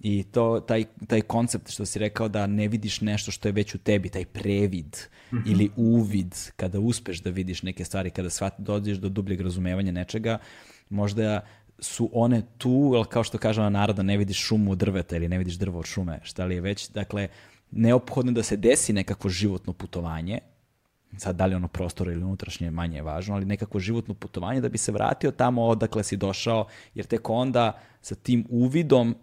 I 0.00 0.22
to, 0.22 0.60
taj, 0.60 0.84
taj 1.06 1.20
koncept 1.20 1.70
što 1.70 1.86
si 1.86 1.98
rekao 1.98 2.28
da 2.28 2.46
ne 2.46 2.68
vidiš 2.68 3.00
nešto 3.00 3.30
što 3.30 3.48
je 3.48 3.52
već 3.52 3.74
u 3.74 3.78
tebi, 3.78 4.08
taj 4.08 4.24
previd 4.24 4.96
mm 5.32 5.36
-hmm. 5.36 5.42
ili 5.46 5.70
uvid, 5.76 6.34
kada 6.56 6.80
uspeš 6.80 7.20
da 7.22 7.30
vidiš 7.30 7.62
neke 7.62 7.84
stvari, 7.84 8.10
kada 8.10 8.30
shvat, 8.30 8.54
dođeš 8.58 8.98
do 8.98 9.08
dubljeg 9.08 9.40
razumevanja 9.40 9.92
nečega, 9.92 10.38
možda 10.90 11.40
su 11.78 12.10
one 12.12 12.42
tu, 12.58 12.92
ali 12.96 13.04
kao 13.04 13.24
što 13.24 13.38
kažemo 13.38 13.70
naroda, 13.70 14.02
ne 14.02 14.16
vidiš 14.16 14.38
šumu 14.38 14.72
od 14.72 14.78
drveta 14.78 15.16
ili 15.16 15.28
ne 15.28 15.38
vidiš 15.38 15.54
drvo 15.54 15.78
od 15.78 15.86
šume, 15.86 16.20
šta 16.22 16.44
li 16.44 16.54
je 16.54 16.60
već. 16.60 16.90
Dakle, 16.90 17.28
neophodno 17.70 18.32
da 18.32 18.42
se 18.42 18.56
desi 18.56 18.92
nekakvo 18.92 19.30
životno 19.30 19.72
putovanje, 19.72 20.38
sad 21.16 21.36
da 21.36 21.46
li 21.46 21.54
ono 21.54 21.68
prostor 21.68 22.08
ili 22.08 22.24
unutrašnje 22.24 22.70
manje 22.70 22.98
je 22.98 23.02
važno, 23.02 23.34
ali 23.34 23.44
nekako 23.44 23.78
životno 23.78 24.14
putovanje 24.14 24.60
da 24.60 24.68
bi 24.68 24.78
se 24.78 24.92
vratio 24.92 25.30
tamo 25.30 25.62
odakle 25.62 26.04
si 26.04 26.16
došao, 26.16 26.66
jer 26.94 27.06
tek 27.06 27.30
onda 27.30 27.78
sa 28.00 28.14
tim 28.14 28.46
uvidom 28.50 29.14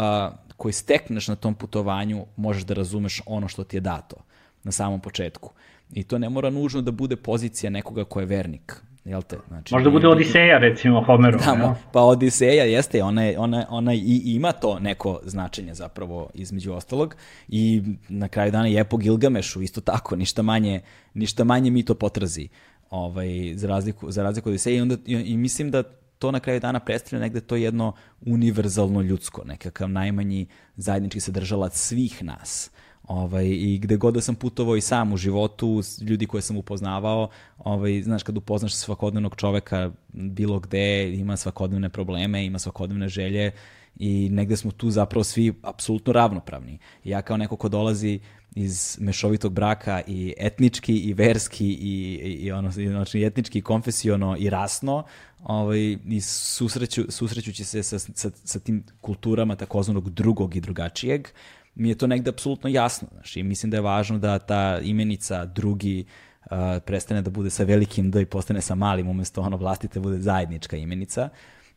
a, 0.00 0.30
koji 0.56 0.72
stekneš 0.72 1.28
na 1.28 1.36
tom 1.36 1.54
putovanju 1.54 2.26
možeš 2.36 2.62
da 2.62 2.74
razumeš 2.74 3.22
ono 3.26 3.48
što 3.48 3.64
ti 3.64 3.76
je 3.76 3.80
dato 3.80 4.16
na 4.64 4.72
samom 4.72 5.00
početku. 5.00 5.50
I 5.92 6.02
to 6.02 6.18
ne 6.18 6.28
mora 6.28 6.50
nužno 6.50 6.82
da 6.82 6.90
bude 6.90 7.16
pozicija 7.16 7.70
nekoga 7.70 8.04
ko 8.04 8.20
je 8.20 8.26
vernik. 8.26 8.82
Jel 9.04 9.22
te? 9.22 9.36
Znači, 9.48 9.74
Možda 9.74 9.90
bude 9.90 10.08
Odiseja, 10.08 10.58
recimo, 10.58 11.04
Homeru. 11.04 11.38
Da, 11.38 11.52
ja? 11.52 11.74
pa 11.92 12.00
Odiseja 12.00 12.64
jeste, 12.64 13.02
ona, 13.02 13.24
je, 13.24 13.38
ona, 13.38 13.66
ona 13.70 13.94
i 13.94 14.22
ima 14.24 14.52
to 14.52 14.78
neko 14.78 15.20
značenje 15.24 15.74
zapravo 15.74 16.30
između 16.34 16.72
ostalog 16.72 17.16
i 17.48 17.82
na 18.08 18.28
kraju 18.28 18.52
dana 18.52 18.66
je 18.66 18.84
po 18.84 18.96
Gilgamešu 18.96 19.62
isto 19.62 19.80
tako, 19.80 20.16
ništa 20.16 20.42
manje, 20.42 20.80
ništa 21.14 21.44
manje 21.44 21.70
mi 21.70 21.84
to 21.84 21.94
potrazi 21.94 22.48
ovaj, 22.90 23.52
za, 23.54 23.68
razliku, 23.68 24.10
za 24.10 24.22
razliku 24.22 24.48
od 24.48 24.52
Odiseja 24.52 24.76
i, 24.76 24.80
onda, 24.80 24.96
i, 25.06 25.14
i 25.14 25.36
mislim 25.36 25.70
da 25.70 25.82
to 26.20 26.30
na 26.30 26.40
kraju 26.40 26.60
dana 26.60 26.80
predstavlja 26.80 27.20
negde 27.20 27.40
to 27.40 27.56
jedno 27.56 27.92
univerzalno 28.26 29.00
ljudsko, 29.00 29.44
nekakav 29.44 29.88
najmanji 29.88 30.46
zajednički 30.76 31.20
sadržalac 31.20 31.78
svih 31.78 32.24
nas. 32.24 32.70
Ovaj, 33.02 33.46
I 33.46 33.78
gde 33.78 33.96
god 33.96 34.14
da 34.14 34.20
sam 34.20 34.34
putovao 34.34 34.76
i 34.76 34.80
sam 34.80 35.12
u 35.12 35.16
životu, 35.16 35.82
ljudi 36.00 36.26
koje 36.26 36.42
sam 36.42 36.56
upoznavao, 36.56 37.28
ovaj, 37.58 38.02
znaš, 38.02 38.22
kad 38.22 38.36
upoznaš 38.36 38.74
svakodnevnog 38.74 39.36
čoveka 39.36 39.90
bilo 40.12 40.60
gde, 40.60 41.14
ima 41.14 41.36
svakodnevne 41.36 41.88
probleme, 41.88 42.44
ima 42.46 42.58
svakodnevne 42.58 43.08
želje 43.08 43.52
i 43.96 44.28
negde 44.32 44.56
smo 44.56 44.70
tu 44.70 44.90
zapravo 44.90 45.24
svi 45.24 45.52
apsolutno 45.62 46.12
ravnopravni. 46.12 46.78
Ja 47.04 47.22
kao 47.22 47.36
neko 47.36 47.56
ko 47.56 47.68
dolazi 47.68 48.20
iz 48.54 48.98
mešovitog 49.00 49.52
braka 49.52 50.02
i 50.06 50.34
etnički 50.38 50.96
i 50.96 51.12
verski 51.12 51.66
i, 51.66 52.20
i, 52.22 52.32
i 52.32 52.52
ono, 52.52 52.70
znači 52.70 53.24
etnički, 53.24 53.58
i 53.58 53.62
konfesiono 53.62 54.36
i 54.38 54.50
rasno, 54.50 55.04
ovaj, 55.42 55.96
i 56.08 56.20
susreću, 56.20 57.04
susrećući 57.08 57.64
se 57.64 57.82
sa, 57.82 57.98
sa, 57.98 58.30
sa 58.44 58.58
tim 58.58 58.84
kulturama 59.00 59.56
takozvanog 59.56 60.10
drugog 60.10 60.56
i 60.56 60.60
drugačijeg, 60.60 61.28
mi 61.74 61.88
je 61.88 61.94
to 61.94 62.06
negde 62.06 62.30
apsolutno 62.30 62.70
jasno. 62.70 63.08
Znači, 63.12 63.42
mislim 63.42 63.70
da 63.70 63.76
je 63.76 63.80
važno 63.80 64.18
da 64.18 64.38
ta 64.38 64.80
imenica 64.82 65.44
drugi 65.44 66.04
uh, 66.04 66.50
prestane 66.86 67.22
da 67.22 67.30
bude 67.30 67.50
sa 67.50 67.64
velikim 67.64 68.10
D 68.10 68.22
i 68.22 68.26
postane 68.26 68.60
sa 68.60 68.74
malim, 68.74 69.08
umesto 69.08 69.42
ono 69.42 69.56
vlastite 69.56 70.00
bude 70.00 70.18
zajednička 70.18 70.76
imenica. 70.76 71.28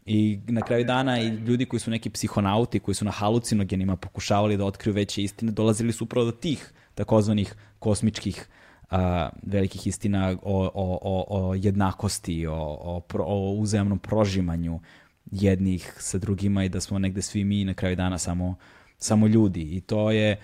I 0.06 0.40
na 0.48 0.62
kraju 0.62 0.86
dana 0.86 1.22
i 1.22 1.28
ljudi 1.28 1.66
koji 1.66 1.80
su 1.80 1.92
neki 1.92 2.10
psihonauti, 2.10 2.80
koji 2.80 2.96
su 2.96 3.06
na 3.06 3.12
halucinogenima 3.12 3.96
pokušavali 3.96 4.58
da 4.58 4.66
otkriju 4.66 4.94
veće 4.94 5.24
istine, 5.24 5.52
dolazili 5.52 5.94
su 5.94 6.04
upravo 6.04 6.26
do 6.26 6.32
tih 6.32 6.74
takozvanih 6.96 7.56
kosmičkih 7.80 8.48
a, 8.90 9.30
velikih 9.44 9.88
istina 9.88 10.38
o, 10.42 10.72
o, 10.74 11.00
o, 11.02 11.26
o 11.30 11.54
jednakosti, 11.56 12.48
o, 12.48 12.56
o, 12.56 13.02
o 13.20 13.52
uzajamnom 13.52 14.00
prožimanju 14.00 14.80
jednih 15.32 15.94
sa 16.00 16.18
drugima 16.18 16.64
i 16.64 16.70
da 16.70 16.80
smo 16.80 17.00
negde 17.00 17.22
svi 17.22 17.44
mi 17.44 17.66
na 17.66 17.74
kraju 17.74 17.96
dana 17.96 18.18
samo, 18.18 18.56
samo 18.98 19.28
ljudi. 19.28 19.62
I 19.62 19.82
to 19.82 20.12
je 20.12 20.38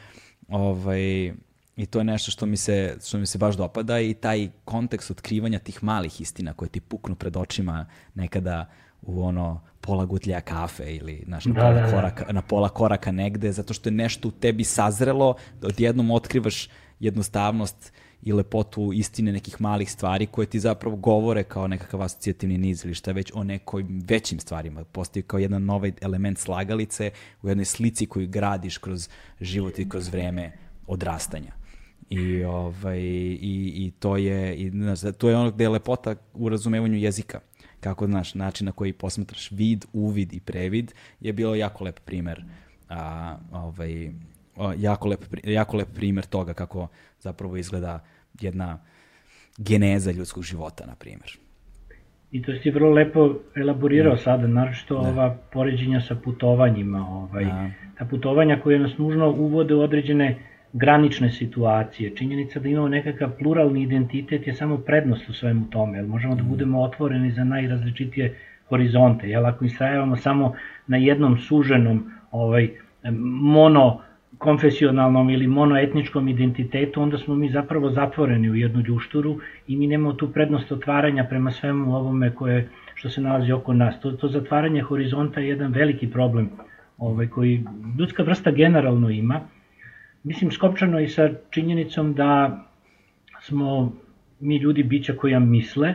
ovaj, 0.47 1.33
I 1.79 1.85
to 1.85 1.99
je 1.99 2.03
nešto 2.03 2.31
što 2.31 2.45
mi, 2.45 2.57
se, 2.57 2.97
što 3.05 3.17
mi 3.17 3.25
se 3.25 3.37
baš 3.37 3.55
dopada 3.55 3.99
i 3.99 4.13
taj 4.13 4.49
kontekst 4.65 5.11
otkrivanja 5.11 5.59
tih 5.59 5.83
malih 5.83 6.21
istina 6.21 6.53
koje 6.53 6.69
ti 6.69 6.79
puknu 6.79 7.15
pred 7.15 7.37
očima 7.37 7.85
nekada 8.15 8.65
u 9.01 9.23
ono 9.23 9.61
pola 9.81 10.05
gutlja 10.05 10.41
kafe 10.41 10.95
ili 10.95 11.23
znaš, 11.25 11.45
na, 11.45 11.53
da, 11.53 11.61
pola 11.61 11.73
da, 11.73 11.81
da. 11.81 11.91
Koraka, 11.91 12.33
na 12.33 12.41
pola 12.41 12.69
koraka 12.69 13.11
negde, 13.11 13.51
zato 13.51 13.73
što 13.73 13.89
je 13.89 13.93
nešto 13.93 14.27
u 14.27 14.31
tebi 14.31 14.63
sazrelo, 14.63 15.35
da 15.61 15.67
odjednom 15.67 16.11
otkrivaš 16.11 16.69
jednostavnost 16.99 17.93
i 18.21 18.33
lepotu 18.33 18.91
istine 18.93 19.31
nekih 19.31 19.61
malih 19.61 19.91
stvari 19.91 20.25
koje 20.25 20.47
ti 20.47 20.59
zapravo 20.59 20.95
govore 20.95 21.43
kao 21.43 21.67
nekakav 21.67 22.01
asocijativni 22.01 22.57
niz 22.57 22.85
ili 22.85 22.93
šta 22.93 23.11
već 23.11 23.31
o 23.35 23.43
nekoj 23.43 23.85
većim 24.09 24.39
stvarima. 24.39 24.83
Postoji 24.83 25.23
kao 25.23 25.39
jedan 25.39 25.65
novi 25.65 25.93
element 26.01 26.37
slagalice 26.37 27.11
u 27.41 27.49
jednoj 27.49 27.65
slici 27.65 28.05
koju 28.05 28.27
gradiš 28.27 28.77
kroz 28.77 29.09
život 29.41 29.79
i 29.79 29.89
kroz 29.89 30.07
vreme 30.07 30.51
odrastanja. 30.87 31.53
I, 32.09 32.43
ovaj, 32.43 32.99
i, 32.99 33.73
i 33.75 33.91
to 33.99 34.17
je, 34.17 34.55
i, 34.55 34.69
znaš, 34.69 34.99
to 35.17 35.29
je 35.29 35.37
ono 35.37 35.51
gde 35.51 35.63
je 35.63 35.69
lepota 35.69 36.15
u 36.33 36.49
razumevanju 36.49 36.97
jezika 36.97 37.39
kako 37.79 38.07
znaš, 38.07 38.35
način 38.35 38.65
na 38.65 38.71
koji 38.71 38.93
posmatraš 38.93 39.51
vid, 39.51 39.85
uvid 39.93 40.33
i 40.33 40.39
previd 40.39 40.93
je 41.19 41.33
bilo 41.33 41.55
jako 41.55 41.83
lep 41.83 41.99
primer 42.05 42.43
a, 42.89 43.35
ovaj, 43.51 44.11
jako, 44.77 45.07
lep, 45.07 45.19
jako 45.43 45.77
lep 45.77 45.87
primer 45.95 46.25
toga 46.25 46.53
kako 46.53 46.87
zapravo 47.19 47.57
izgleda 47.57 48.03
jedna 48.41 48.79
geneza 49.57 50.11
ljudskog 50.11 50.43
života, 50.43 50.85
na 50.85 50.95
primjer. 50.95 51.37
I 52.31 52.41
to 52.41 52.51
si 52.63 52.71
vrlo 52.71 52.89
lepo 52.89 53.35
elaborirao 53.55 54.13
mm. 54.13 54.17
sada, 54.17 54.47
naročito 54.47 55.01
da. 55.01 55.09
ova 55.09 55.37
poređenja 55.51 56.01
sa 56.01 56.15
putovanjima. 56.15 57.07
Ovaj, 57.07 57.45
da. 57.45 57.69
Ta 57.97 58.05
putovanja 58.05 58.59
koje 58.63 58.79
nas 58.79 58.97
nužno 58.97 59.29
uvode 59.29 59.73
u 59.73 59.81
određene 59.81 60.37
granične 60.73 61.31
situacije. 61.31 62.15
Činjenica 62.15 62.59
da 62.59 62.69
imamo 62.69 62.87
nekakav 62.87 63.29
pluralni 63.39 63.83
identitet 63.83 64.47
je 64.47 64.53
samo 64.53 64.77
prednost 64.77 65.29
u 65.29 65.33
svemu 65.33 65.65
tome, 65.69 65.97
jer 65.97 66.07
možemo 66.07 66.35
da 66.35 66.43
mm. 66.43 66.49
budemo 66.49 66.81
otvoreni 66.81 67.31
za 67.31 67.43
najrazličitije 67.43 68.35
horizonte. 68.69 69.29
Jel, 69.29 69.45
ako 69.45 69.65
istrajavamo 69.65 70.17
samo 70.17 70.53
na 70.87 70.97
jednom 70.97 71.37
suženom 71.37 72.11
ovaj, 72.31 72.69
mono 73.41 74.01
konfesionalnom 74.37 75.29
ili 75.29 75.47
monoetničkom 75.47 76.27
identitetu, 76.27 77.01
onda 77.01 77.17
smo 77.17 77.35
mi 77.35 77.49
zapravo 77.49 77.89
zatvoreni 77.89 78.49
u 78.49 78.55
jednu 78.55 78.81
ljušturu 78.81 79.39
i 79.67 79.77
mi 79.77 79.87
nemamo 79.87 80.13
tu 80.13 80.31
prednost 80.31 80.71
otvaranja 80.71 81.23
prema 81.23 81.51
svemu 81.51 81.95
ovome 81.95 82.35
koje, 82.35 82.69
što 82.95 83.09
se 83.09 83.21
nalazi 83.21 83.51
oko 83.51 83.73
nas. 83.73 83.99
To, 83.99 84.11
to 84.11 84.27
zatvaranje 84.27 84.81
horizonta 84.81 85.39
je 85.39 85.47
jedan 85.47 85.71
veliki 85.71 86.07
problem 86.07 86.49
ovaj, 86.97 87.27
koji 87.27 87.65
ljudska 87.99 88.23
vrsta 88.23 88.51
generalno 88.51 89.09
ima, 89.09 89.41
Mislim, 90.23 90.51
skopčano 90.51 90.99
i 90.99 91.07
sa 91.07 91.29
činjenicom 91.49 92.13
da 92.13 92.59
smo 93.41 93.93
mi 94.39 94.57
ljudi 94.57 94.83
bića 94.83 95.13
koja 95.13 95.39
misle, 95.39 95.93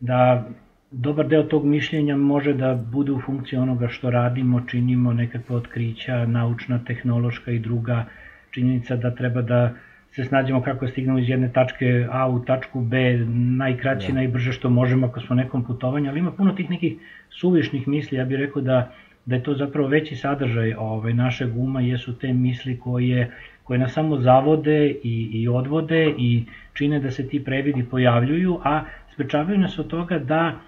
da 0.00 0.48
dobar 0.90 1.28
deo 1.28 1.42
tog 1.42 1.64
mišljenja 1.66 2.16
može 2.16 2.54
da 2.54 2.74
bude 2.74 3.12
u 3.12 3.20
funkciji 3.20 3.58
onoga 3.58 3.88
što 3.88 4.10
radimo, 4.10 4.60
činimo 4.66 5.12
nekakve 5.12 5.56
otkrića, 5.56 6.26
naučna, 6.26 6.84
tehnološka 6.84 7.50
i 7.50 7.58
druga, 7.58 8.04
činjenica 8.50 8.96
da 8.96 9.14
treba 9.14 9.42
da 9.42 9.74
se 10.10 10.24
snađemo 10.24 10.62
kako 10.62 10.84
da 10.84 10.90
stignemo 10.90 11.18
iz 11.18 11.28
jedne 11.28 11.52
tačke 11.52 12.06
A 12.10 12.28
u 12.28 12.44
tačku 12.44 12.80
B 12.80 13.18
najkraće, 13.56 14.08
da. 14.08 14.14
najbrže 14.14 14.52
što 14.52 14.70
možemo 14.70 15.06
ako 15.06 15.20
smo 15.20 15.36
nekom 15.36 15.64
putovanju, 15.64 16.10
ali 16.10 16.18
ima 16.18 16.32
puno 16.32 16.52
tih 16.52 16.70
nekih 16.70 16.94
suvišnih 17.30 17.88
misli, 17.88 18.18
ja 18.18 18.24
bih 18.24 18.38
rekao 18.38 18.62
da 18.62 18.92
da 19.26 19.34
je 19.34 19.42
to 19.42 19.54
zapravo 19.54 19.88
veći 19.88 20.16
sadržaj 20.16 20.74
ovaj, 20.74 21.14
našeg 21.14 21.56
uma, 21.56 21.80
jesu 21.80 22.18
te 22.18 22.32
misli 22.32 22.78
koje, 22.78 23.30
koje 23.64 23.78
nas 23.78 23.92
samo 23.92 24.20
zavode 24.20 24.90
i, 25.02 25.30
i 25.32 25.48
odvode 25.48 26.14
i 26.18 26.44
čine 26.72 27.00
da 27.00 27.10
se 27.10 27.28
ti 27.28 27.44
previdi 27.44 27.84
pojavljuju, 27.90 28.60
a 28.64 28.84
sprečavaju 29.12 29.58
nas 29.58 29.78
od 29.78 29.86
toga 29.86 30.18
da 30.18 30.60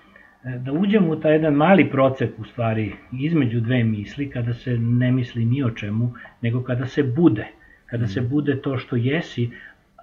da 0.44 0.72
uđemo 0.72 1.12
u 1.12 1.16
taj 1.16 1.32
jedan 1.32 1.54
mali 1.54 1.90
procep 1.90 2.38
u 2.38 2.44
stvari 2.44 2.92
između 3.12 3.60
dve 3.60 3.84
misli 3.84 4.30
kada 4.30 4.54
se 4.54 4.78
ne 4.78 5.12
misli 5.12 5.44
ni 5.44 5.62
o 5.64 5.70
čemu 5.70 6.12
nego 6.40 6.62
kada 6.62 6.86
se 6.86 7.02
bude 7.02 7.46
kada 7.86 8.06
se 8.06 8.20
mm. 8.20 8.28
bude 8.28 8.60
to 8.62 8.78
što 8.78 8.96
jesi 8.96 9.50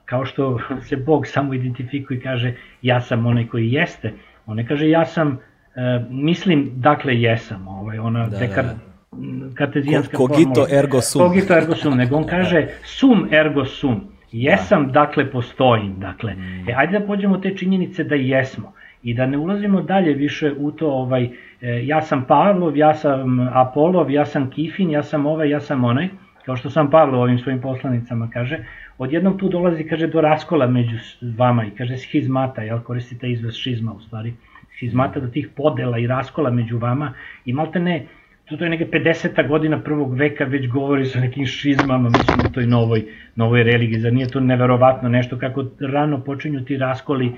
kao 0.06 0.26
što 0.26 0.60
se 0.82 0.98
Bog 0.98 1.28
samo 1.28 1.54
identifikuje 1.54 2.18
i 2.18 2.22
kaže 2.22 2.54
ja 2.82 3.02
sam 3.02 3.26
onaj 3.26 3.48
koji 3.48 3.72
jeste 3.72 4.14
on 4.46 4.58
ne 4.58 4.68
kaže 4.68 4.90
ja 4.90 5.06
sam 5.06 5.40
e, 5.76 6.06
mislim 6.10 6.72
dakle 6.76 7.22
jesam 7.22 7.68
ovaj 7.68 8.00
ona 8.00 8.28
da, 8.28 8.38
dekar, 8.38 8.66
da, 8.66 8.74
da. 9.12 9.56
kartezijanska 9.56 10.18
Ko, 10.18 10.28
cogito 10.28 10.54
formula, 10.56 10.80
ergo 10.80 11.02
sum 11.02 11.22
cogito 11.22 11.58
ergo 11.58 11.76
sum 11.76 11.98
nego 11.98 12.16
on 12.16 12.24
kaže 12.24 12.68
sum 12.84 13.28
ergo 13.32 13.66
sum 13.66 14.02
jesam 14.32 14.86
da. 14.86 14.92
dakle 14.92 15.32
postojim 15.32 16.00
dakle 16.00 16.34
mm. 16.34 16.70
e 16.70 16.74
ajde 16.78 17.00
da 17.00 17.06
pođemo 17.06 17.38
te 17.38 17.58
činjenice 17.58 18.04
da 18.04 18.16
jesmo 18.16 18.74
i 19.06 19.14
da 19.14 19.26
ne 19.26 19.38
ulazimo 19.38 19.82
dalje 19.82 20.14
više 20.14 20.54
u 20.58 20.72
to 20.72 20.88
ovaj 20.92 21.24
e, 21.24 21.86
ja 21.86 22.02
sam 22.02 22.26
Pavlov, 22.28 22.78
ja 22.78 22.94
sam 22.94 23.40
Apolov, 23.54 24.12
ja 24.12 24.26
sam 24.26 24.50
Kifin, 24.50 24.92
ja 24.92 25.04
sam 25.04 25.26
ovaj, 25.26 25.50
ja 25.50 25.60
sam 25.60 25.84
onaj, 25.84 26.10
kao 26.46 26.56
što 26.56 26.70
sam 26.70 26.90
Pavlov 26.90 27.22
ovim 27.22 27.40
svojim 27.40 27.62
poslanicama 27.62 28.30
kaže, 28.34 28.60
odjednom 28.98 29.38
tu 29.38 29.50
dolazi 29.50 29.84
kaže 29.84 30.08
do 30.08 30.22
raskola 30.22 30.68
među 30.68 30.98
vama 31.38 31.66
i 31.66 31.72
kaže 31.78 31.98
schizmata, 31.98 32.62
jel 32.62 32.82
koristite 32.82 33.30
izraz 33.30 33.54
šizma 33.54 33.94
u 33.94 34.00
stvari, 34.00 34.34
schizmata 34.76 35.20
do 35.20 35.28
tih 35.28 35.50
podela 35.56 35.98
i 35.98 36.08
raskola 36.08 36.52
među 36.52 36.78
vama 36.78 37.14
i 37.46 37.54
malte 37.54 37.80
ne, 37.80 38.06
to 38.46 38.64
je 38.64 38.70
neke 38.70 38.86
50. 38.86 39.48
godina 39.48 39.80
prvog 39.80 40.16
veka 40.16 40.44
već 40.44 40.68
govori 40.68 41.06
sa 41.06 41.20
nekim 41.20 41.46
šizmama, 41.46 42.10
mislim 42.10 42.40
u 42.50 42.54
toj 42.54 42.66
novoj, 42.66 43.06
novoj 43.36 43.64
religiji, 43.64 44.00
zar 44.00 44.14
nije 44.14 44.28
to 44.28 44.40
neverovatno 44.40 45.10
nešto 45.10 45.40
kako 45.40 45.66
rano 45.80 46.24
počinju 46.24 46.66
ti 46.66 46.78
raskoli, 46.78 47.28
e, 47.28 47.34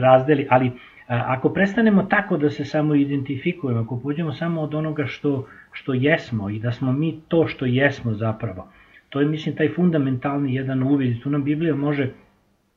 razdeli, 0.00 0.46
ali 0.50 0.70
Ako 1.06 1.52
prestanemo 1.54 2.02
tako 2.02 2.36
da 2.36 2.50
se 2.50 2.64
samo 2.64 2.94
identifikujemo, 2.94 3.80
ako 3.80 4.00
pođemo 4.00 4.32
samo 4.32 4.60
od 4.60 4.74
onoga 4.74 5.06
što, 5.06 5.46
što 5.72 5.94
jesmo 5.94 6.50
i 6.50 6.58
da 6.58 6.72
smo 6.72 6.92
mi 6.92 7.20
to 7.28 7.46
što 7.46 7.66
jesmo 7.66 8.14
zapravo, 8.14 8.68
to 9.08 9.20
je 9.20 9.26
mislim 9.26 9.56
taj 9.56 9.68
fundamentalni 9.68 10.54
jedan 10.54 10.82
uvid, 10.82 11.22
tu 11.22 11.30
nam 11.30 11.44
Biblija 11.44 11.74
može 11.74 12.10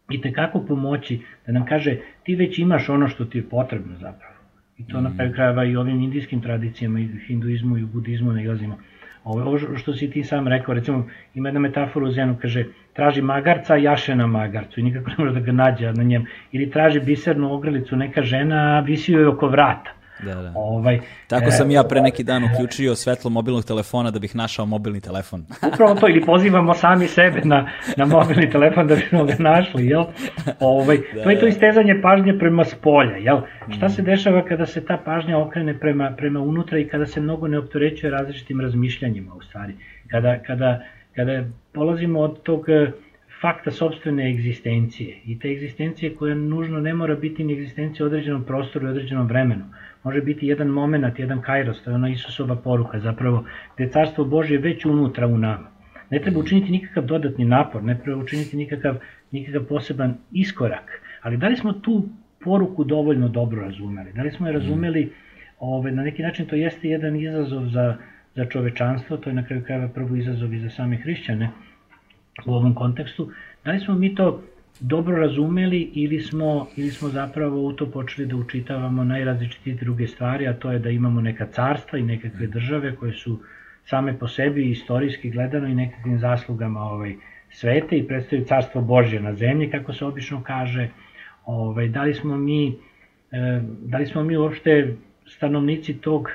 i 0.10 0.22
tekako 0.22 0.60
pomoći 0.60 1.20
da 1.46 1.52
nam 1.52 1.66
kaže 1.66 1.98
ti 2.24 2.36
već 2.36 2.60
imaš 2.60 2.90
ono 2.90 3.08
što 3.08 3.26
ti 3.26 3.38
je 3.38 3.50
potrebno 3.50 3.96
zapravo. 3.96 4.34
I 4.78 4.88
to 4.88 5.00
mm. 5.00 5.04
na 5.04 5.12
kraju 5.16 5.34
krajeva 5.34 5.66
i 5.66 5.76
ovim 5.76 6.02
indijskim 6.02 6.42
tradicijama, 6.42 7.00
i 7.00 7.08
hinduizmu 7.28 7.78
i 7.78 7.86
budizmu 7.86 8.32
ne 8.32 8.44
ilazimo. 8.44 8.78
Ovo, 9.24 9.42
ovo 9.44 9.78
što 9.78 9.94
si 9.94 10.10
ti 10.10 10.24
sam 10.24 10.48
rekao, 10.48 10.76
recimo 10.76 11.08
ima 11.36 11.50
jedna 11.50 11.60
metafora 11.60 12.06
u 12.06 12.12
Zenu, 12.12 12.38
kaže 12.42 12.66
traži 12.94 13.22
magarca, 13.22 13.76
jaše 13.76 14.16
na 14.16 14.28
magarcu 14.28 14.80
i 14.80 14.84
nikako 14.84 15.10
ne 15.10 15.16
može 15.18 15.34
da 15.34 15.40
ga 15.40 15.52
nađe 15.52 15.94
na 15.94 16.04
njem. 16.04 16.26
Ili 16.52 16.70
traži 16.72 17.00
bisernu 17.00 17.54
ogrlicu 17.54 17.96
neka 17.96 18.22
žena, 18.22 18.78
a 18.78 18.80
visi 18.80 19.12
joj 19.12 19.26
oko 19.26 19.48
vrata. 19.48 19.99
Da, 20.24 20.36
da. 20.36 20.52
Ovaj, 20.56 21.00
Tako 21.28 21.52
sam 21.52 21.70
e, 21.70 21.74
ja 21.74 21.84
pre 21.84 22.02
neki 22.02 22.24
dan 22.24 22.44
uključio 22.44 22.96
svetlo 22.96 23.30
mobilnog 23.30 23.66
telefona 23.66 24.12
da 24.12 24.20
bih 24.20 24.36
našao 24.36 24.66
mobilni 24.66 25.02
telefon. 25.02 25.46
Upravo 25.74 25.96
to, 25.96 26.08
ili 26.08 26.26
pozivamo 26.26 26.74
sami 26.74 27.08
sebe 27.08 27.42
na, 27.44 27.70
na 27.98 28.06
mobilni 28.06 28.50
telefon 28.50 28.88
da 28.88 28.96
bismo 28.96 29.26
ga 29.26 29.36
našli, 29.40 29.86
jel? 29.86 30.04
Ovaj, 30.60 30.98
da, 31.16 31.24
to 31.24 31.30
je 31.30 31.40
to 31.40 31.46
da. 31.46 31.50
istezanje 31.50 32.02
pažnje 32.02 32.38
prema 32.40 32.66
spolja, 32.66 33.16
jel? 33.16 33.42
Šta 33.78 33.90
se 33.90 34.02
mm. 34.02 34.06
dešava 34.06 34.46
kada 34.46 34.66
se 34.66 34.86
ta 34.86 34.98
pažnja 35.06 35.38
okrene 35.38 35.80
prema, 35.80 36.14
prema 36.18 36.40
unutra 36.40 36.80
i 36.80 36.88
kada 36.88 37.06
se 37.06 37.22
mnogo 37.22 37.48
ne 37.48 37.60
optorećuje 37.60 38.12
različitim 38.12 38.62
razmišljanjima 38.62 39.34
u 39.34 39.42
stvari? 39.42 39.74
Kada, 40.08 40.40
kada, 40.40 40.84
kada 41.16 41.44
polazimo 41.74 42.20
od 42.20 42.44
tog 42.44 42.70
eh, 42.70 42.92
fakta 43.42 43.72
sobstvene 43.72 44.30
egzistencije 44.30 45.18
i 45.26 45.40
te 45.40 45.52
egzistencije 45.52 46.16
koja 46.16 46.36
nužno 46.36 46.80
ne 46.80 46.94
mora 46.94 47.16
biti 47.16 47.44
ni 47.44 47.54
egzistencija 47.54 48.06
u 48.06 48.08
određenom 48.08 48.44
prostoru 48.44 48.88
i 48.88 48.90
određenom 48.90 49.28
vremenu, 49.28 49.66
može 50.04 50.22
biti 50.22 50.48
jedan 50.48 50.68
moment, 50.68 51.20
jedan 51.20 51.42
kairos, 51.42 51.84
to 51.84 51.90
je 51.90 51.96
ona 51.96 52.10
Isusova 52.10 52.56
poruka 52.56 53.00
zapravo, 53.00 53.46
gde 53.76 53.84
je 53.84 53.92
carstvo 53.92 54.26
Božje 54.26 54.58
već 54.58 54.86
unutra 54.86 55.28
u 55.28 55.38
nama. 55.38 55.72
Ne 56.10 56.20
treba 56.20 56.40
učiniti 56.40 56.72
nikakav 56.72 57.06
dodatni 57.06 57.46
napor, 57.46 57.84
ne 57.84 58.00
treba 58.04 58.22
učiniti 58.22 58.58
nikakav, 58.58 58.96
nikakav 59.32 59.64
poseban 59.64 60.18
iskorak, 60.32 61.02
ali 61.22 61.38
da 61.38 61.48
li 61.48 61.56
smo 61.56 61.74
tu 61.74 62.10
poruku 62.44 62.84
dovoljno 62.84 63.28
dobro 63.28 63.62
razumeli? 63.62 64.14
Da 64.14 64.22
li 64.22 64.32
smo 64.32 64.48
je 64.48 64.54
razumeli, 64.54 65.12
ove, 65.60 65.92
na 65.92 66.04
neki 66.04 66.22
način 66.22 66.46
to 66.46 66.56
jeste 66.56 66.90
jedan 66.90 67.16
izazov 67.16 67.68
za, 67.70 67.96
za 68.36 68.46
čovečanstvo, 68.46 69.18
to 69.18 69.30
je 69.30 69.34
na 69.34 69.46
kraju 69.46 69.64
krajeva 69.64 69.88
prvo 69.88 70.16
izazov 70.16 70.54
i 70.54 70.60
za 70.60 70.70
same 70.70 70.98
hrišćane 70.98 71.50
u 72.46 72.54
ovom 72.54 72.76
kontekstu, 72.76 73.32
da 73.66 73.72
li 73.72 73.80
smo 73.80 73.96
mi 73.96 74.16
to 74.16 74.44
dobro 74.80 75.18
razumeli 75.18 75.92
ili 75.94 76.22
smo, 76.22 76.68
ili 76.76 76.92
smo 76.92 77.10
zapravo 77.10 77.64
u 77.66 77.74
to 77.74 77.92
počeli 77.92 78.28
da 78.28 78.36
učitavamo 78.36 79.04
najrazličitije 79.04 79.76
druge 79.76 80.08
stvari, 80.08 80.48
a 80.48 80.54
to 80.54 80.72
je 80.72 80.80
da 80.80 80.90
imamo 80.90 81.22
neka 81.22 81.48
carstva 81.52 82.00
i 82.00 82.04
nekakve 82.04 82.48
države 82.48 82.96
koje 82.96 83.14
su 83.14 83.40
same 83.86 84.20
po 84.20 84.28
sebi 84.28 84.72
istorijski 84.72 85.30
gledano 85.30 85.68
i 85.68 85.76
nekakvim 85.76 86.20
zaslugama 86.20 86.80
ovaj, 86.80 87.16
svete 87.50 87.98
i 87.98 88.08
predstavljaju 88.08 88.48
carstvo 88.48 88.82
Božje 88.82 89.20
na 89.22 89.34
zemlji, 89.34 89.72
kako 89.72 89.94
se 89.94 90.06
obično 90.06 90.44
kaže. 90.44 90.90
Ovaj, 91.46 91.88
da, 91.88 92.04
li 92.04 92.14
smo 92.14 92.38
mi, 92.38 92.68
e, 92.68 93.62
da 93.86 93.98
li 93.98 94.06
smo 94.06 94.24
mi 94.24 94.38
uopšte 94.38 94.96
stanovnici 95.26 95.94
tog 95.94 96.30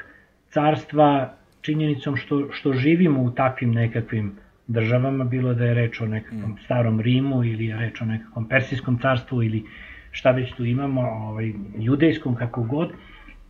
carstva 0.50 1.34
činjenicom 1.60 2.16
što, 2.16 2.48
što 2.52 2.72
živimo 2.72 3.22
u 3.22 3.30
takvim 3.30 3.72
nekakvim 3.72 4.32
državama, 4.66 5.24
bilo 5.24 5.54
da 5.54 5.64
je 5.64 5.74
reč 5.74 6.00
o 6.00 6.06
nekakvom 6.06 6.50
mm. 6.50 6.58
starom 6.64 7.00
Rimu 7.00 7.44
ili 7.44 7.66
je 7.66 7.76
reč 7.76 8.00
o 8.00 8.04
nekakvom 8.04 8.48
persijskom 8.48 8.98
carstvu 8.98 9.42
ili 9.42 9.64
šta 10.10 10.30
već 10.30 10.52
tu 10.52 10.64
imamo, 10.64 11.00
ovaj, 11.00 11.52
judejskom 11.78 12.34
kako 12.34 12.62
god, 12.62 12.92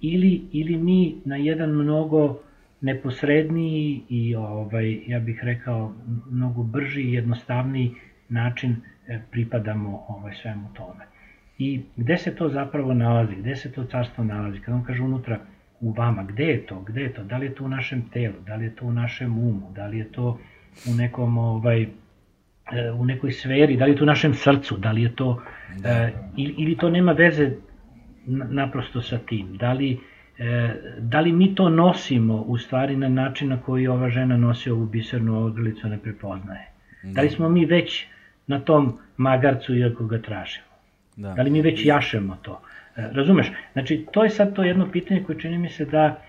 ili, 0.01 0.43
ili 0.53 0.77
mi 0.77 1.17
na 1.25 1.37
jedan 1.37 1.71
mnogo 1.71 2.39
neposredniji 2.81 4.03
i 4.09 4.35
ovaj, 4.35 5.01
ja 5.07 5.19
bih 5.21 5.41
rekao 5.43 5.95
mnogo 6.31 6.63
brži 6.63 7.03
i 7.03 7.13
jednostavniji 7.13 7.95
način 8.29 8.77
e, 9.09 9.21
pripadamo 9.31 10.05
ovaj, 10.09 10.35
svemu 10.35 10.69
tome. 10.75 11.05
I 11.59 11.81
gde 11.97 12.17
se 12.17 12.35
to 12.37 12.49
zapravo 12.49 12.95
nalazi, 12.95 13.35
gde 13.37 13.57
se 13.57 13.73
to 13.73 13.85
carstvo 13.85 14.25
nalazi, 14.25 14.61
kada 14.61 14.77
on 14.77 14.85
kaže 14.85 15.03
unutra 15.03 15.41
u 15.81 15.93
vama, 15.93 16.23
gde 16.25 16.45
je 16.45 16.67
to, 16.67 16.81
gde 16.81 17.03
je 17.03 17.13
to, 17.13 17.25
da 17.25 17.37
li 17.37 17.47
je 17.47 17.55
to 17.55 17.65
u 17.65 17.69
našem 17.69 18.03
telu, 18.13 18.35
da 18.47 18.55
li 18.55 18.65
je 18.65 18.77
to 18.77 18.87
u 18.87 18.93
našem 18.93 19.39
umu, 19.39 19.73
da 19.75 19.87
li 19.87 19.99
je 19.99 20.13
to 20.13 20.39
u 20.91 20.95
nekom 20.95 21.39
ovaj 21.39 21.83
e, 21.83 21.89
u 22.91 23.05
nekoj 23.05 23.33
sferi, 23.33 23.77
da 23.77 23.85
li 23.85 23.91
je 23.91 23.97
to 23.97 24.05
u 24.05 24.07
našem 24.07 24.35
srcu, 24.35 24.77
da 24.77 24.93
li 24.93 25.03
je 25.03 25.17
to 25.17 25.43
da. 25.77 26.11
ili, 26.37 26.55
ili 26.59 26.77
to 26.77 26.91
nema 26.91 27.13
veze 27.13 27.51
naprosto 28.27 29.03
sa 29.03 29.19
tim, 29.19 29.57
da 29.57 29.73
li 29.73 30.01
e, 30.39 30.75
da 30.99 31.21
li 31.21 31.33
mi 31.33 31.55
to 31.55 31.69
nosimo 31.69 32.35
u 32.35 32.59
stvari 32.59 32.97
na 32.97 33.09
način 33.09 33.49
na 33.49 33.61
koji 33.61 33.87
ova 33.87 34.11
žena 34.11 34.37
nosi 34.37 34.71
ovu 34.71 34.87
bisernu 34.87 35.47
ogrlicu 35.47 35.89
ne 35.89 35.99
prepoznaje. 35.99 36.69
Da. 37.03 37.13
da 37.13 37.23
li 37.23 37.31
smo 37.31 37.49
mi 37.49 37.65
već 37.65 38.07
na 38.47 38.61
tom 38.61 38.99
magarcu 39.17 39.77
iako 39.77 40.07
ga 40.07 40.23
tražimo? 40.23 40.67
Da. 41.17 41.35
da 41.35 41.43
li 41.43 41.51
mi 41.51 41.63
već 41.63 41.87
jašemo 41.87 42.37
to? 42.43 42.61
E, 42.97 43.09
razumeš? 43.13 43.53
Znači, 43.73 44.07
to 44.13 44.25
je 44.25 44.31
sad 44.31 44.55
to 44.55 44.65
jedno 44.65 44.91
pitanje 44.93 45.23
koje 45.23 45.39
čini 45.39 45.59
mi 45.59 45.69
se 45.69 45.85
da 45.85 46.23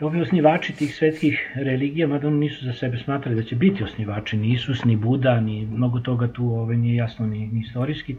Ovi 0.00 0.20
osnivači 0.20 0.72
tih 0.76 0.94
svetskih 0.94 1.52
religija, 1.54 2.06
mada 2.08 2.28
oni 2.28 2.38
nisu 2.38 2.64
za 2.64 2.72
sebe 2.72 2.98
smatrali 2.98 3.36
da 3.36 3.42
će 3.42 3.56
biti 3.56 3.84
osnivači, 3.84 4.36
ni 4.36 4.52
Isus, 4.52 4.84
ni 4.84 4.96
Buda, 4.96 5.40
ni 5.40 5.66
mnogo 5.66 6.00
toga 6.00 6.32
tu 6.32 6.46
ovaj, 6.46 6.76
nije 6.76 6.96
jasno 6.96 7.26
ni, 7.26 7.46
ni 7.46 7.60
istorijski, 7.60 8.16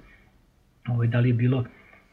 ovaj, 0.88 1.08
da 1.08 1.20
li 1.20 1.30
je 1.30 1.34
bilo 1.34 1.66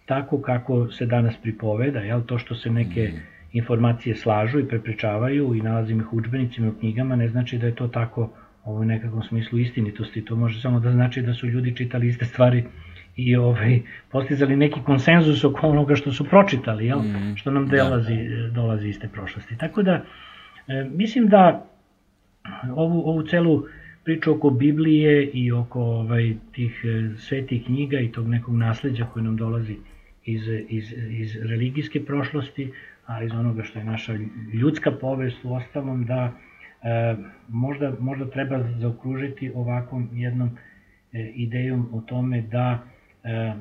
tako 0.06 0.40
kako 0.42 0.90
se 0.90 1.06
danas 1.06 1.36
pripoveda, 1.42 2.00
jel, 2.00 2.22
to 2.26 2.38
što 2.38 2.54
se 2.54 2.70
neke 2.70 3.08
mm. 3.08 3.20
informacije 3.52 4.16
slažu 4.16 4.58
i 4.58 4.68
prepričavaju 4.68 5.54
i 5.54 5.60
nalazim 5.60 6.00
ih 6.00 6.12
u 6.12 6.16
učbenicima 6.16 6.68
u 6.68 6.78
knjigama, 6.80 7.16
ne 7.16 7.28
znači 7.28 7.58
da 7.58 7.66
je 7.66 7.74
to 7.74 7.88
tako 7.88 8.32
ovaj, 8.64 8.82
u 8.82 8.84
nekakvom 8.84 9.22
smislu 9.22 9.58
istinitosti, 9.58 10.24
to 10.24 10.36
može 10.36 10.60
samo 10.60 10.80
da 10.80 10.92
znači 10.92 11.22
da 11.22 11.34
su 11.34 11.46
ljudi 11.46 11.76
čitali 11.76 12.08
iste 12.08 12.24
stvari 12.24 12.64
i 13.16 13.36
ovaj, 13.36 13.80
postizali 14.10 14.56
neki 14.56 14.80
konsenzus 14.86 15.44
oko 15.44 15.66
onoga 15.66 15.94
što 15.96 16.12
su 16.12 16.24
pročitali, 16.24 16.86
jel? 16.86 16.98
Mm, 16.98 17.36
što 17.36 17.50
nam 17.50 17.68
dolazi, 17.68 18.16
da. 18.16 18.48
dolazi 18.48 18.88
iz 18.88 19.00
te 19.00 19.08
prošlosti. 19.08 19.58
Tako 19.58 19.82
da, 19.82 20.04
e, 20.68 20.84
mislim 20.90 21.26
da 21.26 21.66
ovu, 22.76 23.02
ovu 23.10 23.22
celu 23.22 23.64
priču 24.04 24.32
oko 24.32 24.50
Biblije 24.50 25.24
i 25.24 25.52
oko 25.52 25.80
ovaj, 25.80 26.34
tih 26.52 26.84
e, 26.84 27.16
svetih 27.18 27.64
knjiga 27.64 28.00
i 28.00 28.12
tog 28.12 28.28
nekog 28.28 28.54
nasledđa 28.54 29.06
koje 29.06 29.22
nam 29.22 29.36
dolazi 29.36 29.76
iz, 30.24 30.48
iz, 30.68 30.94
iz 31.10 31.36
religijske 31.36 32.04
prošlosti, 32.04 32.72
a 33.06 33.22
iz 33.24 33.32
onoga 33.32 33.62
što 33.62 33.78
je 33.78 33.84
naša 33.84 34.12
ljudska 34.54 34.90
povest 34.90 35.44
u 35.44 35.54
ostalom, 35.54 36.04
da 36.04 36.32
e, 36.82 37.16
možda, 37.48 37.92
možda 38.00 38.30
treba 38.30 38.62
zaokružiti 38.78 39.52
ovakvom 39.54 40.08
jednom 40.12 40.50
e, 41.12 41.32
idejom 41.34 41.88
o 41.92 42.00
tome 42.00 42.42
da 42.42 42.82
e, 43.24 43.52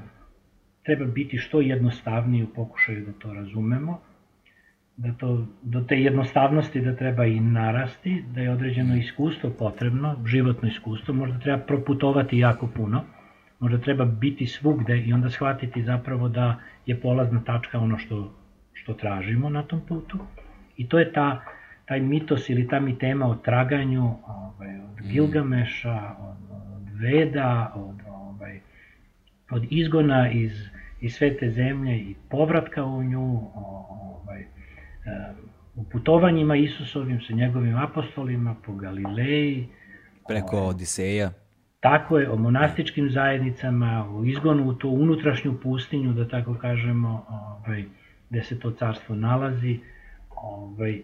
treba 0.83 1.05
biti 1.05 1.37
što 1.37 1.61
jednostavniji 1.61 2.43
u 2.43 2.53
pokušaju 2.55 3.05
da 3.05 3.11
to 3.11 3.33
razumemo, 3.33 3.99
da 4.97 5.13
to, 5.13 5.47
do 5.61 5.81
te 5.81 6.01
jednostavnosti 6.01 6.81
da 6.81 6.95
treba 6.95 7.25
i 7.25 7.39
narasti, 7.39 8.23
da 8.33 8.41
je 8.41 8.51
određeno 8.51 8.95
iskustvo 8.95 9.49
potrebno, 9.59 10.15
životno 10.25 10.69
iskustvo, 10.69 11.13
možda 11.13 11.39
treba 11.39 11.63
proputovati 11.63 12.37
jako 12.37 12.67
puno, 12.67 13.03
možda 13.59 13.77
treba 13.77 14.05
biti 14.05 14.47
svugde 14.47 14.97
i 14.97 15.13
onda 15.13 15.29
shvatiti 15.29 15.83
zapravo 15.83 16.29
da 16.29 16.55
je 16.85 16.99
polazna 16.99 17.43
tačka 17.43 17.79
ono 17.79 17.97
što, 17.97 18.33
što 18.73 18.93
tražimo 18.93 19.49
na 19.49 19.63
tom 19.63 19.81
putu. 19.87 20.19
I 20.77 20.89
to 20.89 20.99
je 20.99 21.13
ta, 21.13 21.41
taj 21.85 21.99
mitos 21.99 22.49
ili 22.49 22.67
ta 22.67 22.79
mitema 22.79 23.25
o 23.25 23.35
traganju 23.35 24.15
ovaj, 24.27 24.75
od 24.75 25.05
mm. 25.05 25.09
Gilgameša, 25.09 26.15
od, 26.19 26.37
od 26.51 27.01
Veda, 27.01 27.71
od, 27.75 28.10
od 29.51 29.65
izgona 29.69 30.31
iz, 30.31 30.51
iz 31.01 31.13
svete 31.13 31.49
zemlje 31.49 31.97
i 31.97 32.15
povratka 32.29 32.85
u 32.85 33.03
nju, 33.03 33.39
ovaj, 33.55 34.45
u 35.75 35.83
putovanjima 35.83 36.55
Isusovim 36.55 37.21
sa 37.21 37.33
njegovim 37.33 37.77
apostolima 37.77 38.55
po 38.65 38.73
Galileji. 38.73 39.67
Preko 40.27 40.57
ovaj, 40.57 40.69
Odiseja. 40.69 41.31
Tako 41.79 42.17
je, 42.17 42.29
o 42.29 42.35
monastičkim 42.37 43.09
zajednicama, 43.09 44.07
o 44.09 44.23
izgonu 44.25 44.69
u 44.69 44.73
tu 44.73 44.89
unutrašnju 44.89 45.59
pustinju, 45.63 46.13
da 46.13 46.27
tako 46.27 46.55
kažemo, 46.55 47.25
ovaj, 47.29 47.83
gde 48.29 48.43
se 48.43 48.59
to 48.59 48.71
carstvo 48.71 49.15
nalazi. 49.15 49.79
Ovaj, 50.29 51.01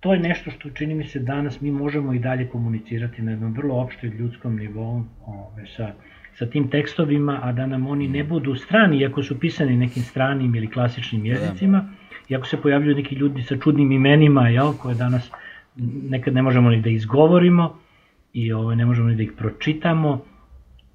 to 0.00 0.14
je 0.14 0.20
nešto 0.20 0.50
što 0.50 0.70
čini 0.70 0.94
mi 0.94 1.06
se 1.06 1.18
danas 1.18 1.60
mi 1.60 1.70
možemo 1.70 2.14
i 2.14 2.18
dalje 2.18 2.48
komunicirati 2.48 3.22
na 3.22 3.30
jednom 3.30 3.52
vrlo 3.52 3.80
opštoj 3.82 4.10
ljudskom 4.10 4.56
nivou 4.56 5.04
ovaj, 5.26 5.66
sa, 5.76 5.92
sa 6.34 6.46
tim 6.46 6.70
tekstovima, 6.70 7.40
a 7.42 7.52
da 7.52 7.66
nam 7.66 7.86
oni 7.86 8.08
ne 8.08 8.24
budu 8.24 8.54
strani, 8.54 9.00
iako 9.00 9.22
su 9.22 9.40
pisani 9.40 9.76
nekim 9.76 10.02
stranim 10.02 10.54
ili 10.54 10.70
klasičnim 10.70 11.22
da. 11.22 11.28
jezicima, 11.28 11.88
iako 12.28 12.46
se 12.46 12.56
pojavljuju 12.56 12.96
neki 12.96 13.14
ljudi 13.14 13.42
sa 13.42 13.56
čudnim 13.56 13.92
imenima, 13.92 14.48
jel, 14.48 14.72
koje 14.72 14.94
danas 14.94 15.30
nekad 16.10 16.34
ne 16.34 16.42
možemo 16.42 16.70
ni 16.70 16.80
da 16.80 16.90
izgovorimo 16.90 17.78
i 18.32 18.52
ovaj, 18.52 18.76
ne 18.76 18.86
možemo 18.86 19.08
ni 19.08 19.16
da 19.16 19.22
ih 19.22 19.32
pročitamo, 19.36 20.24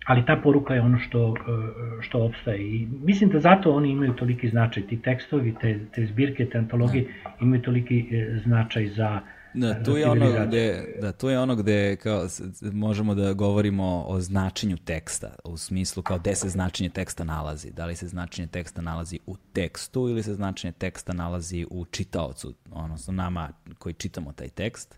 ali 0.06 0.26
ta 0.26 0.36
poruka 0.36 0.74
je 0.74 0.82
ono 0.82 1.00
što, 1.00 1.36
e, 1.38 2.02
što 2.02 2.24
obstaje. 2.24 2.62
I 2.62 2.88
mislim 3.04 3.30
da 3.30 3.40
zato 3.40 3.72
oni 3.72 3.90
imaju 3.92 4.14
toliki 4.14 4.50
značaj, 4.50 4.84
ti 4.84 5.02
tekstovi, 5.02 5.56
te, 5.62 5.80
te 5.96 6.06
zbirke, 6.06 6.46
te 6.46 6.58
antologije 6.58 7.06
da. 7.24 7.36
imaju 7.42 7.62
toliki 7.62 8.08
e, 8.12 8.40
značaj 8.44 8.88
za 8.88 9.20
Da, 9.56 9.84
tu 9.84 9.98
je 9.98 10.10
ono 10.12 10.46
gde, 10.48 10.96
da, 11.02 11.12
tu 11.12 11.30
je 11.30 11.40
ono 11.40 11.56
gde 11.56 11.96
kao, 11.96 12.28
možemo 12.62 13.16
da 13.16 13.34
govorimo 13.34 14.06
o 14.08 14.20
značenju 14.20 14.78
teksta, 14.78 15.36
u 15.44 15.58
smislu 15.58 16.04
kao 16.04 16.20
gde 16.20 16.36
se 16.36 16.50
značenje 16.50 16.90
teksta 16.90 17.24
nalazi. 17.24 17.72
Da 17.72 17.86
li 17.86 17.96
se 17.96 18.08
značenje 18.08 18.48
teksta 18.48 18.82
nalazi 18.82 19.20
u 19.26 19.36
tekstu 19.54 20.10
ili 20.10 20.24
se 20.24 20.34
značenje 20.34 20.72
teksta 20.72 21.14
nalazi 21.14 21.66
u 21.70 21.86
čitaocu, 21.86 22.54
odnosno 22.72 23.14
nama 23.14 23.50
koji 23.78 23.94
čitamo 23.94 24.32
taj 24.32 24.50
tekst. 24.50 24.98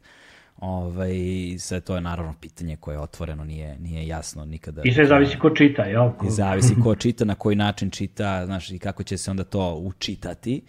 Ovaj, 0.58 1.16
sve 1.60 1.82
to 1.82 1.96
je 1.96 2.02
naravno 2.02 2.34
pitanje 2.42 2.76
koje 2.76 2.96
je 2.96 3.00
otvoreno, 3.00 3.44
nije, 3.44 3.80
nije 3.80 4.08
jasno 4.08 4.46
nikada. 4.46 4.82
I 4.86 4.92
sve 4.92 5.06
zavisi 5.06 5.40
ko 5.40 5.50
čita, 5.50 5.84
jel? 5.84 6.10
I 6.28 6.30
zavisi 6.30 6.76
ko 6.84 6.96
čita, 6.96 7.26
na 7.26 7.36
koji 7.36 7.56
način 7.56 7.90
čita, 7.90 8.46
znaš, 8.46 8.72
i 8.72 8.80
kako 8.80 9.04
će 9.04 9.18
se 9.18 9.32
onda 9.32 9.44
to 9.44 9.76
učitati. 9.76 10.62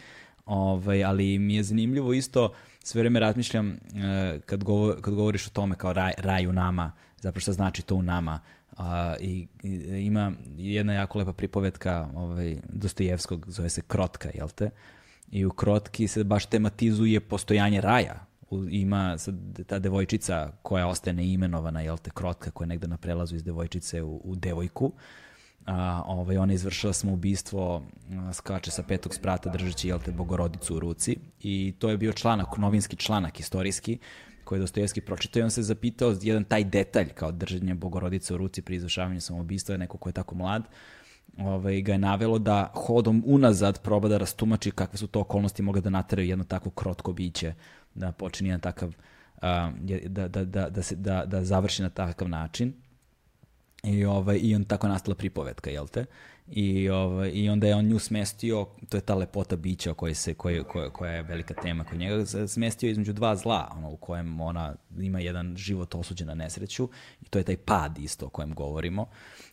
Ovaj, 0.46 1.04
ali 1.04 1.38
mi 1.38 1.54
je 1.54 1.62
zanimljivo 1.62 2.12
isto, 2.12 2.52
sve 2.88 3.02
vreme 3.02 3.20
razmišljam 3.20 3.68
uh, 3.68 4.42
kad, 4.46 4.64
govor, 4.64 5.00
kad 5.00 5.14
govoriš 5.14 5.46
o 5.46 5.50
tome 5.50 5.76
kao 5.76 5.92
raj, 5.92 6.12
raj 6.18 6.46
u 6.46 6.52
nama, 6.52 6.92
zapravo 7.20 7.40
šta 7.40 7.52
znači 7.52 7.82
to 7.82 7.94
u 7.94 8.02
nama. 8.02 8.40
Uh, 8.72 8.84
i, 9.20 9.46
i, 9.62 9.70
ima 10.06 10.32
jedna 10.56 10.92
jako 10.92 11.18
lepa 11.18 11.32
pripovetka 11.32 12.08
ovaj, 12.14 12.56
Dostojevskog, 12.68 13.46
zove 13.48 13.68
se 13.68 13.82
Krotka, 13.82 14.30
jel 14.34 14.48
te? 14.48 14.70
I 15.30 15.44
u 15.44 15.50
Krotki 15.50 16.08
se 16.08 16.24
baš 16.24 16.46
tematizuje 16.46 17.20
postojanje 17.20 17.80
raja, 17.80 18.26
ima 18.70 19.18
sad 19.18 19.34
ta 19.66 19.78
devojčica 19.78 20.52
koja 20.62 20.86
ostaje 20.86 21.14
neimenovana, 21.14 21.80
jel 21.80 21.98
te, 21.98 22.10
krotka 22.14 22.50
koja 22.50 22.64
je 22.64 22.68
negde 22.68 22.86
na 22.86 22.96
prelazu 22.96 23.36
iz 23.36 23.44
devojčice 23.44 24.02
u, 24.02 24.20
u 24.24 24.36
devojku. 24.36 24.92
A, 25.66 26.02
ovaj, 26.06 26.36
ona 26.36 26.52
izvršila 26.52 26.92
samoubistvo, 26.92 27.82
skače 28.32 28.70
sa 28.70 28.82
petog 28.82 29.14
sprata 29.14 29.50
držeći, 29.50 29.88
jel 29.88 29.98
te, 29.98 30.12
bogorodicu 30.12 30.76
u 30.76 30.80
ruci. 30.80 31.16
I 31.40 31.74
to 31.78 31.90
je 31.90 31.96
bio 31.96 32.12
članak, 32.12 32.56
novinski 32.56 32.96
članak, 32.96 33.40
istorijski, 33.40 33.98
koji 34.44 34.58
je 34.58 34.60
Dostojevski 34.60 35.00
pročitao 35.00 35.40
i 35.40 35.42
on 35.42 35.50
se 35.50 35.62
zapitao 35.62 36.14
jedan 36.22 36.44
taj 36.44 36.64
detalj 36.64 37.08
kao 37.08 37.32
držanje 37.32 37.74
bogorodice 37.74 38.34
u 38.34 38.36
ruci 38.36 38.62
pri 38.62 38.76
izvršavanju 38.76 39.20
samoubistva, 39.20 39.76
neko 39.76 39.98
ko 39.98 40.08
je 40.08 40.12
tako 40.12 40.34
mlad, 40.34 40.68
ovaj, 41.38 41.80
ga 41.80 41.92
je 41.92 41.98
navelo 41.98 42.38
da 42.38 42.72
hodom 42.74 43.22
unazad 43.26 43.82
proba 43.82 44.08
da 44.08 44.18
rastumači 44.18 44.70
kakve 44.70 44.98
su 44.98 45.06
to 45.06 45.20
okolnosti 45.20 45.62
mogle 45.62 45.80
da 45.80 45.90
nateraju 45.90 46.28
jedno 46.28 46.44
takvo 46.44 46.70
krotko 46.70 47.12
biće 47.12 47.54
da 47.94 48.12
počini 48.12 48.50
na 48.50 48.58
takav, 48.58 48.94
da, 50.08 50.28
da, 50.28 50.44
da, 50.44 50.70
da, 50.70 50.82
se, 50.82 50.96
da, 50.96 51.24
da 51.26 51.44
završi 51.44 51.82
na 51.82 51.90
takav 51.90 52.28
način. 52.28 52.72
I, 53.82 54.04
ovaj, 54.04 54.38
I 54.42 54.54
on 54.54 54.64
tako 54.64 54.88
nastala 54.88 55.14
pripovetka, 55.14 55.70
jel 55.70 55.88
te? 55.88 56.04
I, 56.50 56.88
ovaj, 56.88 57.30
I 57.34 57.48
onda 57.48 57.66
je 57.66 57.74
on 57.74 57.84
nju 57.84 57.98
smestio, 57.98 58.66
to 58.88 58.96
je 58.96 59.00
ta 59.00 59.14
lepota 59.14 59.56
bića 59.56 59.94
koja, 59.94 60.14
se, 60.14 60.34
koja, 60.34 60.64
koja, 60.64 60.90
koja 60.90 61.12
je 61.12 61.22
velika 61.22 61.54
tema 61.54 61.84
kod 61.84 61.98
njega, 61.98 62.26
smestio 62.48 62.90
između 62.90 63.12
dva 63.12 63.36
zla, 63.36 63.72
ono, 63.76 63.90
u 63.90 63.96
kojem 63.96 64.40
ona 64.40 64.74
ima 64.98 65.20
jedan 65.20 65.56
život 65.56 65.94
osuđen 65.94 66.26
na 66.26 66.34
nesreću 66.34 66.88
i 67.20 67.24
to 67.24 67.38
je 67.38 67.44
taj 67.44 67.56
pad 67.56 67.98
isto 67.98 68.26
o 68.26 68.28
kojem 68.28 68.54
govorimo. 68.54 69.06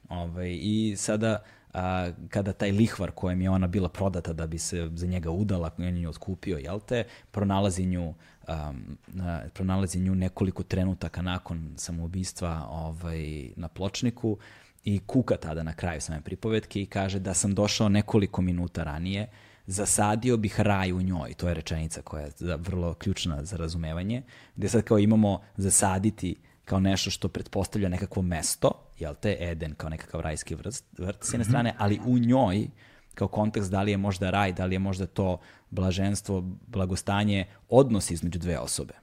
Ovaj, 0.09 0.57
I 0.61 0.95
sada 0.97 1.43
a, 1.75 2.11
kada 2.29 2.53
taj 2.53 2.71
lihvar 2.71 3.11
kojem 3.11 3.41
je 3.41 3.49
ona 3.49 3.67
bila 3.67 3.89
prodata 3.89 4.33
da 4.33 4.47
bi 4.47 4.57
se 4.57 4.89
za 4.95 5.07
njega 5.07 5.31
udala, 5.31 5.71
on 5.77 5.83
je 5.83 5.91
nju 5.91 6.09
otkupio, 6.09 6.57
jel 6.57 6.79
te, 6.79 7.03
pronalazi 7.31 7.85
nju, 7.85 8.13
um, 8.47 8.97
a, 9.21 9.39
pronalazi 9.53 9.99
nju 9.99 10.15
nekoliko 10.15 10.63
trenutaka 10.63 11.21
nakon 11.21 11.73
samoubistva 11.77 12.67
ovaj, 12.69 13.49
na 13.55 13.67
pločniku 13.67 14.37
i 14.83 14.99
kuka 14.99 15.37
tada 15.37 15.63
na 15.63 15.73
kraju 15.73 16.01
same 16.01 16.21
pripovetke 16.21 16.81
i 16.81 16.85
kaže 16.85 17.19
da 17.19 17.33
sam 17.33 17.55
došao 17.55 17.89
nekoliko 17.89 18.41
minuta 18.41 18.83
ranije, 18.83 19.27
zasadio 19.67 20.37
bih 20.37 20.59
raj 20.59 20.93
u 20.93 21.01
njoj, 21.01 21.33
to 21.33 21.47
je 21.47 21.53
rečenica 21.53 22.01
koja 22.01 22.23
je 22.23 22.31
vrlo 22.57 22.93
ključna 22.93 23.45
za 23.45 23.57
razumevanje, 23.57 24.21
gde 24.55 24.69
sad 24.69 24.83
kao 24.83 24.99
imamo 24.99 25.41
zasaditi 25.57 26.35
kao 26.65 26.79
nešto 26.79 27.11
što 27.11 27.27
pretpostavlja 27.27 27.89
nekakvo 27.89 28.21
mesto, 28.21 28.71
jel 28.99 29.13
te, 29.21 29.37
Eden 29.39 29.73
kao 29.77 29.89
nekakav 29.89 30.21
rajski 30.21 30.55
vrt, 30.55 30.83
vrt 30.97 31.23
s 31.23 31.33
jedne 31.33 31.43
mhm. 31.43 31.49
strane, 31.49 31.73
ali 31.77 31.99
u 32.05 32.17
njoj, 32.17 32.67
kao 33.15 33.27
kontekst 33.27 33.71
da 33.71 33.81
li 33.81 33.91
je 33.91 33.97
možda 33.97 34.29
raj, 34.29 34.53
da 34.53 34.65
li 34.65 34.75
je 34.75 34.79
možda 34.79 35.05
to 35.05 35.37
blaženstvo, 35.69 36.43
blagostanje, 36.67 37.45
odnos 37.69 38.11
između 38.11 38.39
dve 38.39 38.59
osobe. 38.59 38.93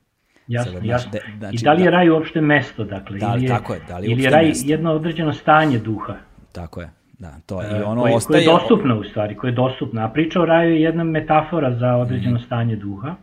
Jasno, 0.46 0.72
Sada, 0.72 0.86
jasno. 0.86 1.10
De, 1.10 1.20
znači, 1.38 1.56
I 1.56 1.64
da 1.64 1.72
li 1.72 1.80
je 1.80 1.90
da- 1.90 1.96
raj 1.96 2.10
uopšte 2.10 2.40
mesto, 2.40 2.84
dakle? 2.84 3.18
Da, 3.18 3.32
ili 3.34 3.44
je, 3.44 3.48
tako 3.48 3.74
je, 3.74 3.80
da 3.88 3.98
li 3.98 4.06
je 4.06 4.12
ili 4.12 4.22
je 4.22 4.30
raj 4.30 4.46
mesto? 4.46 4.70
jedno 4.70 4.92
određeno 4.92 5.32
stanje 5.32 5.78
duha? 5.78 6.14
Tako 6.52 6.80
je, 6.80 6.90
da, 7.18 7.40
to 7.46 7.62
je. 7.62 7.78
I 7.78 7.82
ono 7.82 8.02
koje, 8.02 8.14
ostaje... 8.14 8.44
Koje 8.44 8.52
je 8.52 8.58
dostupno 8.58 8.98
u 8.98 9.04
stvari, 9.04 9.36
koje 9.36 9.50
je 9.50 9.54
dostupno. 9.54 10.04
A 10.04 10.08
priča 10.08 10.40
o 10.40 10.44
raju 10.44 10.74
je 10.74 10.82
jedna 10.82 11.04
metafora 11.04 11.76
za 11.78 11.96
određeno 11.96 12.36
mm. 12.36 12.42
stanje 12.46 12.76
duha, 12.76 13.14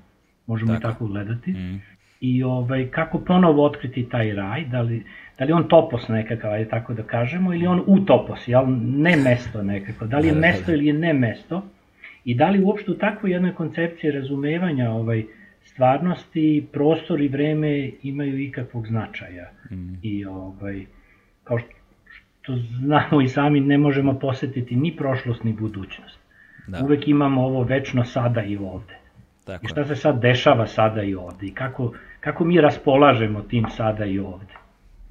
možemo 0.46 0.74
tako. 0.74 0.80
i 0.80 0.92
tako 0.92 1.06
gledati. 1.08 1.52
Mm 1.52 1.82
i 2.20 2.44
ovaj, 2.44 2.88
kako 2.92 3.20
ponovo 3.20 3.66
otkriti 3.66 4.10
taj 4.10 4.34
raj, 4.34 4.66
da 4.66 4.82
li, 4.82 5.04
da 5.40 5.46
li 5.46 5.52
on 5.52 5.68
topos 5.68 6.08
nekakav, 6.08 6.54
ajde 6.54 6.70
tako 6.70 6.94
da 6.94 7.04
kažemo, 7.04 7.54
ili 7.54 7.68
on 7.68 7.84
utopos, 7.88 8.48
jel, 8.48 8.66
ne 8.82 9.16
mesto 9.18 9.64
nekako, 9.64 10.06
da 10.06 10.20
li 10.20 10.28
je 10.28 10.34
mesto 10.34 10.72
ili 10.74 10.86
je 10.86 10.94
ne 10.94 11.14
mesto, 11.14 11.62
i 12.26 12.36
da 12.36 12.50
li 12.50 12.64
uopšte 12.64 12.92
u 12.92 12.98
takvoj 12.98 13.32
jednoj 13.32 13.54
koncepciji 13.54 14.12
razumevanja 14.12 14.92
ovaj, 14.92 15.24
stvarnosti, 15.64 16.68
prostor 16.72 17.22
i 17.22 17.28
vreme 17.28 17.92
imaju 18.04 18.40
ikakvog 18.40 18.88
značaja. 18.88 19.52
Mm. 19.72 19.94
I 20.04 20.26
ovaj, 20.26 20.86
kao 21.44 21.60
što, 21.60 21.70
što 22.42 22.56
znamo 22.56 23.22
i 23.22 23.28
sami, 23.28 23.60
ne 23.60 23.78
možemo 23.78 24.20
posetiti 24.20 24.76
ni 24.76 24.96
prošlost 24.96 25.44
ni 25.44 25.54
budućnost. 25.54 26.20
Da. 26.68 26.84
Uvek 26.84 27.08
imamo 27.08 27.46
ovo 27.46 27.64
večno 27.64 28.06
sada 28.06 28.44
i 28.44 28.58
ovde. 28.58 28.98
Tako 29.46 29.66
I 29.66 29.68
šta 29.68 29.86
se 29.86 29.96
sad 29.96 30.22
dešava 30.22 30.68
sada 30.68 31.04
i 31.04 31.16
ovde 31.16 31.48
i 31.48 31.54
kako, 31.54 31.94
kako 32.20 32.46
mi 32.46 32.62
raspolažemo 32.62 33.42
tim 33.42 33.66
sada 33.78 34.06
i 34.06 34.20
ovde. 34.20 34.54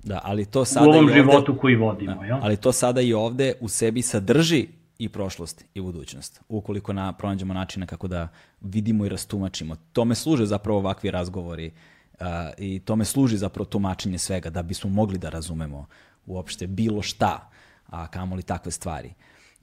Da, 0.04 0.20
ali 0.24 0.44
to 0.44 0.64
sada 0.64 0.86
u 0.86 0.90
ovom 0.90 1.04
i 1.04 1.10
ovde, 1.10 1.14
životu 1.14 1.58
koji 1.60 1.76
vodimo. 1.76 2.14
Da, 2.14 2.24
jel? 2.24 2.38
Ali 2.42 2.56
to 2.56 2.72
sada 2.72 3.00
i 3.00 3.12
ovde 3.12 3.52
u 3.60 3.68
sebi 3.68 4.02
sadrži 4.02 4.66
i 4.98 5.08
prošlost 5.08 5.64
i 5.74 5.80
budućnost. 5.80 6.40
Ukoliko 6.48 6.92
na, 6.92 7.12
pronađemo 7.12 7.54
načine 7.54 7.86
kako 7.86 8.08
da 8.08 8.28
vidimo 8.60 9.06
i 9.06 9.08
rastumačimo. 9.08 9.76
Tome 9.92 10.14
služe 10.14 10.46
zapravo 10.46 10.78
ovakvi 10.78 11.10
razgovori 11.10 11.70
uh, 12.12 12.26
i 12.58 12.80
tome 12.80 13.04
služi 13.04 13.36
zapravo 13.36 13.64
tumačenje 13.64 14.18
svega 14.18 14.50
da 14.50 14.62
bismo 14.62 14.90
mogli 14.90 15.18
da 15.18 15.28
razumemo 15.28 15.86
uopšte 16.26 16.66
bilo 16.66 17.02
šta, 17.02 17.50
a 17.86 18.06
kamoli 18.06 18.42
takve 18.42 18.72
stvari. 18.72 19.14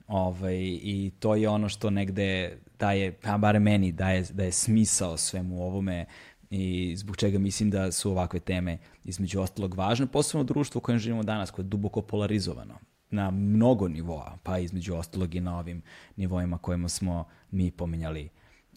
Ovaj, 0.08 0.56
I 0.82 1.12
to 1.18 1.34
je 1.34 1.48
ono 1.48 1.68
što 1.68 1.90
negde 1.90 2.58
daje, 2.78 3.12
pa 3.12 3.38
bare 3.38 3.58
meni, 3.58 3.92
daje, 3.92 4.24
daje 4.30 4.52
smisao 4.52 5.16
svemu 5.16 5.62
ovome 5.62 6.06
i 6.50 6.96
zbog 6.96 7.16
čega 7.16 7.38
mislim 7.38 7.70
da 7.70 7.92
su 7.92 8.10
ovakve 8.10 8.40
teme 8.40 8.78
između 9.04 9.40
ostalog 9.40 9.74
važne, 9.74 10.06
posebno 10.06 10.40
u 10.40 10.44
društvu 10.44 10.78
u 10.78 10.82
kojem 10.82 10.98
živimo 10.98 11.22
danas, 11.22 11.50
koje 11.50 11.64
je 11.64 11.68
duboko 11.68 12.02
polarizovano 12.02 12.78
na 13.10 13.30
mnogo 13.30 13.88
nivoa, 13.88 14.38
pa 14.42 14.58
između 14.58 14.94
ostalog 14.94 15.34
i 15.34 15.40
na 15.40 15.58
ovim 15.58 15.82
nivoima 16.16 16.58
kojima 16.58 16.88
smo 16.88 17.24
mi 17.50 17.70
pominjali 17.70 18.28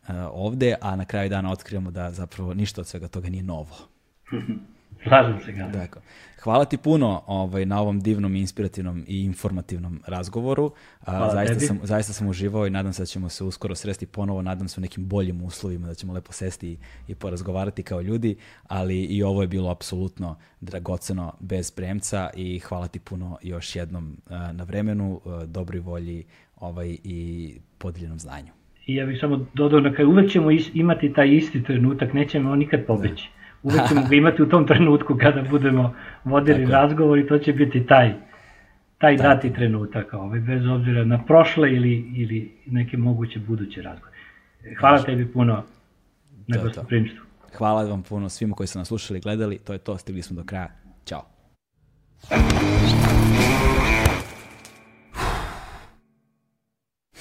uh, 0.01 0.15
ovde, 0.31 0.75
a 0.81 0.95
na 0.95 1.05
kraju 1.05 1.29
dana 1.29 1.51
otkrivamo 1.51 1.91
da 1.91 2.11
zapravo 2.11 2.53
ništa 2.53 2.81
od 2.81 2.87
svega 2.87 3.07
toga 3.07 3.29
nije 3.29 3.43
novo. 3.43 3.77
Slažem 5.03 5.39
se 5.45 5.51
ga. 5.51 5.67
Dakle, 5.67 6.01
hvala 6.43 6.65
ti 6.65 6.77
puno 6.77 7.23
ovaj, 7.27 7.65
na 7.65 7.81
ovom 7.81 7.99
divnom, 7.99 8.35
inspirativnom 8.35 9.03
i 9.07 9.23
informativnom 9.23 10.01
razgovoru. 10.07 10.71
Hvala 11.05 11.33
zaista, 11.33 11.53
tebi. 11.53 11.65
sam, 11.65 11.79
zaista 11.83 12.13
sam 12.13 12.27
uživao 12.27 12.67
i 12.67 12.69
nadam 12.69 12.93
se 12.93 13.01
da 13.01 13.05
ćemo 13.05 13.29
se 13.29 13.43
uskoro 13.43 13.75
sresti 13.75 14.05
ponovo, 14.05 14.41
nadam 14.41 14.67
se 14.67 14.79
u 14.79 14.81
nekim 14.81 15.07
boljim 15.07 15.43
uslovima, 15.43 15.87
da 15.87 15.93
ćemo 15.93 16.13
lepo 16.13 16.31
sesti 16.31 16.69
i, 16.69 16.77
i 17.07 17.15
porazgovarati 17.15 17.83
kao 17.83 18.01
ljudi, 18.01 18.35
ali 18.67 19.03
i 19.03 19.23
ovo 19.23 19.41
je 19.41 19.47
bilo 19.47 19.69
apsolutno 19.69 20.35
dragoceno 20.61 21.33
bez 21.39 21.71
premca 21.71 22.29
i 22.35 22.59
hvala 22.59 22.87
ti 22.87 22.99
puno 22.99 23.37
još 23.41 23.75
jednom 23.75 24.17
na 24.29 24.63
vremenu, 24.63 25.21
dobroj 25.45 25.79
volji 25.79 26.25
ovaj, 26.55 26.97
i 27.03 27.53
podeljenom 27.77 28.19
znanju. 28.19 28.51
I 28.85 28.95
ja 28.95 29.05
bih 29.05 29.17
samo 29.21 29.45
dodao 29.53 29.79
na 29.79 29.93
kraju, 29.93 30.09
uvek 30.09 30.31
ćemo 30.31 30.51
is, 30.51 30.69
imati 30.73 31.13
taj 31.13 31.35
isti 31.35 31.63
trenutak, 31.63 32.13
nećemo 32.13 32.51
on 32.51 32.59
nikad 32.59 32.85
pobeći. 32.85 33.29
Uvek 33.63 33.81
ćemo 33.89 34.01
ga 34.09 34.15
imati 34.15 34.41
u 34.43 34.49
tom 34.49 34.67
trenutku 34.67 35.17
kada 35.21 35.41
budemo 35.41 35.95
vodili 36.23 36.65
Tako 36.65 36.71
razgovor 36.71 37.19
i 37.19 37.27
to 37.27 37.37
će 37.37 37.53
biti 37.53 37.85
taj 37.85 38.13
taj 38.99 39.17
dati 39.17 39.53
trenutak, 39.53 40.13
ovaj, 40.13 40.39
bez 40.39 40.65
obzira 40.67 41.03
na 41.05 41.23
prošle 41.25 41.71
ili, 41.73 42.13
ili 42.15 42.51
neke 42.65 42.97
moguće 42.97 43.39
buduće 43.39 43.81
razgovore. 43.81 44.17
Hvala 44.79 45.03
tebi 45.03 45.31
puno 45.31 45.63
na 46.47 46.57
To 46.57 46.63
gostoprimstvu. 46.63 47.25
Hvala 47.57 47.83
vam 47.83 48.03
puno 48.03 48.29
svima 48.29 48.55
koji 48.55 48.67
su 48.67 48.79
nas 48.79 48.87
slušali 48.87 49.17
i 49.17 49.21
gledali, 49.21 49.57
to 49.57 49.73
je 49.73 49.79
to, 49.79 49.97
stigli 49.97 50.21
smo 50.21 50.35
do 50.35 50.43
kraja. 50.43 50.69
Ćao. 51.05 51.25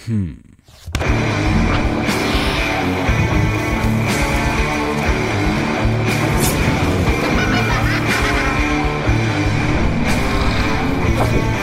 Hmm. 0.07 0.43
Gracias. 11.19 11.58